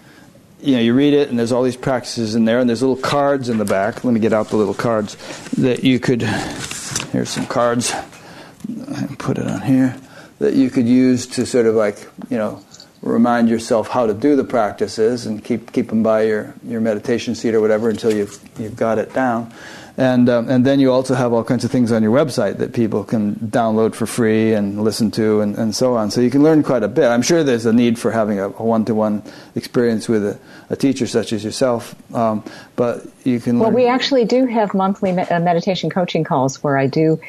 you 0.61 0.75
know 0.75 0.81
you 0.81 0.93
read 0.93 1.13
it 1.13 1.30
and 1.30 1.38
there's 1.38 1.51
all 1.51 1.63
these 1.63 1.75
practices 1.75 2.35
in 2.35 2.45
there 2.45 2.59
and 2.59 2.69
there's 2.69 2.81
little 2.81 2.95
cards 2.95 3.49
in 3.49 3.57
the 3.57 3.65
back. 3.65 4.05
Let 4.05 4.13
me 4.13 4.21
get 4.21 4.31
out 4.31 4.47
the 4.47 4.55
little 4.55 4.73
cards 4.73 5.17
that 5.57 5.84
you 5.84 5.99
could. 5.99 6.21
Here's 7.11 7.30
some 7.30 7.45
cards 7.47 7.93
put 9.18 9.38
it 9.38 9.48
on 9.48 9.61
here, 9.61 9.98
that 10.40 10.53
you 10.53 10.70
could 10.70 10.88
use 10.88 11.28
to 11.28 11.45
sort 11.45 11.65
of 11.65 11.76
like, 11.76 12.07
you 12.30 12.38
know, 12.38 12.64
remind 13.03 13.49
yourself 13.49 13.90
how 13.90 14.07
to 14.07 14.14
do 14.14 14.36
the 14.36 14.44
practices 14.44 15.26
and 15.26 15.44
keep 15.44 15.72
keep 15.74 15.90
them 15.90 16.03
by 16.03 16.24
your, 16.24 16.53
your 16.64 16.82
meditation 16.82 17.36
seat 17.36 17.53
or 17.53 17.61
whatever 17.61 17.90
until 17.90 18.14
you've 18.14 18.40
you've 18.57 18.76
got 18.76 18.98
it 18.98 19.14
down. 19.14 19.53
And 19.95 20.28
um, 20.28 20.49
and 20.49 20.65
then 20.65 20.80
you 20.80 20.91
also 20.91 21.14
have 21.14 21.34
all 21.34 21.44
kinds 21.44 21.64
of 21.64 21.70
things 21.70 21.91
on 21.91 22.02
your 22.02 22.11
website 22.11 22.57
that 22.57 22.74
people 22.74 23.03
can 23.03 23.36
download 23.36 23.94
for 23.94 24.07
free 24.07 24.53
and 24.53 24.84
listen 24.84 25.11
to 25.11 25.41
and, 25.41 25.56
and 25.56 25.76
so 25.76 25.95
on. 25.95 26.10
So 26.10 26.20
you 26.20 26.32
can 26.32 26.41
learn 26.41 26.64
quite 26.64 26.82
a 26.82 26.88
bit. 26.88 27.06
I'm 27.06 27.22
sure 27.22 27.44
there's 27.44 27.68
a 27.68 27.74
need 27.74 27.99
for 27.99 28.10
having 28.10 28.40
a 28.40 28.49
one 28.49 28.86
to 28.86 28.95
one 28.95 29.22
experience 29.53 30.10
with 30.10 30.26
a, 30.26 30.40
a, 30.72 30.76
teacher 30.76 31.06
such 31.06 31.32
as 31.32 31.44
yourself, 31.44 31.94
um, 32.15 32.44
but 32.76 33.06
you 33.24 33.40
can. 33.40 33.60
Well, 33.60 33.70
we 33.70 33.86
actually 33.86 34.26
do 34.26 34.48
have 34.48 34.74
monthly 34.74 35.11
uh, 35.11 35.40
meditation 35.40 35.91
coaching 35.91 36.24
calls 36.24 36.64
where 36.64 36.76
I 36.76 36.88
do 36.88 37.20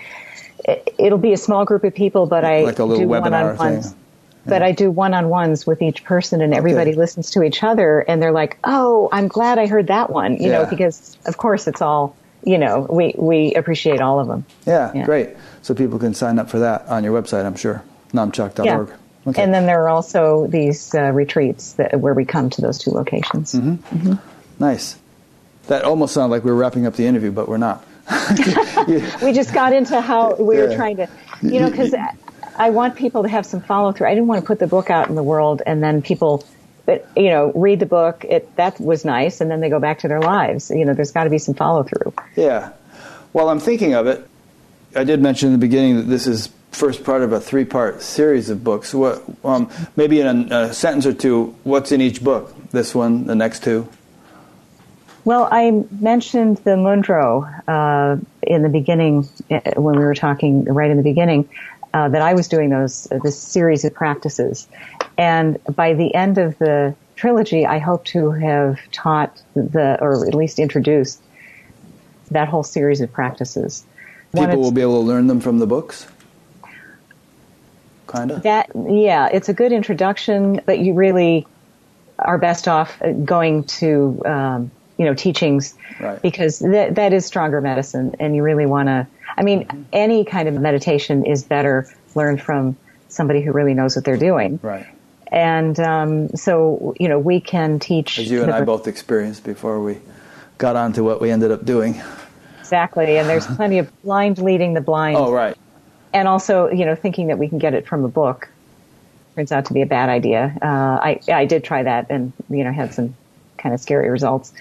it'll 0.99 1.19
be 1.19 1.33
a 1.33 1.37
small 1.37 1.65
group 1.65 1.85
of 1.85 1.95
people, 1.95 2.27
but 2.27 2.45
I 2.45 2.63
like 2.63 2.79
a 2.79 2.85
little 2.85 3.05
do 3.05 3.09
one-on-ones. 3.09 3.87
thing. 3.91 3.99
But 4.47 4.63
I 4.63 4.73
do 4.73 4.91
one-on-ones 4.91 5.67
with 5.67 5.81
each 5.81 6.05
person, 6.05 6.43
and 6.43 6.53
everybody 6.53 6.91
Okay. 6.91 6.99
listens 6.99 7.31
to 7.31 7.43
each 7.43 7.63
other, 7.65 8.01
and 8.01 8.23
they're 8.23 8.31
like, 8.33 8.59
"Oh, 8.63 9.09
I'm 9.11 9.27
glad 9.27 9.59
I 9.59 9.67
heard 9.67 9.87
that 9.87 10.11
one," 10.11 10.37
you 10.37 10.51
know, 10.51 10.67
because 10.67 11.17
of 11.25 11.39
course 11.39 11.67
it's 11.67 11.81
all, 11.81 12.15
you 12.45 12.59
know, 12.59 12.87
we 12.91 13.15
we 13.17 13.55
appreciate 13.55 14.03
all 14.03 14.21
of 14.21 14.29
them. 14.29 14.45
Yeah, 14.67 14.91
Yeah. 14.95 15.05
great. 15.07 15.31
So 15.63 15.73
people 15.73 15.99
can 15.99 16.13
sign 16.13 16.39
up 16.39 16.51
for 16.51 16.59
that 16.59 16.85
on 16.89 17.05
your 17.05 17.19
website, 17.19 17.47
I'm 17.47 17.55
sure, 17.57 17.83
namchak.org. 18.13 18.89
Yeah. 18.89 18.95
Okay. 19.27 19.43
And 19.43 19.55
then 19.55 19.65
there 19.65 19.83
are 19.85 19.89
also 19.89 20.47
these 20.47 20.95
uh, 20.95 21.11
retreats 21.13 21.73
that, 21.75 21.99
where 21.99 22.13
we 22.13 22.27
come 22.27 22.51
to 22.51 22.61
those 22.61 22.77
two 22.79 22.91
locations. 22.91 23.55
Mm-hmm. 23.55 24.13
nice. 24.59 24.97
That 25.69 25.85
almost 25.85 26.13
sounded 26.13 26.31
like 26.31 26.45
we 26.45 26.51
were 26.51 26.59
wrapping 26.59 26.85
up 26.85 26.97
the 26.97 27.07
interview, 27.07 27.31
but 27.33 27.49
we're 27.49 27.57
not. 27.57 27.83
we 29.23 29.33
just 29.33 29.55
got 29.55 29.73
into 29.73 30.01
how 30.01 30.35
we 30.35 30.57
were 30.59 30.75
trying 30.75 30.97
to, 30.97 31.09
you 31.43 31.61
know, 31.61 31.71
because 31.71 31.95
I 32.57 32.71
want 32.71 32.97
people 32.97 33.23
to 33.23 33.29
have 33.29 33.47
some 33.47 33.61
follow 33.61 33.93
through. 33.93 34.09
I 34.09 34.15
didn't 34.15 34.29
want 34.29 34.43
to 34.43 34.47
put 34.47 34.59
the 34.59 34.67
book 34.67 34.91
out 34.91 35.09
in 35.09 35.15
the 35.15 35.23
world 35.23 35.63
and 35.65 35.83
then 35.83 36.03
people, 36.03 36.45
but 36.87 37.09
you 37.17 37.31
know, 37.31 37.53
read 37.55 37.81
the 37.81 37.87
book. 37.87 38.25
It 38.25 38.55
that 38.57 38.79
was 38.81 39.05
nice, 39.05 39.41
and 39.41 39.51
then 39.51 39.61
they 39.61 39.71
go 39.71 39.81
back 39.81 40.01
to 40.01 40.09
their 40.09 40.21
lives. 40.21 40.71
You 40.71 40.85
know, 40.85 40.95
there's 40.95 41.13
got 41.13 41.25
to 41.25 41.31
be 41.31 41.39
some 41.39 41.55
follow 41.55 41.83
through. 41.83 42.13
Yeah. 42.37 42.73
Well, 43.33 43.49
I'm 43.49 43.59
thinking 43.59 43.95
of 43.95 44.07
it, 44.07 44.29
I 44.95 45.05
did 45.05 45.21
mention 45.21 45.49
in 45.49 45.53
the 45.53 45.59
beginning 45.59 45.97
that 45.97 46.03
this 46.03 46.27
is 46.27 46.51
first 46.71 47.05
part 47.05 47.23
of 47.23 47.33
a 47.33 47.41
three-part 47.41 48.03
series 48.03 48.51
of 48.51 48.63
books. 48.63 48.95
What, 48.95 49.23
um, 49.45 49.71
maybe 49.97 50.21
in 50.21 50.53
a, 50.53 50.57
a 50.57 50.75
sentence 50.75 51.07
or 51.07 51.13
two, 51.13 51.55
what's 51.65 51.93
in 51.93 52.01
each 52.01 52.23
book? 52.23 52.55
This 52.71 52.95
one, 52.95 53.27
the 53.27 53.35
next 53.35 53.63
two. 53.65 53.89
Well, 55.25 55.49
I 55.51 55.71
mentioned 56.01 56.59
the 56.59 56.73
Ngöndro 56.73 57.63
uh, 57.67 58.23
in 58.43 58.63
the 58.63 58.69
beginning 58.69 59.29
uh, 59.51 59.61
when 59.77 59.99
we 59.99 60.05
were 60.05 60.15
talking 60.15 60.65
right 60.65 60.91
in 60.91 60.99
the 60.99 61.03
beginning 61.03 61.49
uh, 61.95 62.09
that 62.11 62.21
I 62.21 62.35
was 62.35 62.49
doing 62.49 62.69
those 62.69 63.11
uh, 63.11 63.19
this 63.23 63.39
series 63.39 63.85
of 63.85 63.95
practices, 63.95 64.69
and 65.17 65.59
by 65.75 65.95
the 65.95 66.15
end 66.15 66.37
of 66.37 66.59
the 66.59 66.95
trilogy, 67.17 67.65
I 67.65 67.79
hope 67.79 68.05
to 68.07 68.33
have 68.33 68.79
taught 68.93 69.41
the 69.55 69.99
or 70.01 70.27
at 70.27 70.35
least 70.35 70.59
introduced 70.59 71.23
that 72.31 72.49
whole 72.49 72.65
series 72.65 73.01
of 73.01 73.13
practices. 73.13 73.85
People 74.35 74.61
will 74.61 74.73
be 74.73 74.83
able 74.83 75.01
to 75.01 75.07
learn 75.07 75.29
them 75.29 75.41
from 75.41 75.59
the 75.59 75.67
books. 75.67 76.07
Kind 78.09 78.31
of. 78.31 78.43
That 78.43 78.71
yeah, 78.75 79.29
it's 79.33 79.49
a 79.49 79.55
good 79.55 79.73
introduction, 79.73 80.61
but 80.67 80.81
you 80.81 80.93
really 80.93 81.47
are 82.19 82.39
best 82.39 82.69
off 82.69 83.01
uh, 83.01 83.13
going 83.13 83.65
to 83.65 84.23
um, 84.25 84.71
you 84.99 85.05
know 85.05 85.15
teachings 85.15 85.75
Right. 86.01 86.21
because 86.23 86.59
that 86.61 86.95
that 86.97 87.13
is 87.13 87.25
stronger 87.27 87.61
medicine, 87.61 88.15
and 88.21 88.35
you 88.37 88.43
really 88.43 88.67
want 88.67 88.89
to. 88.89 89.07
I 89.37 89.43
mean, 89.43 89.87
any 89.93 90.25
kind 90.25 90.49
of 90.49 90.55
meditation 90.55 91.25
is 91.27 91.43
better 91.43 91.89
learned 92.15 92.41
from 92.41 92.77
somebody 93.09 93.41
who 93.43 93.53
really 93.53 93.75
knows 93.75 93.97
what 93.97 94.05
they're 94.05 94.17
doing, 94.17 94.59
Right. 94.63 94.87
and 95.29 95.79
um, 95.81 96.29
so 96.37 96.95
you 96.99 97.09
know 97.09 97.19
we 97.19 97.41
can 97.41 97.79
teach. 97.79 98.19
As 98.19 98.31
you 98.31 98.43
and 98.43 98.53
I 98.53 98.63
both 98.63 98.87
experienced 98.87 99.45
before 99.45 99.81
we 99.81 99.99
got 100.59 100.77
on 100.77 100.93
to 100.95 101.03
what 101.03 101.21
we 101.21 101.31
ended 101.31 101.51
up 101.51 101.65
doing. 101.65 102.01
exactly, 102.61 103.19
and 103.19 103.29
there's 103.29 103.47
plenty 103.57 103.79
of 103.79 103.91
blind 104.03 104.39
leading 104.39 104.75
the 104.75 104.81
blind. 104.81 105.17
Oh, 105.17 105.33
right. 105.33 105.57
and 106.13 106.29
also 106.29 106.71
you 106.71 106.85
know 106.85 106.95
thinking 106.95 107.27
that 107.29 107.39
we 107.39 107.49
can 107.49 107.59
get 107.59 107.75
it 107.75 107.87
from 107.89 108.05
a 108.05 108.09
book 108.09 108.49
turns 109.35 109.51
out 109.51 109.65
to 109.67 109.73
be 109.75 109.83
a 109.83 109.87
bad 109.87 110.09
idea 110.09 110.57
uh, 110.63 110.97
i 111.03 111.19
i 111.33 111.45
did 111.45 111.65
try 111.65 111.83
that 111.83 112.07
and 112.09 112.33
you 112.49 112.63
know 112.63 112.71
had 112.73 112.95
some 112.95 113.17
kind 113.59 113.75
of 113.75 113.81
scary 113.81 114.11
results. 114.11 114.53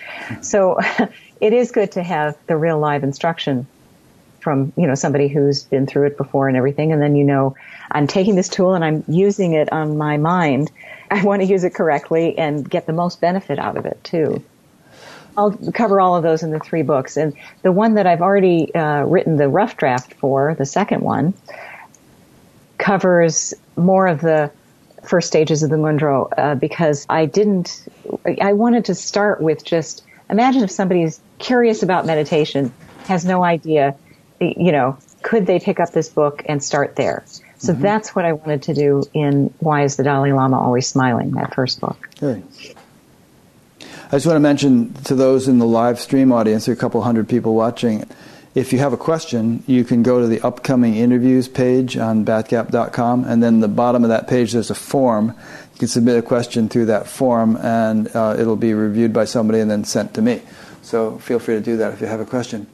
So 0.42 0.80
it 1.42 1.54
is 1.54 1.72
good 1.72 1.92
to 1.94 2.04
have 2.04 2.38
the 2.48 2.58
real 2.58 2.80
live 2.80 3.04
instruction 3.04 3.68
from 4.40 4.74
you 4.76 4.86
know 4.86 4.96
somebody 4.96 5.30
who's 5.30 5.64
been 5.64 5.88
through 5.88 6.08
it 6.08 6.18
before 6.18 6.48
and 6.48 6.58
everything. 6.58 6.92
And 6.92 7.02
then 7.02 7.16
you 7.16 7.24
know 7.24 7.56
i'm 7.92 8.08
taking 8.08 8.36
this 8.36 8.50
tool 8.50 8.74
and 8.74 8.84
i'm 8.84 9.04
using 9.08 9.54
it 9.54 9.72
on 9.72 9.98
my 9.98 10.18
mind. 10.18 10.72
I 11.12 11.24
want 11.24 11.42
to 11.42 11.48
use 11.48 11.64
it 11.64 11.76
correctly 11.76 12.38
and 12.38 12.68
get 12.68 12.88
the 12.88 12.94
most 12.94 13.22
benefit 13.22 13.60
out 13.60 13.78
of 13.78 13.86
it 13.86 14.04
too. 14.04 14.44
I'll 15.38 15.52
cover 15.74 16.00
all 16.00 16.16
of 16.16 16.24
those 16.24 16.44
in 16.44 16.52
the 16.52 16.60
three 16.60 16.84
books. 16.84 17.18
And 17.18 17.34
the 17.62 17.72
one 17.72 17.96
that 17.96 18.06
I've 18.08 18.22
already 18.22 18.74
uh, 18.74 19.04
written 19.04 19.38
the 19.38 19.48
rough 19.48 19.78
draft 19.78 20.14
for, 20.16 20.56
the 20.56 20.66
second 20.66 21.02
one, 21.02 21.34
covers 22.78 23.54
more 23.76 24.08
of 24.08 24.22
the 24.22 24.52
first 25.04 25.28
stages 25.28 25.64
of 25.64 25.70
the 25.70 25.76
Ngöndro 25.76 26.30
uh, 26.38 26.56
because 26.56 27.06
I 27.10 27.26
didn't, 27.26 27.88
I 28.42 28.54
wanted 28.54 28.86
to 28.86 28.96
start 28.96 29.42
with 29.42 29.64
just 29.64 30.04
imagine 30.30 30.64
if 30.64 30.72
somebody's 30.72 31.20
curious 31.40 31.84
about 31.84 32.06
meditation, 32.06 32.74
has 33.06 33.26
no 33.26 33.44
idea, 33.44 33.96
you 34.40 34.72
know, 34.72 34.98
could 35.22 35.46
they 35.46 35.60
pick 35.60 35.80
up 35.80 35.92
this 35.92 36.10
book 36.10 36.44
and 36.48 36.64
start 36.64 36.96
there? 36.96 37.24
So 37.58 37.72
that's 37.72 38.14
what 38.14 38.26
I 38.26 38.34
wanted 38.34 38.64
to 38.64 38.74
do 38.74 39.04
in 39.14 39.54
Why 39.60 39.84
is 39.84 39.96
the 39.96 40.04
Dalai 40.04 40.34
Lama 40.34 40.60
Always 40.60 40.86
Smiling, 40.86 41.32
that 41.32 41.54
first 41.56 41.80
book. 41.80 42.10
Good. 42.20 42.44
I 43.82 44.18
just 44.18 44.26
want 44.26 44.36
to 44.36 44.42
mention 44.42 44.94
to 45.06 45.16
those 45.16 45.48
in 45.48 45.60
the 45.60 45.66
live 45.66 45.98
stream 46.00 46.34
audience, 46.34 46.66
there 46.66 46.74
are 46.74 46.78
a 46.78 46.80
couple 46.80 47.02
hundred 47.02 47.30
people 47.30 47.56
watching. 47.56 48.06
If 48.56 48.72
you 48.72 48.78
have 48.80 48.94
a 48.94 48.98
question, 48.98 49.64
you 49.66 49.84
can 49.84 50.04
go 50.04 50.22
to 50.22 50.28
the 50.28 50.40
upcoming 50.42 50.96
interviews 50.96 51.48
page 51.48 51.98
on 51.98 52.24
batgap.com, 52.24 53.24
and 53.24 53.42
then 53.42 53.62
the 53.62 53.68
bottom 53.68 54.04
of 54.04 54.10
that 54.10 54.28
page 54.28 54.52
there's 54.52 54.70
a 54.70 54.76
form. 54.76 55.30
You 55.74 55.80
can 55.80 55.88
submit 55.88 56.18
a 56.18 56.22
question 56.22 56.70
through 56.70 56.86
that 56.86 57.08
form, 57.08 57.58
and 57.58 58.16
uh, 58.16 58.36
it'll 58.38 58.56
be 58.56 58.76
reviewed 58.76 59.12
by 59.12 59.26
somebody 59.26 59.60
and 59.60 59.72
then 59.72 59.84
sent 59.84 60.14
to 60.14 60.22
me. 60.22 60.44
So 60.84 61.18
feel 61.18 61.40
free 61.40 61.56
to 61.56 61.62
do 61.62 61.78
that 61.78 61.94
if 61.94 62.02
you 62.02 62.06
have 62.06 62.20
a 62.20 62.26
question. 62.26 62.68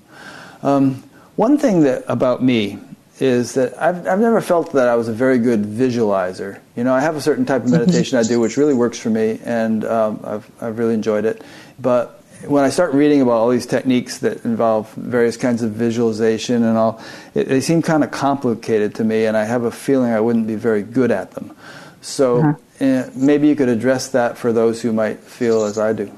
Um, 0.64 1.04
one 1.38 1.58
thing 1.58 1.82
that 1.82 2.04
about 2.10 2.44
me 2.44 2.80
is 3.22 3.54
that 3.54 3.82
I've, 3.82 4.06
I've 4.06 4.20
never 4.20 4.42
felt 4.42 4.74
that 4.74 4.90
I 4.90 4.96
was 4.96 5.08
a 5.08 5.14
very 5.14 5.38
good 5.38 5.64
visualizer. 5.64 6.60
You 6.76 6.84
know, 6.84 6.94
I 6.94 7.00
have 7.00 7.16
a 7.16 7.22
certain 7.22 7.46
type 7.46 7.64
of 7.64 7.72
meditation 7.72 8.18
I 8.18 8.24
do 8.24 8.40
which 8.42 8.58
really 8.58 8.74
works 8.74 9.00
for 9.00 9.10
me, 9.10 9.40
and 9.46 9.86
um, 9.86 10.20
I've, 10.26 10.52
I've 10.62 10.78
really 10.78 10.94
enjoyed 10.94 11.24
it. 11.24 11.42
But 11.80 12.19
when 12.48 12.64
I 12.64 12.70
start 12.70 12.94
reading 12.94 13.22
about 13.22 13.34
all 13.34 13.49
these 13.49 13.66
techniques 13.66 14.20
that 14.20 14.45
involve 14.45 14.91
various 14.94 15.38
kinds 15.38 15.61
of 15.61 15.72
visualization 15.72 16.64
and 16.64 16.78
all, 16.78 17.02
it, 17.34 17.48
they 17.48 17.61
seem 17.61 17.82
kind 17.82 18.03
of 18.03 18.11
complicated 18.11 18.95
to 18.95 19.03
me, 19.03 19.26
and 19.26 19.36
I 19.36 19.44
have 19.44 19.64
a 19.64 19.72
feeling 19.72 20.11
I 20.11 20.20
wouldn't 20.20 20.48
be 20.48 20.56
very 20.56 20.84
good 20.84 21.11
at 21.11 21.32
them. 21.32 21.56
So 22.02 22.57
uh, 22.80 23.10
maybe 23.16 23.48
you 23.48 23.56
could 23.56 23.70
address 23.70 24.10
that 24.10 24.38
for 24.38 24.53
those 24.53 24.82
who 24.82 24.94
might 24.94 25.20
feel 25.20 25.66
as 25.66 25.78
I 25.78 25.94
do. 25.94 26.11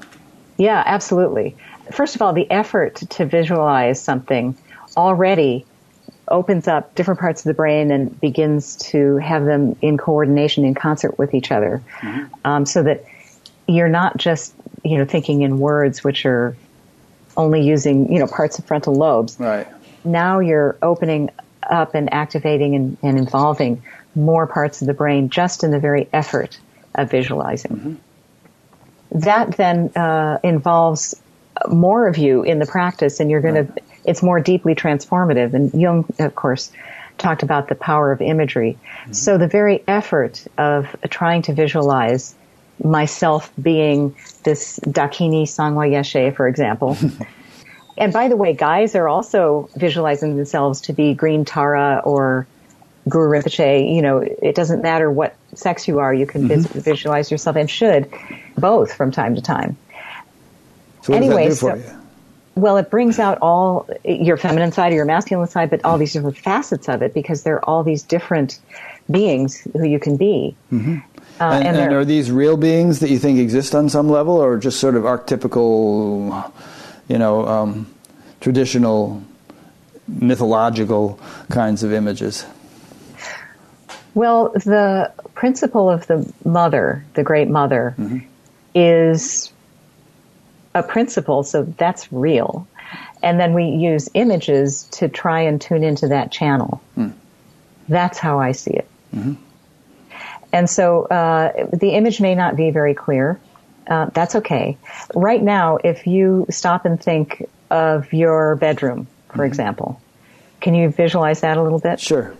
Yeah, 0.58 0.82
absolutely. 0.86 1.56
First 1.92 2.14
of 2.14 2.22
all, 2.22 2.32
the 2.32 2.48
effort 2.50 2.96
to 2.96 3.26
visualize 3.26 4.00
something 4.00 4.56
already 4.96 5.66
opens 6.28 6.68
up 6.68 6.94
different 6.94 7.18
parts 7.18 7.40
of 7.40 7.44
the 7.44 7.54
brain 7.54 7.90
and 7.90 8.18
begins 8.20 8.76
to 8.76 9.16
have 9.16 9.44
them 9.44 9.76
in 9.82 9.98
coordination 9.98 10.64
in 10.64 10.74
concert 10.74 11.18
with 11.18 11.34
each 11.34 11.50
other, 11.50 11.82
mm-hmm. 11.98 12.32
um, 12.44 12.64
so 12.64 12.82
that 12.84 13.04
you're 13.66 13.88
not 13.88 14.16
just 14.16 14.54
you 14.84 14.98
know 14.98 15.04
thinking 15.04 15.42
in 15.42 15.58
words 15.58 16.02
which 16.02 16.26
are 16.26 16.56
only 17.36 17.62
using 17.62 18.12
you 18.12 18.18
know 18.18 18.26
parts 18.26 18.58
of 18.58 18.64
frontal 18.64 18.94
lobes. 18.94 19.38
Right. 19.38 19.66
Now 20.04 20.40
you're 20.40 20.76
opening 20.82 21.30
up 21.62 21.94
and 21.94 22.12
activating 22.12 22.74
and, 22.74 22.96
and 23.02 23.18
involving 23.18 23.82
more 24.14 24.46
parts 24.46 24.80
of 24.82 24.88
the 24.88 24.94
brain 24.94 25.30
just 25.30 25.64
in 25.64 25.70
the 25.70 25.78
very 25.78 26.08
effort 26.12 26.58
of 26.94 27.10
visualizing. 27.10 27.70
Mm-hmm. 27.72 29.18
That 29.20 29.56
then 29.56 29.90
uh, 29.94 30.38
involves 30.42 31.14
more 31.70 32.06
of 32.06 32.18
you 32.18 32.42
in 32.42 32.58
the 32.58 32.66
practice, 32.66 33.20
and 33.20 33.30
you're 33.30 33.40
going 33.40 33.54
right. 33.54 33.76
to. 33.76 33.82
It's 34.04 34.22
more 34.22 34.40
deeply 34.40 34.74
transformative. 34.74 35.54
And 35.54 35.72
Jung, 35.80 36.06
of 36.18 36.34
course, 36.34 36.72
talked 37.18 37.42
about 37.42 37.68
the 37.68 37.74
power 37.74 38.10
of 38.10 38.20
imagery. 38.20 38.78
Mm-hmm. 38.82 39.12
So 39.12 39.38
the 39.38 39.46
very 39.46 39.84
effort 39.86 40.44
of 40.58 40.96
trying 41.08 41.42
to 41.42 41.54
visualize 41.54 42.34
myself 42.84 43.52
being 43.60 44.14
this 44.44 44.78
Dakini 44.80 45.44
Sangwa 45.44 45.88
Yeshe, 45.90 46.34
for 46.34 46.48
example. 46.48 46.96
and 47.98 48.12
by 48.12 48.28
the 48.28 48.36
way, 48.36 48.52
guys 48.52 48.94
are 48.94 49.08
also 49.08 49.68
visualizing 49.76 50.36
themselves 50.36 50.80
to 50.82 50.92
be 50.92 51.14
Green 51.14 51.44
Tara 51.44 52.02
or 52.04 52.46
Guru 53.08 53.30
Rinpoche. 53.30 53.94
You 53.94 54.02
know, 54.02 54.18
it 54.18 54.54
doesn't 54.54 54.82
matter 54.82 55.10
what 55.10 55.36
sex 55.54 55.86
you 55.86 55.98
are, 55.98 56.12
you 56.14 56.26
can 56.26 56.48
mm-hmm. 56.48 56.78
visualize 56.80 57.30
yourself 57.30 57.56
and 57.56 57.70
should 57.70 58.08
both 58.58 58.92
from 58.92 59.10
time 59.10 59.34
to 59.34 59.42
time. 59.42 59.76
So 61.02 61.14
anyway, 61.14 61.50
so, 61.50 61.82
well, 62.54 62.76
it 62.76 62.90
brings 62.90 63.18
out 63.18 63.38
all 63.42 63.88
your 64.04 64.36
feminine 64.36 64.72
side 64.72 64.92
or 64.92 64.96
your 64.96 65.04
masculine 65.04 65.48
side, 65.48 65.70
but 65.70 65.84
all 65.84 65.98
these 65.98 66.12
different 66.12 66.38
facets 66.38 66.88
of 66.88 67.02
it 67.02 67.12
because 67.12 67.42
there 67.42 67.56
are 67.56 67.64
all 67.64 67.82
these 67.82 68.02
different 68.02 68.60
beings 69.10 69.66
who 69.72 69.84
you 69.84 69.98
can 69.98 70.16
be. 70.16 70.54
Mm-hmm. 70.72 70.98
Uh, 71.40 71.44
and, 71.44 71.68
and, 71.68 71.76
and 71.76 71.92
are 71.94 72.04
these 72.04 72.30
real 72.30 72.56
beings 72.56 73.00
that 73.00 73.10
you 73.10 73.18
think 73.18 73.38
exist 73.38 73.74
on 73.74 73.88
some 73.88 74.08
level, 74.08 74.36
or 74.36 74.58
just 74.58 74.78
sort 74.78 74.94
of 74.94 75.04
archetypical, 75.04 76.52
you 77.08 77.18
know, 77.18 77.46
um, 77.46 77.92
traditional, 78.40 79.22
mythological 80.06 81.18
kinds 81.50 81.82
of 81.82 81.92
images? 81.92 82.44
Well, 84.14 84.50
the 84.50 85.10
principle 85.34 85.90
of 85.90 86.06
the 86.06 86.30
mother, 86.44 87.04
the 87.14 87.22
great 87.22 87.48
mother, 87.48 87.94
mm-hmm. 87.98 88.18
is 88.74 89.50
a 90.74 90.82
principle, 90.82 91.42
so 91.42 91.64
that's 91.64 92.12
real. 92.12 92.66
And 93.22 93.40
then 93.40 93.54
we 93.54 93.64
use 93.64 94.10
images 94.14 94.84
to 94.92 95.08
try 95.08 95.40
and 95.40 95.60
tune 95.60 95.82
into 95.82 96.08
that 96.08 96.30
channel. 96.30 96.82
Mm. 96.98 97.12
That's 97.88 98.18
how 98.18 98.38
I 98.38 98.52
see 98.52 98.72
it. 98.72 98.88
Mm-hmm. 99.14 99.34
And 100.52 100.68
so 100.68 101.04
uh, 101.04 101.66
the 101.72 101.90
image 101.90 102.20
may 102.20 102.34
not 102.34 102.56
be 102.56 102.70
very 102.70 102.94
clear. 102.94 103.40
Uh, 103.86 104.06
that's 104.12 104.34
okay. 104.36 104.76
Right 105.14 105.42
now, 105.42 105.78
if 105.82 106.06
you 106.06 106.46
stop 106.50 106.84
and 106.84 107.02
think 107.02 107.48
of 107.70 108.12
your 108.12 108.56
bedroom, 108.56 109.06
for 109.28 109.38
mm-hmm. 109.38 109.44
example, 109.44 110.00
can 110.60 110.74
you 110.74 110.90
visualize 110.90 111.40
that 111.40 111.56
a 111.56 111.62
little 111.62 111.80
bit? 111.80 111.98
Sure. 111.98 112.34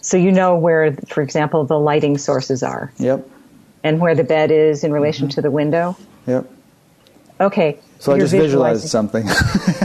So 0.00 0.16
you 0.16 0.32
know 0.32 0.56
where, 0.56 0.92
for 1.08 1.22
example, 1.22 1.64
the 1.64 1.78
lighting 1.78 2.18
sources 2.18 2.62
are. 2.62 2.92
Yep. 2.98 3.28
And 3.84 4.00
where 4.00 4.14
the 4.14 4.24
bed 4.24 4.50
is 4.50 4.84
in 4.84 4.92
relation 4.92 5.28
mm-hmm. 5.28 5.34
to 5.34 5.42
the 5.42 5.50
window. 5.50 5.96
Yep. 6.26 6.50
Okay. 7.40 7.78
So 7.98 8.12
I 8.12 8.18
just 8.18 8.32
visualized 8.32 8.88
something. 8.88 9.26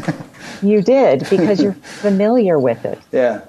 you 0.61 0.81
did 0.81 1.29
because 1.29 1.61
you're 1.61 1.73
familiar 1.73 2.57
with 2.57 2.85
it. 2.85 2.99
Yeah 3.11 3.45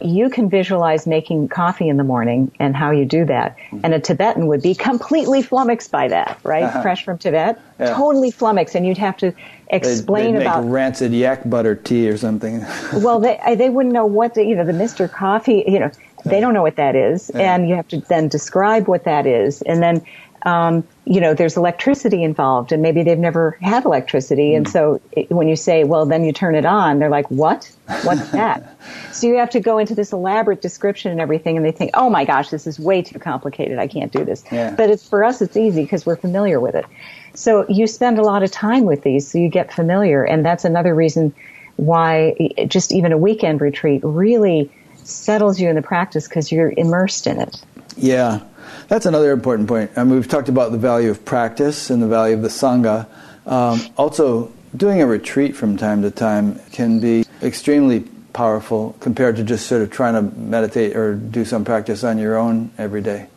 you 0.00 0.28
can 0.28 0.50
visualize 0.50 1.06
making 1.06 1.48
coffee 1.48 1.88
in 1.88 1.96
the 1.96 2.04
morning 2.04 2.50
and 2.58 2.76
how 2.76 2.90
you 2.90 3.04
do 3.04 3.24
that. 3.24 3.56
And 3.82 3.94
a 3.94 4.00
Tibetan 4.00 4.46
would 4.46 4.62
be 4.62 4.74
completely 4.74 5.42
flummoxed 5.42 5.90
by 5.90 6.08
that, 6.08 6.38
right? 6.42 6.64
Uh-huh. 6.64 6.82
Fresh 6.82 7.04
from 7.04 7.18
Tibet, 7.18 7.60
yeah. 7.80 7.94
totally 7.94 8.30
flummoxed, 8.30 8.74
and 8.74 8.86
you'd 8.86 8.98
have 8.98 9.16
to 9.18 9.32
explain 9.68 10.34
they'd, 10.34 10.40
they'd 10.40 10.46
about 10.46 10.64
rancid 10.64 11.12
yak 11.12 11.48
butter 11.48 11.74
tea 11.74 12.08
or 12.08 12.16
something. 12.16 12.60
well, 12.94 13.20
they 13.20 13.38
they 13.56 13.70
wouldn't 13.70 13.94
know 13.94 14.06
what 14.06 14.34
the, 14.34 14.44
you 14.44 14.54
know 14.54 14.64
the 14.64 14.72
Mister 14.72 15.08
Coffee, 15.08 15.64
you 15.66 15.78
know, 15.78 15.90
they 16.24 16.40
don't 16.40 16.54
know 16.54 16.62
what 16.62 16.76
that 16.76 16.94
is, 16.94 17.30
yeah. 17.34 17.54
and 17.54 17.68
you 17.68 17.74
have 17.74 17.88
to 17.88 18.00
then 18.00 18.28
describe 18.28 18.88
what 18.88 19.04
that 19.04 19.26
is, 19.26 19.62
and 19.62 19.82
then 19.82 20.04
um, 20.46 20.84
you 21.04 21.20
know, 21.20 21.34
there's 21.34 21.56
electricity 21.56 22.22
involved 22.22 22.70
and 22.70 22.80
maybe 22.80 23.02
they've 23.02 23.18
never 23.18 23.58
had 23.60 23.84
electricity. 23.84 24.52
Mm. 24.52 24.58
And 24.58 24.68
so 24.68 25.00
it, 25.10 25.28
when 25.28 25.48
you 25.48 25.56
say, 25.56 25.82
well, 25.82 26.06
then 26.06 26.24
you 26.24 26.32
turn 26.32 26.54
it 26.54 26.64
on, 26.64 27.00
they're 27.00 27.10
like, 27.10 27.28
what? 27.32 27.70
What's 28.04 28.30
that? 28.30 28.78
so 29.12 29.26
you 29.26 29.38
have 29.38 29.50
to 29.50 29.60
go 29.60 29.78
into 29.78 29.96
this 29.96 30.12
elaborate 30.12 30.62
description 30.62 31.10
and 31.10 31.20
everything 31.20 31.56
and 31.56 31.66
they 31.66 31.72
think, 31.72 31.90
oh 31.94 32.08
my 32.08 32.24
gosh, 32.24 32.50
this 32.50 32.64
is 32.68 32.78
way 32.78 33.02
too 33.02 33.18
complicated. 33.18 33.80
I 33.80 33.88
can't 33.88 34.12
do 34.12 34.24
this. 34.24 34.44
Yeah. 34.52 34.72
But 34.76 34.88
it's 34.88 35.06
for 35.06 35.24
us, 35.24 35.42
it's 35.42 35.56
easy 35.56 35.82
because 35.82 36.06
we're 36.06 36.16
familiar 36.16 36.60
with 36.60 36.76
it. 36.76 36.86
So 37.34 37.66
you 37.68 37.88
spend 37.88 38.20
a 38.20 38.22
lot 38.22 38.44
of 38.44 38.52
time 38.52 38.84
with 38.84 39.02
these 39.02 39.28
so 39.28 39.38
you 39.38 39.48
get 39.48 39.72
familiar. 39.72 40.22
And 40.22 40.46
that's 40.46 40.64
another 40.64 40.94
reason 40.94 41.34
why 41.74 42.36
just 42.68 42.92
even 42.92 43.10
a 43.10 43.18
weekend 43.18 43.60
retreat 43.60 44.00
really 44.04 44.70
settles 45.02 45.60
you 45.60 45.68
in 45.68 45.74
the 45.74 45.82
practice 45.82 46.28
because 46.28 46.52
you're 46.52 46.72
immersed 46.76 47.26
in 47.26 47.40
it. 47.40 47.60
Yeah. 47.96 48.40
That's 48.88 49.06
another 49.06 49.32
important 49.32 49.68
point. 49.68 49.90
I 49.96 50.04
mean, 50.04 50.14
we've 50.14 50.28
talked 50.28 50.48
about 50.48 50.72
the 50.72 50.78
value 50.78 51.10
of 51.10 51.24
practice 51.24 51.90
and 51.90 52.02
the 52.02 52.08
value 52.08 52.36
of 52.36 52.42
the 52.42 52.48
Sangha. 52.48 53.06
Um, 53.46 53.80
also, 53.96 54.52
doing 54.76 55.00
a 55.00 55.06
retreat 55.06 55.56
from 55.56 55.76
time 55.76 56.02
to 56.02 56.10
time 56.10 56.58
can 56.72 57.00
be 57.00 57.24
extremely 57.42 58.00
powerful 58.32 58.96
compared 59.00 59.36
to 59.36 59.44
just 59.44 59.66
sort 59.66 59.82
of 59.82 59.90
trying 59.90 60.14
to 60.14 60.36
meditate 60.38 60.94
or 60.96 61.14
do 61.14 61.44
some 61.44 61.64
practice 61.64 62.04
on 62.04 62.18
your 62.18 62.36
own 62.36 62.70
every 62.76 63.00
day. 63.00 63.28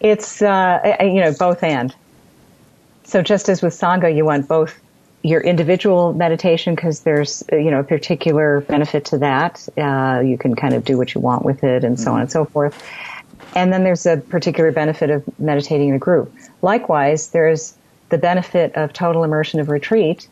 It's, 0.00 0.42
uh, 0.42 0.96
you 1.00 1.20
know, 1.20 1.32
both 1.38 1.62
and. 1.62 1.94
So 3.04 3.22
just 3.22 3.48
as 3.48 3.62
with 3.62 3.74
Sangha, 3.74 4.14
you 4.14 4.24
want 4.24 4.48
both 4.48 4.80
your 5.24 5.40
individual 5.40 6.12
meditation 6.12 6.74
because 6.74 7.00
there's 7.00 7.42
you 7.50 7.70
know 7.70 7.80
a 7.80 7.84
particular 7.84 8.60
benefit 8.60 9.06
to 9.06 9.18
that. 9.18 9.66
Uh, 9.76 10.20
you 10.20 10.36
can 10.36 10.54
kind 10.54 10.74
of 10.74 10.84
do 10.84 10.98
what 10.98 11.14
you 11.14 11.20
want 11.20 11.44
with 11.44 11.64
it, 11.64 11.82
and 11.82 11.98
so 11.98 12.06
mm-hmm. 12.06 12.14
on 12.14 12.20
and 12.20 12.30
so 12.30 12.44
forth. 12.44 12.80
And 13.54 13.72
then 13.72 13.84
there's 13.84 14.06
a 14.06 14.16
particular 14.16 14.72
benefit 14.72 15.10
of 15.10 15.22
meditating 15.38 15.90
in 15.90 15.94
a 15.94 15.98
group. 15.98 16.32
Likewise, 16.62 17.28
there's 17.28 17.74
the 18.08 18.18
benefit 18.18 18.74
of 18.76 18.92
total 18.92 19.24
immersion 19.24 19.60
of 19.60 19.68
retreat, 19.68 20.28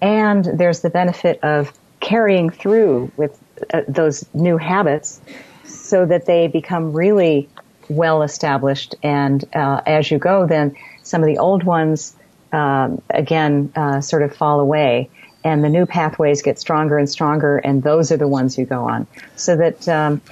and 0.00 0.44
there's 0.44 0.80
the 0.80 0.90
benefit 0.90 1.38
of 1.42 1.72
carrying 2.00 2.50
through 2.50 3.10
with 3.16 3.38
uh, 3.72 3.82
those 3.88 4.26
new 4.34 4.56
habits 4.58 5.20
so 5.64 6.04
that 6.06 6.26
they 6.26 6.48
become 6.48 6.92
really 6.92 7.48
well 7.88 8.22
established. 8.22 8.94
And 9.02 9.44
uh, 9.54 9.80
as 9.86 10.10
you 10.10 10.18
go, 10.18 10.46
then 10.46 10.76
some 11.02 11.22
of 11.22 11.26
the 11.26 11.38
old 11.38 11.62
ones, 11.62 12.14
um, 12.52 13.00
again, 13.10 13.72
uh, 13.76 14.00
sort 14.00 14.22
of 14.22 14.34
fall 14.34 14.60
away. 14.60 15.10
And 15.44 15.62
the 15.62 15.68
new 15.68 15.84
pathways 15.84 16.40
get 16.40 16.58
stronger 16.58 16.96
and 16.96 17.08
stronger, 17.08 17.58
and 17.58 17.82
those 17.82 18.10
are 18.10 18.16
the 18.16 18.28
ones 18.28 18.56
you 18.56 18.64
go 18.64 18.88
on. 18.88 19.06
So 19.36 19.56
that 19.56 19.86
um, 19.88 20.22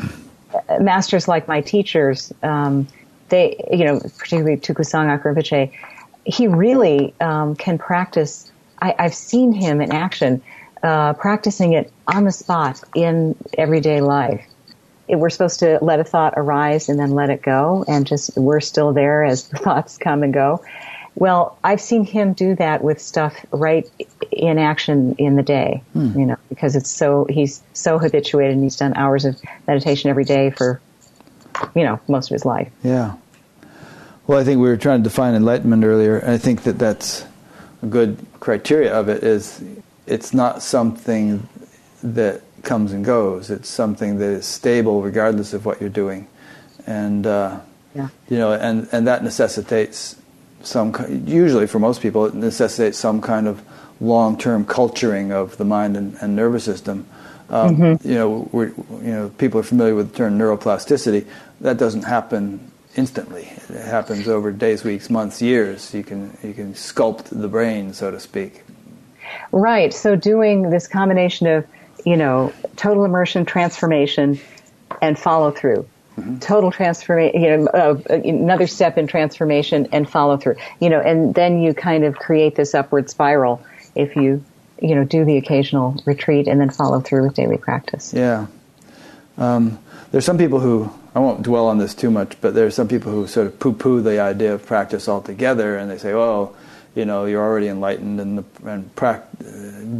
masters 0.80 1.28
like 1.28 1.48
my 1.48 1.60
teachers, 1.60 2.32
um, 2.42 2.86
they, 3.28 3.56
you 3.70 3.84
know, 3.84 3.98
particularly 4.00 4.56
Tulku 4.56 4.84
Sangak 4.84 5.72
he 6.24 6.46
really 6.46 7.14
um, 7.20 7.56
can 7.56 7.78
practice. 7.78 8.50
I, 8.80 8.94
have 8.98 9.14
seen 9.14 9.52
him 9.52 9.80
in 9.80 9.92
action, 9.92 10.42
uh, 10.82 11.14
practicing 11.14 11.72
it 11.72 11.92
on 12.06 12.24
the 12.24 12.32
spot 12.32 12.82
in 12.94 13.36
everyday 13.56 14.00
life. 14.00 14.44
It, 15.08 15.16
we're 15.16 15.30
supposed 15.30 15.60
to 15.60 15.78
let 15.82 16.00
a 16.00 16.04
thought 16.04 16.34
arise 16.36 16.88
and 16.88 16.98
then 16.98 17.12
let 17.12 17.30
it 17.30 17.42
go, 17.42 17.84
and 17.88 18.06
just 18.06 18.36
we're 18.36 18.60
still 18.60 18.92
there 18.92 19.24
as 19.24 19.44
the 19.48 19.56
thoughts 19.56 19.98
come 19.98 20.22
and 20.22 20.32
go. 20.32 20.62
Well, 21.14 21.58
I've 21.62 21.80
seen 21.80 22.04
him 22.04 22.32
do 22.32 22.54
that 22.56 22.82
with 22.82 23.00
stuff 23.00 23.44
right 23.50 23.88
in 24.30 24.58
action 24.58 25.14
in 25.18 25.36
the 25.36 25.42
day, 25.42 25.82
hmm. 25.92 26.18
you 26.18 26.26
know, 26.26 26.36
because 26.48 26.74
it's 26.74 26.90
so, 26.90 27.26
he's 27.28 27.62
so 27.74 27.98
habituated 27.98 28.54
and 28.54 28.62
he's 28.62 28.76
done 28.76 28.94
hours 28.96 29.24
of 29.24 29.40
meditation 29.66 30.08
every 30.08 30.24
day 30.24 30.50
for, 30.50 30.80
you 31.74 31.84
know, 31.84 32.00
most 32.08 32.30
of 32.30 32.34
his 32.34 32.44
life. 32.46 32.70
Yeah. 32.82 33.14
Well, 34.26 34.38
I 34.38 34.44
think 34.44 34.60
we 34.60 34.68
were 34.68 34.76
trying 34.76 35.00
to 35.00 35.04
define 35.04 35.34
enlightenment 35.34 35.84
earlier. 35.84 36.16
And 36.16 36.30
I 36.30 36.38
think 36.38 36.62
that 36.62 36.78
that's 36.78 37.26
a 37.82 37.86
good 37.86 38.24
criteria 38.40 38.92
of 38.92 39.08
it 39.08 39.22
is 39.22 39.62
it's 40.06 40.32
not 40.32 40.62
something 40.62 41.46
that 42.02 42.40
comes 42.62 42.92
and 42.92 43.04
goes. 43.04 43.50
It's 43.50 43.68
something 43.68 44.18
that 44.18 44.30
is 44.30 44.46
stable 44.46 45.02
regardless 45.02 45.52
of 45.52 45.66
what 45.66 45.80
you're 45.80 45.90
doing. 45.90 46.26
And, 46.86 47.26
uh, 47.26 47.60
yeah. 47.94 48.08
you 48.28 48.38
know, 48.38 48.52
and, 48.52 48.88
and 48.92 49.06
that 49.06 49.22
necessitates 49.22 50.16
some 50.64 50.94
usually 51.26 51.66
for 51.66 51.78
most 51.78 52.00
people 52.00 52.26
it 52.26 52.34
necessitates 52.34 52.98
some 52.98 53.20
kind 53.20 53.46
of 53.46 53.62
long-term 54.00 54.64
culturing 54.64 55.32
of 55.32 55.56
the 55.58 55.64
mind 55.64 55.96
and, 55.96 56.16
and 56.20 56.34
nervous 56.34 56.64
system. 56.64 57.06
Um, 57.50 57.76
mm-hmm. 57.76 58.08
You 58.08 58.14
know, 58.14 58.48
we're, 58.50 58.68
you 58.68 59.12
know, 59.12 59.28
people 59.38 59.60
are 59.60 59.64
familiar 59.64 59.94
with 59.94 60.12
the 60.12 60.18
term 60.18 60.38
neuroplasticity. 60.38 61.26
That 61.60 61.76
doesn't 61.76 62.02
happen 62.02 62.72
instantly. 62.96 63.42
It 63.68 63.84
happens 63.84 64.26
over 64.26 64.50
days, 64.50 64.82
weeks, 64.84 65.10
months, 65.10 65.40
years. 65.40 65.92
You 65.94 66.02
can 66.02 66.36
you 66.42 66.54
can 66.54 66.74
sculpt 66.74 67.24
the 67.30 67.48
brain, 67.48 67.92
so 67.92 68.10
to 68.10 68.18
speak. 68.18 68.64
Right. 69.52 69.92
So 69.92 70.16
doing 70.16 70.70
this 70.70 70.88
combination 70.88 71.46
of 71.46 71.66
you 72.04 72.16
know, 72.16 72.52
total 72.76 73.04
immersion, 73.04 73.44
transformation, 73.44 74.40
and 75.00 75.18
follow 75.18 75.50
through. 75.50 75.86
Mm-hmm. 76.18 76.38
Total 76.40 76.70
transformation, 76.70 77.40
you 77.40 77.56
know, 77.56 77.66
uh, 77.68 77.98
another 78.10 78.66
step 78.66 78.98
in 78.98 79.06
transformation 79.06 79.88
and 79.92 80.08
follow 80.08 80.36
through, 80.36 80.56
you 80.78 80.90
know, 80.90 81.00
and 81.00 81.34
then 81.34 81.60
you 81.60 81.72
kind 81.72 82.04
of 82.04 82.16
create 82.16 82.54
this 82.54 82.74
upward 82.74 83.08
spiral 83.08 83.64
if 83.94 84.14
you, 84.14 84.44
you 84.80 84.94
know, 84.94 85.04
do 85.04 85.24
the 85.24 85.38
occasional 85.38 85.96
retreat 86.04 86.48
and 86.48 86.60
then 86.60 86.68
follow 86.68 87.00
through 87.00 87.22
with 87.24 87.34
daily 87.34 87.56
practice. 87.56 88.12
Yeah. 88.12 88.46
Um, 89.38 89.78
there's 90.10 90.26
some 90.26 90.36
people 90.36 90.60
who, 90.60 90.92
I 91.14 91.20
won't 91.20 91.42
dwell 91.42 91.66
on 91.68 91.78
this 91.78 91.94
too 91.94 92.10
much, 92.10 92.38
but 92.42 92.54
there's 92.54 92.74
some 92.74 92.88
people 92.88 93.10
who 93.10 93.26
sort 93.26 93.46
of 93.46 93.58
poo 93.58 93.72
poo 93.72 94.02
the 94.02 94.20
idea 94.20 94.52
of 94.52 94.66
practice 94.66 95.08
altogether 95.08 95.78
and 95.78 95.90
they 95.90 95.98
say, 95.98 96.12
oh, 96.12 96.54
you 96.94 97.06
know, 97.06 97.24
you're 97.24 97.42
already 97.42 97.68
enlightened 97.68 98.20
and, 98.20 98.38
the, 98.38 98.44
and 98.68 98.94
pra- 98.94 99.22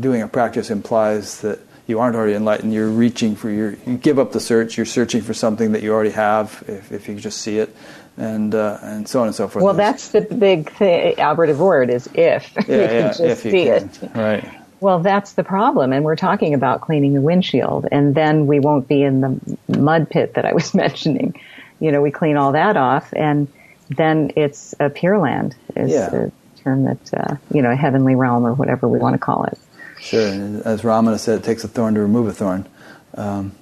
doing 0.01 0.21
a 0.21 0.29
practice 0.29 0.71
implies 0.71 1.41
that 1.41 1.59
you 1.87 2.01
aren't 2.01 2.17
already 2.17 2.35
enlightened. 2.35 2.73
You're 2.73 2.89
reaching 2.89 3.37
for 3.37 3.51
your. 3.51 3.75
You 3.87 3.97
give 3.97 4.19
up 4.19 4.33
the 4.33 4.41
search. 4.41 4.77
You're 4.77 4.87
searching 4.87 5.23
for 5.23 5.35
something 5.35 5.73
that 5.73 5.83
you 5.83 5.93
already 5.93 6.11
have. 6.11 6.63
If, 6.67 6.93
if 6.93 7.09
you 7.09 7.17
just 7.17 7.41
see 7.41 7.59
it, 7.59 7.75
and 8.17 8.55
uh, 8.55 8.79
and 8.83 9.09
so 9.09 9.21
on 9.21 9.27
and 9.27 9.35
so 9.35 9.49
forth. 9.49 9.65
Well, 9.65 9.75
that's 9.75 10.09
the 10.09 10.21
big 10.21 10.71
thing, 10.71 11.19
operative 11.19 11.59
word 11.59 11.91
is 11.91 12.09
if. 12.15 12.53
Yeah, 12.69 12.77
yeah, 12.77 13.13
if 13.21 13.45
you 13.45 13.51
can. 13.51 13.91
It. 13.91 14.11
Right. 14.15 14.49
Well, 14.81 14.99
that's 14.99 15.35
the 15.35 15.45
problem, 15.45 15.93
and 15.93 16.05
we're 16.05 16.17
talking 16.17 16.55
about 16.55 16.81
cleaning 16.81 17.15
the 17.15 17.21
windshield, 17.21 17.87
and 17.93 18.15
then 18.15 18.49
we 18.49 18.59
won't 18.59 18.89
be 18.89 19.03
in 19.03 19.21
the 19.21 19.59
mud 19.69 20.11
pit 20.11 20.35
that 20.35 20.45
I 20.45 20.53
was 20.53 20.75
mentioning. 20.75 21.41
You 21.79 21.93
know, 21.93 22.03
we 22.03 22.11
clean 22.11 22.37
all 22.37 22.53
that 22.53 22.77
off, 22.77 23.13
and 23.15 23.49
then 23.91 24.33
it's 24.37 24.75
a 24.81 24.91
pure 24.91 25.19
land. 25.19 25.55
Is 25.77 25.91
yeah. 25.91 26.15
a 26.15 26.33
term 26.63 26.85
that 26.85 27.15
uh, 27.15 27.37
you 27.53 27.63
know, 27.63 27.71
a 27.71 27.77
heavenly 27.77 28.15
realm 28.15 28.45
or 28.45 28.55
whatever 28.55 28.89
we 28.89 28.99
want 28.99 29.15
to 29.15 29.19
call 29.19 29.45
it. 29.45 29.59
Sure. 30.03 30.27
And 30.27 30.63
as 30.63 30.83
Ramana 30.83 31.19
said, 31.19 31.39
it 31.39 31.45
takes 31.45 31.63
a 31.63 31.69
thorn 31.69 31.95
to 31.95 32.01
remove 32.01 32.27
a 32.27 32.33
thorn. 32.33 32.67
Um, 33.15 33.53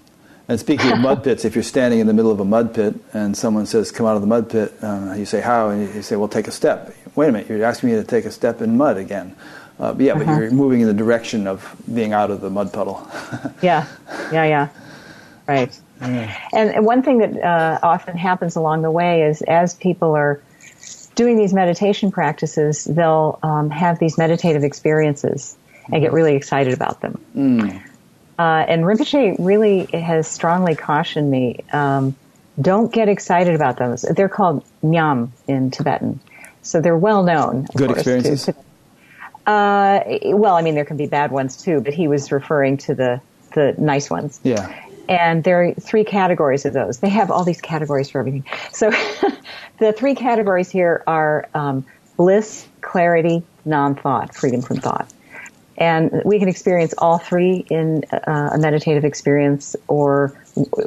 and 0.48 0.58
speaking 0.58 0.90
of 0.90 0.98
mud 0.98 1.22
pits, 1.24 1.44
if 1.44 1.54
you're 1.54 1.62
standing 1.62 2.00
in 2.00 2.06
the 2.06 2.14
middle 2.14 2.30
of 2.30 2.40
a 2.40 2.46
mud 2.46 2.74
pit 2.74 2.94
and 3.12 3.36
someone 3.36 3.66
says, 3.66 3.92
come 3.92 4.06
out 4.06 4.16
of 4.16 4.22
the 4.22 4.26
mud 4.26 4.48
pit, 4.48 4.72
uh, 4.82 5.14
you 5.16 5.26
say, 5.26 5.42
how? 5.42 5.68
And 5.68 5.94
you 5.94 6.00
say, 6.00 6.16
well, 6.16 6.28
take 6.28 6.48
a 6.48 6.50
step. 6.50 6.94
Wait 7.14 7.28
a 7.28 7.32
minute, 7.32 7.48
you're 7.48 7.62
asking 7.62 7.90
me 7.90 7.96
to 7.96 8.04
take 8.04 8.24
a 8.24 8.30
step 8.30 8.62
in 8.62 8.78
mud 8.78 8.96
again. 8.96 9.36
Uh, 9.78 9.92
but 9.92 10.00
yeah, 10.00 10.12
uh-huh. 10.12 10.24
but 10.24 10.38
you're 10.38 10.50
moving 10.50 10.80
in 10.80 10.86
the 10.86 10.94
direction 10.94 11.46
of 11.46 11.76
being 11.92 12.14
out 12.14 12.30
of 12.30 12.40
the 12.40 12.48
mud 12.48 12.72
puddle. 12.72 13.06
yeah, 13.62 13.86
yeah, 14.32 14.44
yeah. 14.44 14.68
Right. 15.46 15.78
Yeah. 16.00 16.48
And 16.54 16.86
one 16.86 17.02
thing 17.02 17.18
that 17.18 17.36
uh, 17.36 17.78
often 17.82 18.16
happens 18.16 18.56
along 18.56 18.80
the 18.80 18.90
way 18.90 19.24
is 19.24 19.42
as 19.42 19.74
people 19.74 20.16
are 20.16 20.40
doing 21.16 21.36
these 21.36 21.52
meditation 21.52 22.10
practices, 22.10 22.84
they'll 22.86 23.38
um, 23.42 23.68
have 23.68 23.98
these 23.98 24.16
meditative 24.16 24.64
experiences 24.64 25.56
and 25.92 26.02
get 26.02 26.12
really 26.12 26.34
excited 26.34 26.72
about 26.72 27.00
them. 27.00 27.20
Mm. 27.36 27.82
Uh, 28.38 28.64
and 28.68 28.84
Rinpoche 28.84 29.36
really 29.38 29.84
has 29.92 30.26
strongly 30.26 30.74
cautioned 30.74 31.30
me 31.30 31.62
um, 31.72 32.16
don't 32.60 32.92
get 32.92 33.08
excited 33.08 33.54
about 33.54 33.78
those. 33.78 34.02
They're 34.02 34.28
called 34.28 34.64
nyam 34.82 35.32
in 35.46 35.70
Tibetan. 35.70 36.20
So 36.62 36.80
they're 36.80 36.96
well 36.96 37.22
known. 37.22 37.66
Good 37.74 37.88
course, 37.88 37.98
experiences? 38.00 38.44
To, 38.46 38.54
uh, 39.50 40.18
well, 40.24 40.56
I 40.56 40.62
mean, 40.62 40.74
there 40.74 40.84
can 40.84 40.96
be 40.96 41.06
bad 41.06 41.32
ones 41.32 41.56
too, 41.56 41.80
but 41.80 41.94
he 41.94 42.08
was 42.08 42.30
referring 42.30 42.76
to 42.78 42.94
the, 42.94 43.20
the 43.54 43.74
nice 43.78 44.10
ones. 44.10 44.40
Yeah. 44.42 44.74
And 45.08 45.42
there 45.42 45.64
are 45.64 45.74
three 45.74 46.04
categories 46.04 46.64
of 46.66 46.72
those. 46.72 46.98
They 46.98 47.08
have 47.08 47.30
all 47.30 47.44
these 47.44 47.60
categories 47.60 48.10
for 48.10 48.20
everything. 48.20 48.44
So 48.72 48.90
the 49.78 49.92
three 49.92 50.14
categories 50.14 50.70
here 50.70 51.02
are 51.06 51.48
um, 51.54 51.84
bliss, 52.16 52.66
clarity, 52.80 53.42
non-thought, 53.64 54.34
freedom 54.34 54.62
from 54.62 54.76
thought. 54.76 55.12
And 55.80 56.22
we 56.26 56.38
can 56.38 56.48
experience 56.48 56.92
all 56.98 57.16
three 57.16 57.64
in 57.70 58.04
uh, 58.12 58.50
a 58.52 58.58
meditative 58.58 59.04
experience 59.04 59.74
or 59.88 60.38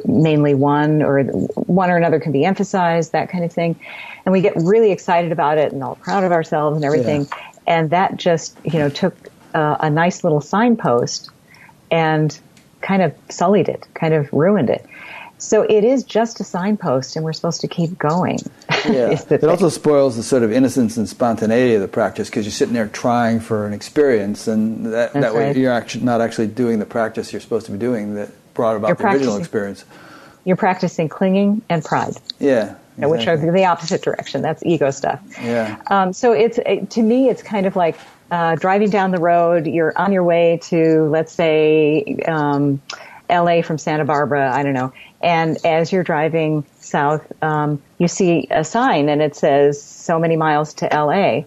mainly 0.04 0.54
one 0.54 1.02
or 1.02 1.24
one 1.24 1.90
or 1.90 1.96
another 1.96 2.20
can 2.20 2.30
be 2.30 2.44
emphasized, 2.44 3.10
that 3.10 3.28
kind 3.28 3.44
of 3.44 3.52
thing. 3.52 3.78
And 4.24 4.32
we 4.32 4.40
get 4.40 4.54
really 4.56 4.92
excited 4.92 5.32
about 5.32 5.58
it 5.58 5.72
and 5.72 5.82
all 5.82 5.96
proud 5.96 6.22
of 6.22 6.30
ourselves 6.30 6.76
and 6.76 6.84
everything. 6.84 7.22
Yeah. 7.22 7.50
And 7.66 7.90
that 7.90 8.16
just, 8.16 8.56
you 8.64 8.78
know, 8.78 8.88
took 8.88 9.16
uh, 9.54 9.76
a 9.80 9.90
nice 9.90 10.22
little 10.22 10.40
signpost 10.40 11.30
and 11.90 12.38
kind 12.80 13.02
of 13.02 13.12
sullied 13.30 13.68
it, 13.68 13.86
kind 13.94 14.14
of 14.14 14.32
ruined 14.32 14.70
it. 14.70 14.86
So 15.38 15.62
it 15.62 15.84
is 15.84 16.04
just 16.04 16.40
a 16.40 16.44
signpost, 16.44 17.16
and 17.16 17.24
we're 17.24 17.32
supposed 17.32 17.60
to 17.62 17.68
keep 17.68 17.98
going. 17.98 18.38
Yeah. 18.84 19.10
it 19.12 19.18
thing. 19.18 19.48
also 19.48 19.68
spoils 19.68 20.16
the 20.16 20.22
sort 20.22 20.42
of 20.42 20.52
innocence 20.52 20.96
and 20.96 21.08
spontaneity 21.08 21.74
of 21.74 21.80
the 21.80 21.88
practice 21.88 22.28
because 22.28 22.44
you're 22.44 22.52
sitting 22.52 22.74
there 22.74 22.88
trying 22.88 23.40
for 23.40 23.66
an 23.66 23.72
experience, 23.72 24.48
and 24.48 24.86
that, 24.92 25.12
that 25.14 25.34
way 25.34 25.48
right. 25.48 25.56
you're 25.56 25.72
actually 25.72 26.04
not 26.04 26.20
actually 26.20 26.48
doing 26.48 26.78
the 26.78 26.86
practice 26.86 27.32
you're 27.32 27.40
supposed 27.40 27.66
to 27.66 27.72
be 27.72 27.78
doing 27.78 28.14
that 28.14 28.30
brought 28.54 28.76
about 28.76 28.88
you're 28.88 28.96
the 28.96 29.06
original 29.06 29.36
experience. 29.36 29.84
You're 30.44 30.56
practicing 30.56 31.08
clinging 31.08 31.62
and 31.68 31.84
pride. 31.84 32.14
Yeah. 32.38 32.76
Exactly. 32.96 33.18
Which 33.18 33.26
are 33.26 33.52
the 33.52 33.64
opposite 33.64 34.02
direction. 34.02 34.42
That's 34.42 34.62
ego 34.64 34.90
stuff. 34.92 35.20
Yeah. 35.42 35.82
Um, 35.88 36.12
so 36.12 36.32
it's 36.32 36.58
to 36.94 37.02
me, 37.02 37.28
it's 37.28 37.42
kind 37.42 37.66
of 37.66 37.74
like 37.74 37.96
uh, 38.30 38.54
driving 38.54 38.90
down 38.90 39.10
the 39.10 39.18
road. 39.18 39.66
You're 39.66 39.96
on 39.98 40.12
your 40.12 40.22
way 40.22 40.60
to, 40.64 41.08
let's 41.10 41.32
say, 41.32 42.18
um, 42.26 42.80
L.A. 43.28 43.62
from 43.62 43.78
Santa 43.78 44.04
Barbara. 44.04 44.52
I 44.52 44.62
don't 44.62 44.74
know, 44.74 44.92
and 45.24 45.56
as 45.64 45.90
you're 45.90 46.04
driving 46.04 46.64
south, 46.78 47.32
um, 47.42 47.82
you 47.98 48.08
see 48.08 48.46
a 48.50 48.62
sign 48.62 49.08
and 49.08 49.22
it 49.22 49.34
says 49.34 49.82
so 49.82 50.18
many 50.18 50.36
miles 50.36 50.74
to 50.74 50.88
LA. 50.92 51.44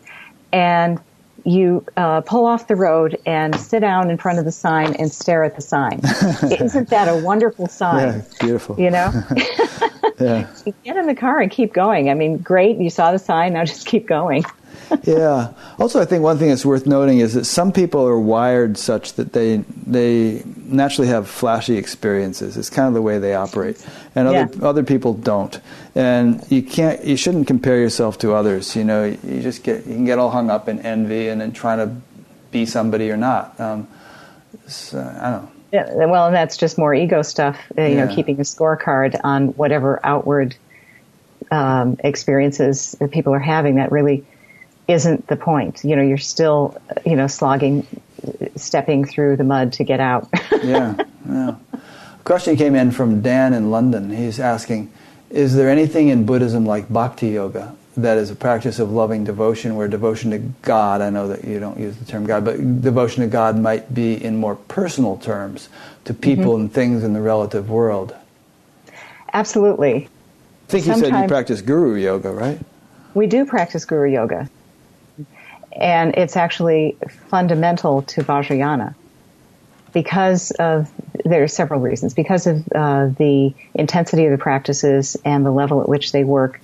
And 0.51 0.99
you 1.45 1.85
uh, 1.95 2.21
pull 2.21 2.47
off 2.47 2.67
the 2.67 2.75
road 2.75 3.17
and 3.25 3.55
sit 3.57 3.81
down 3.81 4.09
in 4.09 4.17
front 4.17 4.39
of 4.39 4.45
the 4.45 4.51
sign 4.51 4.95
and 4.95 5.11
stare 5.11 5.43
at 5.43 5.55
the 5.55 5.61
sign. 5.61 5.99
Isn't 6.59 6.89
that 6.89 7.07
a 7.07 7.23
wonderful 7.23 7.67
sign? 7.67 8.07
Yeah, 8.07 8.21
beautiful. 8.39 8.79
You 8.79 8.89
know? 8.89 9.11
yeah. 10.19 10.51
You 10.65 10.73
get 10.83 10.97
in 10.97 11.05
the 11.05 11.15
car 11.15 11.39
and 11.39 11.51
keep 11.51 11.73
going. 11.73 12.09
I 12.09 12.15
mean, 12.15 12.39
great, 12.39 12.77
you 12.77 12.89
saw 12.89 13.11
the 13.11 13.19
sign, 13.19 13.53
now 13.53 13.63
just 13.63 13.85
keep 13.85 14.07
going 14.07 14.43
yeah. 15.03 15.53
Also, 15.79 16.01
I 16.01 16.05
think 16.05 16.23
one 16.23 16.37
thing 16.37 16.49
that's 16.49 16.65
worth 16.65 16.85
noting 16.85 17.19
is 17.19 17.33
that 17.33 17.45
some 17.45 17.71
people 17.71 18.07
are 18.07 18.19
wired 18.19 18.77
such 18.77 19.13
that 19.13 19.33
they 19.33 19.57
they 19.85 20.43
naturally 20.55 21.07
have 21.09 21.27
flashy 21.27 21.77
experiences. 21.77 22.57
It's 22.57 22.69
kind 22.69 22.87
of 22.87 22.93
the 22.93 23.01
way 23.01 23.19
they 23.19 23.35
operate, 23.35 23.85
and 24.15 24.27
other 24.27 24.49
yeah. 24.53 24.65
other 24.65 24.83
people 24.83 25.13
don't. 25.13 25.59
And 25.95 26.43
you 26.49 26.61
can't, 26.61 27.03
you 27.03 27.17
shouldn't 27.17 27.47
compare 27.47 27.77
yourself 27.79 28.17
to 28.19 28.33
others. 28.33 28.75
You 28.75 28.83
know, 28.83 29.03
you 29.05 29.41
just 29.41 29.63
get 29.63 29.85
you 29.85 29.95
can 29.95 30.05
get 30.05 30.19
all 30.19 30.29
hung 30.29 30.49
up 30.49 30.69
in 30.69 30.79
envy 30.79 31.27
and 31.27 31.41
then 31.41 31.51
trying 31.51 31.79
to 31.79 31.95
be 32.51 32.65
somebody 32.65 33.11
or 33.11 33.17
not. 33.17 33.59
Um, 33.59 33.87
so, 34.67 34.99
I 34.99 35.31
don't 35.31 35.43
know. 35.43 35.51
Yeah, 35.71 36.05
well, 36.05 36.27
and 36.27 36.35
that's 36.35 36.55
just 36.55 36.77
more 36.77 36.93
ego 36.93 37.21
stuff. 37.21 37.59
Uh, 37.77 37.83
you 37.83 37.95
yeah. 37.95 38.05
know, 38.05 38.15
keeping 38.15 38.39
a 38.39 38.43
scorecard 38.43 39.19
on 39.23 39.49
whatever 39.49 39.99
outward 40.05 40.55
um, 41.51 41.97
experiences 42.03 42.93
that 42.99 43.11
people 43.11 43.33
are 43.33 43.39
having 43.39 43.75
that 43.75 43.91
really 43.91 44.25
isn't 44.87 45.27
the 45.27 45.35
point. 45.35 45.83
You 45.83 45.95
know, 45.95 46.01
you're 46.01 46.17
still, 46.17 46.79
you 47.05 47.15
know, 47.15 47.27
slogging, 47.27 47.85
stepping 48.55 49.05
through 49.05 49.37
the 49.37 49.43
mud 49.43 49.73
to 49.73 49.83
get 49.83 49.99
out. 49.99 50.27
yeah, 50.63 50.95
yeah. 51.27 51.55
A 51.73 52.23
question 52.23 52.55
came 52.55 52.75
in 52.75 52.91
from 52.91 53.21
Dan 53.21 53.53
in 53.53 53.69
London. 53.69 54.09
He's 54.09 54.39
asking, 54.39 54.91
is 55.29 55.55
there 55.55 55.69
anything 55.69 56.07
in 56.07 56.25
Buddhism 56.25 56.65
like 56.65 56.91
bhakti 56.91 57.29
yoga 57.29 57.75
that 57.97 58.17
is 58.17 58.29
a 58.29 58.35
practice 58.35 58.79
of 58.79 58.91
loving 58.91 59.23
devotion 59.23 59.75
where 59.75 59.87
devotion 59.87 60.31
to 60.31 60.37
God, 60.61 61.01
I 61.01 61.09
know 61.09 61.27
that 61.29 61.43
you 61.43 61.59
don't 61.59 61.79
use 61.79 61.97
the 61.97 62.05
term 62.05 62.25
God, 62.25 62.45
but 62.45 62.81
devotion 62.81 63.23
to 63.23 63.27
God 63.27 63.57
might 63.57 63.93
be 63.93 64.23
in 64.23 64.37
more 64.37 64.55
personal 64.55 65.17
terms 65.17 65.67
to 66.05 66.13
people 66.13 66.53
mm-hmm. 66.53 66.61
and 66.61 66.73
things 66.73 67.03
in 67.03 67.13
the 67.13 67.21
relative 67.21 67.69
world? 67.69 68.15
Absolutely. 69.33 70.07
I 70.67 70.71
think 70.71 70.85
you 70.85 70.93
said 70.95 71.21
you 71.21 71.27
practice 71.27 71.61
guru 71.61 71.95
yoga, 71.95 72.31
right? 72.31 72.59
We 73.13 73.25
do 73.25 73.45
practice 73.45 73.83
guru 73.83 74.11
yoga 74.11 74.49
and 75.77 76.15
it's 76.15 76.35
actually 76.35 76.97
fundamental 77.29 78.01
to 78.03 78.23
Vajrayana 78.23 78.95
because 79.93 80.51
of 80.51 80.91
there 81.25 81.43
are 81.43 81.47
several 81.47 81.79
reasons 81.79 82.13
because 82.13 82.47
of 82.47 82.67
uh, 82.73 83.07
the 83.07 83.53
intensity 83.73 84.25
of 84.25 84.31
the 84.31 84.37
practices 84.37 85.17
and 85.23 85.45
the 85.45 85.51
level 85.51 85.81
at 85.81 85.89
which 85.89 86.11
they 86.11 86.23
work. 86.23 86.59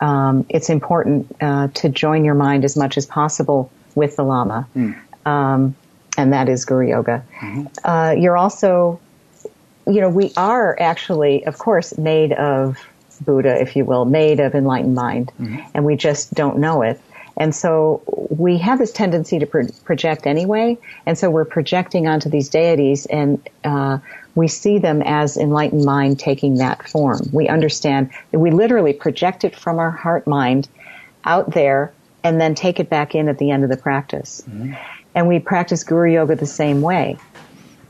Um, 0.00 0.46
it's 0.48 0.70
important 0.70 1.34
uh, 1.40 1.68
to 1.74 1.88
join 1.88 2.24
your 2.24 2.34
mind 2.34 2.64
as 2.64 2.76
much 2.76 2.96
as 2.96 3.06
possible 3.06 3.70
with 3.94 4.16
the 4.16 4.22
Lama, 4.22 4.66
mm. 4.74 4.96
um, 5.26 5.74
and 6.16 6.32
that 6.32 6.48
is 6.48 6.64
Guru 6.64 6.88
Yoga. 6.88 7.22
Mm-hmm. 7.40 7.66
Uh, 7.84 8.12
you're 8.12 8.36
also, 8.36 8.98
you 9.86 10.00
know, 10.00 10.08
we 10.08 10.32
are 10.36 10.76
actually, 10.80 11.44
of 11.44 11.58
course, 11.58 11.98
made 11.98 12.32
of 12.32 12.78
Buddha, 13.20 13.60
if 13.60 13.76
you 13.76 13.84
will, 13.84 14.06
made 14.06 14.40
of 14.40 14.54
enlightened 14.54 14.94
mind, 14.94 15.32
mm-hmm. 15.38 15.58
and 15.74 15.84
we 15.84 15.96
just 15.96 16.32
don't 16.32 16.58
know 16.58 16.82
it. 16.82 17.00
And 17.36 17.54
so 17.54 18.02
we 18.28 18.58
have 18.58 18.78
this 18.78 18.92
tendency 18.92 19.38
to 19.38 19.46
pro- 19.46 19.68
project 19.84 20.26
anyway. 20.26 20.78
And 21.06 21.16
so 21.16 21.30
we're 21.30 21.44
projecting 21.44 22.06
onto 22.06 22.28
these 22.28 22.48
deities 22.48 23.06
and, 23.06 23.40
uh, 23.64 23.98
we 24.36 24.46
see 24.46 24.78
them 24.78 25.02
as 25.02 25.36
enlightened 25.36 25.84
mind 25.84 26.20
taking 26.20 26.56
that 26.58 26.88
form. 26.88 27.20
We 27.32 27.48
understand 27.48 28.10
that 28.30 28.38
we 28.38 28.52
literally 28.52 28.92
project 28.92 29.42
it 29.44 29.56
from 29.56 29.78
our 29.78 29.90
heart 29.90 30.26
mind 30.26 30.68
out 31.24 31.50
there 31.50 31.92
and 32.22 32.40
then 32.40 32.54
take 32.54 32.78
it 32.78 32.88
back 32.88 33.14
in 33.14 33.28
at 33.28 33.38
the 33.38 33.50
end 33.50 33.64
of 33.64 33.70
the 33.70 33.76
practice. 33.76 34.42
Mm-hmm. 34.48 34.74
And 35.16 35.26
we 35.26 35.40
practice 35.40 35.82
Guru 35.82 36.12
Yoga 36.12 36.36
the 36.36 36.46
same 36.46 36.80
way. 36.80 37.18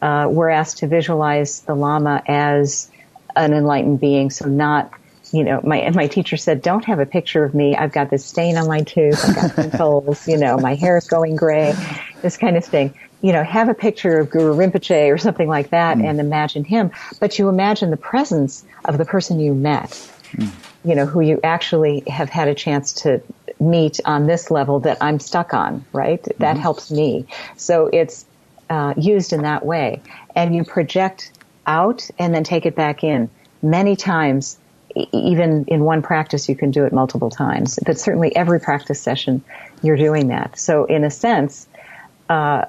uh, 0.02 0.26
we're 0.30 0.48
asked 0.48 0.78
to 0.78 0.86
visualize 0.86 1.60
the 1.62 1.74
Lama 1.74 2.22
as 2.26 2.90
an 3.36 3.52
enlightened 3.52 4.00
being, 4.00 4.30
so 4.30 4.48
not 4.48 4.92
you 5.32 5.44
know, 5.44 5.60
my 5.62 5.88
my 5.90 6.06
teacher 6.06 6.36
said, 6.36 6.62
"Don't 6.62 6.84
have 6.84 6.98
a 6.98 7.06
picture 7.06 7.44
of 7.44 7.54
me. 7.54 7.76
I've 7.76 7.92
got 7.92 8.10
this 8.10 8.24
stain 8.24 8.56
on 8.56 8.66
my 8.66 8.80
tooth. 8.82 9.22
I've 9.24 9.34
got 9.34 9.56
pimples. 9.56 10.26
you 10.28 10.36
know, 10.36 10.56
my 10.58 10.74
hair 10.74 10.96
is 10.96 11.06
going 11.06 11.36
gray. 11.36 11.74
This 12.22 12.36
kind 12.36 12.56
of 12.56 12.64
thing. 12.64 12.94
You 13.22 13.32
know, 13.32 13.44
have 13.44 13.68
a 13.68 13.74
picture 13.74 14.18
of 14.18 14.30
Guru 14.30 14.54
Rinpoche 14.54 15.12
or 15.12 15.18
something 15.18 15.48
like 15.48 15.70
that, 15.70 15.98
mm. 15.98 16.04
and 16.04 16.20
imagine 16.20 16.64
him. 16.64 16.90
But 17.20 17.38
you 17.38 17.48
imagine 17.48 17.90
the 17.90 17.96
presence 17.96 18.64
of 18.86 18.98
the 18.98 19.04
person 19.04 19.38
you 19.38 19.54
met. 19.54 19.90
Mm. 20.32 20.50
You 20.84 20.94
know, 20.94 21.06
who 21.06 21.20
you 21.20 21.38
actually 21.44 22.02
have 22.06 22.30
had 22.30 22.48
a 22.48 22.54
chance 22.54 22.92
to 23.02 23.22
meet 23.60 24.00
on 24.06 24.26
this 24.26 24.50
level 24.50 24.80
that 24.80 24.96
I'm 25.00 25.20
stuck 25.20 25.52
on. 25.54 25.84
Right. 25.92 26.22
Mm-hmm. 26.22 26.42
That 26.42 26.56
helps 26.56 26.90
me. 26.90 27.26
So 27.56 27.86
it's 27.92 28.24
uh, 28.70 28.94
used 28.96 29.32
in 29.32 29.42
that 29.42 29.64
way, 29.64 30.00
and 30.34 30.56
you 30.56 30.64
project 30.64 31.32
out 31.66 32.08
and 32.18 32.34
then 32.34 32.42
take 32.42 32.66
it 32.66 32.74
back 32.74 33.04
in 33.04 33.30
many 33.62 33.96
times 33.96 34.58
even 35.12 35.64
in 35.66 35.84
one 35.84 36.02
practice, 36.02 36.48
you 36.48 36.56
can 36.56 36.70
do 36.70 36.84
it 36.84 36.92
multiple 36.92 37.30
times. 37.30 37.78
But 37.84 37.98
certainly 37.98 38.34
every 38.34 38.60
practice 38.60 39.00
session, 39.00 39.42
you're 39.82 39.96
doing 39.96 40.28
that. 40.28 40.58
So 40.58 40.84
in 40.84 41.04
a 41.04 41.10
sense, 41.10 41.68
uh, 42.28 42.66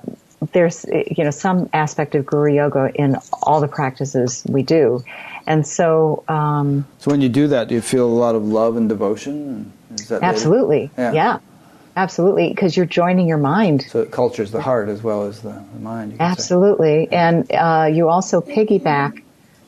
there's 0.54 0.86
you 0.86 1.24
know 1.24 1.32
some 1.32 1.70
aspect 1.72 2.16
of 2.16 2.26
Guru 2.26 2.54
Yoga 2.54 2.92
in 2.96 3.18
all 3.44 3.62
the 3.62 3.68
practices 3.68 4.44
we 4.50 4.64
do, 4.64 5.04
and 5.46 5.66
so. 5.66 6.24
Um, 6.28 6.88
so 6.98 7.12
when 7.12 7.22
you 7.22 7.30
do 7.30 7.48
that, 7.50 7.68
do 7.68 7.76
you 7.76 7.82
feel 7.82 8.08
a 8.08 8.10
lot 8.10 8.36
of 8.36 8.44
love 8.44 8.76
and 8.76 8.90
devotion? 8.90 9.72
absolutely, 10.10 10.90
yeah. 10.98 11.12
yeah. 11.12 11.40
Absolutely, 11.94 12.48
because 12.48 12.78
you're 12.78 12.86
joining 12.86 13.28
your 13.28 13.38
mind. 13.38 13.86
So 13.90 14.00
it 14.00 14.12
cultures 14.12 14.52
the 14.52 14.62
heart 14.62 14.88
as 14.88 15.04
well 15.04 15.26
as 15.26 15.42
the, 15.42 15.50
the 15.74 15.80
mind. 15.80 16.16
Absolutely, 16.22 17.08
say. 17.08 17.16
and 17.16 17.52
uh, 17.52 17.90
you 17.92 18.08
also 18.08 18.40
piggyback 18.40 19.22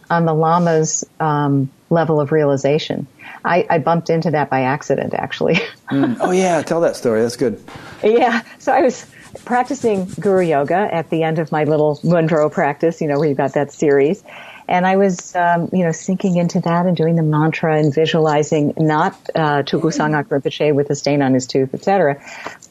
on 0.10 0.26
the 0.26 0.34
lama's 0.34 1.04
um, 1.20 1.70
level 1.94 2.20
of 2.20 2.32
realization. 2.32 3.08
I, 3.46 3.66
I, 3.70 3.80
bumped 3.80 4.10
into 4.10 4.32
that 4.32 4.50
by 4.50 4.62
accident, 4.62 5.14
actually. 5.14 5.56
mm. 5.90 6.18
Oh 6.20 6.32
yeah, 6.32 6.62
tell 6.62 6.82
that 6.82 6.96
story. 6.96 7.22
That's 7.22 7.36
good. 7.36 7.62
Yeah, 8.04 8.42
so 8.60 8.72
I 8.72 8.82
was 8.82 9.06
practicing 9.46 10.06
Guru 10.20 10.42
Yoga 10.42 10.90
at 10.94 11.10
the 11.10 11.24
end 11.24 11.40
of 11.40 11.52
my 11.52 11.64
little 11.64 11.98
Ngöndro 11.98 12.52
practice. 12.52 13.02
You 13.02 13.08
know, 13.08 13.20
where 13.20 13.30
you 13.30 13.36
got 13.36 13.54
that 13.54 13.72
series. 13.72 14.24
And 14.66 14.88
I 14.88 14.96
was, 14.96 15.36
um, 15.36 15.70
you 15.74 15.84
know, 15.84 15.92
sinking 15.92 16.38
into 16.38 16.62
that 16.62 16.86
and 16.86 16.96
doing 16.96 17.18
the 17.18 17.24
mantra 17.24 17.78
and 17.78 17.94
visualizing 17.94 18.74
not 18.78 19.14
uh, 19.36 19.62
Sangak 19.64 20.30
Rinpoche 20.30 20.74
with 20.74 20.90
a 20.90 20.96
stain 20.96 21.22
on 21.22 21.34
his 21.34 21.46
tooth, 21.46 21.74
etc., 21.74 22.22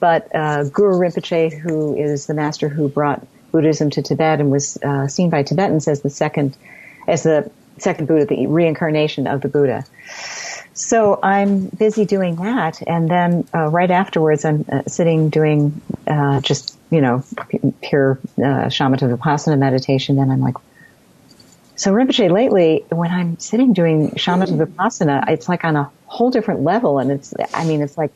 but 0.01 0.35
uh, 0.35 0.65
Guru 0.65 0.99
Rinpoche, 0.99 1.53
who 1.53 1.94
is 1.94 2.27
the 2.27 2.35
master 2.35 2.70
who 2.70 2.89
brought 2.89 3.27
Buddhism 3.53 3.90
to 3.90 4.03
Tibet 4.03 4.40
and 4.40 4.51
was 4.51 4.78
uh, 4.82 5.07
seen 5.07 5.31
by 5.31 5.43
Tibetans 5.43 5.86
as 5.86 6.01
the 6.01 6.11
second 6.11 6.57
as 7.07 7.23
the 7.23 7.51
second 7.78 8.07
Buddha, 8.07 8.27
the 8.27 8.47
reincarnation 8.47 9.27
of 9.27 9.40
the 9.40 9.49
Buddha. 9.49 9.85
So 10.74 11.19
I'm 11.23 11.66
busy 11.66 12.05
doing 12.05 12.36
that, 12.36 12.81
and 12.86 13.09
then 13.09 13.47
uh, 13.55 13.69
right 13.69 13.90
afterwards, 13.90 14.44
I'm 14.44 14.65
uh, 14.73 14.82
sitting 14.86 15.28
doing 15.28 15.81
uh, 16.07 16.40
just 16.40 16.78
you 16.90 17.01
know 17.01 17.24
pure 17.82 18.19
uh, 18.39 18.69
shamatha 18.69 19.16
vipassana 19.16 19.59
meditation, 19.59 20.19
and 20.19 20.32
I'm 20.32 20.40
like, 20.40 20.55
so 21.77 21.93
Rinpoche, 21.93 22.31
lately 22.31 22.85
when 22.90 23.11
I'm 23.11 23.39
sitting 23.39 23.73
doing 23.74 24.11
shamatha 24.12 24.57
vipassana, 24.66 25.28
it's 25.28 25.49
like 25.49 25.65
on 25.65 25.77
a 25.77 25.90
whole 26.07 26.31
different 26.31 26.62
level, 26.62 26.99
and 26.99 27.11
it's 27.12 27.35
I 27.53 27.65
mean 27.65 27.82
it's 27.82 27.99
like 27.99 28.12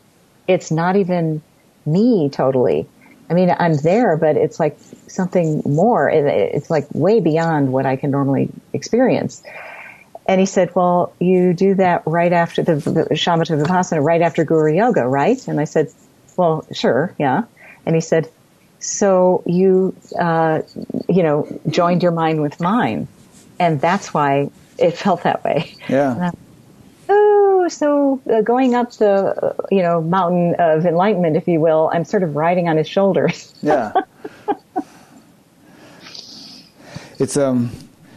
it's 0.49 0.71
not 0.71 0.97
even 0.97 1.43
me 1.85 2.31
totally. 2.31 2.89
I 3.29 3.35
mean, 3.35 3.55
I'm 3.59 3.77
there, 3.79 4.17
but 4.17 4.37
it's 4.37 4.61
like 4.61 4.79
something 5.09 5.63
more. 5.65 6.09
It's 6.09 6.71
like 6.71 6.87
way 6.93 7.21
beyond 7.21 7.73
what 7.73 7.87
I 7.87 7.97
can 7.97 8.11
normally 8.11 8.51
experience. 8.73 9.43
And 10.29 10.41
he 10.41 10.47
said, 10.47 10.75
well, 10.75 11.13
you 11.21 11.53
do 11.53 11.75
that 11.75 12.03
right 12.07 12.33
after 12.33 12.63
the, 12.63 12.75
the 12.77 13.07
shamatha 13.13 13.63
vipassana, 13.63 14.03
right 14.03 14.23
after 14.23 14.45
Guru 14.45 14.75
Yoga, 14.75 15.07
right? 15.07 15.47
And 15.47 15.61
I 15.61 15.65
said, 15.65 15.93
well, 16.37 16.67
sure, 16.73 17.15
yeah. 17.19 17.45
And 17.85 17.95
he 17.95 18.01
said, 18.01 18.29
so 18.81 19.43
you, 19.47 19.95
uh, 20.19 20.63
you 21.09 21.23
know, 21.23 21.61
joined 21.69 22.03
your 22.03 22.13
mind 22.13 22.43
with 22.43 22.61
mine. 22.61 23.09
And 23.59 23.81
that's 23.81 24.13
why 24.13 24.51
it 24.79 24.99
felt 24.99 25.23
that 25.23 25.45
way. 25.45 25.75
Yeah 25.89 26.33
so 27.69 28.21
uh, 28.31 28.41
going 28.43 28.75
up 28.75 28.93
the, 28.93 29.11
uh, 29.11 29.55
you 29.71 29.83
know, 29.83 30.01
mountain 30.01 30.55
of 30.59 30.87
enlightenment, 30.87 31.37
if 31.37 31.47
you 31.49 31.61
will, 31.61 31.91
I'm 31.93 32.05
sort 32.05 32.23
of 32.23 32.37
riding 32.37 32.69
on 32.69 32.77
his 32.77 32.89
shoulders. 32.89 33.55
yeah. 33.63 33.93
It's 37.19 37.37
um. 37.37 37.71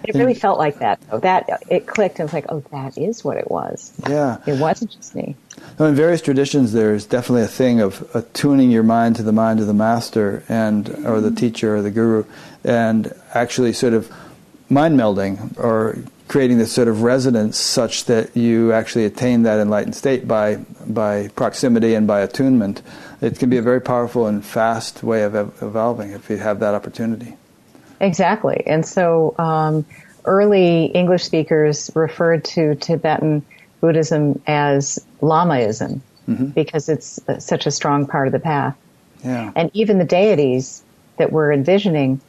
It 0.03 0.15
really 0.15 0.33
felt 0.33 0.57
like 0.57 0.79
that. 0.79 0.99
Though. 1.09 1.19
That 1.19 1.63
it 1.69 1.85
clicked. 1.85 2.19
and 2.19 2.27
was 2.27 2.33
like, 2.33 2.45
oh, 2.49 2.61
that 2.71 2.97
is 2.97 3.23
what 3.23 3.37
it 3.37 3.51
was. 3.51 3.93
Yeah. 4.09 4.37
It 4.47 4.59
wasn't 4.59 4.91
just 4.91 5.13
me. 5.13 5.35
in 5.77 5.93
various 5.93 6.21
traditions, 6.21 6.71
there's 6.71 7.05
definitely 7.05 7.43
a 7.43 7.47
thing 7.47 7.79
of 7.79 8.09
attuning 8.15 8.71
your 8.71 8.83
mind 8.83 9.17
to 9.17 9.23
the 9.23 9.31
mind 9.31 9.59
of 9.59 9.67
the 9.67 9.73
master 9.73 10.43
and 10.49 10.89
or 11.05 11.21
the 11.21 11.31
teacher 11.31 11.75
or 11.75 11.81
the 11.81 11.91
guru, 11.91 12.25
and 12.63 13.13
actually 13.33 13.73
sort 13.73 13.93
of 13.93 14.11
mind 14.69 14.97
melding 14.97 15.57
or 15.59 15.97
creating 16.29 16.59
this 16.59 16.71
sort 16.71 16.87
of 16.87 17.01
resonance 17.01 17.57
such 17.57 18.05
that 18.05 18.37
you 18.37 18.71
actually 18.71 19.03
attain 19.03 19.43
that 19.43 19.59
enlightened 19.59 19.95
state 19.95 20.25
by 20.27 20.55
by 20.87 21.27
proximity 21.29 21.95
and 21.95 22.07
by 22.07 22.21
attunement. 22.21 22.81
It 23.19 23.37
can 23.37 23.49
be 23.49 23.57
a 23.57 23.61
very 23.61 23.81
powerful 23.81 24.27
and 24.27 24.45
fast 24.45 25.03
way 25.03 25.23
of 25.23 25.35
evolving 25.35 26.11
if 26.11 26.29
you 26.29 26.37
have 26.37 26.61
that 26.61 26.73
opportunity. 26.73 27.35
Exactly, 27.99 28.63
and 28.65 28.85
so 28.85 29.35
um, 29.37 29.85
early 30.23 30.85
English 30.85 31.23
speakers 31.23 31.91
referred 31.95 32.45
to 32.45 32.75
Tibetan 32.75 33.43
Buddhism 33.81 34.41
as 34.47 35.03
Lamaism 35.21 36.01
mm-hmm. 36.29 36.45
because 36.47 36.87
it's 36.87 37.19
such 37.39 37.65
a 37.65 37.71
strong 37.71 38.05
part 38.05 38.27
of 38.27 38.31
the 38.31 38.39
path. 38.39 38.77
Yeah. 39.23 39.51
And 39.55 39.69
even 39.73 39.97
the 39.97 40.05
deities 40.05 40.81
that 41.17 41.31
we're 41.31 41.51
envisioning 41.51 42.21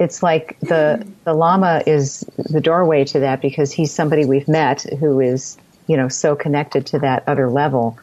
it's 0.00 0.22
like 0.22 0.58
the 0.60 1.06
the 1.24 1.34
lama 1.34 1.82
is 1.86 2.20
the 2.36 2.60
doorway 2.60 3.04
to 3.04 3.20
that 3.20 3.40
because 3.40 3.72
he's 3.72 3.92
somebody 3.92 4.24
we've 4.24 4.48
met 4.48 4.82
who 4.98 5.20
is 5.20 5.56
you 5.86 5.96
know 5.96 6.08
so 6.08 6.34
connected 6.34 6.86
to 6.86 6.98
that 7.00 7.24
other 7.26 7.50
level. 7.50 7.98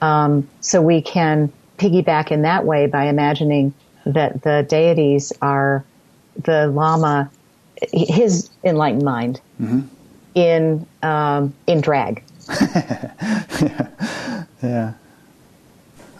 Um, 0.00 0.48
so 0.60 0.80
we 0.80 1.02
can 1.02 1.52
piggyback 1.78 2.30
in 2.30 2.42
that 2.42 2.64
way 2.64 2.86
by 2.86 3.04
imagining 3.04 3.74
that 4.06 4.42
the 4.42 4.66
deities 4.68 5.32
are 5.42 5.84
the 6.36 6.68
lama, 6.68 7.30
his 7.92 8.50
enlightened 8.64 9.02
mind, 9.02 9.40
mm-hmm. 9.60 9.80
in 10.34 10.86
um, 11.02 11.54
in 11.66 11.80
drag. 11.80 12.22
yeah. 12.60 13.86
yeah. 14.62 14.92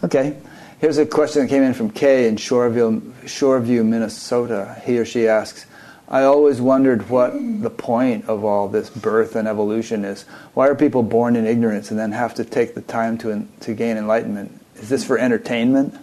Okay. 0.03 0.35
Here's 0.81 0.97
a 0.97 1.05
question 1.05 1.43
that 1.43 1.47
came 1.49 1.61
in 1.61 1.75
from 1.75 1.91
Kay 1.91 2.27
in 2.27 2.37
Shoreview, 2.37 3.11
Shoreview, 3.25 3.85
Minnesota. 3.85 4.81
He 4.83 4.97
or 4.97 5.05
she 5.05 5.27
asks, 5.27 5.67
I 6.09 6.23
always 6.23 6.59
wondered 6.59 7.07
what 7.07 7.33
the 7.35 7.69
point 7.69 8.27
of 8.27 8.43
all 8.43 8.67
this 8.67 8.89
birth 8.89 9.35
and 9.35 9.47
evolution 9.47 10.03
is. 10.03 10.23
Why 10.55 10.67
are 10.67 10.73
people 10.73 11.03
born 11.03 11.35
in 11.35 11.45
ignorance 11.45 11.91
and 11.91 11.99
then 11.99 12.11
have 12.13 12.33
to 12.33 12.43
take 12.43 12.73
the 12.73 12.81
time 12.81 13.19
to, 13.19 13.47
to 13.59 13.75
gain 13.75 13.95
enlightenment? 13.95 14.59
Is 14.77 14.89
this 14.89 15.05
for 15.05 15.19
entertainment? 15.19 15.93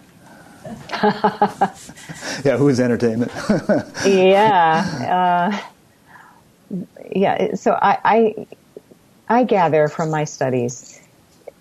yeah, 0.93 2.55
who's 2.55 2.79
entertainment? 2.79 3.33
yeah. 4.05 5.59
Uh, 6.71 6.85
yeah, 7.11 7.55
so 7.55 7.73
I, 7.73 7.97
I, 8.05 8.47
I 9.27 9.43
gather 9.43 9.89
from 9.89 10.09
my 10.09 10.23
studies, 10.23 11.01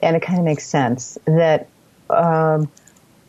and 0.01 0.15
it 0.15 0.23
kind 0.23 0.39
of 0.39 0.45
makes 0.45 0.69
sense, 0.69 1.19
that 1.27 1.67
um, 2.11 2.71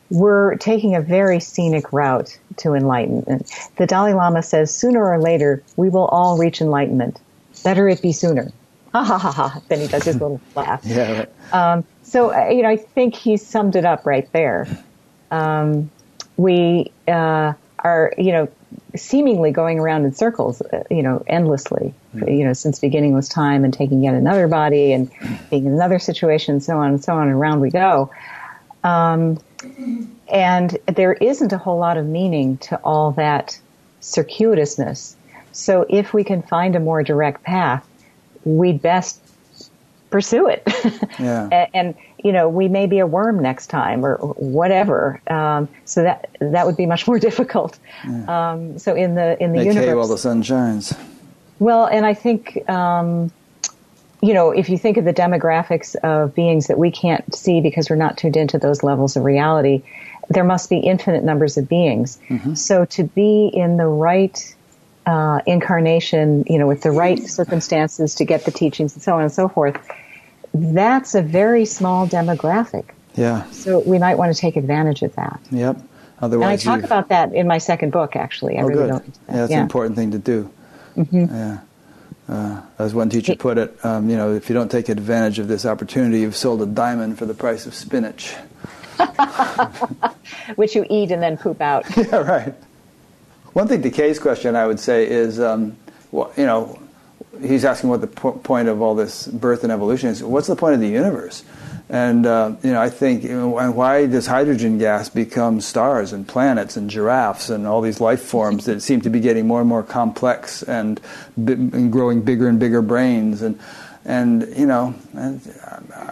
we're 0.09 0.55
taking 0.55 0.95
a 0.95 1.01
very 1.01 1.39
scenic 1.39 1.91
route 1.93 2.37
to 2.57 2.73
enlightenment. 2.73 3.51
The 3.77 3.85
Dalai 3.85 4.13
Lama 4.13 4.41
says 4.43 4.73
sooner 4.73 5.03
or 5.03 5.19
later 5.19 5.63
we 5.75 5.89
will 5.89 6.05
all 6.05 6.37
reach 6.37 6.61
enlightenment. 6.61 7.19
Better 7.63 7.87
it 7.87 8.01
be 8.01 8.11
sooner. 8.11 8.51
Ha 8.91 9.03
ha 9.03 9.19
ha 9.19 9.31
ha. 9.31 9.61
Then 9.67 9.81
he 9.81 9.87
does 9.87 10.05
his 10.05 10.15
little 10.15 10.41
laugh. 10.55 10.81
Yeah. 10.83 11.19
Right. 11.19 11.53
Um, 11.53 11.83
so, 12.01 12.33
uh, 12.33 12.49
you 12.49 12.63
know, 12.63 12.69
I 12.69 12.75
think 12.75 13.13
he 13.13 13.37
summed 13.37 13.75
it 13.75 13.85
up 13.85 14.07
right 14.07 14.27
there. 14.31 14.67
Um, 15.29 15.91
we 16.37 16.91
uh, 17.07 17.53
are, 17.77 18.11
you 18.17 18.31
know, 18.31 18.49
seemingly 18.95 19.51
going 19.51 19.79
around 19.79 20.05
in 20.05 20.13
circles, 20.13 20.61
uh, 20.61 20.83
you 20.89 21.03
know, 21.03 21.23
endlessly, 21.27 21.93
mm. 22.15 22.35
you 22.35 22.43
know, 22.43 22.53
since 22.53 22.79
beginningless 22.79 23.29
time 23.29 23.63
and 23.63 23.73
taking 23.73 24.01
yet 24.03 24.15
another 24.15 24.47
body 24.47 24.91
and 24.91 25.11
being 25.51 25.67
in 25.67 25.73
another 25.73 25.99
situation, 25.99 26.59
so 26.59 26.79
on 26.79 26.89
and 26.89 27.03
so 27.03 27.13
on, 27.13 27.27
and 27.27 27.37
around 27.37 27.59
we 27.59 27.69
go. 27.69 28.09
Um, 28.83 29.37
and 30.27 30.77
there 30.87 31.13
isn't 31.13 31.51
a 31.51 31.57
whole 31.57 31.79
lot 31.79 31.97
of 31.97 32.05
meaning 32.05 32.57
to 32.57 32.77
all 32.77 33.11
that 33.11 33.59
circuitousness. 34.01 35.15
So 35.51 35.85
if 35.89 36.13
we 36.13 36.23
can 36.23 36.41
find 36.41 36.75
a 36.75 36.79
more 36.79 37.03
direct 37.03 37.43
path, 37.43 37.87
we'd 38.45 38.81
best 38.81 39.21
pursue 40.09 40.47
it. 40.47 40.63
Yeah. 41.19 41.49
and, 41.51 41.69
and, 41.73 41.95
you 42.23 42.31
know, 42.31 42.47
we 42.47 42.69
may 42.69 42.87
be 42.87 42.99
a 42.99 43.05
worm 43.05 43.41
next 43.41 43.67
time 43.67 44.05
or, 44.05 44.15
whatever. 44.17 45.21
Um, 45.27 45.67
so 45.83 46.03
that 46.03 46.29
that 46.39 46.65
would 46.65 46.77
be 46.77 46.85
much 46.85 47.07
more 47.07 47.19
difficult. 47.27 47.77
Yeah. 48.07 48.51
Um, 48.51 48.79
so 48.79 48.95
in 48.95 49.15
the 49.15 49.41
in 49.43 49.51
the 49.51 49.57
Make 49.57 49.67
universe, 49.67 49.95
while 49.95 50.07
the 50.07 50.17
sun 50.17 50.41
shines. 50.41 50.93
Well, 51.59 51.85
and 51.87 52.05
I 52.05 52.13
think. 52.13 52.69
Um, 52.69 53.31
you 54.21 54.33
know, 54.33 54.51
if 54.51 54.69
you 54.69 54.77
think 54.77 54.97
of 54.97 55.05
the 55.05 55.13
demographics 55.13 55.95
of 55.97 56.35
beings 56.35 56.67
that 56.67 56.77
we 56.77 56.91
can't 56.91 57.33
see 57.33 57.61
because 57.61 57.89
we're 57.89 57.95
not 57.95 58.17
tuned 58.17 58.35
into 58.35 58.59
those 58.59 58.83
levels 58.83 59.15
of 59.15 59.23
reality, 59.23 59.81
there 60.29 60.43
must 60.43 60.69
be 60.69 60.77
infinite 60.77 61.23
numbers 61.23 61.57
of 61.57 61.67
beings. 61.69 62.19
Mm-hmm. 62.29 62.53
So 62.53 62.85
to 62.85 63.03
be 63.03 63.47
in 63.53 63.77
the 63.77 63.87
right 63.87 64.55
uh, 65.05 65.39
incarnation, 65.47 66.43
you 66.47 66.59
know, 66.59 66.67
with 66.67 66.81
the 66.81 66.91
right 66.91 67.19
circumstances 67.19 68.13
to 68.15 68.25
get 68.25 68.45
the 68.45 68.51
teachings 68.51 68.93
and 68.93 69.01
so 69.01 69.15
on 69.15 69.23
and 69.23 69.31
so 69.31 69.47
forth, 69.47 69.77
that's 70.53 71.15
a 71.15 71.21
very 71.21 71.65
small 71.65 72.07
demographic. 72.07 72.85
Yeah. 73.15 73.49
So 73.51 73.79
we 73.79 73.99
might 73.99 74.17
want 74.17 74.35
to 74.35 74.39
take 74.39 74.55
advantage 74.55 75.01
of 75.01 75.15
that. 75.15 75.39
Yep. 75.51 75.81
Otherwise, 76.21 76.43
and 76.43 76.71
I 76.71 76.73
talk 76.75 76.81
you've... 76.81 76.91
about 76.91 77.09
that 77.09 77.33
in 77.33 77.47
my 77.47 77.57
second 77.57 77.91
book. 77.91 78.15
Actually, 78.15 78.57
I 78.57 78.61
oh, 78.61 78.67
really 78.67 78.81
good. 78.81 78.89
don't. 78.89 79.05
Yeah, 79.05 79.35
that's 79.35 79.51
yeah. 79.51 79.57
an 79.57 79.63
important 79.63 79.95
thing 79.95 80.11
to 80.11 80.19
do. 80.19 80.51
Mm-hmm. 80.97 81.33
Yeah. 81.33 81.59
Uh, 82.29 82.61
as 82.77 82.93
one 82.93 83.09
teacher 83.09 83.35
put 83.35 83.57
it, 83.57 83.83
um, 83.83 84.07
you 84.07 84.15
know, 84.15 84.35
if 84.35 84.49
you 84.49 84.53
don't 84.53 84.69
take 84.69 84.87
advantage 84.87 85.39
of 85.39 85.47
this 85.47 85.65
opportunity, 85.65 86.19
you've 86.19 86.35
sold 86.35 86.61
a 86.61 86.65
diamond 86.67 87.17
for 87.17 87.25
the 87.25 87.33
price 87.33 87.65
of 87.65 87.73
spinach. 87.73 88.35
Which 90.55 90.75
you 90.75 90.85
eat 90.91 91.09
and 91.09 91.23
then 91.23 91.37
poop 91.37 91.59
out. 91.59 91.85
yeah, 91.97 92.17
right. 92.17 92.53
One 93.53 93.67
thing 93.67 93.81
to 93.81 93.89
Kay's 93.89 94.19
question, 94.19 94.55
I 94.55 94.67
would 94.67 94.79
say, 94.79 95.09
is, 95.09 95.39
um, 95.39 95.75
well, 96.11 96.31
you 96.37 96.45
know, 96.45 96.79
he's 97.41 97.65
asking 97.65 97.89
what 97.89 98.01
the 98.01 98.07
po- 98.07 98.33
point 98.33 98.67
of 98.67 98.79
all 98.79 98.93
this 98.93 99.25
birth 99.25 99.63
and 99.63 99.71
evolution 99.71 100.09
is. 100.09 100.21
What's 100.21 100.47
the 100.47 100.55
point 100.55 100.75
of 100.75 100.81
the 100.81 100.87
universe? 100.87 101.43
And 101.89 102.27
uh, 102.27 102.55
you 102.61 102.71
know, 102.71 102.79
I 102.79 102.89
think, 102.89 103.23
you 103.23 103.35
know, 103.35 103.71
why 103.71 104.05
does 104.05 104.27
hydrogen 104.27 104.77
gas 104.77 105.09
become 105.09 105.59
stars 105.59 106.13
and 106.13 106.27
planets 106.27 106.77
and 106.77 106.87
giraffes 106.87 107.49
and 107.49 107.65
all 107.65 107.81
these 107.81 107.99
life 107.99 108.21
forms 108.21 108.65
that 108.65 108.81
seem 108.81 109.01
to 109.01 109.09
be 109.09 109.19
getting 109.19 109.47
more 109.47 109.59
and 109.59 109.67
more 109.67 109.81
complex 109.81 110.61
and, 110.61 111.01
and 111.35 111.91
growing 111.91 112.21
bigger 112.21 112.47
and 112.47 112.59
bigger 112.59 112.83
brains 112.83 113.41
and 113.41 113.59
and 114.05 114.47
you 114.57 114.65
know, 114.65 114.95
and 115.13 115.41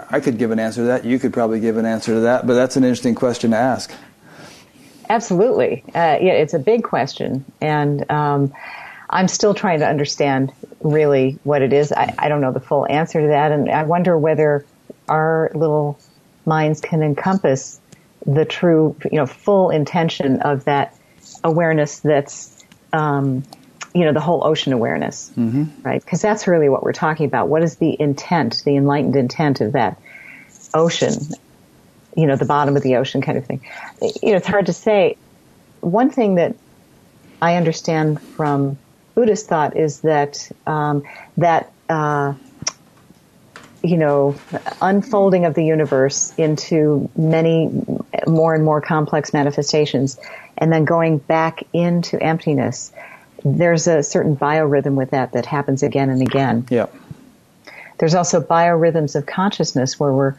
I 0.10 0.20
could 0.20 0.38
give 0.38 0.52
an 0.52 0.60
answer 0.60 0.82
to 0.82 0.88
that. 0.88 1.06
You 1.06 1.20
could 1.20 1.34
probably 1.34 1.60
give 1.60 1.78
an 1.78 1.86
answer 1.86 2.14
to 2.16 2.20
that, 2.22 2.46
but 2.46 2.54
that's 2.54 2.76
an 2.76 2.84
interesting 2.84 3.16
question 3.16 3.52
to 3.52 3.58
ask. 3.58 3.92
Absolutely, 5.10 5.84
uh, 5.96 6.18
yeah, 6.22 6.34
it's 6.34 6.54
a 6.54 6.60
big 6.60 6.84
question, 6.84 7.46
and 7.62 8.10
um, 8.12 8.54
I'm 9.10 9.28
still 9.28 9.54
trying 9.54 9.80
to 9.80 9.88
understand 9.88 10.52
really 10.82 11.40
what 11.44 11.62
it 11.62 11.72
is. 11.72 11.92
I, 11.92 12.14
I 12.20 12.30
don't 12.30 12.42
know 12.42 12.52
the 12.52 12.60
full 12.60 12.86
answer 12.88 13.22
to 13.22 13.28
that, 13.28 13.52
and 13.52 13.70
I 13.70 13.84
wonder 13.84 14.18
whether 14.18 14.66
our 15.08 15.52
little 15.54 16.00
minds 16.46 16.82
can 16.82 17.04
encompass 17.04 17.80
the 18.26 18.46
true, 18.46 18.96
you 19.12 19.18
know, 19.18 19.26
full 19.26 19.70
intention 19.70 20.42
of 20.42 20.66
that 20.66 20.96
awareness 21.44 22.00
that's, 22.00 22.64
um, 22.94 23.44
you 23.94 24.04
know, 24.04 24.14
the 24.14 24.20
whole 24.20 24.46
ocean 24.46 24.74
awareness, 24.74 25.32
mm-hmm. 25.38 25.66
right? 25.82 26.04
Because 26.04 26.22
that's 26.22 26.48
really 26.48 26.70
what 26.70 26.84
we're 26.84 26.94
talking 26.94 27.26
about. 27.26 27.48
What 27.48 27.64
is 27.64 27.78
the 27.78 27.96
intent, 28.00 28.62
the 28.66 28.76
enlightened 28.76 29.16
intent 29.16 29.62
of 29.62 29.74
that 29.74 30.00
ocean, 30.74 31.14
you 32.16 32.28
know, 32.28 32.36
the 32.36 32.46
bottom 32.46 32.76
of 32.76 32.84
the 32.84 32.98
ocean 32.98 33.22
kind 33.22 33.38
of 33.38 33.46
thing? 33.46 33.62
You 34.22 34.32
know, 34.32 34.38
it's 34.38 34.48
hard 34.48 34.66
to 34.68 34.74
say. 34.74 35.18
One 35.82 36.10
thing 36.10 36.36
that 36.36 36.56
I 37.42 37.56
understand 37.56 38.22
from 38.22 38.78
Buddhist 39.16 39.48
thought 39.48 39.78
is 39.78 40.02
that 40.02 40.52
um, 40.66 41.04
that 41.38 41.72
uh, 41.90 42.34
you 43.84 43.98
know, 43.98 44.36
unfolding 44.82 45.46
of 45.46 45.54
the 45.54 45.64
universe 45.64 46.34
into 46.38 47.10
many 47.16 47.70
more 48.26 48.54
and 48.54 48.64
more 48.64 48.82
complex 48.82 49.34
manifestations 49.34 50.20
and 50.58 50.72
then 50.72 50.86
going 50.86 51.20
back 51.20 51.64
into 51.74 52.22
emptiness. 52.22 52.92
There's 53.46 53.88
a 53.88 54.04
certain 54.04 54.36
biorhythm 54.36 54.96
with 54.96 55.12
that 55.12 55.34
that 55.34 55.46
happens 55.46 55.84
again 55.84 56.10
and 56.10 56.22
again. 56.22 56.66
Yeah. 56.70 56.88
There's 58.00 58.16
also 58.16 58.42
biorhythms 58.42 59.16
of 59.16 59.26
consciousness 59.26 60.00
where 60.00 60.12
we're 60.12 60.36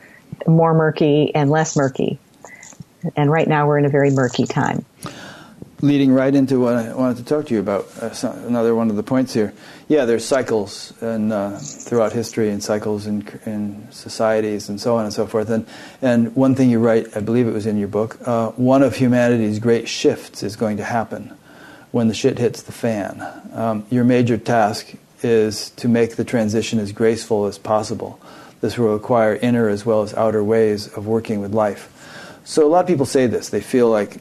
more 0.47 0.75
murky 0.75 1.35
and 1.35 1.51
less 1.51 1.77
murky. 1.77 2.19
And 3.17 3.31
right 3.31 3.47
now 3.47 3.67
we're 3.67 3.79
in 3.79 3.85
a 3.85 3.91
very 3.91 4.11
murky 4.11 4.47
time 4.47 4.85
leading 5.81 6.13
right 6.13 6.35
into 6.35 6.59
what 6.61 6.75
I 6.75 6.95
wanted 6.95 7.19
to 7.19 7.25
talk 7.25 7.47
to 7.47 7.55
you 7.55 7.61
about. 7.61 7.87
Uh, 8.01 8.11
another 8.47 8.75
one 8.75 8.91
of 8.91 8.97
the 8.97 9.03
points 9.03 9.33
here. 9.33 9.53
Yeah, 9.87 10.05
there's 10.05 10.25
cycles 10.25 10.93
and 11.01 11.33
uh, 11.33 11.59
throughout 11.59 12.13
history 12.13 12.51
and 12.51 12.63
cycles 12.63 13.07
in, 13.07 13.27
in 13.47 13.87
societies 13.91 14.69
and 14.69 14.81
so 14.81 14.97
on 14.97 15.05
and 15.05 15.15
so 15.15 15.27
forth. 15.27 15.51
And 15.51 15.67
and 16.03 16.35
one 16.35 16.55
thing 16.55 16.71
you 16.71 16.81
write, 16.81 17.17
I 17.17 17.21
believe 17.21 17.47
it 17.47 17.53
was 17.53 17.67
in 17.67 17.79
your 17.79 17.89
book, 17.89 18.19
uh, 18.27 18.51
one 18.51 18.83
of 18.83 18.97
humanity's 18.97 19.59
great 19.59 19.89
shifts 19.89 20.43
is 20.43 20.57
going 20.57 20.79
to 20.79 20.85
happen 20.85 21.33
when 21.91 22.09
the 22.09 22.15
shit 22.15 22.39
hits 22.39 22.63
the 22.63 22.73
fan. 22.73 23.25
Um, 23.53 23.87
your 23.91 24.05
major 24.05 24.37
task 24.37 24.93
is 25.23 25.71
to 25.71 25.89
make 25.89 26.17
the 26.17 26.25
transition 26.25 26.79
as 26.79 26.93
graceful 26.93 27.47
as 27.47 27.59
possible. 27.59 28.21
This 28.61 28.77
will 28.77 28.93
require 28.93 29.37
inner 29.37 29.69
as 29.69 29.87
well 29.87 30.03
as 30.03 30.13
outer 30.15 30.43
ways 30.43 30.89
of 30.89 31.07
working 31.07 31.41
with 31.41 31.55
life. 31.55 31.95
So 32.45 32.67
a 32.67 32.69
lot 32.69 32.81
of 32.81 32.87
people 32.87 33.07
say 33.07 33.27
this. 33.27 33.51
They 33.51 33.61
feel 33.61 33.91
like 33.91 34.17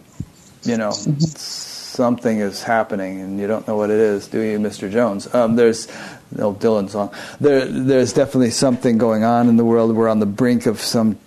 you 0.67 0.77
know, 0.77 0.89
mm-hmm. 0.89 1.19
something 1.19 2.39
is 2.39 2.61
happening 2.61 3.21
and 3.21 3.39
you 3.39 3.47
don't 3.47 3.67
know 3.67 3.75
what 3.75 3.89
it 3.89 3.97
is, 3.99 4.27
do 4.27 4.39
you, 4.41 4.59
Mr. 4.59 4.91
Jones? 4.91 5.33
Um, 5.33 5.55
there's 5.55 5.87
the 6.31 6.43
old 6.43 6.59
Dylan 6.59 6.89
song. 6.89 7.13
There, 7.39 7.65
there's 7.65 8.13
definitely 8.13 8.51
something 8.51 8.97
going 8.97 9.23
on 9.23 9.49
in 9.49 9.57
the 9.57 9.65
world. 9.65 9.95
We're 9.95 10.09
on 10.09 10.19
the 10.19 10.25
brink 10.25 10.65
of 10.65 10.81
some 10.81 11.17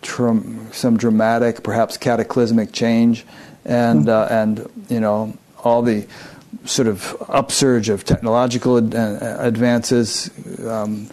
some 0.00 0.96
dramatic, 0.96 1.64
perhaps 1.64 1.96
cataclysmic 1.96 2.72
change, 2.72 3.24
and 3.64 4.06
mm-hmm. 4.06 4.32
uh, 4.32 4.36
and 4.36 4.70
you 4.88 5.00
know 5.00 5.36
all 5.64 5.82
the 5.82 6.06
sort 6.64 6.88
of 6.88 7.16
upsurge 7.28 7.88
of 7.88 8.04
technological 8.04 8.78
ad- 8.78 8.94
uh, 8.94 9.36
advances 9.40 10.30
um, 10.66 11.08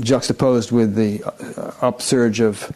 juxtaposed 0.00 0.70
with 0.70 0.94
the 0.94 1.22
uh, 1.24 1.72
upsurge 1.80 2.40
of 2.40 2.70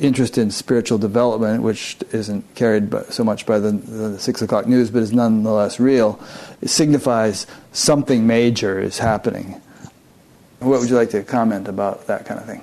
interest 0.00 0.36
in 0.36 0.50
spiritual 0.50 0.98
development, 0.98 1.62
which 1.62 1.96
isn't 2.12 2.54
carried 2.54 2.90
by, 2.90 3.02
so 3.04 3.22
much 3.22 3.46
by 3.46 3.58
the, 3.58 3.72
the, 3.72 4.18
six 4.18 4.42
o'clock 4.42 4.66
news, 4.66 4.90
but 4.90 5.02
is 5.02 5.12
nonetheless 5.12 5.78
real, 5.78 6.20
it 6.60 6.68
signifies 6.68 7.46
something 7.72 8.26
major 8.26 8.80
is 8.80 8.98
happening. 8.98 9.60
What 10.58 10.80
would 10.80 10.90
you 10.90 10.96
like 10.96 11.10
to 11.10 11.22
comment 11.22 11.68
about 11.68 12.06
that 12.08 12.26
kind 12.26 12.40
of 12.40 12.46
thing? 12.46 12.62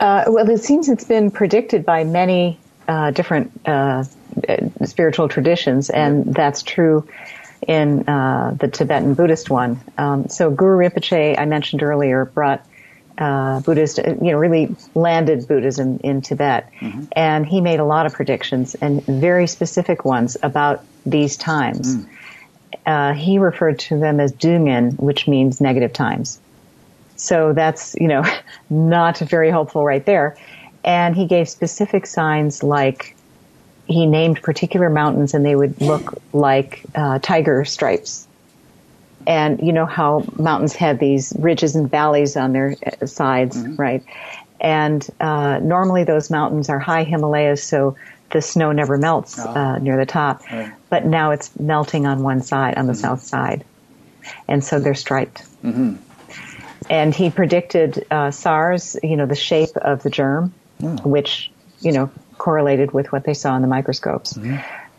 Uh, 0.00 0.24
well, 0.26 0.48
it 0.50 0.58
seems 0.58 0.88
it's 0.88 1.04
been 1.04 1.30
predicted 1.30 1.84
by 1.84 2.02
many 2.02 2.58
uh, 2.88 3.12
different 3.12 3.52
uh, 3.66 4.04
spiritual 4.84 5.28
traditions, 5.28 5.90
and 5.90 6.34
that's 6.34 6.62
true 6.62 7.06
in 7.68 8.08
uh, 8.08 8.56
the 8.58 8.66
Tibetan 8.66 9.14
Buddhist 9.14 9.50
one. 9.50 9.80
Um, 9.98 10.28
so 10.28 10.50
Guru 10.50 10.78
Rinpoche, 10.78 11.38
I 11.38 11.44
mentioned 11.44 11.82
earlier, 11.82 12.24
brought 12.24 12.66
uh, 13.18 13.60
Buddhist, 13.60 13.98
you 13.98 14.16
know, 14.32 14.38
really 14.38 14.74
landed 14.94 15.46
Buddhism 15.46 16.00
in 16.02 16.22
Tibet. 16.22 16.70
Mm-hmm. 16.80 17.04
And 17.12 17.46
he 17.46 17.60
made 17.60 17.80
a 17.80 17.84
lot 17.84 18.06
of 18.06 18.12
predictions 18.12 18.74
and 18.76 19.04
very 19.04 19.46
specific 19.46 20.04
ones 20.04 20.36
about 20.42 20.84
these 21.04 21.36
times. 21.36 21.96
Mm. 21.96 22.08
Uh, 22.86 23.12
he 23.12 23.38
referred 23.38 23.78
to 23.78 23.98
them 23.98 24.18
as 24.18 24.32
Dungen, 24.32 24.98
which 24.98 25.28
means 25.28 25.60
negative 25.60 25.92
times. 25.92 26.40
So 27.16 27.52
that's, 27.52 27.94
you 27.94 28.08
know, 28.08 28.24
not 28.70 29.18
very 29.18 29.50
helpful 29.50 29.84
right 29.84 30.04
there. 30.04 30.36
And 30.84 31.14
he 31.14 31.26
gave 31.26 31.48
specific 31.48 32.06
signs 32.06 32.62
like 32.62 33.14
he 33.86 34.06
named 34.06 34.42
particular 34.42 34.88
mountains 34.90 35.34
and 35.34 35.44
they 35.44 35.54
would 35.54 35.80
look 35.80 36.20
like 36.32 36.82
uh, 36.94 37.18
tiger 37.20 37.64
stripes 37.64 38.26
and 39.26 39.60
you 39.64 39.72
know 39.72 39.86
how 39.86 40.24
mountains 40.38 40.74
have 40.74 40.98
these 40.98 41.32
ridges 41.38 41.76
and 41.76 41.90
valleys 41.90 42.36
on 42.36 42.52
their 42.52 42.76
uh, 42.86 43.06
sides, 43.06 43.56
mm-hmm. 43.56 43.76
right? 43.76 44.04
And 44.60 45.06
uh, 45.20 45.58
normally 45.62 46.04
those 46.04 46.30
mountains 46.30 46.68
are 46.68 46.78
high 46.78 47.04
Himalayas, 47.04 47.62
so 47.62 47.96
the 48.30 48.40
snow 48.40 48.72
never 48.72 48.96
melts 48.96 49.38
oh. 49.38 49.48
uh, 49.48 49.78
near 49.78 49.96
the 49.96 50.06
top. 50.06 50.42
Right. 50.50 50.72
But 50.88 51.06
now 51.06 51.30
it's 51.32 51.58
melting 51.58 52.06
on 52.06 52.22
one 52.22 52.42
side, 52.42 52.76
on 52.76 52.86
the 52.86 52.92
mm-hmm. 52.92 53.00
south 53.00 53.22
side, 53.22 53.64
and 54.48 54.64
so 54.64 54.78
they're 54.78 54.94
striped. 54.94 55.42
Mm-hmm. 55.62 55.96
And 56.90 57.14
he 57.14 57.30
predicted 57.30 58.04
uh, 58.10 58.30
SARS, 58.30 58.96
you 59.02 59.16
know, 59.16 59.26
the 59.26 59.36
shape 59.36 59.76
of 59.76 60.02
the 60.02 60.10
germ, 60.10 60.52
oh. 60.82 60.96
which 61.04 61.50
you 61.80 61.92
know 61.92 62.10
correlated 62.38 62.92
with 62.92 63.12
what 63.12 63.24
they 63.24 63.34
saw 63.34 63.54
in 63.56 63.62
the 63.62 63.68
microscopes. 63.68 64.36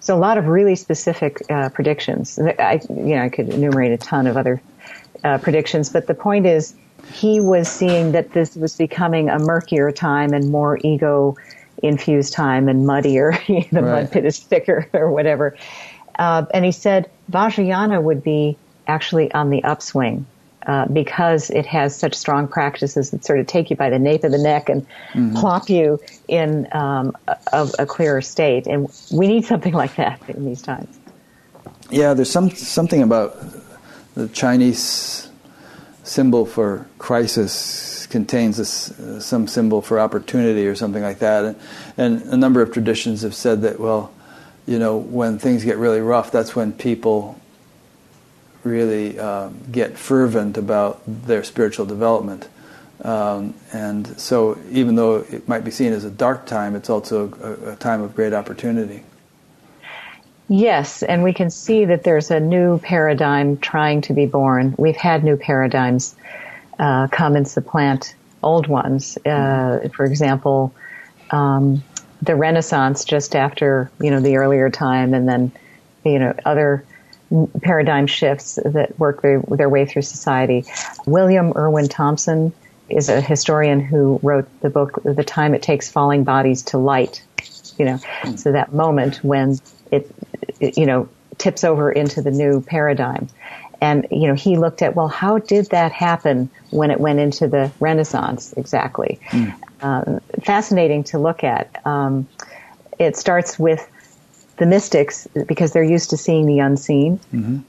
So 0.03 0.13
a 0.13 0.19
lot 0.19 0.37
of 0.37 0.47
really 0.47 0.75
specific 0.75 1.41
uh, 1.49 1.69
predictions. 1.69 2.37
I, 2.37 2.81
you 2.89 3.15
know, 3.15 3.21
I 3.23 3.29
could 3.29 3.47
enumerate 3.47 3.93
a 3.93 3.97
ton 3.97 4.27
of 4.27 4.35
other 4.35 4.61
uh, 5.23 5.37
predictions, 5.37 5.89
but 5.89 6.07
the 6.07 6.13
point 6.13 6.45
is, 6.45 6.75
he 7.13 7.39
was 7.39 7.69
seeing 7.69 8.11
that 8.11 8.33
this 8.33 8.55
was 8.55 8.75
becoming 8.75 9.29
a 9.29 9.39
murkier 9.39 9.93
time 9.93 10.33
and 10.33 10.51
more 10.51 10.77
ego 10.83 11.37
infused 11.81 12.33
time 12.33 12.67
and 12.67 12.85
muddier. 12.85 13.31
the 13.47 13.67
right. 13.71 13.81
mud 13.81 14.11
pit 14.11 14.25
is 14.25 14.39
thicker 14.39 14.89
or 14.93 15.09
whatever. 15.09 15.55
Uh, 16.19 16.45
and 16.53 16.65
he 16.65 16.73
said 16.73 17.09
Vajrayana 17.31 18.03
would 18.03 18.23
be 18.23 18.57
actually 18.87 19.33
on 19.33 19.51
the 19.51 19.63
upswing. 19.63 20.25
Uh, 20.65 20.87
because 20.87 21.49
it 21.49 21.65
has 21.65 21.95
such 21.95 22.13
strong 22.15 22.47
practices 22.47 23.11
that 23.11 23.25
sort 23.25 23.39
of 23.39 23.47
take 23.47 23.69
you 23.69 23.75
by 23.75 23.89
the 23.89 23.99
nape 23.99 24.23
of 24.23 24.31
the 24.31 24.37
neck 24.37 24.69
and 24.69 24.85
mm-hmm. 25.13 25.35
plop 25.35 25.69
you 25.69 25.99
in 26.27 26.67
um, 26.71 27.15
a, 27.27 27.69
a, 27.79 27.85
clearer 27.85 28.21
state. 28.21 28.65
And 28.67 28.87
we 29.11 29.27
need 29.27 29.45
something 29.45 29.73
like 29.83 29.95
that 29.95 30.21
in 30.29 30.45
these 30.45 30.61
times. 30.61 30.99
Yeah, 31.89 32.13
there's 32.13 32.29
some 32.29 32.49
something 32.49 33.01
about 33.01 33.37
the 34.15 34.27
Chinese 34.29 35.29
symbol 36.03 36.45
for 36.45 36.87
crisis 36.97 38.07
contains 38.07 38.59
uh, 38.59 39.19
some 39.19 39.47
symbol 39.47 39.81
for 39.81 39.99
opportunity 39.99 40.67
or 40.67 40.75
something 40.75 41.01
like 41.01 41.19
that. 41.19 41.43
And, 41.45 41.55
and 41.97 42.21
a 42.33 42.37
number 42.37 42.61
of 42.61 42.71
traditions 42.71 43.23
have 43.23 43.33
said 43.33 43.63
that, 43.63 43.79
well, 43.79 44.13
you 44.67 44.77
know, 44.79 44.97
when 44.97 45.39
things 45.39 45.65
get 45.65 45.77
really 45.77 45.99
rough, 45.99 46.31
that's 46.31 46.55
when 46.55 46.71
people 46.73 47.39
really 48.63 49.19
uh, 49.19 49.49
get 49.71 49.97
fervent 49.97 50.57
about 50.57 51.01
their 51.05 51.43
spiritual 51.43 51.85
development. 51.85 52.47
Um, 53.03 53.53
and 53.73 54.19
so, 54.19 54.57
even 54.69 54.95
though 54.95 55.17
it 55.17 55.47
might 55.47 55.65
be 55.65 55.71
seen 55.71 55.91
as 55.91 56.05
a 56.05 56.09
dark 56.09 56.45
time, 56.45 56.75
it's 56.75 56.89
also 56.89 57.33
a, 57.41 57.71
a, 57.71 57.75
time 57.75 58.01
of 58.01 58.15
great 58.15 58.33
opportunity. 58.33 59.03
Yes, 60.47 61.03
and 61.03 61.23
we 61.23 61.33
can 61.33 61.49
see 61.49 61.85
that 61.85 62.03
there's 62.03 62.31
a 62.31 62.39
new 62.39 62.77
paradigm 62.79 63.57
trying 63.57 64.01
to 64.01 64.13
be 64.13 64.25
born. 64.25 64.75
We've 64.77 64.95
had 64.95 65.23
new 65.23 65.35
paradigms 65.35 66.15
uh, 66.79 67.07
come 67.07 67.35
and 67.35 67.47
supplant 67.47 68.15
old 68.41 68.67
ones. 68.67 69.17
Uh, 69.25 69.89
for 69.93 70.05
example, 70.05 70.73
um, 71.31 71.83
the 72.21 72.35
Renaissance 72.35 73.03
just 73.03 73.35
after 73.35 73.91
you 73.99 74.11
know 74.11 74.21
the 74.21 74.37
earlier 74.37 74.69
time, 74.69 75.13
and 75.13 75.27
then 75.27 75.51
you 76.05 76.19
know 76.19 76.33
other 76.45 76.85
paradigm 77.61 78.07
shifts 78.07 78.59
that 78.63 78.97
work 78.99 79.21
their, 79.21 79.41
their 79.41 79.69
way 79.69 79.85
through 79.85 80.03
society. 80.03 80.65
William 81.05 81.53
Irwin 81.55 81.87
Thompson 81.87 82.53
is 82.89 83.09
a 83.09 83.21
historian 83.21 83.79
who 83.79 84.19
wrote 84.21 84.47
the 84.61 84.69
book 84.69 85.01
"The 85.03 85.23
Time 85.23 85.53
It 85.53 85.61
Takes 85.61 85.89
Falling 85.89 86.23
Bodies 86.23 86.61
to 86.63 86.77
Light." 86.77 87.23
You 87.77 87.85
know, 87.85 87.99
so 88.35 88.51
that 88.51 88.71
moment 88.71 89.23
when 89.23 89.57
it, 89.91 90.09
it, 90.59 90.77
you 90.77 90.85
know, 90.85 91.09
tips 91.39 91.63
over 91.63 91.91
into 91.91 92.21
the 92.21 92.29
new 92.29 92.61
paradigm. 92.61 93.27
And, 93.81 94.07
you 94.11 94.27
know, 94.27 94.33
he 94.33 94.57
looked 94.57 94.81
at, 94.81 94.95
well, 94.95 95.09
how 95.09 95.39
did 95.39 95.71
that 95.71 95.91
happen 95.91 96.49
when 96.69 96.91
it 96.91 96.99
went 96.99 97.19
into 97.19 97.47
the 97.47 97.71
Renaissance 97.79 98.53
exactly? 98.53 99.19
Mm. 99.31 99.53
Um, 99.81 100.21
fascinating 100.41 101.03
to 101.05 101.19
look 101.19 101.43
at. 101.43 101.85
Um, 101.85 102.27
it 102.97 103.17
starts 103.17 103.59
with 103.59 103.85
the 104.57 104.65
mystics 104.65 105.27
because 105.47 105.73
they're 105.73 105.83
used 105.83 106.09
to 106.11 106.17
seeing 106.17 106.45
the 106.45 106.59
unseen. 106.59 107.19
Mm-hmm. 107.33 107.59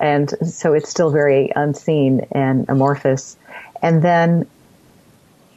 And 0.00 0.30
so 0.46 0.72
it's 0.72 0.90
still 0.90 1.10
very 1.10 1.52
unseen 1.54 2.26
and 2.32 2.68
amorphous. 2.68 3.36
And 3.82 4.02
then 4.02 4.46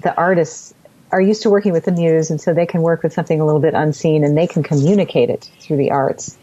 the 0.03 0.15
artists 0.15 0.73
are 1.11 1.21
used 1.21 1.41
to 1.43 1.49
working 1.49 1.71
with 1.71 1.85
the 1.85 1.91
muse, 1.91 2.29
and 2.29 2.39
so 2.39 2.53
they 2.53 2.65
can 2.65 2.81
work 2.81 3.01
with 3.01 3.13
something 3.13 3.39
a 3.39 3.45
little 3.45 3.61
bit 3.61 3.73
unseen 3.73 4.23
and 4.23 4.37
they 4.37 4.47
can 4.47 4.61
communicate 4.61 5.29
it 5.29 5.49
through 5.59 5.77
the 5.77 5.91
arts. 5.91 6.37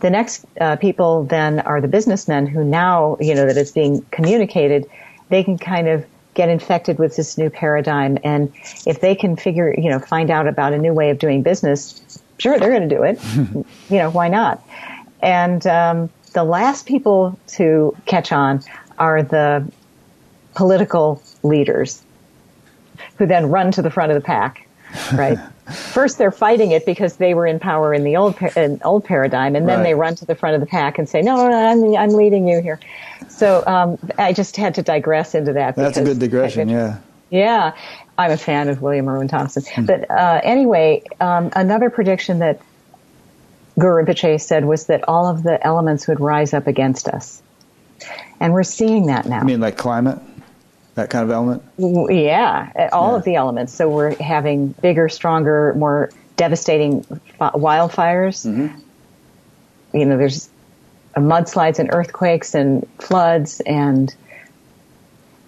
The 0.00 0.10
next 0.10 0.44
uh, 0.60 0.76
people 0.76 1.24
then 1.24 1.60
are 1.60 1.80
the 1.80 1.88
businessmen 1.88 2.46
who 2.46 2.64
now, 2.64 3.16
you 3.20 3.34
know, 3.34 3.46
that 3.46 3.56
it's 3.56 3.70
being 3.70 4.02
communicated, 4.10 4.86
they 5.28 5.44
can 5.44 5.56
kind 5.56 5.88
of 5.88 6.04
get 6.34 6.48
infected 6.48 6.98
with 6.98 7.16
this 7.16 7.38
new 7.38 7.48
paradigm. 7.48 8.18
And 8.24 8.52
if 8.86 9.00
they 9.00 9.14
can 9.14 9.36
figure, 9.36 9.72
you 9.78 9.88
know, 9.88 10.00
find 10.00 10.30
out 10.30 10.48
about 10.48 10.72
a 10.72 10.78
new 10.78 10.92
way 10.92 11.10
of 11.10 11.18
doing 11.18 11.42
business, 11.42 12.22
sure, 12.38 12.58
they're 12.58 12.70
going 12.70 12.88
to 12.88 12.94
do 12.94 13.02
it. 13.02 13.18
you 13.90 13.98
know, 13.98 14.10
why 14.10 14.28
not? 14.28 14.62
And 15.20 15.66
um, 15.66 16.10
the 16.32 16.44
last 16.44 16.86
people 16.86 17.38
to 17.48 17.96
catch 18.06 18.32
on 18.32 18.62
are 18.98 19.22
the 19.22 19.70
political 20.54 21.22
leaders 21.42 22.02
who 23.16 23.26
then 23.26 23.50
run 23.50 23.70
to 23.72 23.82
the 23.82 23.90
front 23.90 24.12
of 24.12 24.16
the 24.16 24.24
pack, 24.24 24.66
right? 25.12 25.38
First, 25.72 26.18
they're 26.18 26.30
fighting 26.30 26.72
it 26.72 26.84
because 26.84 27.16
they 27.16 27.32
were 27.32 27.46
in 27.46 27.58
power 27.58 27.94
in 27.94 28.04
the 28.04 28.16
old 28.16 28.36
in 28.54 28.80
old 28.84 29.04
paradigm, 29.04 29.56
and 29.56 29.66
then 29.66 29.78
right. 29.78 29.84
they 29.84 29.94
run 29.94 30.14
to 30.16 30.26
the 30.26 30.34
front 30.34 30.54
of 30.54 30.60
the 30.60 30.66
pack 30.66 30.98
and 30.98 31.08
say, 31.08 31.22
"No, 31.22 31.36
no, 31.36 31.48
no, 31.48 31.56
I'm, 31.56 31.96
I'm 31.96 32.10
leading 32.10 32.46
you 32.46 32.60
here." 32.60 32.78
So 33.28 33.64
um, 33.66 33.98
I 34.18 34.34
just 34.34 34.56
had 34.56 34.74
to 34.74 34.82
digress 34.82 35.34
into 35.34 35.54
that. 35.54 35.74
That's 35.74 35.96
a 35.96 36.04
good 36.04 36.18
digression, 36.18 36.68
yeah. 36.68 36.98
Yeah, 37.30 37.74
I'm 38.16 38.30
a 38.30 38.36
fan 38.36 38.68
of 38.68 38.80
William 38.80 39.08
Irwin 39.08 39.28
Thompson. 39.28 39.64
Hmm. 39.64 39.86
But 39.86 40.10
uh, 40.10 40.40
anyway, 40.42 41.02
um, 41.20 41.50
another 41.56 41.90
prediction 41.90 42.38
that 42.40 42.60
Guru 43.78 44.04
Rinpoche 44.04 44.40
said 44.40 44.64
was 44.64 44.86
that 44.86 45.08
all 45.08 45.26
of 45.26 45.42
the 45.42 45.64
elements 45.66 46.06
would 46.06 46.20
rise 46.20 46.54
up 46.54 46.66
against 46.66 47.08
us. 47.08 47.42
And 48.40 48.52
we're 48.52 48.62
seeing 48.62 49.06
that 49.06 49.26
now. 49.26 49.40
You 49.40 49.46
mean 49.46 49.60
like 49.60 49.76
climate? 49.76 50.18
That 50.94 51.10
kind 51.10 51.24
of 51.24 51.30
element? 51.30 51.62
Yeah, 51.76 52.88
all 52.92 53.12
yeah. 53.12 53.16
of 53.16 53.24
the 53.24 53.34
elements. 53.34 53.72
So 53.72 53.88
we're 53.88 54.14
having 54.22 54.68
bigger, 54.68 55.08
stronger, 55.08 55.74
more 55.76 56.10
devastating 56.36 57.02
wildfires. 57.40 58.46
Mm-hmm. 58.46 58.78
You 59.98 60.06
know, 60.06 60.16
there's 60.16 60.48
mudslides 61.16 61.80
and 61.80 61.90
earthquakes 61.92 62.54
and 62.54 62.88
floods 63.00 63.60
and 63.60 64.14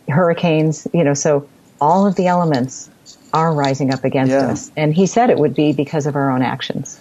hurricanes. 0.09 0.89
You 0.93 1.05
know, 1.05 1.15
so 1.15 1.49
all 1.81 2.07
of 2.07 2.15
the 2.17 2.27
elements 2.27 2.91
are 3.33 3.53
rising 3.53 3.93
up 3.93 4.05
against 4.05 4.33
yeah. 4.33 4.49
us. 4.49 4.71
And 4.77 4.95
he 4.95 5.07
said 5.07 5.31
it 5.31 5.39
would 5.39 5.55
be 5.55 5.73
because 5.73 6.07
of 6.07 6.17
our 6.17 6.31
own 6.31 6.43
actions. 6.43 6.99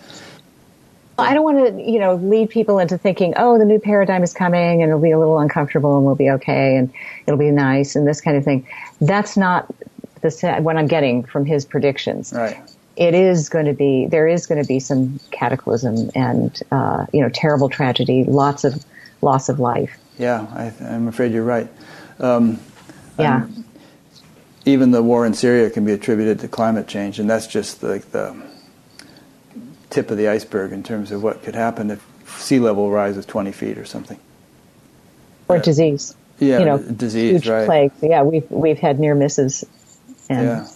I 1.18 1.34
don't 1.34 1.44
want 1.44 1.78
to, 1.78 1.82
you 1.82 1.98
know, 1.98 2.16
lead 2.16 2.50
people 2.50 2.78
into 2.78 2.98
thinking, 2.98 3.34
oh, 3.38 3.58
the 3.58 3.64
new 3.64 3.80
paradigm 3.80 4.22
is 4.22 4.34
coming 4.34 4.82
and 4.82 4.90
it'll 4.90 5.02
be 5.02 5.12
a 5.12 5.20
little 5.20 5.40
uncomfortable 5.40 5.96
and 5.96 6.06
we'll 6.06 6.16
be 6.16 6.30
okay 6.30 6.76
and 6.76 6.92
it'll 7.26 7.40
be 7.40 7.52
nice 7.52 7.96
and 7.96 8.06
this 8.06 8.20
kind 8.20 8.36
of 8.36 8.44
thing. 8.44 8.68
That's 9.00 9.38
not 9.38 9.74
the 10.22 10.60
what 10.62 10.76
I'm 10.76 10.88
getting 10.88 11.24
from 11.24 11.46
his 11.46 11.64
predictions. 11.64 12.34
Right. 12.34 12.58
It 12.98 13.14
is 13.14 13.50
going 13.50 13.66
to 13.66 13.74
be 13.74 14.08
there 14.08 14.28
is 14.28 14.46
going 14.46 14.62
to 14.62 14.68
be 14.68 14.80
some 14.80 15.20
cataclysm 15.32 16.10
and 16.16 16.62
uh, 16.72 17.06
you 17.14 17.22
know 17.22 17.30
terrible 17.30 17.70
tragedy, 17.70 18.26
lots 18.26 18.64
of 18.64 18.86
loss 19.22 19.48
of 19.48 19.60
life. 19.60 19.98
Yeah, 20.18 20.48
I, 20.54 20.74
am 20.86 21.08
afraid 21.08 21.32
you're 21.32 21.44
right. 21.44 21.70
Um, 22.20 22.60
yeah. 23.20 23.44
I'm, 23.44 23.65
even 24.66 24.92
the 24.92 25.04
war 25.04 25.26
in 25.26 25.34
Syria 25.34 25.70
can 25.70 25.86
be 25.86 25.92
attributed 25.92 26.40
to 26.40 26.48
climate 26.48 26.88
change, 26.88 27.20
and 27.20 27.30
that's 27.30 27.48
just 27.48 27.84
like 27.84 28.12
the 28.12 28.36
tip 29.90 30.12
of 30.12 30.18
the 30.18 30.28
iceberg 30.28 30.72
in 30.74 30.84
terms 30.84 31.12
of 31.12 31.24
what 31.24 31.44
could 31.44 31.56
happen 31.56 31.92
if 31.92 32.06
sea 32.40 32.60
level 32.60 32.92
rises 32.92 33.26
20 33.26 33.52
feet 33.52 33.78
or 33.78 33.86
something. 33.86 34.20
Or 35.48 35.60
disease. 35.60 36.16
Yeah, 36.40 36.60
you 36.60 36.66
know, 36.66 36.78
disease, 36.80 37.32
huge 37.32 37.48
right? 37.48 37.66
Plague. 37.66 37.92
Yeah, 38.02 38.24
we've 38.24 38.50
we've 38.50 38.80
had 38.80 39.00
near 39.00 39.16
misses, 39.16 39.64
and 40.28 40.48
yeah. 40.48 40.68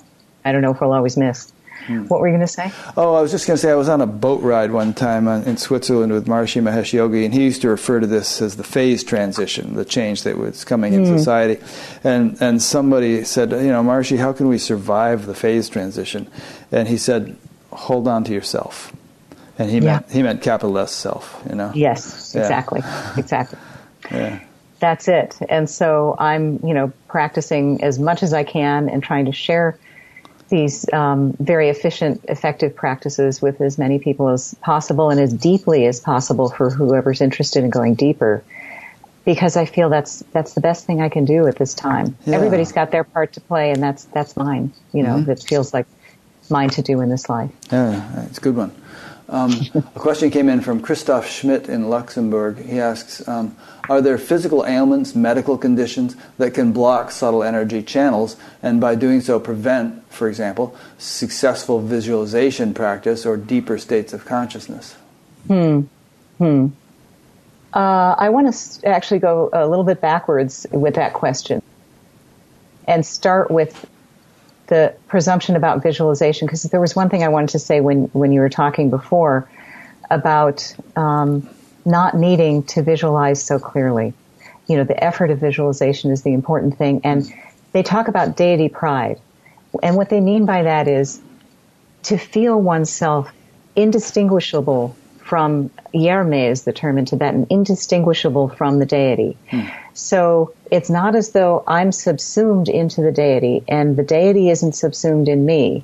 I 0.45 0.51
don't 0.51 0.61
know 0.61 0.71
if 0.71 0.79
we'll 0.79 0.93
always 0.93 1.17
miss. 1.17 1.51
Hmm. 1.85 2.06
What 2.07 2.19
were 2.19 2.27
you 2.27 2.34
going 2.34 2.45
to 2.45 2.51
say? 2.51 2.72
Oh, 2.97 3.15
I 3.15 3.22
was 3.22 3.31
just 3.31 3.47
going 3.47 3.56
to 3.56 3.61
say 3.61 3.72
I 3.72 3.76
was 3.76 3.89
on 3.89 4.01
a 4.01 4.07
boat 4.07 4.41
ride 4.41 4.72
one 4.72 4.93
time 4.93 5.27
on, 5.27 5.43
in 5.43 5.57
Switzerland 5.57 6.11
with 6.11 6.27
Maharishi 6.27 6.61
Mahesh 6.61 6.93
Yogi, 6.93 7.26
and 7.26 7.34
he 7.34 7.43
used 7.43 7.61
to 7.61 7.69
refer 7.69 7.99
to 7.99 8.07
this 8.07 8.41
as 8.41 8.57
the 8.57 8.64
phase 8.64 9.03
transition, 9.03 9.76
the 9.76 9.85
change 9.85 10.23
that 10.23 10.38
was 10.38 10.64
coming 10.64 10.93
in 10.93 11.06
hmm. 11.06 11.18
society. 11.18 11.64
And 12.03 12.38
and 12.41 12.61
somebody 12.61 13.23
said, 13.23 13.51
you 13.51 13.69
know, 13.69 13.84
Maharishi, 13.84 14.18
how 14.18 14.34
can 14.34 14.47
we 14.47 14.57
survive 14.57 15.26
the 15.26 15.35
phase 15.35 15.69
transition? 15.69 16.30
And 16.72 16.88
he 16.88 16.97
said, 16.97 17.35
hold 17.72 18.07
on 18.07 18.23
to 18.26 18.34
yourself. 18.34 18.93
And 19.57 19.69
he 19.69 19.77
yeah. 19.77 19.93
meant 19.93 20.11
he 20.11 20.23
meant 20.23 20.41
capital 20.41 20.77
S 20.77 20.91
self, 20.91 21.41
you 21.49 21.56
know. 21.56 21.72
Yes, 21.76 22.34
yeah. 22.35 22.41
exactly, 22.41 22.81
exactly. 23.18 23.60
yeah. 24.11 24.39
That's 24.80 25.10
it. 25.10 25.38
And 25.49 25.69
so 25.69 26.15
I'm, 26.18 26.60
you 26.65 26.73
know, 26.73 26.93
practicing 27.10 27.84
as 27.84 27.99
much 27.99 28.23
as 28.23 28.34
I 28.34 28.45
can 28.45 28.89
and 28.89 29.03
trying 29.03 29.26
to 29.26 29.34
share 29.34 29.77
these 30.49 30.91
um, 30.93 31.34
very 31.39 31.69
efficient, 31.69 32.23
effective 32.27 32.76
practices 32.76 33.41
with 33.41 33.61
as 33.61 33.77
many 33.77 33.99
people 33.99 34.30
as 34.30 34.55
possible 34.61 35.09
and 35.09 35.19
as 35.19 35.34
deeply 35.34 35.85
as 35.85 35.99
possible 35.99 36.49
for 36.49 36.69
whoever's 36.69 37.21
interested 37.21 37.63
in 37.63 37.69
going 37.69 37.95
deeper. 37.95 38.43
Because 39.26 39.55
I 39.57 39.65
feel 39.65 39.89
that's 39.89 40.23
that's 40.31 40.53
the 40.53 40.61
best 40.61 40.85
thing 40.85 41.01
I 41.01 41.09
can 41.09 41.26
do 41.26 41.47
at 41.47 41.57
this 41.57 41.73
time. 41.73 42.17
Yeah. 42.26 42.35
Everybody's 42.35 42.71
got 42.71 42.91
their 42.91 43.03
part 43.03 43.34
to 43.34 43.41
play, 43.41 43.71
and 43.71 43.84
that's 43.84 44.05
that's 44.05 44.35
mine. 44.35 44.73
You 44.91 45.03
know, 45.03 45.15
mm-hmm. 45.15 45.26
that 45.26 45.43
feels 45.43 45.73
like 45.73 45.85
mine 46.49 46.69
to 46.71 46.81
do 46.81 47.01
in 47.01 47.09
this 47.09 47.30
life. 47.30 47.51
Yeah, 47.71 48.26
it's 48.26 48.39
a 48.39 48.41
good 48.41 48.55
one. 48.55 48.71
Um, 49.30 49.53
a 49.76 49.99
question 49.99 50.31
came 50.31 50.49
in 50.49 50.61
from 50.61 50.81
Christoph 50.81 51.27
Schmidt 51.27 51.69
in 51.69 51.88
Luxembourg. 51.88 52.57
He 52.57 52.80
asks, 52.80 53.27
um, 53.27 53.56
are 53.88 54.01
there 54.01 54.18
physical 54.18 54.65
ailments, 54.65 55.15
medical 55.15 55.57
conditions 55.57 56.15
that 56.39 56.56
can 56.56 56.72
block 56.72 57.11
subtle 57.11 57.43
energy 57.43 57.84
channels 57.84 58.38
and 58.64 58.81
by 58.81 58.95
doing 58.95 59.22
so 59.22 59.39
prevent, 59.39 60.03
for 60.11 60.27
example, 60.27 60.76
successful 60.97 61.80
visualization 61.80 62.73
practice 62.73 63.26
or 63.26 63.38
deeper 63.38 63.77
states 63.77 64.14
of 64.14 64.26
consciousness? 64.26 64.95
Hmm. 65.47 65.81
Hmm. 66.39 66.68
Uh, 67.72 68.15
I 68.18 68.30
want 68.30 68.51
to 68.51 68.88
actually 68.88 69.19
go 69.19 69.51
a 69.53 69.68
little 69.68 69.84
bit 69.84 70.01
backwards 70.01 70.65
with 70.72 70.95
that 70.95 71.14
question 71.14 71.61
and 72.88 73.06
start 73.06 73.51
with 73.51 73.88
the 74.69 74.95
presumption 75.07 75.55
about 75.55 75.83
visualization 75.83 76.47
because 76.47 76.63
there 76.63 76.79
was 76.79 76.95
one 76.95 77.09
thing 77.09 77.23
I 77.23 77.27
wanted 77.27 77.49
to 77.49 77.59
say 77.59 77.81
when 77.81 78.05
when 78.13 78.31
you 78.31 78.39
were 78.39 78.49
talking 78.49 78.89
before 78.89 79.49
about 80.09 80.75
um, 80.95 81.47
not 81.85 82.15
needing 82.15 82.63
to 82.63 82.81
visualize 82.81 83.43
so 83.43 83.59
clearly. 83.59 84.13
you 84.67 84.77
know, 84.77 84.83
the 84.83 85.03
effort 85.03 85.31
of 85.31 85.39
visualization 85.39 86.11
is 86.11 86.21
the 86.21 86.31
important 86.31 86.77
thing. 86.77 87.01
And 87.03 87.33
they 87.71 87.81
talk 87.81 88.07
about 88.07 88.37
deity 88.37 88.69
pride. 88.69 89.19
And 89.81 89.95
what 89.95 90.09
they 90.09 90.21
mean 90.21 90.45
by 90.45 90.63
that 90.63 90.87
is 90.87 91.19
to 92.03 92.17
feel 92.17 92.61
oneself 92.61 93.31
indistinguishable 93.75 94.95
from 95.19 95.71
Yerme 95.93 96.49
is 96.51 96.63
the 96.63 96.73
term 96.73 96.99
in 96.99 97.05
Tibetan, 97.05 97.47
indistinguishable 97.49 98.49
from 98.49 98.79
the 98.79 98.85
deity. 98.85 99.37
Hmm. 99.49 99.65
So 99.93 100.53
it's 100.71 100.89
not 100.89 101.15
as 101.15 101.31
though 101.31 101.63
I'm 101.67 101.91
subsumed 101.91 102.69
into 102.69 103.01
the 103.01 103.11
deity 103.11 103.63
and 103.67 103.97
the 103.97 104.03
deity 104.03 104.49
isn't 104.49 104.75
subsumed 104.75 105.27
in 105.27 105.45
me, 105.45 105.83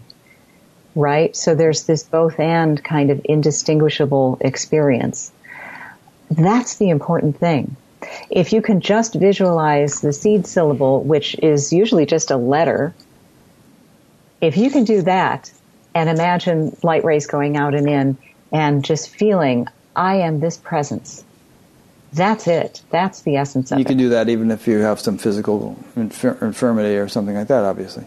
right? 0.96 1.36
So 1.36 1.56
there's 1.56 1.84
this 1.84 2.04
both 2.04 2.40
and 2.40 2.84
kind 2.84 3.10
of 3.10 3.22
indistinguishable 3.26 4.38
experience. 4.42 5.32
That's 6.30 6.78
the 6.78 6.90
important 6.90 7.38
thing. 7.38 7.76
If 8.30 8.54
you 8.54 8.62
can 8.62 8.82
just 8.82 9.16
visualize 9.16 10.02
the 10.02 10.14
seed 10.14 10.46
syllable, 10.46 11.02
which 11.04 11.36
is 11.40 11.74
usually 11.74 12.06
just 12.06 12.32
a 12.32 12.38
letter, 12.38 12.94
if 14.42 14.58
you 14.58 14.70
can 14.70 14.84
do 14.84 15.02
that 15.02 15.52
and 15.96 16.10
imagine 16.10 16.76
light 16.84 17.04
rays 17.04 17.26
going 17.26 17.58
out 17.58 17.74
and 17.74 17.90
in, 17.90 18.18
and 18.52 18.86
just 18.86 19.10
feeling, 19.10 19.68
I 19.96 20.18
am 20.18 20.40
this 20.40 20.58
presence. 20.58 21.25
That's 22.16 22.48
it. 22.48 22.82
That's 22.90 23.22
the 23.22 23.36
essence 23.36 23.72
of 23.72 23.78
you 23.78 23.82
it. 23.82 23.84
You 23.84 23.86
can 23.86 23.98
do 23.98 24.10
that 24.10 24.30
even 24.30 24.50
if 24.50 24.68
you 24.68 24.80
have 24.80 25.00
some 25.00 25.18
physical 25.18 25.78
infir- 25.96 26.42
infirmity 26.42 26.96
or 26.96 27.10
something 27.10 27.36
like 27.36 27.48
that, 27.48 27.64
obviously. 27.66 28.06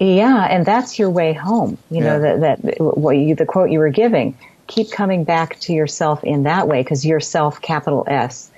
Yeah, 0.00 0.46
and 0.50 0.66
that's 0.66 0.98
your 0.98 1.10
way 1.10 1.32
home. 1.32 1.78
You 1.90 1.98
yeah. 1.98 2.04
know 2.04 2.20
that 2.20 2.62
that 2.62 2.80
what 2.80 3.12
you, 3.12 3.34
the 3.34 3.46
quote 3.46 3.70
you 3.70 3.78
were 3.78 3.90
giving. 3.90 4.36
Keep 4.68 4.90
coming 4.90 5.24
back 5.24 5.60
to 5.60 5.72
yourself 5.72 6.24
in 6.24 6.44
that 6.44 6.66
way 6.66 6.82
because 6.82 7.04
yourself, 7.04 7.60
capital 7.60 8.04
S, 8.06 8.50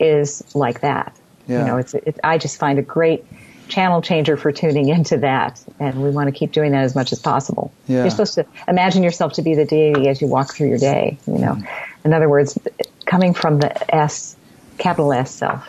is 0.00 0.42
like 0.54 0.80
that. 0.80 1.16
Yeah. 1.46 1.60
You 1.60 1.66
know, 1.66 1.76
it's 1.76 1.94
it, 1.94 2.18
I 2.24 2.38
just 2.38 2.58
find 2.58 2.78
a 2.78 2.82
great 2.82 3.24
channel 3.68 4.02
changer 4.02 4.36
for 4.36 4.52
tuning 4.52 4.88
into 4.88 5.16
that. 5.18 5.62
And 5.78 6.02
we 6.02 6.10
want 6.10 6.28
to 6.28 6.32
keep 6.32 6.52
doing 6.52 6.72
that 6.72 6.84
as 6.84 6.94
much 6.94 7.12
as 7.12 7.18
possible. 7.18 7.72
Yeah. 7.86 8.00
You're 8.00 8.10
supposed 8.10 8.34
to 8.34 8.46
imagine 8.68 9.02
yourself 9.02 9.32
to 9.34 9.42
be 9.42 9.54
the 9.54 9.64
deity 9.64 10.08
as 10.08 10.20
you 10.20 10.26
walk 10.26 10.54
through 10.54 10.68
your 10.68 10.78
day, 10.78 11.16
you 11.26 11.38
know. 11.38 11.54
Mm. 11.54 11.68
In 12.04 12.12
other 12.12 12.28
words, 12.28 12.58
coming 13.04 13.34
from 13.34 13.60
the 13.60 13.94
S, 13.94 14.36
capital 14.78 15.12
S 15.12 15.30
self. 15.30 15.68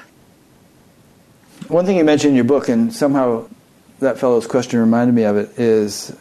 One 1.67 1.85
thing 1.85 1.97
you 1.97 2.03
mentioned 2.03 2.31
in 2.31 2.35
your 2.35 2.45
book, 2.45 2.69
and 2.69 2.93
somehow 2.93 3.47
that 3.99 4.19
fellow's 4.19 4.45
question 4.45 4.79
reminded 4.79 5.15
me 5.15 5.23
of 5.23 5.37
it, 5.37 5.57
is 5.57 6.15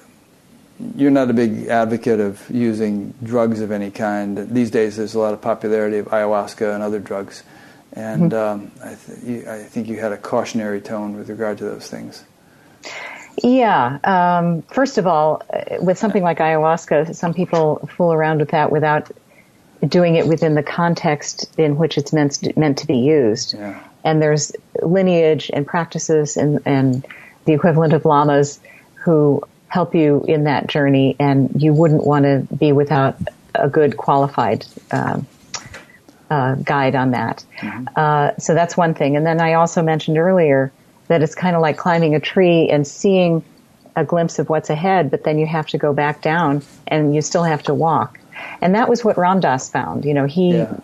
you're 0.96 1.10
not 1.10 1.30
a 1.30 1.32
big 1.32 1.66
advocate 1.66 2.20
of 2.20 2.42
using 2.50 3.14
drugs 3.22 3.60
of 3.60 3.70
any 3.70 3.90
kind. 3.90 4.48
These 4.50 4.70
days, 4.70 4.96
there's 4.96 5.14
a 5.14 5.18
lot 5.18 5.34
of 5.34 5.40
popularity 5.40 5.98
of 5.98 6.06
ayahuasca 6.06 6.74
and 6.74 6.82
other 6.82 6.98
drugs. 6.98 7.42
And 7.92 8.32
mm-hmm. 8.32 8.62
um, 8.62 8.72
I, 8.82 8.94
th- 8.94 9.18
you, 9.22 9.50
I, 9.50 9.58
think 9.62 9.88
you 9.88 10.00
had 10.00 10.12
a 10.12 10.16
cautionary 10.16 10.80
tone 10.80 11.16
with 11.16 11.28
regard 11.28 11.58
to 11.58 11.64
those 11.64 11.88
things. 11.88 12.24
Yeah. 13.42 13.98
Um, 14.02 14.62
first 14.62 14.98
of 14.98 15.06
all, 15.06 15.42
with 15.80 15.96
something 15.98 16.22
like 16.22 16.38
ayahuasca, 16.38 17.14
some 17.14 17.34
people 17.34 17.88
fool 17.96 18.12
around 18.12 18.40
with 18.40 18.50
that 18.50 18.72
without 18.72 19.10
doing 19.88 20.16
it 20.16 20.26
within 20.26 20.54
the 20.54 20.62
context 20.62 21.48
in 21.58 21.76
which 21.76 21.98
it's 21.98 22.12
meant 22.12 22.32
to, 22.32 22.58
meant 22.58 22.78
to 22.78 22.86
be 22.86 22.96
used. 22.96 23.54
Yeah. 23.54 23.80
And 24.04 24.20
there's 24.20 24.52
lineage 24.82 25.50
and 25.52 25.66
practices 25.66 26.36
and, 26.36 26.60
and 26.64 27.06
the 27.44 27.52
equivalent 27.52 27.92
of 27.92 28.04
lamas 28.04 28.60
who 28.94 29.42
help 29.68 29.94
you 29.94 30.24
in 30.28 30.44
that 30.44 30.66
journey, 30.68 31.16
and 31.18 31.50
you 31.60 31.72
wouldn't 31.72 32.04
want 32.06 32.24
to 32.24 32.46
be 32.54 32.72
without 32.72 33.16
a 33.54 33.68
good 33.68 33.96
qualified 33.96 34.64
um, 34.92 35.26
uh, 36.30 36.54
guide 36.56 36.94
on 36.94 37.10
that. 37.10 37.44
Mm-hmm. 37.58 37.86
Uh, 37.96 38.30
so 38.38 38.54
that's 38.54 38.76
one 38.76 38.94
thing. 38.94 39.16
And 39.16 39.26
then 39.26 39.40
I 39.40 39.54
also 39.54 39.82
mentioned 39.82 40.16
earlier 40.16 40.72
that 41.08 41.22
it's 41.22 41.34
kind 41.34 41.56
of 41.56 41.62
like 41.62 41.76
climbing 41.76 42.14
a 42.14 42.20
tree 42.20 42.70
and 42.70 42.86
seeing 42.86 43.42
a 43.96 44.04
glimpse 44.04 44.38
of 44.38 44.48
what's 44.48 44.70
ahead, 44.70 45.10
but 45.10 45.24
then 45.24 45.38
you 45.38 45.46
have 45.46 45.66
to 45.68 45.78
go 45.78 45.92
back 45.92 46.22
down 46.22 46.62
and 46.86 47.14
you 47.14 47.22
still 47.22 47.44
have 47.44 47.62
to 47.64 47.74
walk. 47.74 48.18
And 48.60 48.74
that 48.74 48.88
was 48.88 49.04
what 49.04 49.16
Ram 49.18 49.40
Dass 49.40 49.70
found. 49.70 50.04
You 50.04 50.14
know, 50.14 50.26
he 50.26 50.58
yeah. 50.58 50.76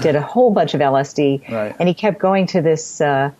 did 0.00 0.16
a 0.16 0.22
whole 0.22 0.52
bunch 0.52 0.74
of 0.74 0.80
LSD 0.80 1.48
right. 1.50 1.74
and 1.78 1.88
he 1.88 1.94
kept 1.94 2.18
going 2.18 2.46
to 2.48 2.60
this 2.60 3.00
uh, 3.00 3.30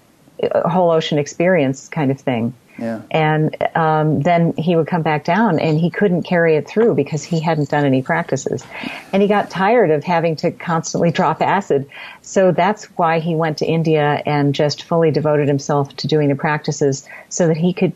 whole 0.64 0.90
ocean 0.90 1.18
experience 1.18 1.88
kind 1.88 2.10
of 2.10 2.20
thing. 2.20 2.54
Yeah. 2.78 3.02
And 3.10 3.56
um, 3.76 4.22
then 4.22 4.54
he 4.56 4.74
would 4.74 4.86
come 4.86 5.02
back 5.02 5.24
down 5.24 5.58
and 5.58 5.78
he 5.78 5.90
couldn't 5.90 6.22
carry 6.22 6.56
it 6.56 6.66
through 6.66 6.94
because 6.94 7.22
he 7.22 7.38
hadn't 7.38 7.68
done 7.68 7.84
any 7.84 8.02
practices. 8.02 8.64
And 9.12 9.20
he 9.20 9.28
got 9.28 9.50
tired 9.50 9.90
of 9.90 10.02
having 10.02 10.34
to 10.36 10.50
constantly 10.50 11.10
drop 11.20 11.42
acid. 11.42 11.88
So 12.22 12.52
that's 12.52 12.84
why 12.96 13.18
he 13.18 13.34
went 13.34 13.58
to 13.58 13.66
India 13.66 14.22
and 14.24 14.54
just 14.54 14.84
fully 14.84 15.10
devoted 15.10 15.46
himself 15.46 15.94
to 15.96 16.06
doing 16.06 16.30
the 16.30 16.34
practices 16.34 17.06
so 17.28 17.46
that 17.48 17.56
he 17.58 17.74
could 17.74 17.92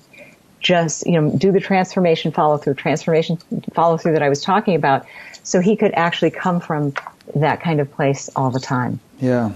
just, 0.61 1.07
you 1.07 1.21
know, 1.21 1.31
do 1.31 1.51
the 1.51 1.61
transformation 1.61 2.33
follow 2.33 2.59
through, 2.59 2.75
transformation 2.75 3.39
follow 3.73 3.97
through 3.97 4.13
that 4.13 4.23
I 4.23 4.29
was 4.29 4.43
talking 4.43 4.75
about. 4.75 5.07
So 5.45 5.61
he 5.61 5.77
could 5.77 5.93
actually 5.95 6.31
come 6.31 6.61
from 6.61 6.95
that 7.37 7.61
kind 7.61 7.81
of 7.81 7.91
place 7.93 8.29
all 8.35 8.51
the 8.51 8.61
time. 8.61 8.99
Yeah 9.21 9.53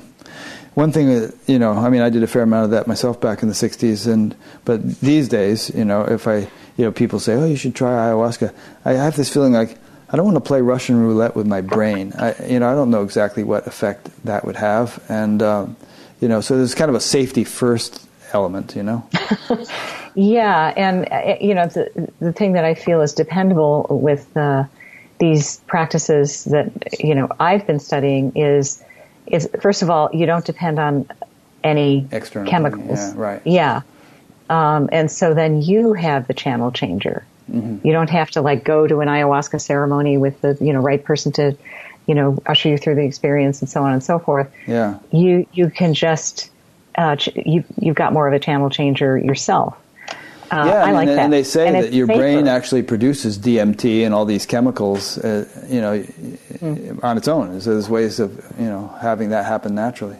one 0.78 0.92
thing 0.92 1.08
that 1.08 1.34
you 1.48 1.58
know, 1.58 1.72
I 1.72 1.90
mean, 1.90 2.02
I 2.02 2.08
did 2.08 2.22
a 2.22 2.28
fair 2.28 2.42
amount 2.42 2.66
of 2.66 2.70
that 2.70 2.86
myself 2.86 3.20
back 3.20 3.42
in 3.42 3.48
the 3.48 3.54
'60s, 3.54 4.06
and 4.06 4.34
but 4.64 5.00
these 5.00 5.28
days, 5.28 5.70
you 5.74 5.84
know, 5.84 6.02
if 6.02 6.28
I, 6.28 6.48
you 6.76 6.84
know, 6.84 6.92
people 6.92 7.18
say, 7.18 7.34
"Oh, 7.34 7.44
you 7.44 7.56
should 7.56 7.74
try 7.74 7.90
ayahuasca," 7.90 8.54
I 8.84 8.92
have 8.92 9.16
this 9.16 9.28
feeling 9.28 9.52
like 9.52 9.76
I 10.08 10.16
don't 10.16 10.24
want 10.24 10.36
to 10.36 10.40
play 10.40 10.60
Russian 10.62 11.00
roulette 11.00 11.34
with 11.34 11.48
my 11.48 11.62
brain. 11.62 12.12
I, 12.16 12.32
you 12.46 12.60
know, 12.60 12.70
I 12.70 12.76
don't 12.76 12.90
know 12.90 13.02
exactly 13.02 13.42
what 13.42 13.66
effect 13.66 14.08
that 14.24 14.44
would 14.44 14.54
have, 14.54 15.04
and 15.08 15.42
um, 15.42 15.76
you 16.20 16.28
know, 16.28 16.40
so 16.40 16.56
there's 16.56 16.76
kind 16.76 16.88
of 16.88 16.94
a 16.94 17.00
safety 17.00 17.42
first 17.42 18.06
element, 18.32 18.76
you 18.76 18.84
know. 18.84 19.04
yeah, 20.14 20.72
and 20.76 21.08
uh, 21.10 21.38
you 21.40 21.54
know, 21.56 21.66
the 21.66 22.08
the 22.20 22.32
thing 22.32 22.52
that 22.52 22.64
I 22.64 22.74
feel 22.74 23.02
is 23.02 23.12
dependable 23.14 23.84
with 23.90 24.36
uh, 24.36 24.62
these 25.18 25.58
practices 25.66 26.44
that 26.44 26.70
you 27.00 27.14
know 27.14 27.28
I've 27.40 27.66
been 27.66 27.80
studying 27.80 28.32
is 28.36 28.82
is 29.26 29.48
first 29.60 29.82
of 29.82 29.90
all, 29.90 30.10
you 30.12 30.26
don't 30.26 30.44
depend 30.44 30.78
on 30.78 31.08
any 31.64 32.06
External, 32.12 32.50
chemicals. 32.50 32.98
Yeah, 32.98 33.12
right. 33.16 33.42
Yeah. 33.44 33.82
Um, 34.48 34.88
and 34.92 35.10
so 35.10 35.34
then 35.34 35.60
you 35.60 35.92
have 35.92 36.26
the 36.26 36.34
channel 36.34 36.72
changer. 36.72 37.24
Mm-hmm. 37.50 37.86
You 37.86 37.92
don't 37.92 38.10
have 38.10 38.30
to 38.30 38.40
like 38.40 38.64
go 38.64 38.86
to 38.86 39.00
an 39.00 39.08
ayahuasca 39.08 39.60
ceremony 39.60 40.16
with 40.18 40.40
the 40.40 40.56
you 40.60 40.72
know 40.72 40.80
right 40.80 41.02
person 41.02 41.32
to 41.32 41.56
you 42.06 42.14
know 42.14 42.38
usher 42.46 42.68
you 42.68 42.78
through 42.78 42.94
the 42.94 43.04
experience 43.04 43.60
and 43.60 43.68
so 43.68 43.82
on 43.82 43.92
and 43.92 44.02
so 44.02 44.18
forth. 44.18 44.50
Yeah. 44.66 44.98
You 45.12 45.46
you 45.52 45.70
can 45.70 45.94
just 45.94 46.50
uh, 46.96 47.16
ch- 47.16 47.34
you 47.36 47.64
you've 47.80 47.96
got 47.96 48.12
more 48.12 48.26
of 48.26 48.34
a 48.34 48.38
channel 48.38 48.70
changer 48.70 49.18
yourself. 49.18 49.76
Uh, 50.50 50.64
yeah, 50.66 50.84
I, 50.84 50.92
like 50.92 51.08
and, 51.08 51.18
that. 51.18 51.24
And 51.24 51.32
they 51.32 51.42
say 51.42 51.66
and 51.66 51.76
that 51.76 51.92
your 51.92 52.06
safer. 52.06 52.18
brain 52.18 52.48
actually 52.48 52.82
produces 52.82 53.38
DMT 53.38 54.04
and 54.04 54.14
all 54.14 54.24
these 54.24 54.46
chemicals, 54.46 55.18
uh, 55.18 55.46
you 55.68 55.80
know, 55.80 56.02
mm. 56.02 57.04
on 57.04 57.18
its 57.18 57.28
own. 57.28 57.60
So 57.60 57.72
there's 57.72 57.88
ways 57.88 58.18
of, 58.18 58.34
you 58.58 58.66
know, 58.66 58.88
having 59.00 59.30
that 59.30 59.44
happen 59.44 59.74
naturally. 59.74 60.16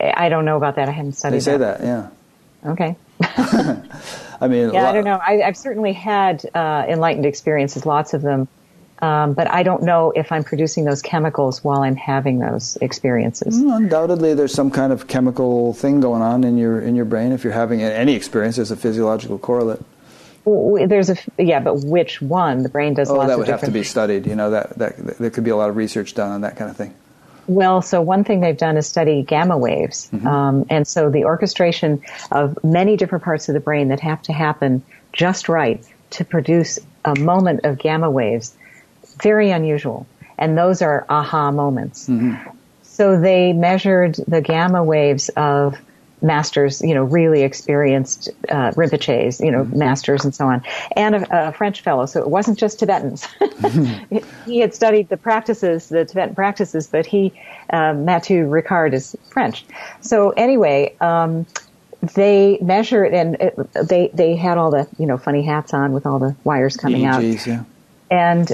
I 0.00 0.28
don't 0.28 0.44
know 0.44 0.56
about 0.56 0.76
that. 0.76 0.88
I 0.88 0.92
haven't 0.92 1.14
studied. 1.14 1.36
They 1.36 1.40
say 1.40 1.56
that, 1.56 1.80
that 1.80 1.86
yeah. 2.64 2.70
Okay. 2.70 2.96
I 4.40 4.48
mean, 4.48 4.70
yeah, 4.74 4.88
I 4.88 4.92
don't 4.92 5.04
know. 5.04 5.20
I, 5.24 5.34
have 5.36 5.56
certainly 5.56 5.92
had 5.92 6.44
uh, 6.54 6.84
enlightened 6.88 7.26
experiences, 7.26 7.86
lots 7.86 8.14
of 8.14 8.22
them, 8.22 8.48
um, 9.00 9.34
but 9.34 9.50
I 9.50 9.62
don't 9.62 9.82
know 9.82 10.12
if 10.14 10.32
I'm 10.32 10.42
producing 10.42 10.84
those 10.84 11.02
chemicals 11.02 11.62
while 11.62 11.82
I'm 11.82 11.96
having 11.96 12.38
those 12.38 12.76
experiences. 12.80 13.56
Undoubtedly, 13.58 14.34
there's 14.34 14.54
some 14.54 14.70
kind 14.70 14.92
of 14.92 15.06
chemical 15.06 15.74
thing 15.74 16.00
going 16.00 16.22
on 16.22 16.44
in 16.44 16.56
your 16.56 16.80
in 16.80 16.96
your 16.96 17.04
brain. 17.04 17.32
If 17.32 17.44
you're 17.44 17.52
having 17.52 17.82
any 17.82 18.14
experience, 18.14 18.56
there's 18.56 18.70
a 18.70 18.76
physiological 18.76 19.38
correlate. 19.38 19.80
There's 20.46 21.10
a 21.10 21.16
yeah, 21.38 21.60
but 21.60 21.84
which 21.84 22.22
one? 22.22 22.62
The 22.62 22.68
brain 22.68 22.94
does. 22.94 23.10
Oh, 23.10 23.26
that 23.26 23.38
would 23.38 23.48
have 23.48 23.62
to 23.62 23.70
be 23.70 23.82
studied. 23.82 24.26
You 24.26 24.36
know 24.36 24.50
that 24.50 24.78
that 24.78 25.18
there 25.18 25.30
could 25.30 25.44
be 25.44 25.50
a 25.50 25.56
lot 25.56 25.68
of 25.68 25.76
research 25.76 26.14
done 26.14 26.32
on 26.32 26.40
that 26.42 26.56
kind 26.56 26.70
of 26.70 26.76
thing. 26.76 26.94
Well, 27.48 27.82
so 27.82 28.00
one 28.00 28.24
thing 28.24 28.40
they've 28.40 28.56
done 28.56 28.76
is 28.76 28.88
study 28.88 29.22
gamma 29.22 29.58
waves, 29.58 30.08
mm-hmm. 30.12 30.26
um, 30.26 30.66
and 30.70 30.86
so 30.86 31.10
the 31.10 31.24
orchestration 31.24 32.02
of 32.32 32.58
many 32.64 32.96
different 32.96 33.24
parts 33.24 33.48
of 33.48 33.52
the 33.52 33.60
brain 33.60 33.88
that 33.88 34.00
have 34.00 34.22
to 34.22 34.32
happen 34.32 34.82
just 35.12 35.48
right 35.48 35.84
to 36.10 36.24
produce 36.24 36.78
a 37.04 37.18
moment 37.18 37.64
of 37.64 37.78
gamma 37.78 38.10
waves 38.10 38.56
very 39.22 39.50
unusual. 39.50 40.06
And 40.38 40.56
those 40.56 40.82
are 40.82 41.06
aha 41.08 41.50
moments. 41.50 42.08
Mm-hmm. 42.08 42.50
So 42.82 43.20
they 43.20 43.52
measured 43.52 44.16
the 44.26 44.40
gamma 44.40 44.82
waves 44.82 45.28
of 45.30 45.76
masters, 46.22 46.80
you 46.82 46.94
know, 46.94 47.04
really 47.04 47.42
experienced 47.42 48.30
uh, 48.48 48.70
Rinpoches, 48.72 49.44
you 49.44 49.50
know, 49.50 49.64
mm-hmm. 49.64 49.78
masters 49.78 50.24
and 50.24 50.34
so 50.34 50.46
on, 50.46 50.62
and 50.96 51.14
a, 51.16 51.48
a, 51.48 51.52
French 51.52 51.82
fellow. 51.82 52.06
So 52.06 52.20
it 52.20 52.28
wasn't 52.28 52.58
just 52.58 52.78
Tibetans. 52.78 53.22
mm-hmm. 53.40 54.50
he 54.50 54.60
had 54.60 54.74
studied 54.74 55.08
the 55.08 55.16
practices, 55.16 55.88
the 55.88 56.04
Tibetan 56.04 56.34
practices, 56.34 56.86
but 56.86 57.06
he, 57.06 57.32
uh, 57.70 57.92
Mathieu 57.92 58.46
Ricard, 58.46 58.94
is 58.94 59.14
French. 59.30 59.64
So 60.00 60.30
anyway, 60.30 60.96
um, 61.00 61.46
they 62.14 62.58
measured 62.60 63.12
and 63.12 63.36
it, 63.36 63.58
they 63.88 64.10
they 64.12 64.36
had 64.36 64.58
all 64.58 64.70
the 64.70 64.86
you 64.98 65.06
know 65.06 65.18
funny 65.18 65.42
hats 65.42 65.74
on 65.74 65.92
with 65.92 66.06
all 66.06 66.18
the 66.18 66.36
wires 66.44 66.76
coming 66.76 67.02
EEGs, 67.02 67.40
out, 67.40 67.46
yeah. 67.46 67.64
and 68.10 68.52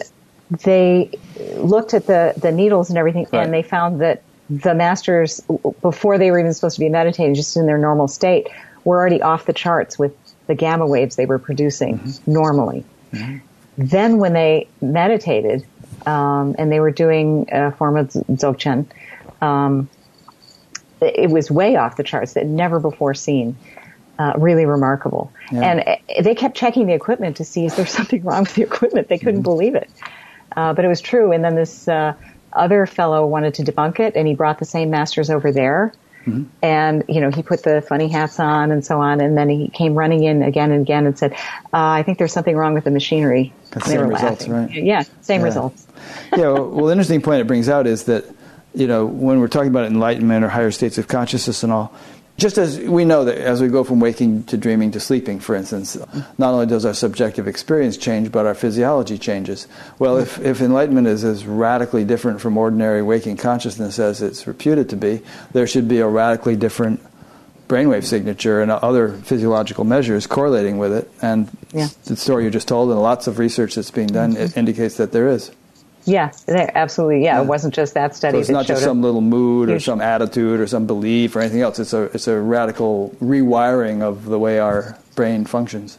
they 0.65 1.11
looked 1.57 1.95
at 1.95 2.07
the, 2.07 2.35
the 2.37 2.53
needles 2.53 2.89
and 2.89 2.99
everything, 2.99 3.27
right. 3.33 3.45
and 3.45 3.53
they 3.53 3.63
found 3.63 4.01
that 4.01 4.23
the 4.51 4.75
masters, 4.75 5.41
before 5.81 6.19
they 6.19 6.31
were 6.31 6.39
even 6.39 6.53
supposed 6.53 6.77
to 6.77 6.81
be 6.81 6.89
meditating, 6.89 7.35
just 7.35 7.57
in 7.57 7.67
their 7.67 7.79
normal 7.79 8.09
state, 8.09 8.49
were 8.85 8.99
already 8.99 9.23
off 9.23 9.47
the 9.47 9.53
charts 9.53 9.99
with 9.99 10.15
the 10.47 10.55
gamma 10.55 10.87
waves 10.87 11.17
they 11.17 11.27
were 11.27 11.39
producing 11.39 11.99
mm-hmm. 11.99 12.33
normally. 12.33 12.85
Mm-hmm. 13.13 13.39
Then, 13.79 14.19
when 14.19 14.35
they 14.35 14.69
meditated 14.83 15.65
um, 16.05 16.55
and 16.59 16.71
they 16.71 16.81
were 16.81 16.91
doing 16.91 17.49
a 17.51 17.73
form 17.73 17.97
of 17.97 18.09
dzogchen, 18.09 18.87
um, 19.41 19.89
it 21.01 21.31
was 21.31 21.51
way 21.51 21.77
off 21.77 21.97
the 21.97 22.05
charts 22.05 22.35
that 22.35 22.47
never 22.47 22.79
before 22.79 23.15
seen. 23.15 23.57
Uh, 24.19 24.35
really 24.37 24.67
remarkable. 24.67 25.33
Yeah. 25.51 25.61
And 25.63 25.81
uh, 25.81 26.23
they 26.23 26.35
kept 26.35 26.55
checking 26.55 26.87
the 26.87 26.93
equipment 26.93 27.37
to 27.39 27.45
see 27.45 27.65
is 27.65 27.75
there 27.75 27.87
something 27.99 28.23
wrong 28.23 28.43
with 28.43 28.55
the 28.55 28.63
equipment. 28.63 29.09
They 29.09 29.19
couldn't 29.19 29.37
mm-hmm. 29.37 29.43
believe 29.43 29.75
it, 29.75 29.91
uh, 30.57 30.73
but 30.75 30.85
it 30.85 30.89
was 30.89 31.01
true. 31.01 31.33
And 31.33 31.45
then 31.45 31.55
this 31.55 31.89
uh, 31.89 32.15
other 32.53 32.87
fellow 32.87 33.27
wanted 33.27 33.55
to 33.55 33.63
debunk 33.63 34.01
it, 34.01 34.17
and 34.17 34.27
he 34.27 34.35
brought 34.35 34.59
the 34.59 34.65
same 34.65 34.91
masters 34.91 35.31
over 35.31 35.53
there. 35.53 35.93
Mm-hmm. 36.27 36.45
And 36.63 37.05
you 37.09 37.21
know 37.21 37.31
he 37.31 37.43
put 37.43 37.65
the 37.65 37.83
funny 37.83 38.07
hats 38.07 38.39
on 38.39 38.71
and 38.71 38.85
so 38.87 39.01
on, 39.01 39.21
and 39.21 39.37
then 39.37 39.49
he 39.49 39.69
came 39.69 39.95
running 39.95 40.23
in 40.23 40.43
again 40.43 40.71
and 40.71 40.83
again 40.83 41.05
and 41.05 41.19
said, 41.19 41.33
uh, 41.33 41.39
"I 41.73 42.05
think 42.05 42.19
there's 42.19 42.33
something 42.33 42.57
wrong 42.57 42.75
with 42.75 42.85
the 42.85 42.93
machinery." 42.93 43.53
same 43.85 44.07
results, 44.07 44.47
laughing. 44.47 44.53
right? 44.53 44.71
Yeah, 44.71 45.03
same 45.23 45.41
yeah. 45.41 45.47
results. 45.47 45.87
yeah. 46.33 46.39
Well, 46.39 46.71
well, 46.71 46.87
the 46.87 46.93
interesting 46.93 47.23
point 47.23 47.41
it 47.41 47.49
brings 47.49 47.69
out 47.69 47.89
is 47.89 48.05
that 48.05 48.25
you 48.75 48.87
know, 48.87 49.05
when 49.07 49.41
we're 49.41 49.49
talking 49.49 49.69
about 49.69 49.85
enlightenment 49.85 50.45
or 50.45 50.49
higher 50.49 50.71
states 50.71 50.99
of 50.99 51.09
consciousness 51.09 51.63
and 51.63 51.73
all, 51.73 51.93
just 52.43 52.59
as 52.59 52.77
we 52.81 53.05
know 53.05 53.25
that 53.25 53.39
as 53.39 53.63
we 53.63 53.69
go 53.69 53.85
from 53.85 54.01
waking 54.01 54.43
to 54.45 54.57
dreaming 54.57 54.91
to 54.91 54.99
sleeping, 54.99 55.39
for 55.39 55.55
instance, 55.55 55.97
not 56.39 56.53
only 56.53 56.67
does 56.67 56.85
our 56.85 56.93
subjective 56.93 57.47
experience 57.47 57.97
change, 57.97 58.33
but 58.33 58.47
our 58.47 58.55
physiology 58.55 59.17
changes. 59.17 59.69
Well, 60.01 60.19
if, 60.19 60.41
if 60.41 60.61
enlightenment 60.61 61.07
is 61.07 61.23
as 61.23 61.47
radically 61.47 62.05
different 62.05 62.41
from 62.41 62.59
ordinary 62.59 63.01
waking 63.01 63.37
consciousness 63.37 64.01
as 64.01 64.21
it's 64.23 64.49
reputed 64.49 64.89
to 64.91 64.97
be, 64.97 65.23
there 65.53 65.69
should 65.69 65.87
be 65.87 66.01
a 66.01 66.09
radically 66.09 66.57
different 66.57 67.01
brainwave 67.69 68.05
signature 68.05 68.61
and 68.61 68.73
other 68.73 69.13
physiological 69.13 69.85
measures 69.85 70.27
correlating 70.27 70.79
with 70.79 70.93
it. 70.93 71.09
And 71.23 71.49
yeah. 71.73 71.89
the 72.07 72.17
story 72.17 72.43
you 72.43 72.51
just 72.51 72.67
told 72.67 72.91
and 72.91 73.01
lots 73.01 73.29
of 73.29 73.39
research 73.39 73.77
that's 73.77 73.93
being 73.93 74.09
done 74.09 74.35
mm-hmm. 74.35 74.59
indicates 74.59 74.97
that 74.97 75.13
there 75.13 75.29
is. 75.29 75.53
Yeah, 76.05 76.33
absolutely. 76.49 77.25
Yeah, 77.25 77.41
it 77.41 77.47
wasn't 77.47 77.75
just 77.75 77.95
that 77.95 78.17
study. 78.17 78.37
So 78.37 78.41
it's 78.41 78.51
not 78.51 78.67
just 78.67 78.83
some 78.83 79.03
little 79.03 79.21
mood 79.21 79.71
or 79.71 79.79
some 79.79 80.01
attitude 80.01 80.61
or 80.61 80.67
some 80.67 80.87
belief 80.87 81.37
or 81.37 81.41
anything 81.41 81.61
else. 81.61 81.79
It's 81.79 81.93
a 81.93 82.05
it's 82.15 82.27
a 82.27 82.41
radical 82.41 83.15
rewiring 83.21 84.03
of 84.03 84.25
the 84.25 84.39
way 84.39 84.59
our 84.59 84.99
brain 85.15 85.45
functions. 85.45 85.99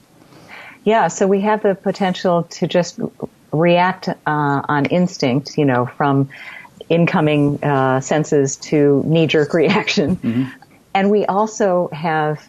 Yeah, 0.83 1.07
so 1.07 1.27
we 1.27 1.39
have 1.41 1.63
the 1.63 1.75
potential 1.75 2.43
to 2.43 2.67
just 2.67 2.99
react 3.53 4.09
uh, 4.09 4.15
on 4.25 4.85
instinct, 4.87 5.57
you 5.57 5.63
know, 5.63 5.85
from 5.85 6.27
incoming 6.89 7.63
uh, 7.63 8.01
senses 8.01 8.57
to 8.57 9.01
knee 9.05 9.27
jerk 9.27 9.53
reaction, 9.53 10.17
mm-hmm. 10.17 10.43
and 10.93 11.09
we 11.09 11.25
also 11.25 11.87
have, 11.93 12.45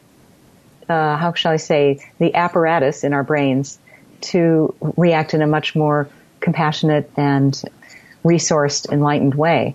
uh, 0.88 1.16
how 1.16 1.32
shall 1.34 1.52
I 1.52 1.58
say, 1.58 2.04
the 2.18 2.34
apparatus 2.34 3.04
in 3.04 3.12
our 3.12 3.22
brains 3.22 3.78
to 4.22 4.74
react 4.96 5.34
in 5.34 5.42
a 5.42 5.46
much 5.46 5.76
more 5.76 6.08
compassionate 6.44 7.10
and 7.16 7.60
resourced, 8.22 8.90
enlightened 8.92 9.34
way. 9.34 9.74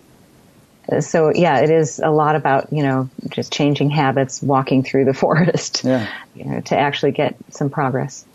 So 1.02 1.32
yeah, 1.34 1.60
it 1.60 1.70
is 1.70 2.00
a 2.00 2.10
lot 2.10 2.36
about 2.36 2.72
you 2.72 2.84
know 2.84 3.10
just 3.30 3.52
changing 3.52 3.90
habits, 3.90 4.42
walking 4.42 4.84
through 4.84 5.06
the 5.06 5.14
forest, 5.26 5.84
yeah. 5.84 6.08
you 6.36 6.46
know, 6.46 6.62
to 6.62 6.78
actually 6.78 7.12
get 7.12 7.36
some 7.50 7.70
progress. 7.70 8.26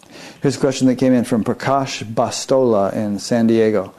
Here's 0.42 0.56
a 0.56 0.60
question 0.60 0.86
that 0.88 0.96
came 0.96 1.12
in 1.12 1.24
from 1.24 1.42
Prakash 1.42 2.04
Bastola 2.04 2.92
in 2.92 3.18
San 3.18 3.48
Diego. 3.48 3.94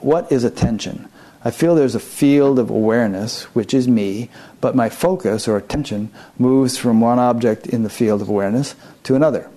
What 0.00 0.30
is 0.30 0.44
attention? 0.44 1.08
I 1.42 1.50
feel 1.50 1.74
there's 1.74 1.94
a 1.94 2.00
field 2.00 2.58
of 2.58 2.70
awareness, 2.70 3.44
which 3.54 3.72
is 3.72 3.86
me, 3.86 4.30
but 4.60 4.74
my 4.74 4.88
focus 4.88 5.46
or 5.48 5.56
attention 5.56 6.10
moves 6.38 6.76
from 6.76 7.00
one 7.00 7.18
object 7.18 7.66
in 7.66 7.82
the 7.82 7.90
field 7.90 8.20
of 8.20 8.28
awareness 8.28 8.74
to 9.04 9.14
another. 9.14 9.50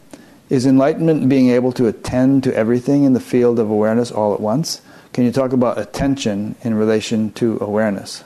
Is 0.50 0.66
enlightenment 0.66 1.28
being 1.28 1.50
able 1.50 1.74
to 1.74 1.88
attend 1.88 2.44
to 2.44 2.56
everything 2.56 3.04
in 3.04 3.14
the 3.14 3.20
field 3.20 3.60
of 3.60 3.70
awareness 3.70 4.12
all 4.12 4.34
at 4.34 4.40
once? 4.40 4.82
Can 5.12 5.26
you 5.26 5.32
talk 5.32 5.52
about 5.52 5.78
attention 5.78 6.56
in 6.64 6.74
relation 6.74 7.32
to 7.34 7.58
awareness? 7.60 8.24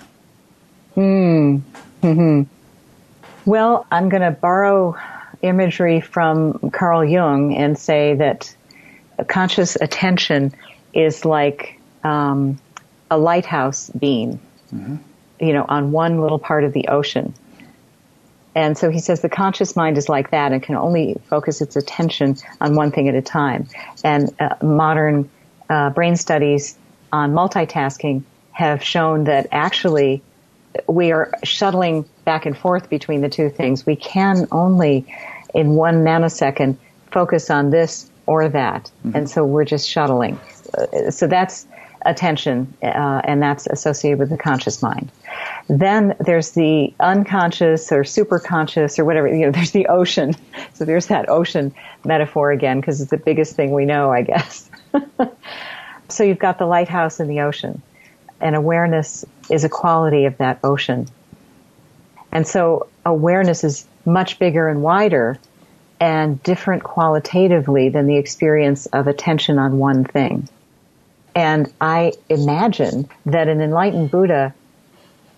Hmm. 0.93 1.57
Mm-hmm. 2.03 2.43
Well, 3.45 3.87
I'm 3.91 4.09
going 4.09 4.21
to 4.21 4.31
borrow 4.31 4.95
imagery 5.41 6.01
from 6.01 6.71
Carl 6.71 7.03
Jung 7.03 7.55
and 7.55 7.77
say 7.77 8.15
that 8.15 8.55
conscious 9.27 9.75
attention 9.75 10.53
is 10.93 11.25
like 11.25 11.79
um, 12.03 12.59
a 13.09 13.17
lighthouse 13.17 13.89
beam, 13.89 14.39
mm-hmm. 14.73 14.97
you 15.39 15.53
know, 15.53 15.65
on 15.67 15.91
one 15.91 16.21
little 16.21 16.39
part 16.39 16.63
of 16.63 16.73
the 16.73 16.87
ocean. 16.87 17.33
And 18.55 18.77
so 18.77 18.89
he 18.89 18.99
says 18.99 19.21
the 19.21 19.29
conscious 19.29 19.75
mind 19.75 19.97
is 19.97 20.09
like 20.09 20.31
that 20.31 20.51
and 20.51 20.61
can 20.61 20.75
only 20.75 21.15
focus 21.29 21.61
its 21.61 21.75
attention 21.75 22.37
on 22.59 22.75
one 22.75 22.91
thing 22.91 23.07
at 23.07 23.15
a 23.15 23.21
time. 23.21 23.67
And 24.03 24.29
uh, 24.39 24.55
modern 24.61 25.29
uh, 25.69 25.91
brain 25.91 26.15
studies 26.15 26.77
on 27.11 27.31
multitasking 27.33 28.23
have 28.51 28.83
shown 28.83 29.25
that 29.25 29.47
actually 29.51 30.21
we 30.87 31.11
are 31.11 31.31
shuttling 31.43 32.05
back 32.25 32.45
and 32.45 32.57
forth 32.57 32.89
between 32.89 33.21
the 33.21 33.29
two 33.29 33.49
things. 33.49 33.85
We 33.85 33.95
can 33.95 34.47
only, 34.51 35.05
in 35.53 35.75
one 35.75 36.03
nanosecond, 36.03 36.77
focus 37.11 37.49
on 37.49 37.69
this 37.69 38.09
or 38.25 38.49
that. 38.49 38.91
Mm-hmm. 39.05 39.15
And 39.15 39.29
so 39.29 39.45
we're 39.45 39.65
just 39.65 39.89
shuttling. 39.89 40.39
Uh, 40.77 41.11
so 41.11 41.27
that's 41.27 41.65
attention, 42.05 42.73
uh, 42.83 43.21
and 43.23 43.41
that's 43.41 43.67
associated 43.67 44.19
with 44.19 44.29
the 44.29 44.37
conscious 44.37 44.81
mind. 44.81 45.11
Then 45.67 46.15
there's 46.19 46.51
the 46.51 46.93
unconscious 46.99 47.91
or 47.91 48.03
superconscious 48.03 48.99
or 48.99 49.05
whatever, 49.05 49.27
you 49.27 49.45
know, 49.45 49.51
there's 49.51 49.71
the 49.71 49.87
ocean. 49.87 50.35
So 50.73 50.85
there's 50.85 51.07
that 51.07 51.29
ocean 51.29 51.73
metaphor 52.03 52.51
again 52.51 52.79
because 52.79 53.01
it's 53.01 53.11
the 53.11 53.17
biggest 53.17 53.55
thing 53.55 53.73
we 53.73 53.85
know, 53.85 54.11
I 54.11 54.21
guess. 54.21 54.69
so 56.09 56.23
you've 56.23 56.39
got 56.39 56.57
the 56.57 56.65
lighthouse 56.65 57.19
in 57.19 57.27
the 57.27 57.41
ocean 57.41 57.81
and 58.41 58.55
awareness 58.55 59.23
is 59.49 59.63
a 59.63 59.69
quality 59.69 60.25
of 60.25 60.37
that 60.39 60.59
ocean. 60.63 61.07
And 62.31 62.47
so 62.47 62.87
awareness 63.05 63.63
is 63.63 63.87
much 64.05 64.39
bigger 64.39 64.67
and 64.67 64.81
wider 64.81 65.37
and 65.99 66.41
different 66.41 66.83
qualitatively 66.83 67.89
than 67.89 68.07
the 68.07 68.17
experience 68.17 68.87
of 68.87 69.07
attention 69.07 69.59
on 69.59 69.77
one 69.77 70.03
thing. 70.03 70.49
And 71.35 71.71
I 71.79 72.13
imagine 72.29 73.09
that 73.25 73.47
an 73.47 73.61
enlightened 73.61 74.11
Buddha 74.11 74.53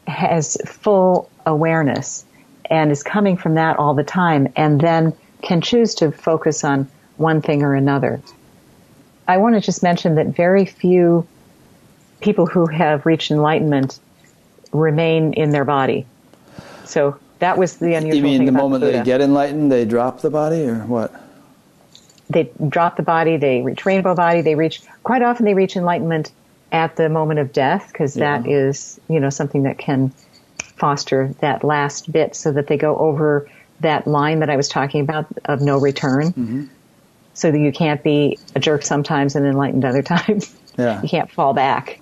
has 0.07 0.57
full 0.65 1.29
awareness 1.45 2.25
and 2.69 2.91
is 2.91 3.03
coming 3.03 3.37
from 3.37 3.55
that 3.55 3.77
all 3.77 3.93
the 3.93 4.03
time 4.03 4.51
and 4.55 4.79
then 4.81 5.13
can 5.41 5.61
choose 5.61 5.95
to 5.95 6.11
focus 6.11 6.63
on 6.63 6.89
one 7.17 7.41
thing 7.41 7.61
or 7.61 7.75
another. 7.75 8.21
I 9.27 9.37
want 9.37 9.55
to 9.55 9.61
just 9.61 9.83
mention 9.83 10.15
that 10.15 10.27
very 10.27 10.65
few 10.65 11.27
people 12.21 12.45
who 12.45 12.65
have 12.67 13.05
reached 13.05 13.31
enlightenment 13.31 13.99
remain 14.71 15.33
in 15.33 15.51
their 15.51 15.65
body. 15.65 16.05
So 16.85 17.17
that 17.39 17.57
was 17.57 17.77
the 17.77 17.93
unusual 17.93 18.17
You 18.17 18.23
mean 18.23 18.45
the 18.45 18.51
moment 18.51 18.81
Buddha. 18.81 18.99
they 18.99 19.03
get 19.03 19.21
enlightened, 19.21 19.71
they 19.71 19.85
drop 19.85 20.21
the 20.21 20.29
body, 20.29 20.65
or 20.65 20.79
what? 20.85 21.13
They 22.29 22.51
drop 22.69 22.97
the 22.97 23.03
body, 23.03 23.37
they 23.37 23.61
reach 23.61 23.85
rainbow 23.85 24.15
body, 24.15 24.41
they 24.41 24.55
reach, 24.55 24.81
quite 25.03 25.21
often 25.21 25.45
they 25.45 25.53
reach 25.53 25.75
enlightenment 25.75 26.31
at 26.71 26.95
the 26.95 27.09
moment 27.09 27.39
of 27.39 27.53
death 27.53 27.89
because 27.91 28.17
yeah. 28.17 28.39
that 28.39 28.49
is, 28.49 28.99
you 29.07 29.19
know, 29.19 29.29
something 29.29 29.63
that 29.63 29.77
can 29.77 30.11
foster 30.75 31.33
that 31.39 31.63
last 31.63 32.11
bit 32.11 32.35
so 32.35 32.51
that 32.51 32.67
they 32.67 32.77
go 32.77 32.97
over 32.97 33.49
that 33.81 34.07
line 34.07 34.39
that 34.39 34.49
I 34.49 34.55
was 34.55 34.67
talking 34.67 35.01
about 35.01 35.27
of 35.45 35.61
no 35.61 35.77
return. 35.77 36.27
Mm-hmm. 36.27 36.65
So 37.35 37.51
that 37.51 37.57
you 37.57 37.71
can't 37.71 38.03
be 38.03 38.37
a 38.55 38.59
jerk 38.59 38.83
sometimes 38.83 39.35
and 39.35 39.45
enlightened 39.45 39.85
other 39.85 40.03
times. 40.15 40.55
Yeah. 40.77 41.01
you 41.01 41.09
can't 41.09 41.31
fall 41.31 41.53
back. 41.53 41.99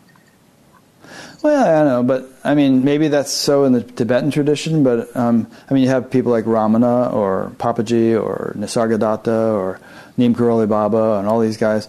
Well, 1.41 1.63
I 1.63 1.83
don't 1.83 1.87
know, 1.87 2.03
but 2.03 2.29
I 2.43 2.53
mean, 2.53 2.83
maybe 2.83 3.07
that's 3.07 3.31
so 3.31 3.63
in 3.63 3.73
the 3.73 3.81
Tibetan 3.81 4.29
tradition, 4.29 4.83
but 4.83 5.15
um, 5.15 5.49
I 5.69 5.73
mean, 5.73 5.83
you 5.83 5.89
have 5.89 6.11
people 6.11 6.31
like 6.31 6.45
Ramana 6.45 7.11
or 7.11 7.51
Papaji 7.57 8.21
or 8.21 8.53
Nisargadatta 8.57 9.53
or 9.53 9.79
Neem 10.17 10.35
Karoli 10.35 10.67
Baba 10.67 11.17
and 11.19 11.27
all 11.27 11.39
these 11.39 11.57
guys 11.57 11.87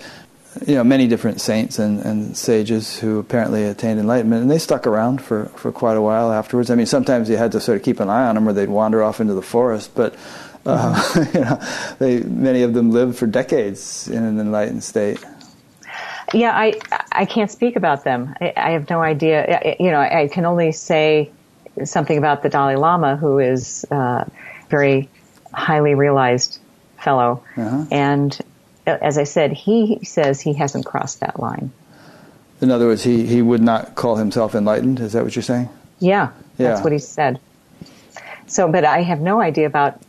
you 0.67 0.75
know, 0.75 0.85
many 0.85 1.07
different 1.07 1.41
saints 1.41 1.79
and, 1.79 2.01
and 2.01 2.37
sages 2.37 2.99
who 2.99 3.19
apparently 3.19 3.65
attained 3.65 3.99
enlightenment, 3.99 4.43
and 4.43 4.51
they 4.51 4.59
stuck 4.59 4.87
around 4.87 5.23
for, 5.23 5.47
for 5.57 5.73
quite 5.73 5.97
a 5.97 6.03
while 6.03 6.33
afterwards. 6.33 6.71
I 6.71 6.75
mean, 6.75 6.87
sometimes 6.87 7.29
you 7.31 7.37
had 7.37 7.53
to 7.53 7.61
sort 7.61 7.77
of 7.77 7.83
keep 7.83 8.01
an 8.01 8.11
eye 8.11 8.29
on 8.29 8.35
them, 8.35 8.49
or 8.49 8.53
they'd 8.53 8.69
wander 8.69 9.03
off 9.03 9.21
into 9.21 9.35
the 9.35 9.43
forest. 9.43 9.95
But 9.95 10.15
uh, 10.67 10.95
mm-hmm. 10.95 11.37
you 11.39 11.45
know, 11.45 11.61
they 11.99 12.21
many 12.21 12.63
of 12.63 12.75
them 12.75 12.91
lived 12.91 13.17
for 13.17 13.27
decades 13.27 14.09
in 14.09 14.23
an 14.23 14.39
enlightened 14.39 14.85
state. 14.85 15.25
Yeah, 16.35 16.53
I 16.55 16.75
I 17.11 17.25
can't 17.25 17.51
speak 17.51 17.77
about 17.77 18.05
them. 18.05 18.35
I, 18.41 18.53
I 18.57 18.71
have 18.71 18.89
no 18.91 19.01
idea. 19.01 19.77
You 19.81 19.91
know, 19.91 20.01
I 20.01 20.29
can 20.29 20.45
only 20.45 20.73
say 20.73 21.31
something 21.85 22.19
about 22.19 22.43
the 22.43 22.49
Dalai 22.49 22.77
Lama, 22.77 23.17
who 23.17 23.39
is 23.39 23.87
uh, 23.91 24.25
very 24.69 25.09
highly 25.55 25.95
realized 25.95 26.59
fellow, 27.03 27.43
uh-huh. 27.57 27.85
and 27.91 28.39
as 28.87 29.19
I 29.19 29.25
said, 29.25 29.53
he 29.53 30.01
says 30.05 30.41
he 30.41 30.55
hasn't 30.55 30.87
crossed 30.87 31.21
that 31.21 31.39
line. 31.39 31.71
In 32.61 32.71
other 32.71 32.87
words, 32.87 33.03
he, 33.03 33.27
he 33.27 33.43
would 33.43 33.61
not 33.63 33.95
call 33.95 34.17
himself 34.17 34.55
enlightened. 34.55 35.01
Is 35.01 35.13
that 35.13 35.25
what 35.25 35.35
you're 35.35 35.43
saying? 35.43 35.69
Yeah, 35.99 36.31
that's 36.57 36.83
what 36.83 36.93
he 36.93 36.99
said. 36.99 37.41
So, 38.47 38.71
but 38.71 38.85
I 38.85 39.03
have 39.03 39.21
no 39.21 39.41
idea 39.41 39.67
about 39.67 40.01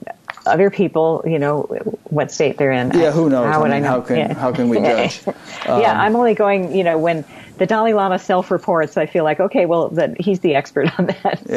other 0.45 0.69
people. 0.69 1.23
You 1.25 1.39
know 1.39 1.61
what 2.09 2.31
state 2.31 2.57
they're 2.57 2.71
in. 2.71 2.91
Yeah, 2.91 3.11
who 3.11 3.29
knows? 3.29 3.45
How 3.51 3.61
would 3.61 3.71
I 3.71 3.77
I, 3.77 3.79
know? 3.79 3.87
how 3.87 4.01
can- 4.01 4.17
Yeah. 4.17 4.33
how 4.33 4.51
can 4.51 4.69
we 4.69 4.77
judge? 4.79 5.27
Um, 5.27 5.33
yeah, 5.81 5.99
I'm 5.99 6.15
only 6.15 6.33
going. 6.33 6.75
You 6.75 6.83
know, 6.83 6.97
when 6.97 7.25
the 7.57 7.65
Dalai 7.65 7.93
Lama 7.93 8.19
self-reports, 8.19 8.97
I 8.97 9.05
feel 9.05 9.23
like 9.23 9.39
okay, 9.39 9.65
well, 9.65 9.89
that 9.89 10.19
he's 10.19 10.39
the 10.41 10.55
expert 10.55 10.99
on 10.99 11.07
that. 11.07 11.47
So 11.47 11.53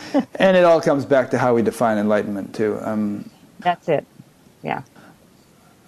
Yeah. 0.14 0.24
and 0.36 0.56
it 0.56 0.64
all 0.64 0.80
comes 0.80 1.04
back 1.04 1.30
to 1.30 1.38
how 1.38 1.54
we 1.54 1.62
define 1.62 1.98
enlightenment, 1.98 2.54
too. 2.54 2.78
Um, 2.80 3.30
that's 3.58 3.88
it. 3.88 4.06
Yeah. 4.64 4.82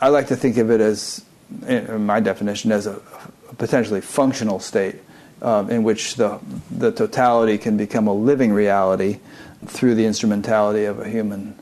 I 0.00 0.08
like 0.08 0.28
to 0.28 0.36
think 0.36 0.58
of 0.58 0.70
it 0.70 0.80
as, 0.80 1.24
in 1.66 2.04
my 2.04 2.20
definition, 2.20 2.70
as 2.70 2.86
a, 2.86 3.00
a 3.48 3.54
potentially 3.54 4.02
functional 4.02 4.60
state 4.60 4.96
um, 5.42 5.70
in 5.70 5.82
which 5.82 6.16
the, 6.16 6.38
the 6.70 6.92
totality 6.92 7.58
can 7.58 7.76
become 7.76 8.06
a 8.06 8.12
living 8.12 8.52
reality 8.52 9.18
through 9.64 9.94
the 9.94 10.04
instrumentality 10.04 10.84
of 10.84 11.00
a 11.00 11.08
human 11.08 11.58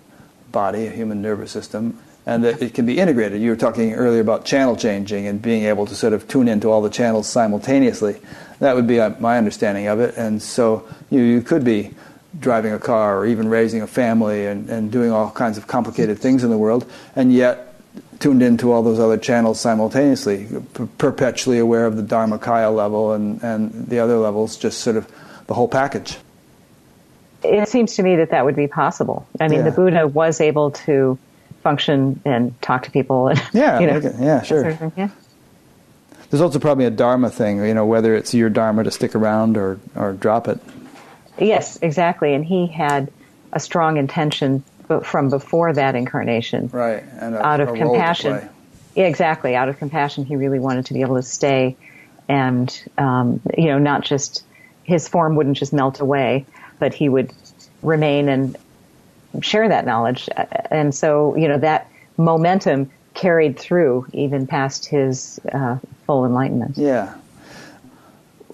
body, 0.51 0.87
a 0.87 0.91
human 0.91 1.23
nervous 1.23 1.53
system, 1.53 1.99
and 2.27 2.43
that 2.43 2.61
it 2.61 2.75
can 2.75 2.87
be 2.87 2.99
integrated. 2.99 3.41
You 3.41 3.51
were 3.51 3.57
talking 3.57 3.95
earlier 3.95 4.21
about 4.21 4.45
channel 4.45 4.77
changing 4.77 5.27
and 5.27 5.41
being 5.41 5.65
able 5.65 5.87
to 5.87 5.95
sort 5.95 6.13
of 6.13 6.27
tune 6.27 6.49
into 6.49 6.71
all 6.71 6.83
the 6.83 6.91
channels 6.91 7.29
simultaneously. 7.29 8.17
That 8.61 8.75
would 8.75 8.87
be 8.87 8.99
uh, 8.99 9.15
my 9.21 9.39
understanding 9.39 9.87
of 9.87 10.01
it. 10.01 10.17
And 10.17 10.43
so 10.43 10.89
you, 11.11 11.21
you 11.21 11.43
could 11.43 11.65
be 11.65 11.93
driving 12.41 12.73
a 12.73 12.79
car 12.79 13.19
or 13.19 13.27
even 13.27 13.49
raising 13.49 13.83
a 13.83 13.87
family 13.87 14.47
and, 14.47 14.69
and 14.69 14.91
doing 14.91 15.11
all 15.13 15.31
kinds 15.31 15.57
of 15.59 15.67
complicated 15.67 16.19
things 16.19 16.43
in 16.45 16.51
the 16.51 16.59
world, 16.59 16.91
and 17.15 17.33
yet 17.33 17.75
tuned 18.21 18.43
into 18.43 18.73
all 18.73 18.83
those 18.83 18.99
other 18.99 19.17
channels 19.19 19.61
simultaneously, 19.61 20.49
perpetually 20.99 21.59
aware 21.59 21.87
of 21.87 21.97
the 21.97 22.03
Dharmakaya 22.03 22.75
level 22.75 23.13
and, 23.13 23.43
and 23.43 23.89
the 23.89 23.99
other 23.99 24.17
levels, 24.19 24.57
just 24.57 24.81
sort 24.81 24.97
of 24.97 25.11
the 25.47 25.55
whole 25.55 25.69
package. 25.69 26.17
It 27.43 27.69
seems 27.69 27.97
to 27.97 28.03
me 28.03 28.17
that 28.17 28.31
that 28.31 28.45
would 28.45 28.57
be 28.57 28.67
possible. 28.69 29.27
I 29.39 29.49
mean, 29.49 29.59
Yeah. 29.59 29.65
the 29.67 29.71
Buddha 29.73 30.07
was 30.09 30.41
able 30.41 30.71
to 30.73 31.19
function 31.63 32.21
and 32.25 32.61
talk 32.63 32.85
to 32.85 32.91
people. 32.91 33.29
And, 33.29 33.43
Yeah, 33.53 33.81
you 33.81 33.87
know, 33.87 33.97
it- 33.99 34.15
yeah, 34.19 34.43
sure. 34.43 34.63
sort 34.73 34.81
of 34.81 34.93
yeah. 34.99 35.09
There's 36.31 36.41
also 36.41 36.59
probably 36.59 36.87
a 36.87 36.91
Dharma 36.91 37.31
thing, 37.31 37.65
you 37.65 37.75
know, 37.75 37.87
whether 37.87 38.15
it's 38.17 38.33
your 38.35 38.49
Dharma 38.51 38.83
to 38.85 38.91
stick 38.91 39.15
around 39.15 39.57
or, 39.57 39.79
or 39.95 40.15
drop 40.15 40.49
it. 40.49 40.59
Yes, 41.39 41.79
exactly. 41.83 42.35
And 42.35 42.45
he 42.45 42.67
had 42.67 43.11
a 43.53 43.61
strong 43.61 43.97
intention 43.97 44.63
from 45.03 45.31
before 45.31 45.73
that 45.73 45.95
incarnation. 45.95 46.69
Right. 46.73 47.03
And 47.21 47.35
a, 47.35 47.45
Out 47.45 47.61
of 47.61 47.75
compassion. 47.75 48.49
Yeah, 48.95 49.07
exactly. 49.07 49.57
Out 49.57 49.69
of 49.69 49.79
compassion, 49.79 50.25
he 50.25 50.37
really 50.37 50.61
wanted 50.61 50.87
to 50.87 50.95
be 50.95 51.01
able 51.01 51.17
to 51.17 51.23
stay 51.23 51.77
and, 52.29 52.89
um, 52.97 53.41
you 53.57 53.67
know, 53.67 53.79
not 53.79 54.03
just, 54.03 54.45
his 54.85 55.09
form 55.09 55.37
wouldn't 55.37 55.57
just 55.57 55.73
melt 55.73 56.01
away, 56.01 56.47
but 56.79 56.95
he 56.95 57.09
would 57.09 57.33
remain 57.83 58.29
and 58.29 58.57
share 59.41 59.69
that 59.69 59.85
knowledge. 59.85 60.29
And 60.71 60.95
so, 60.95 61.37
you 61.37 61.49
know, 61.49 61.59
that 61.59 61.91
momentum 62.17 62.91
carried 63.15 63.59
through 63.59 64.07
even 64.13 64.47
past 64.47 64.87
his 64.87 65.41
uh, 65.53 65.79
full 66.07 66.25
enlightenment. 66.25 66.79
Yeah. 66.79 67.15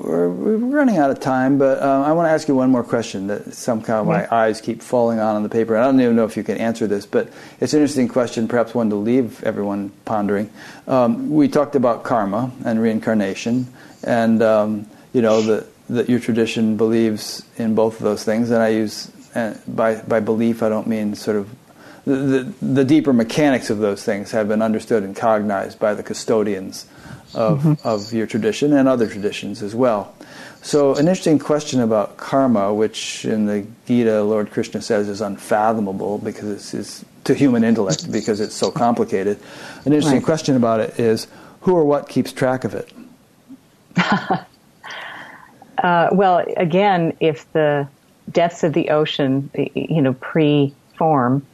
We're, 0.03 0.31
we're 0.31 0.57
running 0.57 0.97
out 0.97 1.11
of 1.11 1.21
time, 1.21 1.59
but 1.59 1.83
um, 1.83 2.05
I 2.05 2.13
want 2.13 2.27
to 2.27 2.31
ask 2.31 2.49
you 2.49 2.55
one 2.55 2.71
more 2.71 2.83
question 2.83 3.27
that 3.27 3.53
somehow 3.53 4.03
my 4.03 4.27
eyes 4.35 4.61
keep 4.61 4.83
falling 4.83 5.21
on 5.21 5.37
on 5.37 5.43
the 5.43 5.49
paper. 5.49 5.77
I 5.77 5.85
don't 5.85 6.01
even 6.01 6.17
know 6.17 6.25
if 6.25 6.37
you 6.37 6.43
can 6.43 6.57
answer 6.57 6.87
this, 6.87 7.05
but 7.05 7.29
it's 7.61 7.75
an 7.75 7.81
interesting 7.81 8.09
question, 8.09 8.49
perhaps 8.49 8.75
one 8.75 8.89
to 8.91 8.97
leave 8.97 9.43
everyone 9.45 9.91
pondering. 10.07 10.51
Um, 10.87 11.31
we 11.31 11.49
talked 11.49 11.75
about 11.77 12.03
karma 12.03 12.51
and 12.65 12.81
reincarnation, 12.81 13.67
and 14.03 14.43
um, 14.43 14.87
you 15.13 15.21
know 15.21 15.43
that 15.43 15.67
that 15.91 16.09
your 16.09 16.21
tradition 16.21 16.77
believes 16.77 17.45
in 17.59 17.75
both 17.75 17.97
of 17.97 18.03
those 18.03 18.25
things. 18.25 18.51
And 18.51 18.63
I 18.63 18.69
use 18.69 19.11
uh, 19.35 19.59
by 19.69 19.97
by 19.97 20.21
belief, 20.21 20.63
I 20.63 20.71
don't 20.71 20.87
mean 20.87 21.15
sort 21.15 21.37
of 21.37 21.51
the, 22.07 22.17
the, 22.17 22.55
the 22.65 22.85
deeper 22.85 23.13
mechanics 23.13 23.69
of 23.69 23.79
those 23.79 24.03
things 24.03 24.31
have 24.31 24.49
been 24.49 24.63
understood 24.63 25.03
and 25.03 25.15
cognized 25.15 25.79
by 25.79 25.93
the 25.93 26.03
custodians 26.03 26.87
of, 27.35 27.85
of 27.87 28.13
your 28.13 28.27
tradition 28.27 28.73
and 28.73 28.89
other 28.89 29.09
traditions 29.09 29.63
as 29.63 29.75
well. 29.75 30.15
So, 30.63 30.93
an 30.95 31.01
interesting 31.09 31.39
question 31.39 31.81
about 31.81 32.19
karma, 32.19 32.75
which 32.75 33.25
in 33.25 33.47
the 33.47 33.67
Gita, 33.87 34.23
Lord 34.23 34.51
Krishna 34.51 34.83
says 34.83 35.09
is 35.09 35.21
unfathomable 35.23 36.19
because 36.19 36.51
it's, 36.51 36.75
it's 36.75 37.05
to 37.25 37.35
human 37.35 37.65
intellect 37.65 38.11
because 38.13 38.41
it's 38.41 38.55
so 38.55 38.71
complicated. 38.71 39.39
An 39.85 39.93
interesting 39.93 40.19
Right. 40.19 40.25
question 40.25 40.57
about 40.57 40.81
it 40.81 40.99
is 41.01 41.29
who 41.63 41.75
or 41.75 41.85
what 41.85 42.09
keeps 42.09 42.33
track 42.33 42.65
of 42.65 42.75
it? 42.75 42.93
Uh, 45.83 46.11
well, 46.13 46.45
again, 46.59 47.17
if 47.21 47.51
the 47.53 47.89
depths 48.33 48.63
of 48.63 48.75
the 48.75 48.91
ocean, 48.91 49.51
you 49.75 50.03
know, 50.03 50.13
pre-form, 50.15 51.47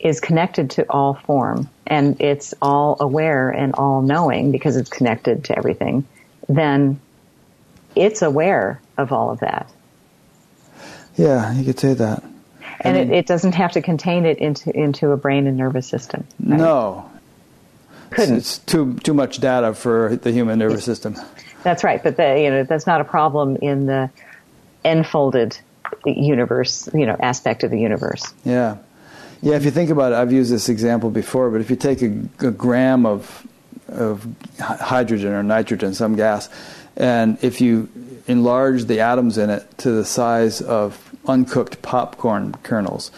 is 0.00 0.20
connected 0.20 0.70
to 0.70 0.90
all 0.90 1.14
form 1.14 1.68
and 1.88 2.20
it's 2.20 2.54
all 2.62 2.96
aware 3.00 3.50
and 3.50 3.74
all 3.74 4.02
knowing 4.02 4.52
because 4.52 4.76
it's 4.76 4.90
connected 4.90 5.44
to 5.44 5.58
everything, 5.58 6.06
then 6.48 7.00
it's 7.96 8.22
aware 8.22 8.80
of 8.96 9.10
all 9.12 9.30
of 9.30 9.40
that. 9.40 9.68
Yeah, 11.16 11.52
you 11.54 11.64
could 11.64 11.80
say 11.80 11.94
that. 11.94 12.22
And 12.80 12.96
it, 12.96 13.10
it 13.10 13.26
doesn't 13.26 13.56
have 13.56 13.72
to 13.72 13.82
contain 13.82 14.24
it 14.24 14.38
into, 14.38 14.70
into 14.70 15.10
a 15.10 15.16
brain 15.16 15.48
and 15.48 15.56
nervous 15.56 15.88
system. 15.88 16.24
right? 16.44 16.58
No, 16.58 17.10
Couldn't. 18.10 18.36
it's 18.36 18.58
too 18.58 18.94
too 19.00 19.14
much 19.14 19.40
data 19.40 19.74
for 19.74 20.14
the 20.16 20.30
human 20.30 20.60
nervous 20.60 20.84
system. 20.84 21.16
That's 21.64 21.82
right, 21.82 22.00
but 22.00 22.16
the, 22.16 22.40
you 22.40 22.50
know 22.50 22.62
that's 22.62 22.86
not 22.86 23.00
a 23.00 23.04
problem 23.04 23.56
in 23.56 23.86
the 23.86 24.10
enfolded 24.84 25.58
universe, 26.04 26.88
you 26.94 27.06
know, 27.06 27.16
aspect 27.18 27.64
of 27.64 27.70
the 27.72 27.80
universe. 27.80 28.32
Yeah. 28.44 28.76
Yeah, 29.40 29.54
if 29.54 29.64
you 29.64 29.70
think 29.70 29.90
about 29.90 30.12
it, 30.12 30.16
I've 30.16 30.32
used 30.32 30.52
this 30.52 30.68
example 30.68 31.10
before, 31.10 31.50
but 31.50 31.60
if 31.60 31.70
you 31.70 31.76
take 31.76 32.02
a, 32.02 32.28
a 32.40 32.50
gram 32.50 33.06
of, 33.06 33.46
of 33.88 34.26
hydrogen 34.58 35.32
or 35.32 35.42
nitrogen, 35.42 35.94
some 35.94 36.16
gas, 36.16 36.48
and 36.96 37.38
if 37.42 37.60
you 37.60 37.88
enlarge 38.26 38.84
the 38.86 39.00
atoms 39.00 39.38
in 39.38 39.48
it 39.50 39.78
to 39.78 39.92
the 39.92 40.04
size 40.04 40.60
of 40.60 41.04
uncooked 41.26 41.80
popcorn 41.82 42.54
kernels, 42.62 43.12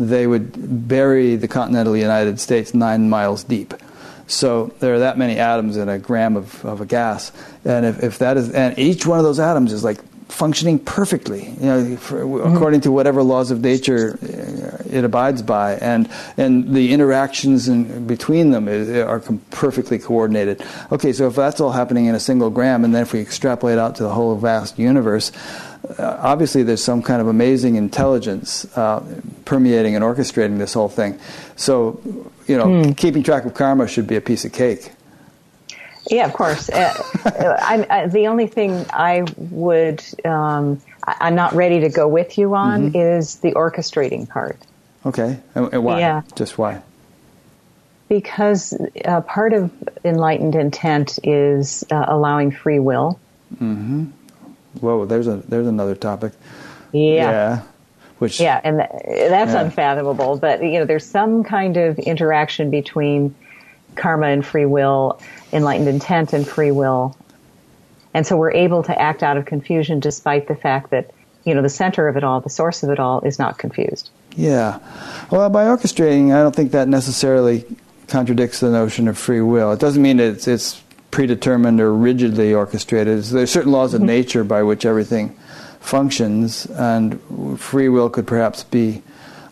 they 0.00 0.26
would 0.26 0.88
bury 0.88 1.36
the 1.36 1.48
continental 1.48 1.96
United 1.96 2.40
States 2.40 2.72
nine 2.72 3.10
miles 3.10 3.44
deep. 3.44 3.74
So 4.28 4.74
there 4.80 4.94
are 4.94 4.98
that 5.00 5.18
many 5.18 5.38
atoms 5.38 5.76
in 5.76 5.88
a 5.88 5.98
gram 5.98 6.36
of, 6.36 6.64
of 6.64 6.80
a 6.80 6.86
gas, 6.86 7.32
and 7.64 7.84
if, 7.84 8.02
if 8.02 8.18
that 8.18 8.36
is, 8.36 8.50
and 8.50 8.78
each 8.78 9.06
one 9.06 9.18
of 9.18 9.24
those 9.24 9.38
atoms 9.38 9.72
is 9.72 9.84
like 9.84 9.98
functioning 10.28 10.78
perfectly, 10.78 11.50
you 11.50 11.66
know, 11.66 11.96
for, 11.96 12.24
mm-hmm. 12.24 12.56
according 12.56 12.80
to 12.80 12.90
whatever 12.90 13.22
laws 13.22 13.50
of 13.50 13.60
nature 13.60 14.18
it 14.96 15.04
abides 15.04 15.42
by, 15.42 15.76
and 15.76 16.08
and 16.36 16.74
the 16.74 16.92
interactions 16.92 17.68
in 17.68 18.06
between 18.06 18.50
them 18.50 18.66
is, 18.68 18.88
are 18.88 19.20
com- 19.20 19.40
perfectly 19.50 19.98
coordinated. 19.98 20.64
Okay, 20.90 21.12
so 21.12 21.28
if 21.28 21.36
that's 21.36 21.60
all 21.60 21.72
happening 21.72 22.06
in 22.06 22.14
a 22.14 22.20
single 22.20 22.50
gram, 22.50 22.84
and 22.84 22.94
then 22.94 23.02
if 23.02 23.12
we 23.12 23.20
extrapolate 23.20 23.78
out 23.78 23.96
to 23.96 24.02
the 24.02 24.10
whole 24.10 24.34
vast 24.36 24.78
universe, 24.78 25.32
uh, 25.98 26.18
obviously 26.20 26.62
there's 26.62 26.82
some 26.82 27.02
kind 27.02 27.20
of 27.20 27.28
amazing 27.28 27.76
intelligence 27.76 28.66
uh, 28.76 29.04
permeating 29.44 29.94
and 29.94 30.04
orchestrating 30.04 30.58
this 30.58 30.74
whole 30.74 30.88
thing. 30.88 31.18
So, 31.56 32.00
you 32.46 32.56
know, 32.56 32.94
keeping 32.96 33.22
track 33.22 33.44
of 33.44 33.54
karma 33.54 33.86
should 33.86 34.06
be 34.06 34.16
a 34.16 34.20
piece 34.20 34.44
of 34.44 34.52
cake. 34.52 34.92
Yeah, 36.08 36.24
of 36.24 36.34
course. 36.34 36.68
Uh, 36.70 37.58
I'm, 37.60 37.84
uh, 37.90 38.06
the 38.06 38.28
only 38.28 38.46
thing 38.46 38.86
I 38.90 39.24
would, 39.36 40.04
um, 40.24 40.80
I, 41.02 41.16
I'm 41.20 41.34
not 41.34 41.52
ready 41.52 41.80
to 41.80 41.88
go 41.88 42.06
with 42.06 42.38
you 42.38 42.54
on 42.54 42.94
is 42.94 43.36
the 43.40 43.52
orchestrating 43.52 44.28
part. 44.28 44.56
Okay, 45.06 45.38
and, 45.54 45.72
and 45.72 45.84
why? 45.84 46.00
Yeah. 46.00 46.22
Just 46.34 46.58
why? 46.58 46.82
Because 48.08 48.74
uh, 49.04 49.20
part 49.22 49.52
of 49.52 49.70
enlightened 50.04 50.54
intent 50.54 51.18
is 51.24 51.84
uh, 51.90 52.04
allowing 52.08 52.50
free 52.50 52.78
will. 52.80 53.18
Hmm. 53.58 54.06
Whoa, 54.80 55.06
there's 55.06 55.26
a 55.26 55.36
there's 55.36 55.66
another 55.66 55.94
topic. 55.94 56.32
Yeah. 56.92 57.62
Which 58.18 58.40
Yeah, 58.40 58.60
and 58.64 58.78
th- 58.78 59.30
that's 59.30 59.52
Yeah. 59.52 59.60
unfathomable. 59.62 60.38
But 60.38 60.62
you 60.62 60.78
know, 60.78 60.84
there's 60.84 61.06
some 61.06 61.44
kind 61.44 61.76
of 61.76 61.98
interaction 61.98 62.70
between 62.70 63.34
karma 63.94 64.26
and 64.28 64.44
free 64.44 64.66
will, 64.66 65.20
enlightened 65.52 65.88
intent 65.88 66.32
and 66.32 66.46
free 66.46 66.70
will, 66.72 67.16
and 68.14 68.26
so 68.26 68.36
we're 68.36 68.52
able 68.52 68.82
to 68.84 69.00
act 69.00 69.22
out 69.22 69.36
of 69.36 69.44
confusion 69.46 70.00
despite 70.00 70.48
the 70.48 70.56
fact 70.56 70.90
that 70.90 71.10
you 71.44 71.54
know 71.54 71.62
the 71.62 71.68
center 71.68 72.08
of 72.08 72.16
it 72.16 72.24
all, 72.24 72.40
the 72.40 72.50
source 72.50 72.82
of 72.82 72.90
it 72.90 72.98
all, 72.98 73.20
is 73.20 73.38
not 73.38 73.58
confused. 73.58 74.10
Yeah. 74.36 74.78
Well, 75.30 75.48
by 75.50 75.64
orchestrating, 75.64 76.34
I 76.34 76.42
don't 76.42 76.54
think 76.54 76.72
that 76.72 76.88
necessarily 76.88 77.64
contradicts 78.08 78.60
the 78.60 78.70
notion 78.70 79.08
of 79.08 79.18
free 79.18 79.40
will. 79.40 79.72
It 79.72 79.80
doesn't 79.80 80.02
mean 80.02 80.20
it's 80.20 80.46
it's 80.46 80.82
predetermined 81.10 81.80
or 81.80 81.94
rigidly 81.94 82.52
orchestrated. 82.52 83.22
There's 83.24 83.50
certain 83.50 83.72
laws 83.72 83.94
of 83.94 84.00
mm-hmm. 84.00 84.08
nature 84.08 84.44
by 84.44 84.62
which 84.62 84.84
everything 84.84 85.36
functions, 85.80 86.66
and 86.66 87.18
free 87.58 87.88
will 87.88 88.10
could 88.10 88.26
perhaps 88.26 88.62
be 88.64 89.02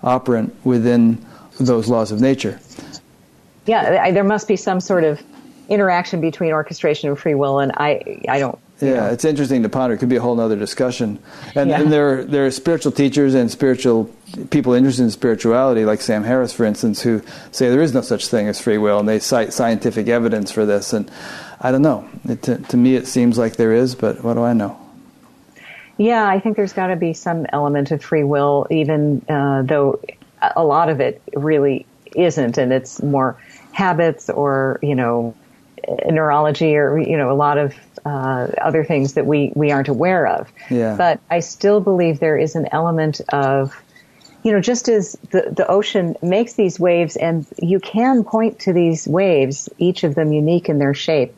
operant 0.03 0.55
within 0.65 1.25
those 1.59 1.89
laws 1.89 2.13
of 2.13 2.21
nature. 2.21 2.61
Yeah, 3.67 4.03
I, 4.03 4.11
there 4.11 4.25
must 4.25 4.47
be 4.47 4.57
some 4.57 4.81
sort 4.81 5.05
of 5.05 5.23
interaction 5.69 6.21
between 6.21 6.53
orchestration 6.53 7.09
and 7.09 7.19
free 7.19 7.35
will, 7.35 7.59
and 7.59 7.73
I 7.73 8.21
I 8.29 8.39
don't 8.39 8.59
Yeah, 8.81 8.95
know. 8.95 9.07
it's 9.07 9.25
interesting 9.25 9.63
to 9.63 9.69
ponder. 9.69 9.95
It 9.95 9.99
could 9.99 10.09
be 10.09 10.17
a 10.17 10.21
whole 10.21 10.39
other 10.41 10.57
discussion. 10.57 11.19
And, 11.55 11.71
Yeah. 11.71 11.81
and 11.81 11.93
there, 11.93 12.25
there 12.25 12.47
are 12.47 12.51
spiritual 12.51 12.93
teachers 12.93 13.35
and 13.35 13.51
spiritual 13.51 14.11
people 14.51 14.73
interested 14.75 15.05
in 15.05 15.11
spirituality, 15.11 15.85
like 15.85 16.01
Sam 16.01 16.25
Harris, 16.25 16.53
for 16.53 16.65
instance, 16.65 17.01
who 17.03 17.23
say 17.53 17.71
there 17.71 17.83
is 17.83 17.95
no 17.95 18.01
such 18.01 18.27
thing 18.27 18.49
as 18.49 18.61
free 18.61 18.79
will, 18.79 18.99
and 18.99 19.09
they 19.09 19.21
cite 19.21 19.53
scientific 19.53 20.09
evidence 20.09 20.51
for 20.51 20.67
this. 20.67 20.93
And 20.93 21.11
I 21.61 21.71
don't 21.71 21.83
know. 21.83 22.09
It, 22.29 22.43
to, 22.43 22.59
to 22.59 22.77
me, 22.77 22.97
it 22.97 23.07
seems 23.07 23.39
like 23.39 23.57
there 23.57 23.73
is, 23.73 23.95
but 23.95 24.25
what 24.25 24.35
do 24.35 24.43
I 24.43 24.53
know? 24.53 24.77
Yeah, 25.97 26.27
I 26.29 26.41
think 26.41 26.57
there's 26.57 26.73
got 26.73 26.89
to 26.89 26.97
be 26.97 27.13
some 27.13 27.47
element 27.51 27.93
of 27.93 28.03
free 28.03 28.25
will, 28.25 28.67
even 28.71 29.25
uh, 29.29 29.63
though 29.63 30.01
a 30.57 30.65
lot 30.65 30.89
of 30.89 31.01
it 31.01 31.23
really 31.37 31.87
isn't, 32.17 32.59
and 32.59 32.73
it's 32.73 33.01
more 33.01 33.37
habits 33.73 34.29
or 34.29 34.79
you 34.83 34.95
know 34.95 35.35
neurology 36.07 36.77
or 36.77 36.99
you 36.99 37.17
know 37.17 37.31
a 37.31 37.35
lot 37.35 37.59
of 37.59 37.75
uh, 38.05 38.49
other 38.61 38.85
things 38.85 39.15
that 39.15 39.27
we 39.27 39.53
we 39.55 39.71
aren't 39.71 39.89
aware 39.89 40.27
of. 40.27 40.53
Yeah. 40.71 40.97
But 40.97 41.21
I 41.31 41.41
still 41.41 41.81
believe 41.81 42.21
there 42.21 42.37
is 42.39 42.55
an 42.55 42.69
element 42.73 43.21
of 43.31 43.75
you 44.45 44.53
know, 44.53 44.61
just 44.61 44.91
as 44.91 45.17
the, 45.31 45.55
the 45.57 45.67
ocean 45.67 46.17
makes 46.23 46.53
these 46.53 46.79
waves 46.79 47.17
and 47.17 47.47
you 47.63 47.81
can 47.81 48.23
point 48.25 48.59
to 48.61 48.75
these 48.75 49.09
waves, 49.09 49.71
each 49.79 50.05
of 50.05 50.15
them 50.15 50.35
unique 50.35 50.69
in 50.69 50.79
their 50.79 50.93
shape, 50.93 51.35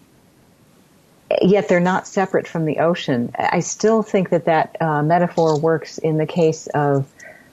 yet 1.40 1.68
they're 1.68 1.78
not 1.78 2.08
separate 2.08 2.48
from 2.48 2.64
the 2.64 2.78
ocean. 2.78 3.30
I 3.38 3.60
still 3.60 4.02
think 4.02 4.30
that 4.30 4.46
that 4.46 4.76
uh, 4.80 5.04
metaphor 5.04 5.56
works 5.56 5.98
in 5.98 6.16
the 6.18 6.26
case 6.26 6.66
of 6.74 7.06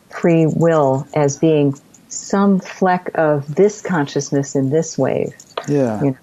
free 0.09 0.47
will 0.47 1.07
as 1.13 1.37
being 1.37 1.75
some 2.09 2.59
fleck 2.59 3.11
of 3.13 3.53
this 3.53 3.79
consciousness 3.79 4.55
in 4.55 4.71
this 4.71 4.97
wave 4.97 5.35
Yeah. 5.67 6.01
you 6.01 6.11
know, 6.11 6.17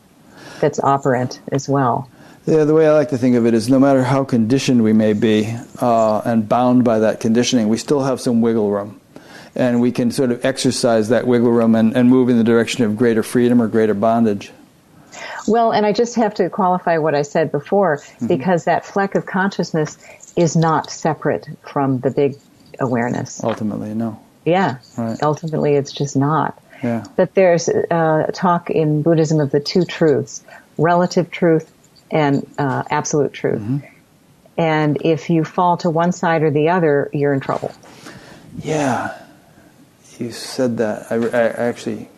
that's 0.60 0.80
operant 0.80 1.40
as 1.52 1.68
well. 1.68 2.09
Yeah, 2.50 2.64
the 2.64 2.74
way 2.74 2.88
I 2.88 2.92
like 2.92 3.10
to 3.10 3.18
think 3.18 3.36
of 3.36 3.46
it 3.46 3.54
is 3.54 3.68
no 3.70 3.78
matter 3.78 4.02
how 4.02 4.24
conditioned 4.24 4.82
we 4.82 4.92
may 4.92 5.12
be 5.12 5.54
uh, 5.80 6.20
and 6.24 6.48
bound 6.48 6.82
by 6.82 6.98
that 7.00 7.20
conditioning, 7.20 7.68
we 7.68 7.76
still 7.78 8.02
have 8.02 8.20
some 8.20 8.40
wiggle 8.40 8.70
room. 8.70 9.00
And 9.54 9.80
we 9.80 9.92
can 9.92 10.10
sort 10.10 10.32
of 10.32 10.44
exercise 10.44 11.10
that 11.10 11.26
wiggle 11.28 11.50
room 11.52 11.74
and, 11.76 11.96
and 11.96 12.08
move 12.08 12.28
in 12.28 12.38
the 12.38 12.44
direction 12.44 12.84
of 12.84 12.96
greater 12.96 13.22
freedom 13.22 13.62
or 13.62 13.68
greater 13.68 13.94
bondage. 13.94 14.50
Well, 15.46 15.72
and 15.72 15.86
I 15.86 15.92
just 15.92 16.16
have 16.16 16.34
to 16.34 16.50
qualify 16.50 16.98
what 16.98 17.14
I 17.14 17.22
said 17.22 17.52
before 17.52 17.98
Mm-hmm. 17.98 18.26
because 18.26 18.64
that 18.64 18.84
fleck 18.84 19.14
of 19.14 19.26
consciousness 19.26 19.96
is 20.36 20.56
not 20.56 20.90
separate 20.90 21.46
from 21.62 22.00
the 22.00 22.10
big 22.10 22.34
awareness. 22.80 23.42
Ultimately, 23.44 23.94
no. 23.94 24.20
Yeah, 24.44 24.78
Right. 24.98 25.22
ultimately 25.22 25.74
it's 25.74 25.92
just 25.92 26.16
not. 26.16 26.60
Yeah. 26.82 27.04
But 27.16 27.34
there's 27.34 27.68
uh, 27.68 28.30
talk 28.32 28.70
in 28.70 29.02
Buddhism 29.02 29.38
of 29.40 29.50
the 29.52 29.60
two 29.60 29.84
truths 29.84 30.42
relative 30.78 31.30
truth 31.30 31.70
and 32.10 32.48
uh, 32.58 32.82
absolute 32.90 33.32
truth. 33.32 33.60
Mm-hmm. 33.60 33.86
And 34.58 34.98
if 35.02 35.30
you 35.30 35.44
fall 35.44 35.76
to 35.78 35.90
one 35.90 36.12
side 36.12 36.42
or 36.42 36.50
the 36.50 36.68
other, 36.68 37.08
you're 37.12 37.32
in 37.32 37.40
trouble. 37.40 37.72
Yeah. 38.62 39.16
You 40.18 40.32
said 40.32 40.76
that. 40.78 41.10
I, 41.10 41.16
I 41.16 41.48
actually. 41.48 42.08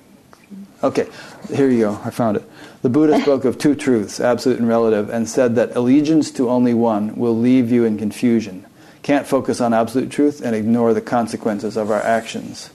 Okay, 0.82 1.08
here 1.52 1.70
you 1.70 1.80
go. 1.80 2.00
I 2.04 2.10
found 2.10 2.36
it. 2.36 2.42
The 2.82 2.88
Buddha 2.88 3.20
spoke 3.22 3.44
of 3.44 3.58
two 3.58 3.76
truths, 3.76 4.18
absolute 4.18 4.58
and 4.58 4.66
relative, 4.66 5.08
and 5.08 5.28
said 5.28 5.54
that 5.54 5.76
allegiance 5.76 6.32
to 6.32 6.50
only 6.50 6.74
one 6.74 7.14
will 7.14 7.38
leave 7.38 7.70
you 7.70 7.84
in 7.84 7.96
confusion. 7.96 8.66
Can't 9.04 9.24
focus 9.24 9.60
on 9.60 9.72
absolute 9.72 10.10
truth 10.10 10.40
and 10.44 10.56
ignore 10.56 10.92
the 10.92 11.00
consequences 11.00 11.76
of 11.76 11.92
our 11.92 12.02
actions. 12.02 12.70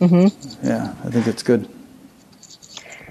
Mm-hmm. 0.00 0.66
Yeah, 0.66 0.94
I 1.04 1.10
think 1.10 1.28
it's 1.28 1.44
good. 1.44 1.68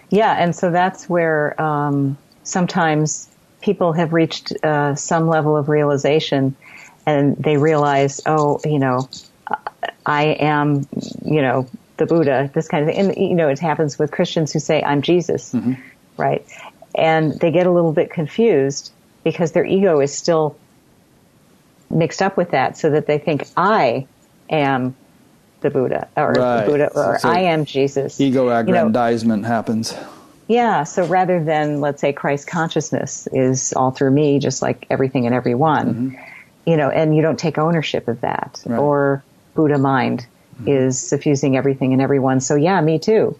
Yeah, 0.09 0.33
and 0.33 0.53
so 0.53 0.71
that's 0.71 1.07
where 1.07 1.59
um, 1.61 2.17
sometimes 2.47 3.29
people 3.61 3.93
have 3.93 4.13
reached 4.13 4.53
uh, 4.63 4.95
some 4.95 5.27
level 5.27 5.57
of 5.57 5.69
realization 5.69 6.55
and 7.05 7.35
they 7.37 7.57
realize, 7.57 8.21
oh, 8.25 8.59
you 8.65 8.79
know, 8.79 9.09
I 10.05 10.23
am, 10.39 10.87
you 11.25 11.41
know, 11.41 11.67
the 11.97 12.05
Buddha, 12.05 12.49
this 12.53 12.67
kind 12.67 12.87
of 12.87 12.93
thing. 12.95 13.07
And, 13.09 13.17
you 13.17 13.35
know, 13.35 13.49
it 13.49 13.59
happens 13.59 13.97
with 13.97 14.11
Christians 14.11 14.53
who 14.53 14.59
say, 14.59 14.81
I'm 14.83 15.01
Jesus, 15.01 15.55
right? 16.17 16.45
And 16.95 17.33
they 17.39 17.51
get 17.51 17.67
a 17.67 17.71
little 17.71 17.93
bit 17.93 18.11
confused 18.11 18.91
because 19.23 19.51
their 19.51 19.65
ego 19.65 19.99
is 19.99 20.15
still 20.15 20.57
mixed 21.89 22.21
up 22.21 22.37
with 22.37 22.51
that 22.51 22.77
so 22.77 22.89
that 22.91 23.07
they 23.07 23.17
think, 23.17 23.47
I 23.57 24.07
am 24.49 24.95
the 25.61 25.69
Buddha 25.69 26.07
or 26.15 26.33
Right. 26.33 26.65
the 26.65 26.71
Buddha 26.71 26.89
or 26.93 27.17
So- 27.19 27.29
I 27.29 27.39
am 27.39 27.65
Jesus. 27.65 28.19
Ego 28.21 28.43
You 28.45 28.49
know, 28.49 28.59
aggrandizement 28.59 29.45
happens. 29.45 29.95
Yeah, 30.47 30.83
so 30.83 31.05
rather 31.05 31.43
than, 31.43 31.81
let's 31.81 31.99
say, 31.99 32.13
Christ 32.13 32.47
consciousness 32.47 33.27
is 33.33 33.73
all 33.73 33.91
through 33.91 34.11
me, 34.11 34.39
just 34.39 34.61
like 34.61 34.87
everything 34.89 35.25
and 35.25 35.35
everyone, 35.35 35.93
mm-hmm. 35.93 36.15
you 36.65 36.77
know, 36.77 36.89
and 36.89 37.15
you 37.15 37.21
don't 37.21 37.37
take 37.37 37.57
ownership 37.57 38.07
of 38.07 38.21
that. 38.21 38.61
Right. 38.65 38.79
Or 38.79 39.23
Buddha 39.55 39.77
mind 39.77 40.25
mm-hmm. 40.55 40.69
is 40.69 40.99
suffusing 40.99 41.57
everything 41.57 41.91
and 41.91 42.01
everyone, 42.01 42.39
so 42.39 42.55
yeah, 42.55 42.79
me 42.79 42.97
too. 42.97 43.37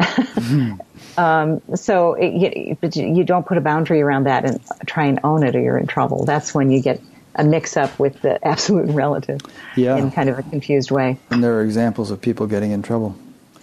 Mm-hmm. 0.00 0.74
um, 1.18 1.62
so, 1.76 2.14
it, 2.14 2.32
you, 2.34 2.76
but 2.78 2.94
you 2.94 3.24
don't 3.24 3.46
put 3.46 3.56
a 3.56 3.62
boundary 3.62 4.02
around 4.02 4.24
that 4.24 4.44
and 4.44 4.60
try 4.86 5.06
and 5.06 5.20
own 5.24 5.42
it 5.42 5.56
or 5.56 5.60
you're 5.60 5.78
in 5.78 5.86
trouble. 5.86 6.26
That's 6.26 6.54
when 6.54 6.70
you 6.70 6.82
get 6.82 7.00
a 7.36 7.44
mix 7.44 7.76
up 7.78 7.98
with 7.98 8.20
the 8.20 8.44
absolute 8.46 8.86
and 8.86 8.94
relative 8.94 9.40
Yeah. 9.76 9.96
in 9.96 10.10
kind 10.10 10.28
of 10.28 10.38
a 10.38 10.42
confused 10.42 10.90
way. 10.90 11.18
And 11.30 11.42
there 11.42 11.54
are 11.54 11.62
examples 11.62 12.10
of 12.10 12.20
people 12.20 12.46
getting 12.46 12.72
in 12.72 12.82
trouble. 12.82 13.16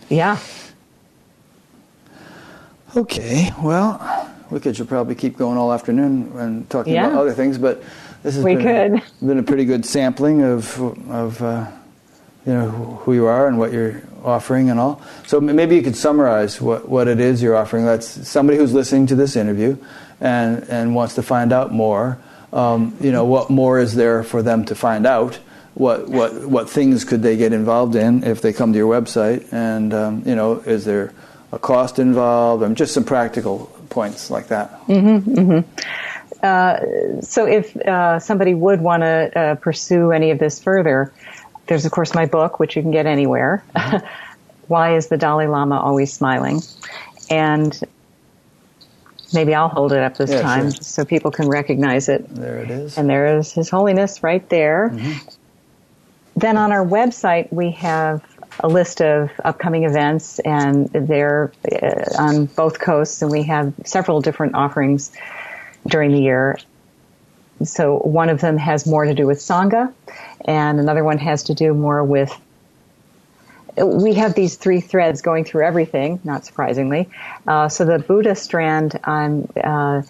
Yeah. 0.09 0.39
Okay, 2.97 3.51
well, 3.61 4.01
we 4.49 4.59
could 4.59 4.75
should 4.75 4.87
probably 4.89 5.13
keep 5.13 5.37
going 5.37 5.55
all 5.55 5.71
afternoon 5.71 6.31
and 6.35 6.67
talking 6.67 6.93
Yeah. 6.95 7.05
about 7.05 7.19
other 7.19 7.31
things, 7.31 7.59
but 7.59 7.83
this 8.23 8.33
has 8.33 8.43
We 8.43 8.55
been, 8.55 8.99
could. 8.99 9.27
been 9.27 9.37
a 9.37 9.43
pretty 9.43 9.65
good 9.65 9.85
sampling 9.85 10.41
of 10.41 10.81
of 11.11 11.39
uh, 11.43 11.67
you 12.47 12.53
know 12.53 12.69
who 13.03 13.13
you 13.13 13.27
are 13.27 13.47
and 13.47 13.59
what 13.59 13.71
you're 13.71 14.01
offering 14.25 14.71
and 14.71 14.79
all. 14.79 14.99
So 15.27 15.39
maybe 15.39 15.75
you 15.75 15.83
could 15.83 15.95
summarize 15.95 16.59
what, 16.59 16.89
what 16.89 17.07
it 17.07 17.19
is 17.19 17.43
you're 17.43 17.55
offering. 17.55 17.85
That's 17.85 18.07
somebody 18.27 18.57
who's 18.57 18.73
listening 18.73 19.05
to 19.07 19.15
this 19.15 19.35
interview 19.35 19.77
and 20.19 20.63
and 20.67 20.95
wants 20.95 21.13
to 21.15 21.21
find 21.21 21.53
out 21.53 21.71
more. 21.71 22.17
Um, 22.51 22.95
you 22.99 23.11
know, 23.11 23.25
what 23.25 23.51
more 23.51 23.77
is 23.79 23.93
there 23.93 24.23
for 24.23 24.41
them 24.41 24.65
to 24.65 24.73
find 24.73 25.05
out? 25.05 25.35
What 25.75 26.09
what 26.09 26.47
what 26.47 26.67
things 26.67 27.05
could 27.05 27.21
they 27.21 27.37
get 27.37 27.53
involved 27.53 27.93
in 27.95 28.23
if 28.23 28.41
they 28.41 28.53
come 28.53 28.73
to 28.73 28.79
your 28.79 28.91
website? 28.91 29.45
And 29.53 29.93
um, 29.93 30.23
you 30.25 30.33
know, 30.33 30.53
is 30.65 30.83
there 30.83 31.13
a 31.51 31.59
cost 31.59 31.99
involved? 31.99 32.63
and 32.63 32.75
just 32.77 32.93
some 32.93 33.03
practical 33.03 33.71
points 33.89 34.29
like 34.29 34.47
that. 34.47 34.85
Mm-hmm. 34.87 35.59
Uh, 36.43 37.21
so 37.21 37.45
if 37.47 37.75
uh, 37.77 38.19
somebody 38.19 38.53
would 38.53 38.81
want 38.81 39.01
to 39.01 39.39
uh, 39.39 39.55
pursue 39.55 40.11
any 40.11 40.31
of 40.31 40.39
this 40.39 40.59
further, 40.61 41.11
there's 41.67 41.85
of 41.85 41.91
course 41.91 42.13
my 42.13 42.25
book, 42.25 42.59
which 42.59 42.75
you 42.75 42.81
can 42.81 42.91
get 42.91 43.05
anywhere. 43.05 43.63
Why 44.67 44.95
is 44.95 45.07
the 45.07 45.17
Dalai 45.17 45.47
Lama 45.47 45.79
always 45.79 46.13
smiling? 46.13 46.61
And 47.29 47.77
maybe 49.33 49.55
I'll 49.55 49.69
hold 49.69 49.93
it 49.93 49.99
up 49.99 50.17
this 50.17 50.29
Yeah, 50.29 50.41
time 50.41 50.71
sure. 50.71 50.81
so 50.81 51.05
people 51.05 51.31
can 51.31 51.47
recognize 51.47 52.09
it. 52.09 52.27
There 52.33 52.59
it 52.59 52.69
is. 52.69 52.97
And 52.97 53.09
there 53.09 53.37
is 53.37 53.51
His 53.53 53.69
Holiness 53.69 54.21
right 54.23 54.47
there. 54.49 54.95
Then 56.35 56.57
on 56.57 56.71
our 56.71 56.85
website, 56.85 57.51
we 57.51 57.71
have 57.71 58.21
a 58.59 58.67
list 58.67 59.01
of 59.01 59.29
upcoming 59.43 59.83
events, 59.83 60.39
and 60.39 60.87
they're 60.87 61.51
uh, 61.71 62.21
on 62.21 62.45
both 62.45 62.79
coasts, 62.79 63.21
and 63.21 63.31
we 63.31 63.43
have 63.43 63.73
several 63.85 64.21
different 64.21 64.55
offerings 64.55 65.11
during 65.87 66.11
the 66.11 66.21
year. 66.21 66.57
So 67.63 67.97
one 67.97 68.29
of 68.29 68.41
them 68.41 68.57
has 68.57 68.85
more 68.85 69.05
to 69.05 69.13
do 69.13 69.25
with 69.25 69.39
Sangha, 69.39 69.93
and 70.45 70.79
another 70.79 71.03
one 71.03 71.17
has 71.17 71.43
to 71.43 71.53
do 71.53 71.73
more 71.73 72.03
with. 72.03 72.31
We 73.77 74.15
have 74.15 74.33
these 74.33 74.55
three 74.55 74.81
threads 74.81 75.21
going 75.21 75.43
through 75.43 75.63
everything, 75.63 76.19
not 76.23 76.45
surprisingly. 76.45 77.09
Uh, 77.47 77.69
so 77.69 77.85
the 77.85 77.99
Buddha 77.99 78.35
strand, 78.35 78.99
I'm 79.03 79.47
uh, 79.63 80.01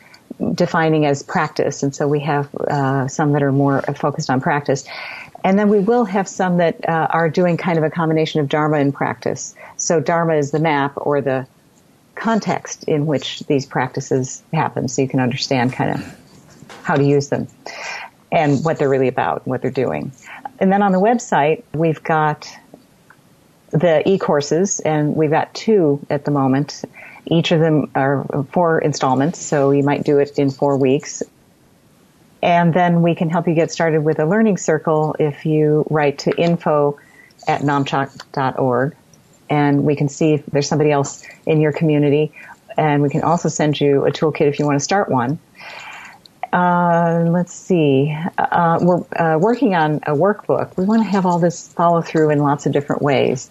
defining 0.53 1.05
as 1.05 1.23
practice, 1.23 1.83
and 1.83 1.93
so 1.93 2.07
we 2.07 2.19
have 2.21 2.53
uh, 2.55 3.07
some 3.07 3.33
that 3.33 3.43
are 3.43 3.51
more 3.51 3.81
focused 3.81 4.29
on 4.29 4.39
practice. 4.39 4.85
And 5.47 5.57
then 5.57 5.69
we 5.69 5.79
will 5.79 6.03
have 6.03 6.27
some 6.27 6.57
that 6.57 6.89
uh, 6.89 7.07
are 7.09 7.29
doing 7.29 7.55
kind 7.55 7.77
of 7.77 7.85
a 7.85 7.89
combination 7.89 8.41
of 8.41 8.49
Dharma 8.49 8.79
and 8.79 8.93
practice. 8.93 9.55
So 9.77 10.01
Dharma 10.01 10.35
is 10.35 10.51
the 10.51 10.59
map 10.59 10.91
or 10.97 11.21
the 11.21 11.47
context 12.15 12.83
in 12.83 13.05
which 13.05 13.39
these 13.47 13.65
practices 13.65 14.43
happen, 14.51 14.89
so 14.89 15.01
you 15.01 15.07
can 15.07 15.21
understand 15.21 15.71
kind 15.71 15.91
of 15.95 16.69
how 16.83 16.97
to 16.97 17.03
use 17.03 17.29
them 17.29 17.47
and 18.29 18.61
what 18.65 18.77
they're 18.77 18.89
really 18.89 19.07
about, 19.07 19.45
and 19.45 19.51
what 19.51 19.61
they're 19.61 19.71
doing. 19.71 20.11
And 20.59 20.69
then 20.69 20.81
on 20.81 20.91
the 20.91 20.99
website, 20.99 21.63
we've 21.73 22.03
got 22.03 22.53
the 23.69 24.03
e-courses, 24.05 24.81
and 24.81 25.15
we've 25.15 25.31
got 25.31 25.53
two 25.53 26.05
at 26.09 26.25
the 26.25 26.31
moment. 26.31 26.83
Each 27.25 27.53
of 27.53 27.61
them 27.61 27.89
are 27.95 28.25
four 28.51 28.79
installments, 28.79 29.39
so 29.39 29.71
you 29.71 29.83
might 29.83 30.03
do 30.03 30.17
it 30.17 30.37
in 30.37 30.49
four 30.49 30.75
weeks. 30.75 31.23
And 32.41 32.73
then 32.73 33.01
we 33.01 33.15
can 33.15 33.29
help 33.29 33.47
you 33.47 33.53
get 33.53 33.71
started 33.71 34.01
with 34.03 34.19
a 34.19 34.25
learning 34.25 34.57
circle 34.57 35.15
if 35.19 35.45
you 35.45 35.85
write 35.89 36.19
to 36.19 36.35
info 36.39 36.99
at 37.47 37.61
namchak.org. 37.61 38.95
And 39.49 39.83
we 39.83 39.95
can 39.95 40.09
see 40.09 40.33
if 40.33 40.45
there's 40.47 40.67
somebody 40.67 40.91
else 40.91 41.23
in 41.45 41.61
your 41.61 41.71
community. 41.71 42.33
And 42.77 43.01
we 43.01 43.09
can 43.09 43.23
also 43.23 43.49
send 43.49 43.79
you 43.79 44.05
a 44.05 44.11
toolkit 44.11 44.41
if 44.41 44.59
you 44.59 44.65
want 44.65 44.75
to 44.75 44.83
start 44.83 45.09
one. 45.09 45.39
Uh, 46.53 47.25
let's 47.29 47.53
see. 47.53 48.15
Uh, 48.37 48.79
we're 48.81 49.03
uh, 49.19 49.37
working 49.37 49.75
on 49.75 49.97
a 50.07 50.13
workbook. 50.13 50.75
We 50.77 50.85
want 50.85 51.03
to 51.03 51.09
have 51.09 51.25
all 51.25 51.39
this 51.39 51.67
follow 51.73 52.01
through 52.01 52.29
in 52.29 52.39
lots 52.39 52.65
of 52.65 52.71
different 52.71 53.01
ways, 53.01 53.49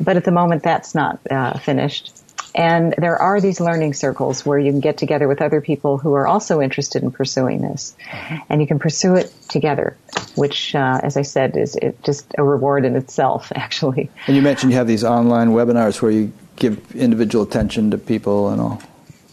but 0.00 0.16
at 0.16 0.24
the 0.24 0.30
moment 0.30 0.62
that's 0.62 0.94
not 0.94 1.18
uh, 1.30 1.58
finished. 1.58 2.15
And 2.56 2.94
there 2.96 3.16
are 3.16 3.38
these 3.40 3.60
learning 3.60 3.92
circles 3.92 4.46
where 4.46 4.58
you 4.58 4.72
can 4.72 4.80
get 4.80 4.96
together 4.96 5.28
with 5.28 5.42
other 5.42 5.60
people 5.60 5.98
who 5.98 6.14
are 6.14 6.26
also 6.26 6.62
interested 6.62 7.02
in 7.02 7.10
pursuing 7.10 7.60
this, 7.60 7.94
mm-hmm. 8.08 8.36
and 8.48 8.62
you 8.62 8.66
can 8.66 8.78
pursue 8.78 9.14
it 9.14 9.32
together. 9.48 9.96
Which, 10.36 10.74
uh, 10.74 11.00
as 11.02 11.16
I 11.16 11.22
said, 11.22 11.56
is 11.56 11.78
just 12.02 12.34
a 12.38 12.42
reward 12.42 12.84
in 12.84 12.96
itself, 12.96 13.52
actually. 13.54 14.10
And 14.26 14.34
you 14.34 14.42
mentioned 14.42 14.72
you 14.72 14.78
have 14.78 14.86
these 14.86 15.04
online 15.04 15.50
webinars 15.50 16.00
where 16.00 16.10
you 16.10 16.32
give 16.56 16.96
individual 16.96 17.44
attention 17.44 17.90
to 17.90 17.98
people 17.98 18.48
and 18.48 18.60
all. 18.60 18.82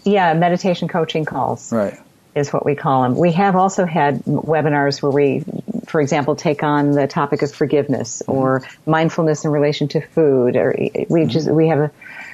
Yeah, 0.04 0.34
meditation 0.34 0.90
coaching 0.90 1.24
calls. 1.24 1.72
Right 1.72 1.98
is 2.36 2.52
what 2.52 2.66
we 2.66 2.76
call 2.76 3.04
them. 3.04 3.16
We 3.16 3.32
have 3.34 3.56
also 3.56 3.86
had 3.86 4.24
webinars 4.26 5.02
where 5.02 5.12
we, 5.12 5.44
for 5.86 6.02
example, 6.02 6.36
take 6.36 6.64
on 6.64 6.92
the 6.92 7.08
topic 7.08 7.42
of 7.42 7.54
forgiveness 7.54 8.22
mm-hmm. 8.26 8.32
or 8.32 8.64
mindfulness 8.86 9.46
in 9.46 9.52
relation 9.52 9.88
to 9.90 10.02
food. 10.02 10.56
Or 10.56 10.74
we 10.78 10.88
mm-hmm. 10.88 11.30
just 11.30 11.50
we 11.50 11.68
have 11.68 11.80
a, 11.80 11.92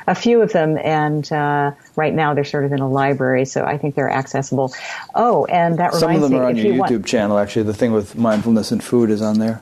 a 0.08 0.16
few 0.16 0.42
of 0.42 0.52
them, 0.52 0.78
and 0.78 1.32
uh, 1.32 1.72
right 1.96 2.14
now 2.14 2.34
they're 2.34 2.44
sort 2.44 2.66
of 2.66 2.72
in 2.72 2.80
a 2.80 2.90
library, 2.90 3.46
so 3.46 3.66
I 3.66 3.78
think 3.78 3.96
they're 3.96 4.10
accessible. 4.10 4.74
Oh, 5.16 5.46
and 5.46 5.78
that 5.80 5.94
some 5.94 6.16
of 6.16 6.22
them 6.22 6.32
me, 6.32 6.38
are 6.38 6.46
on 6.46 6.58
your 6.58 6.66
you 6.66 6.74
YouTube 6.74 6.92
want, 6.92 7.06
channel. 7.06 7.38
Actually, 7.38 7.64
the 7.64 7.74
thing 7.74 7.92
with 7.92 8.16
mindfulness 8.16 8.72
and 8.72 8.84
food 8.84 9.10
is 9.10 9.22
on 9.22 9.40
there. 9.40 9.62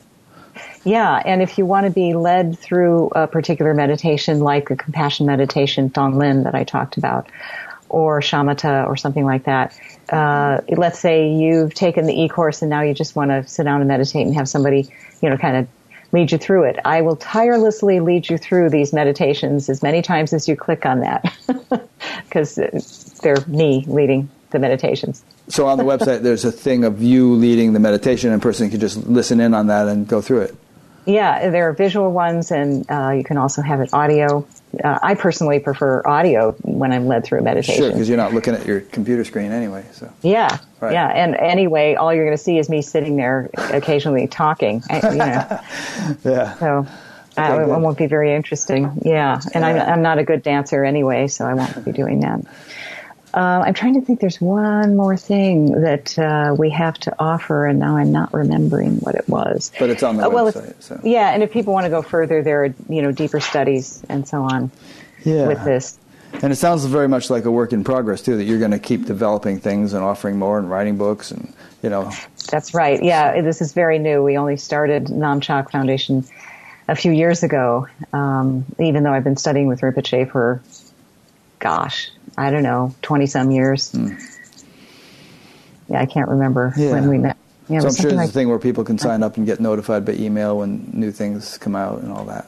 Yeah, 0.83 1.21
and 1.25 1.41
if 1.41 1.57
you 1.57 1.65
want 1.65 1.85
to 1.85 1.91
be 1.91 2.13
led 2.13 2.57
through 2.57 3.07
a 3.13 3.27
particular 3.27 3.73
meditation, 3.73 4.39
like 4.39 4.69
the 4.69 4.75
compassion 4.75 5.25
meditation, 5.25 5.89
Tonglen, 5.89 6.45
that 6.45 6.55
I 6.55 6.63
talked 6.63 6.97
about, 6.97 7.27
or 7.89 8.21
shamatha 8.21 8.87
or 8.87 8.95
something 8.95 9.25
like 9.25 9.43
that, 9.43 9.77
uh, 10.09 10.61
let's 10.69 10.99
say 10.99 11.29
you've 11.29 11.73
taken 11.73 12.05
the 12.05 12.21
e-course 12.21 12.61
and 12.61 12.69
now 12.69 12.81
you 12.81 12.93
just 12.93 13.15
want 13.15 13.31
to 13.31 13.45
sit 13.47 13.63
down 13.63 13.81
and 13.81 13.87
meditate 13.87 14.25
and 14.25 14.35
have 14.35 14.47
somebody, 14.47 14.89
you 15.21 15.29
know, 15.29 15.37
kind 15.37 15.57
of 15.57 15.67
lead 16.11 16.31
you 16.31 16.37
through 16.37 16.63
it. 16.63 16.79
I 16.85 17.01
will 17.01 17.15
tirelessly 17.15 17.99
lead 17.99 18.29
you 18.29 18.37
through 18.37 18.69
these 18.69 18.93
meditations 18.93 19.69
as 19.69 19.83
many 19.83 20.01
times 20.01 20.33
as 20.33 20.47
you 20.47 20.55
click 20.55 20.85
on 20.85 21.01
that 21.01 21.33
because 22.25 22.55
they're 23.21 23.43
me 23.47 23.83
leading 23.87 24.29
the 24.51 24.59
meditations. 24.59 25.23
So 25.49 25.67
on 25.67 25.77
the 25.77 25.83
website, 25.83 26.21
there's 26.21 26.45
a 26.45 26.51
thing 26.51 26.83
of 26.83 27.01
you 27.01 27.33
leading 27.33 27.73
the 27.73 27.79
meditation, 27.79 28.31
and 28.31 28.41
a 28.41 28.43
person 28.43 28.69
can 28.69 28.79
just 28.79 28.97
listen 29.07 29.39
in 29.39 29.53
on 29.53 29.67
that 29.67 29.87
and 29.87 30.07
go 30.07 30.21
through 30.21 30.41
it. 30.41 30.55
Yeah, 31.07 31.49
there 31.49 31.69
are 31.69 31.73
visual 31.73 32.11
ones, 32.11 32.51
and 32.51 32.85
uh, 32.91 33.11
you 33.11 33.23
can 33.23 33.37
also 33.37 33.61
have 33.61 33.79
it 33.79 33.93
audio. 33.93 34.45
Uh, 34.83 34.99
I 35.01 35.15
personally 35.15 35.59
prefer 35.59 36.05
audio 36.05 36.51
when 36.63 36.91
I'm 36.91 37.07
led 37.07 37.23
through 37.23 37.39
a 37.39 37.41
meditation. 37.41 37.81
Sure, 37.81 37.91
because 37.91 38.09
you're 38.09 38.17
not 38.17 38.33
looking 38.33 38.53
at 38.53 38.65
your 38.65 38.81
computer 38.81 39.23
screen 39.23 39.53
anyway. 39.53 39.85
So 39.93 40.11
yeah, 40.21 40.59
right. 40.81 40.91
yeah, 40.91 41.07
and 41.07 41.35
anyway, 41.35 41.95
all 41.95 42.13
you're 42.13 42.25
going 42.25 42.35
to 42.35 42.43
see 42.43 42.57
is 42.57 42.67
me 42.67 42.81
sitting 42.81 43.15
there 43.15 43.49
occasionally 43.55 44.27
talking. 44.27 44.83
You 44.91 45.15
know. 45.15 45.15
yeah. 46.25 46.57
So. 46.57 46.87
Uh, 47.37 47.59
it 47.61 47.67
won't 47.67 47.99
be 47.99 48.07
very 48.07 48.33
interesting. 48.33 48.99
Yeah, 49.05 49.39
and 49.53 49.61
yeah. 49.61 49.83
I'm, 49.83 49.93
I'm 49.93 50.01
not 50.01 50.17
a 50.17 50.23
good 50.23 50.41
dancer 50.41 50.83
anyway, 50.83 51.27
so 51.27 51.45
I 51.45 51.53
won't 51.53 51.85
be 51.85 51.91
doing 51.91 52.21
that. 52.21 52.41
Uh, 53.37 53.61
I'm 53.67 53.75
trying 53.75 53.93
to 53.93 54.01
think. 54.01 54.19
There's 54.19 54.41
one 54.41 54.95
more 54.95 55.15
thing 55.15 55.81
that 55.81 56.17
uh, 56.17 56.55
we 56.57 56.71
have 56.71 56.97
to 57.01 57.15
offer, 57.19 57.67
and 57.67 57.77
now 57.77 57.95
I'm 57.95 58.11
not 58.11 58.33
remembering 58.33 58.95
what 59.01 59.13
it 59.13 59.29
was. 59.29 59.71
But 59.77 59.91
it's 59.91 60.01
on 60.01 60.17
the 60.17 60.25
uh, 60.25 60.29
well, 60.29 60.51
website. 60.51 60.81
So. 60.81 60.99
Yeah, 61.03 61.29
and 61.29 61.43
if 61.43 61.51
people 61.51 61.71
want 61.71 61.85
to 61.85 61.91
go 61.91 62.01
further, 62.01 62.41
there 62.41 62.63
are 62.63 62.73
you 62.89 63.03
know 63.03 63.11
deeper 63.11 63.39
studies 63.39 64.03
and 64.09 64.27
so 64.27 64.41
on. 64.41 64.71
Yeah. 65.23 65.47
With 65.47 65.63
this. 65.63 65.99
And 66.41 66.51
it 66.51 66.55
sounds 66.55 66.83
very 66.85 67.07
much 67.07 67.29
like 67.29 67.45
a 67.45 67.51
work 67.51 67.73
in 67.73 67.83
progress 67.83 68.23
too. 68.23 68.37
That 68.37 68.45
you're 68.45 68.57
going 68.57 68.71
to 68.71 68.79
keep 68.79 69.05
developing 69.05 69.59
things 69.59 69.93
and 69.93 70.03
offering 70.03 70.39
more 70.39 70.57
and 70.57 70.67
writing 70.67 70.97
books 70.97 71.29
and 71.29 71.53
you 71.83 71.91
know. 71.91 72.11
That's 72.49 72.73
right. 72.73 73.03
Yeah, 73.03 73.39
this 73.43 73.61
is 73.61 73.71
very 73.71 73.99
new. 73.99 74.23
We 74.23 74.35
only 74.35 74.57
started 74.57 75.05
Namchak 75.05 75.69
Foundation 75.69 76.25
a 76.87 76.95
few 76.95 77.11
years 77.11 77.43
ago. 77.43 77.87
Um, 78.13 78.65
even 78.79 79.03
though 79.03 79.13
I've 79.13 79.23
been 79.23 79.37
studying 79.37 79.67
with 79.67 79.81
Rinpoche 79.81 80.31
for, 80.31 80.59
gosh, 81.59 82.09
I 82.37 82.51
don't 82.51 82.63
know, 82.63 82.93
20 83.01 83.25
some 83.25 83.51
years. 83.51 83.91
Mm. 83.91 84.21
Yeah, 85.89 86.01
I 86.01 86.05
can't 86.05 86.29
remember 86.29 86.73
yeah. 86.77 86.91
when 86.91 87.09
we 87.09 87.17
met. 87.17 87.37
Yeah, 87.69 87.79
so 87.79 87.87
I'm 87.87 87.95
sure 87.95 88.03
there's 88.03 88.13
like, 88.15 88.29
a 88.29 88.31
thing 88.31 88.49
where 88.49 88.59
people 88.59 88.83
can 88.83 88.97
sign 88.97 89.23
up 89.23 89.37
and 89.37 89.45
get 89.45 89.59
notified 89.59 90.05
by 90.05 90.13
email 90.13 90.59
when 90.59 90.89
new 90.93 91.11
things 91.11 91.57
come 91.57 91.75
out 91.75 92.01
and 92.01 92.11
all 92.11 92.25
that. 92.25 92.47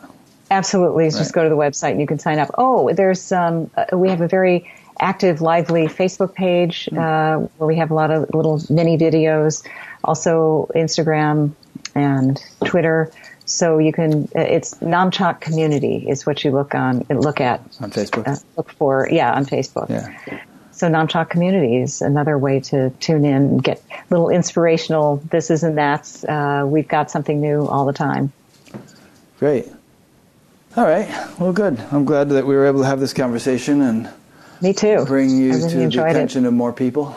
Absolutely. 0.52 1.06
Right. 1.06 1.14
Just 1.14 1.34
go 1.34 1.44
to 1.44 1.50
the 1.50 1.58
website 1.58 1.92
and 1.92 2.02
you 2.02 2.08
can 2.08 2.20
sign 2.20 2.40
up. 2.40 2.50
Oh, 2.58 2.92
there's 2.94 3.32
um, 3.32 3.70
uh, 3.76 3.98
we 3.98 4.10
have 4.10 4.22
a 4.22 4.28
very 4.28 4.72
active, 5.00 5.42
lively 5.42 5.88
Facebook 5.88 6.34
page 6.34 6.90
mm. 6.92 6.98
uh, 6.98 7.48
where 7.58 7.68
we 7.68 7.76
have 7.78 7.92
a 7.92 7.94
lot 7.94 8.12
of 8.12 8.34
little 8.34 8.62
mini 8.70 8.98
videos. 8.98 9.66
Also, 10.04 10.70
Instagram 10.76 11.52
and 11.96 12.42
Twitter. 12.66 13.12
So 13.50 13.80
you 13.80 13.92
can, 13.92 14.30
it's 14.36 14.76
Namchak 14.76 15.42
Community 15.42 16.06
is 16.08 16.24
what 16.24 16.46
you 16.46 16.52
look 16.52 16.76
on, 16.76 17.04
look 17.10 17.42
at. 17.42 17.60
On 17.82 17.90
Facebook? 17.90 18.28
Uh, 18.28 18.36
look 18.56 18.72
for, 18.74 19.10
yeah, 19.12 19.34
on 19.34 19.44
Facebook. 19.48 19.90
Yeah. 19.90 20.40
So 20.72 20.88
Namchak 20.88 21.32
Community 21.32 21.78
is 21.78 22.04
another 22.04 22.38
way 22.38 22.60
to 22.60 22.92
tune 23.00 23.26
in 23.26 23.34
and 23.34 23.64
get 23.64 23.82
little 24.12 24.30
inspirational 24.30 25.18
this 25.32 25.50
is 25.50 25.64
and 25.64 25.76
that's. 25.76 26.24
Uh, 26.24 26.64
we've 26.68 26.88
got 26.88 27.10
something 27.10 27.42
new 27.42 27.66
all 27.66 27.88
the 27.88 27.94
time. 27.94 28.32
Great. 29.40 29.68
All 30.78 30.86
right. 30.86 31.10
Well, 31.40 31.52
good. 31.52 31.80
I'm 31.92 32.06
glad 32.06 32.30
that 32.30 32.46
we 32.46 32.56
were 32.56 32.68
able 32.68 32.82
to 32.82 32.86
have 32.86 33.00
this 33.00 33.14
conversation 33.14 33.82
and 33.82 34.10
me 34.62 34.74
too. 34.74 35.06
Bring 35.06 35.32
you 35.32 35.54
really 35.54 35.70
to 35.70 35.98
the 35.98 36.06
attention 36.06 36.46
it. 36.46 36.50
of 36.50 36.54
more 36.54 36.72
people. 36.72 37.16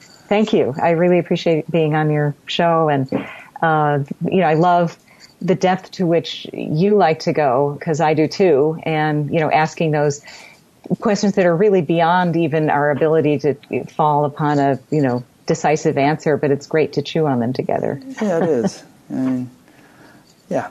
Thank 0.00 0.52
you. 0.52 0.72
I 0.80 0.90
really 0.90 1.18
appreciate 1.18 1.68
being 1.68 1.96
on 1.96 2.10
your 2.10 2.36
show, 2.46 2.88
and 2.88 3.12
uh, 3.60 4.04
you 4.24 4.40
know, 4.40 4.46
I 4.46 4.54
love 4.54 4.96
the 5.40 5.54
depth 5.54 5.92
to 5.92 6.06
which 6.06 6.46
you 6.52 6.96
like 6.96 7.20
to 7.20 7.32
go, 7.32 7.76
because 7.78 8.00
I 8.00 8.14
do 8.14 8.26
too, 8.26 8.78
and 8.82 9.32
you 9.32 9.40
know, 9.40 9.50
asking 9.50 9.92
those 9.92 10.20
questions 11.00 11.34
that 11.34 11.46
are 11.46 11.56
really 11.56 11.82
beyond 11.82 12.36
even 12.36 12.70
our 12.70 12.90
ability 12.90 13.38
to 13.40 13.84
fall 13.84 14.24
upon 14.24 14.58
a 14.58 14.78
you 14.90 15.02
know 15.02 15.22
decisive 15.46 15.98
answer, 15.98 16.36
but 16.36 16.50
it's 16.50 16.66
great 16.66 16.94
to 16.94 17.02
chew 17.02 17.26
on 17.26 17.40
them 17.40 17.52
together. 17.52 18.00
Yeah, 18.20 18.42
it 18.42 18.48
is. 18.48 18.82
I 19.10 19.14
mean, 19.14 19.50
yeah, 20.48 20.70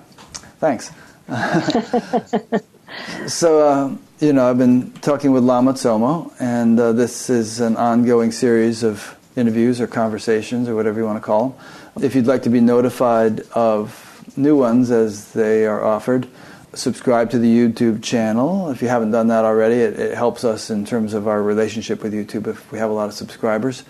thanks. 0.59 0.91
so, 3.27 3.59
uh, 3.59 3.95
you 4.19 4.33
know, 4.33 4.49
I've 4.49 4.57
been 4.57 4.91
talking 4.93 5.31
with 5.31 5.43
Lama 5.43 5.73
Tsomo, 5.73 6.33
and 6.39 6.79
uh, 6.79 6.93
this 6.93 7.29
is 7.29 7.59
an 7.59 7.75
ongoing 7.75 8.31
series 8.31 8.83
of 8.83 9.17
interviews 9.35 9.81
or 9.81 9.87
conversations 9.87 10.69
or 10.69 10.75
whatever 10.75 10.99
you 10.99 11.05
want 11.05 11.17
to 11.17 11.25
call 11.25 11.49
them. 11.49 12.03
If 12.03 12.15
you'd 12.15 12.27
like 12.27 12.43
to 12.43 12.49
be 12.49 12.61
notified 12.61 13.41
of 13.53 14.06
new 14.35 14.57
ones 14.57 14.91
as 14.91 15.31
they 15.33 15.65
are 15.65 15.83
offered. 15.83 16.27
Subscribe 16.73 17.31
to 17.31 17.39
the 17.39 17.47
YouTube 17.47 18.03
channel 18.03 18.69
if 18.69 18.81
you 18.81 18.87
haven't 18.87 19.11
done 19.11 19.27
that 19.27 19.45
already. 19.45 19.75
It, 19.75 19.99
it, 19.99 20.15
helps 20.15 20.43
us 20.43 20.69
in 20.69 20.85
terms 20.85 21.13
of 21.13 21.27
our 21.27 21.41
relationship 21.41 22.03
with 22.03 22.13
YouTube. 22.13 22.47
If 22.47 22.71
we 22.71 22.79
have 22.79 22.89
a 22.89 22.93
lot 22.93 23.07
of 23.07 23.13
subscribers, 23.13 23.83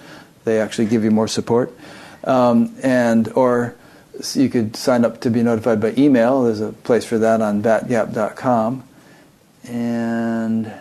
they 0.46 0.62
actually 0.62 0.86
give 0.86 1.04
you 1.04 1.12
more 1.12 1.28
support. 1.28 1.76
Um, 2.24 2.76
and 2.84 3.30
or 3.34 3.76
you 4.34 4.50
could 4.50 4.76
sign 4.76 5.06
up 5.06 5.22
to 5.22 5.30
be 5.30 5.44
notified 5.44 5.82
by 5.82 5.94
email. 5.98 6.44
There's 6.44 6.62
a 6.62 6.72
place 6.72 7.06
for 7.06 7.18
that 7.18 7.42
on 7.42 7.62
batgap.com. 7.62 8.84
And 9.66 10.72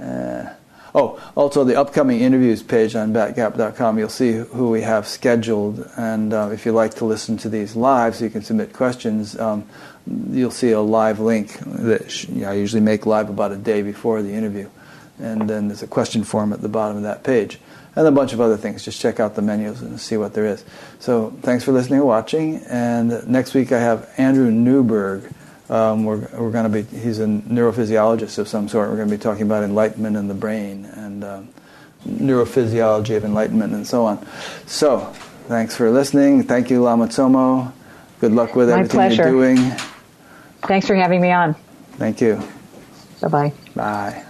uh, 0.00 0.50
Oh, 0.94 1.20
also 1.36 1.62
the 1.62 1.78
upcoming 1.78 2.20
interviews 2.20 2.62
page 2.62 2.96
on 2.96 3.12
batgap.com, 3.12 3.98
you'll 3.98 4.08
see 4.08 4.32
who 4.32 4.70
we 4.70 4.82
have 4.82 5.06
scheduled. 5.06 5.88
And 5.96 6.32
uh, 6.32 6.50
if 6.52 6.66
you 6.66 6.72
like 6.72 6.94
to 6.94 7.04
listen 7.04 7.36
to 7.38 7.48
these 7.48 7.76
live 7.76 8.16
so 8.16 8.24
you 8.24 8.30
can 8.30 8.42
submit 8.42 8.72
questions, 8.72 9.38
um, 9.38 9.66
you'll 10.30 10.50
see 10.50 10.72
a 10.72 10.80
live 10.80 11.20
link 11.20 11.58
that 11.60 12.26
I 12.44 12.54
usually 12.54 12.82
make 12.82 13.06
live 13.06 13.30
about 13.30 13.52
a 13.52 13.56
day 13.56 13.82
before 13.82 14.22
the 14.22 14.32
interview. 14.32 14.68
And 15.20 15.48
then 15.48 15.68
there's 15.68 15.82
a 15.82 15.86
question 15.86 16.24
form 16.24 16.52
at 16.52 16.60
the 16.60 16.68
bottom 16.68 16.96
of 16.96 17.02
that 17.04 17.22
page. 17.22 17.60
And 17.94 18.06
a 18.06 18.12
bunch 18.12 18.32
of 18.32 18.40
other 18.40 18.56
things. 18.56 18.84
Just 18.84 19.00
check 19.00 19.20
out 19.20 19.34
the 19.34 19.42
menus 19.42 19.82
and 19.82 20.00
see 20.00 20.16
what 20.16 20.32
there 20.32 20.46
is. 20.46 20.64
So 21.00 21.36
thanks 21.42 21.64
for 21.64 21.72
listening 21.72 21.98
and 21.98 22.08
watching. 22.08 22.56
And 22.68 23.28
next 23.28 23.52
week 23.52 23.72
I 23.72 23.80
have 23.80 24.08
Andrew 24.16 24.50
Newberg 24.50 25.32
um, 25.70 26.04
we're 26.04 26.28
we're 26.36 26.50
going 26.50 26.70
to 26.70 26.82
be. 26.82 26.82
He's 26.82 27.20
a 27.20 27.26
neurophysiologist 27.26 28.38
of 28.38 28.48
some 28.48 28.68
sort. 28.68 28.90
We're 28.90 28.96
going 28.96 29.08
to 29.08 29.16
be 29.16 29.22
talking 29.22 29.42
about 29.42 29.62
enlightenment 29.62 30.16
in 30.16 30.28
the 30.28 30.34
brain 30.34 30.84
and 30.84 31.24
um, 31.24 31.48
neurophysiology 32.06 33.16
of 33.16 33.24
enlightenment 33.24 33.72
and 33.72 33.86
so 33.86 34.04
on. 34.04 34.26
So, 34.66 35.00
thanks 35.46 35.76
for 35.76 35.90
listening. 35.90 36.42
Thank 36.42 36.70
you, 36.70 36.82
Lama 36.82 37.06
Tsomo. 37.06 37.72
Good 38.20 38.32
luck 38.32 38.54
with 38.54 38.68
My 38.68 38.74
everything 38.80 38.98
pleasure. 38.98 39.22
you're 39.22 39.54
doing. 39.54 39.72
Thanks 40.62 40.86
for 40.86 40.94
having 40.94 41.20
me 41.22 41.30
on. 41.32 41.54
Thank 41.92 42.20
you. 42.20 42.42
Bye-bye. 43.22 43.52
Bye. 43.74 44.29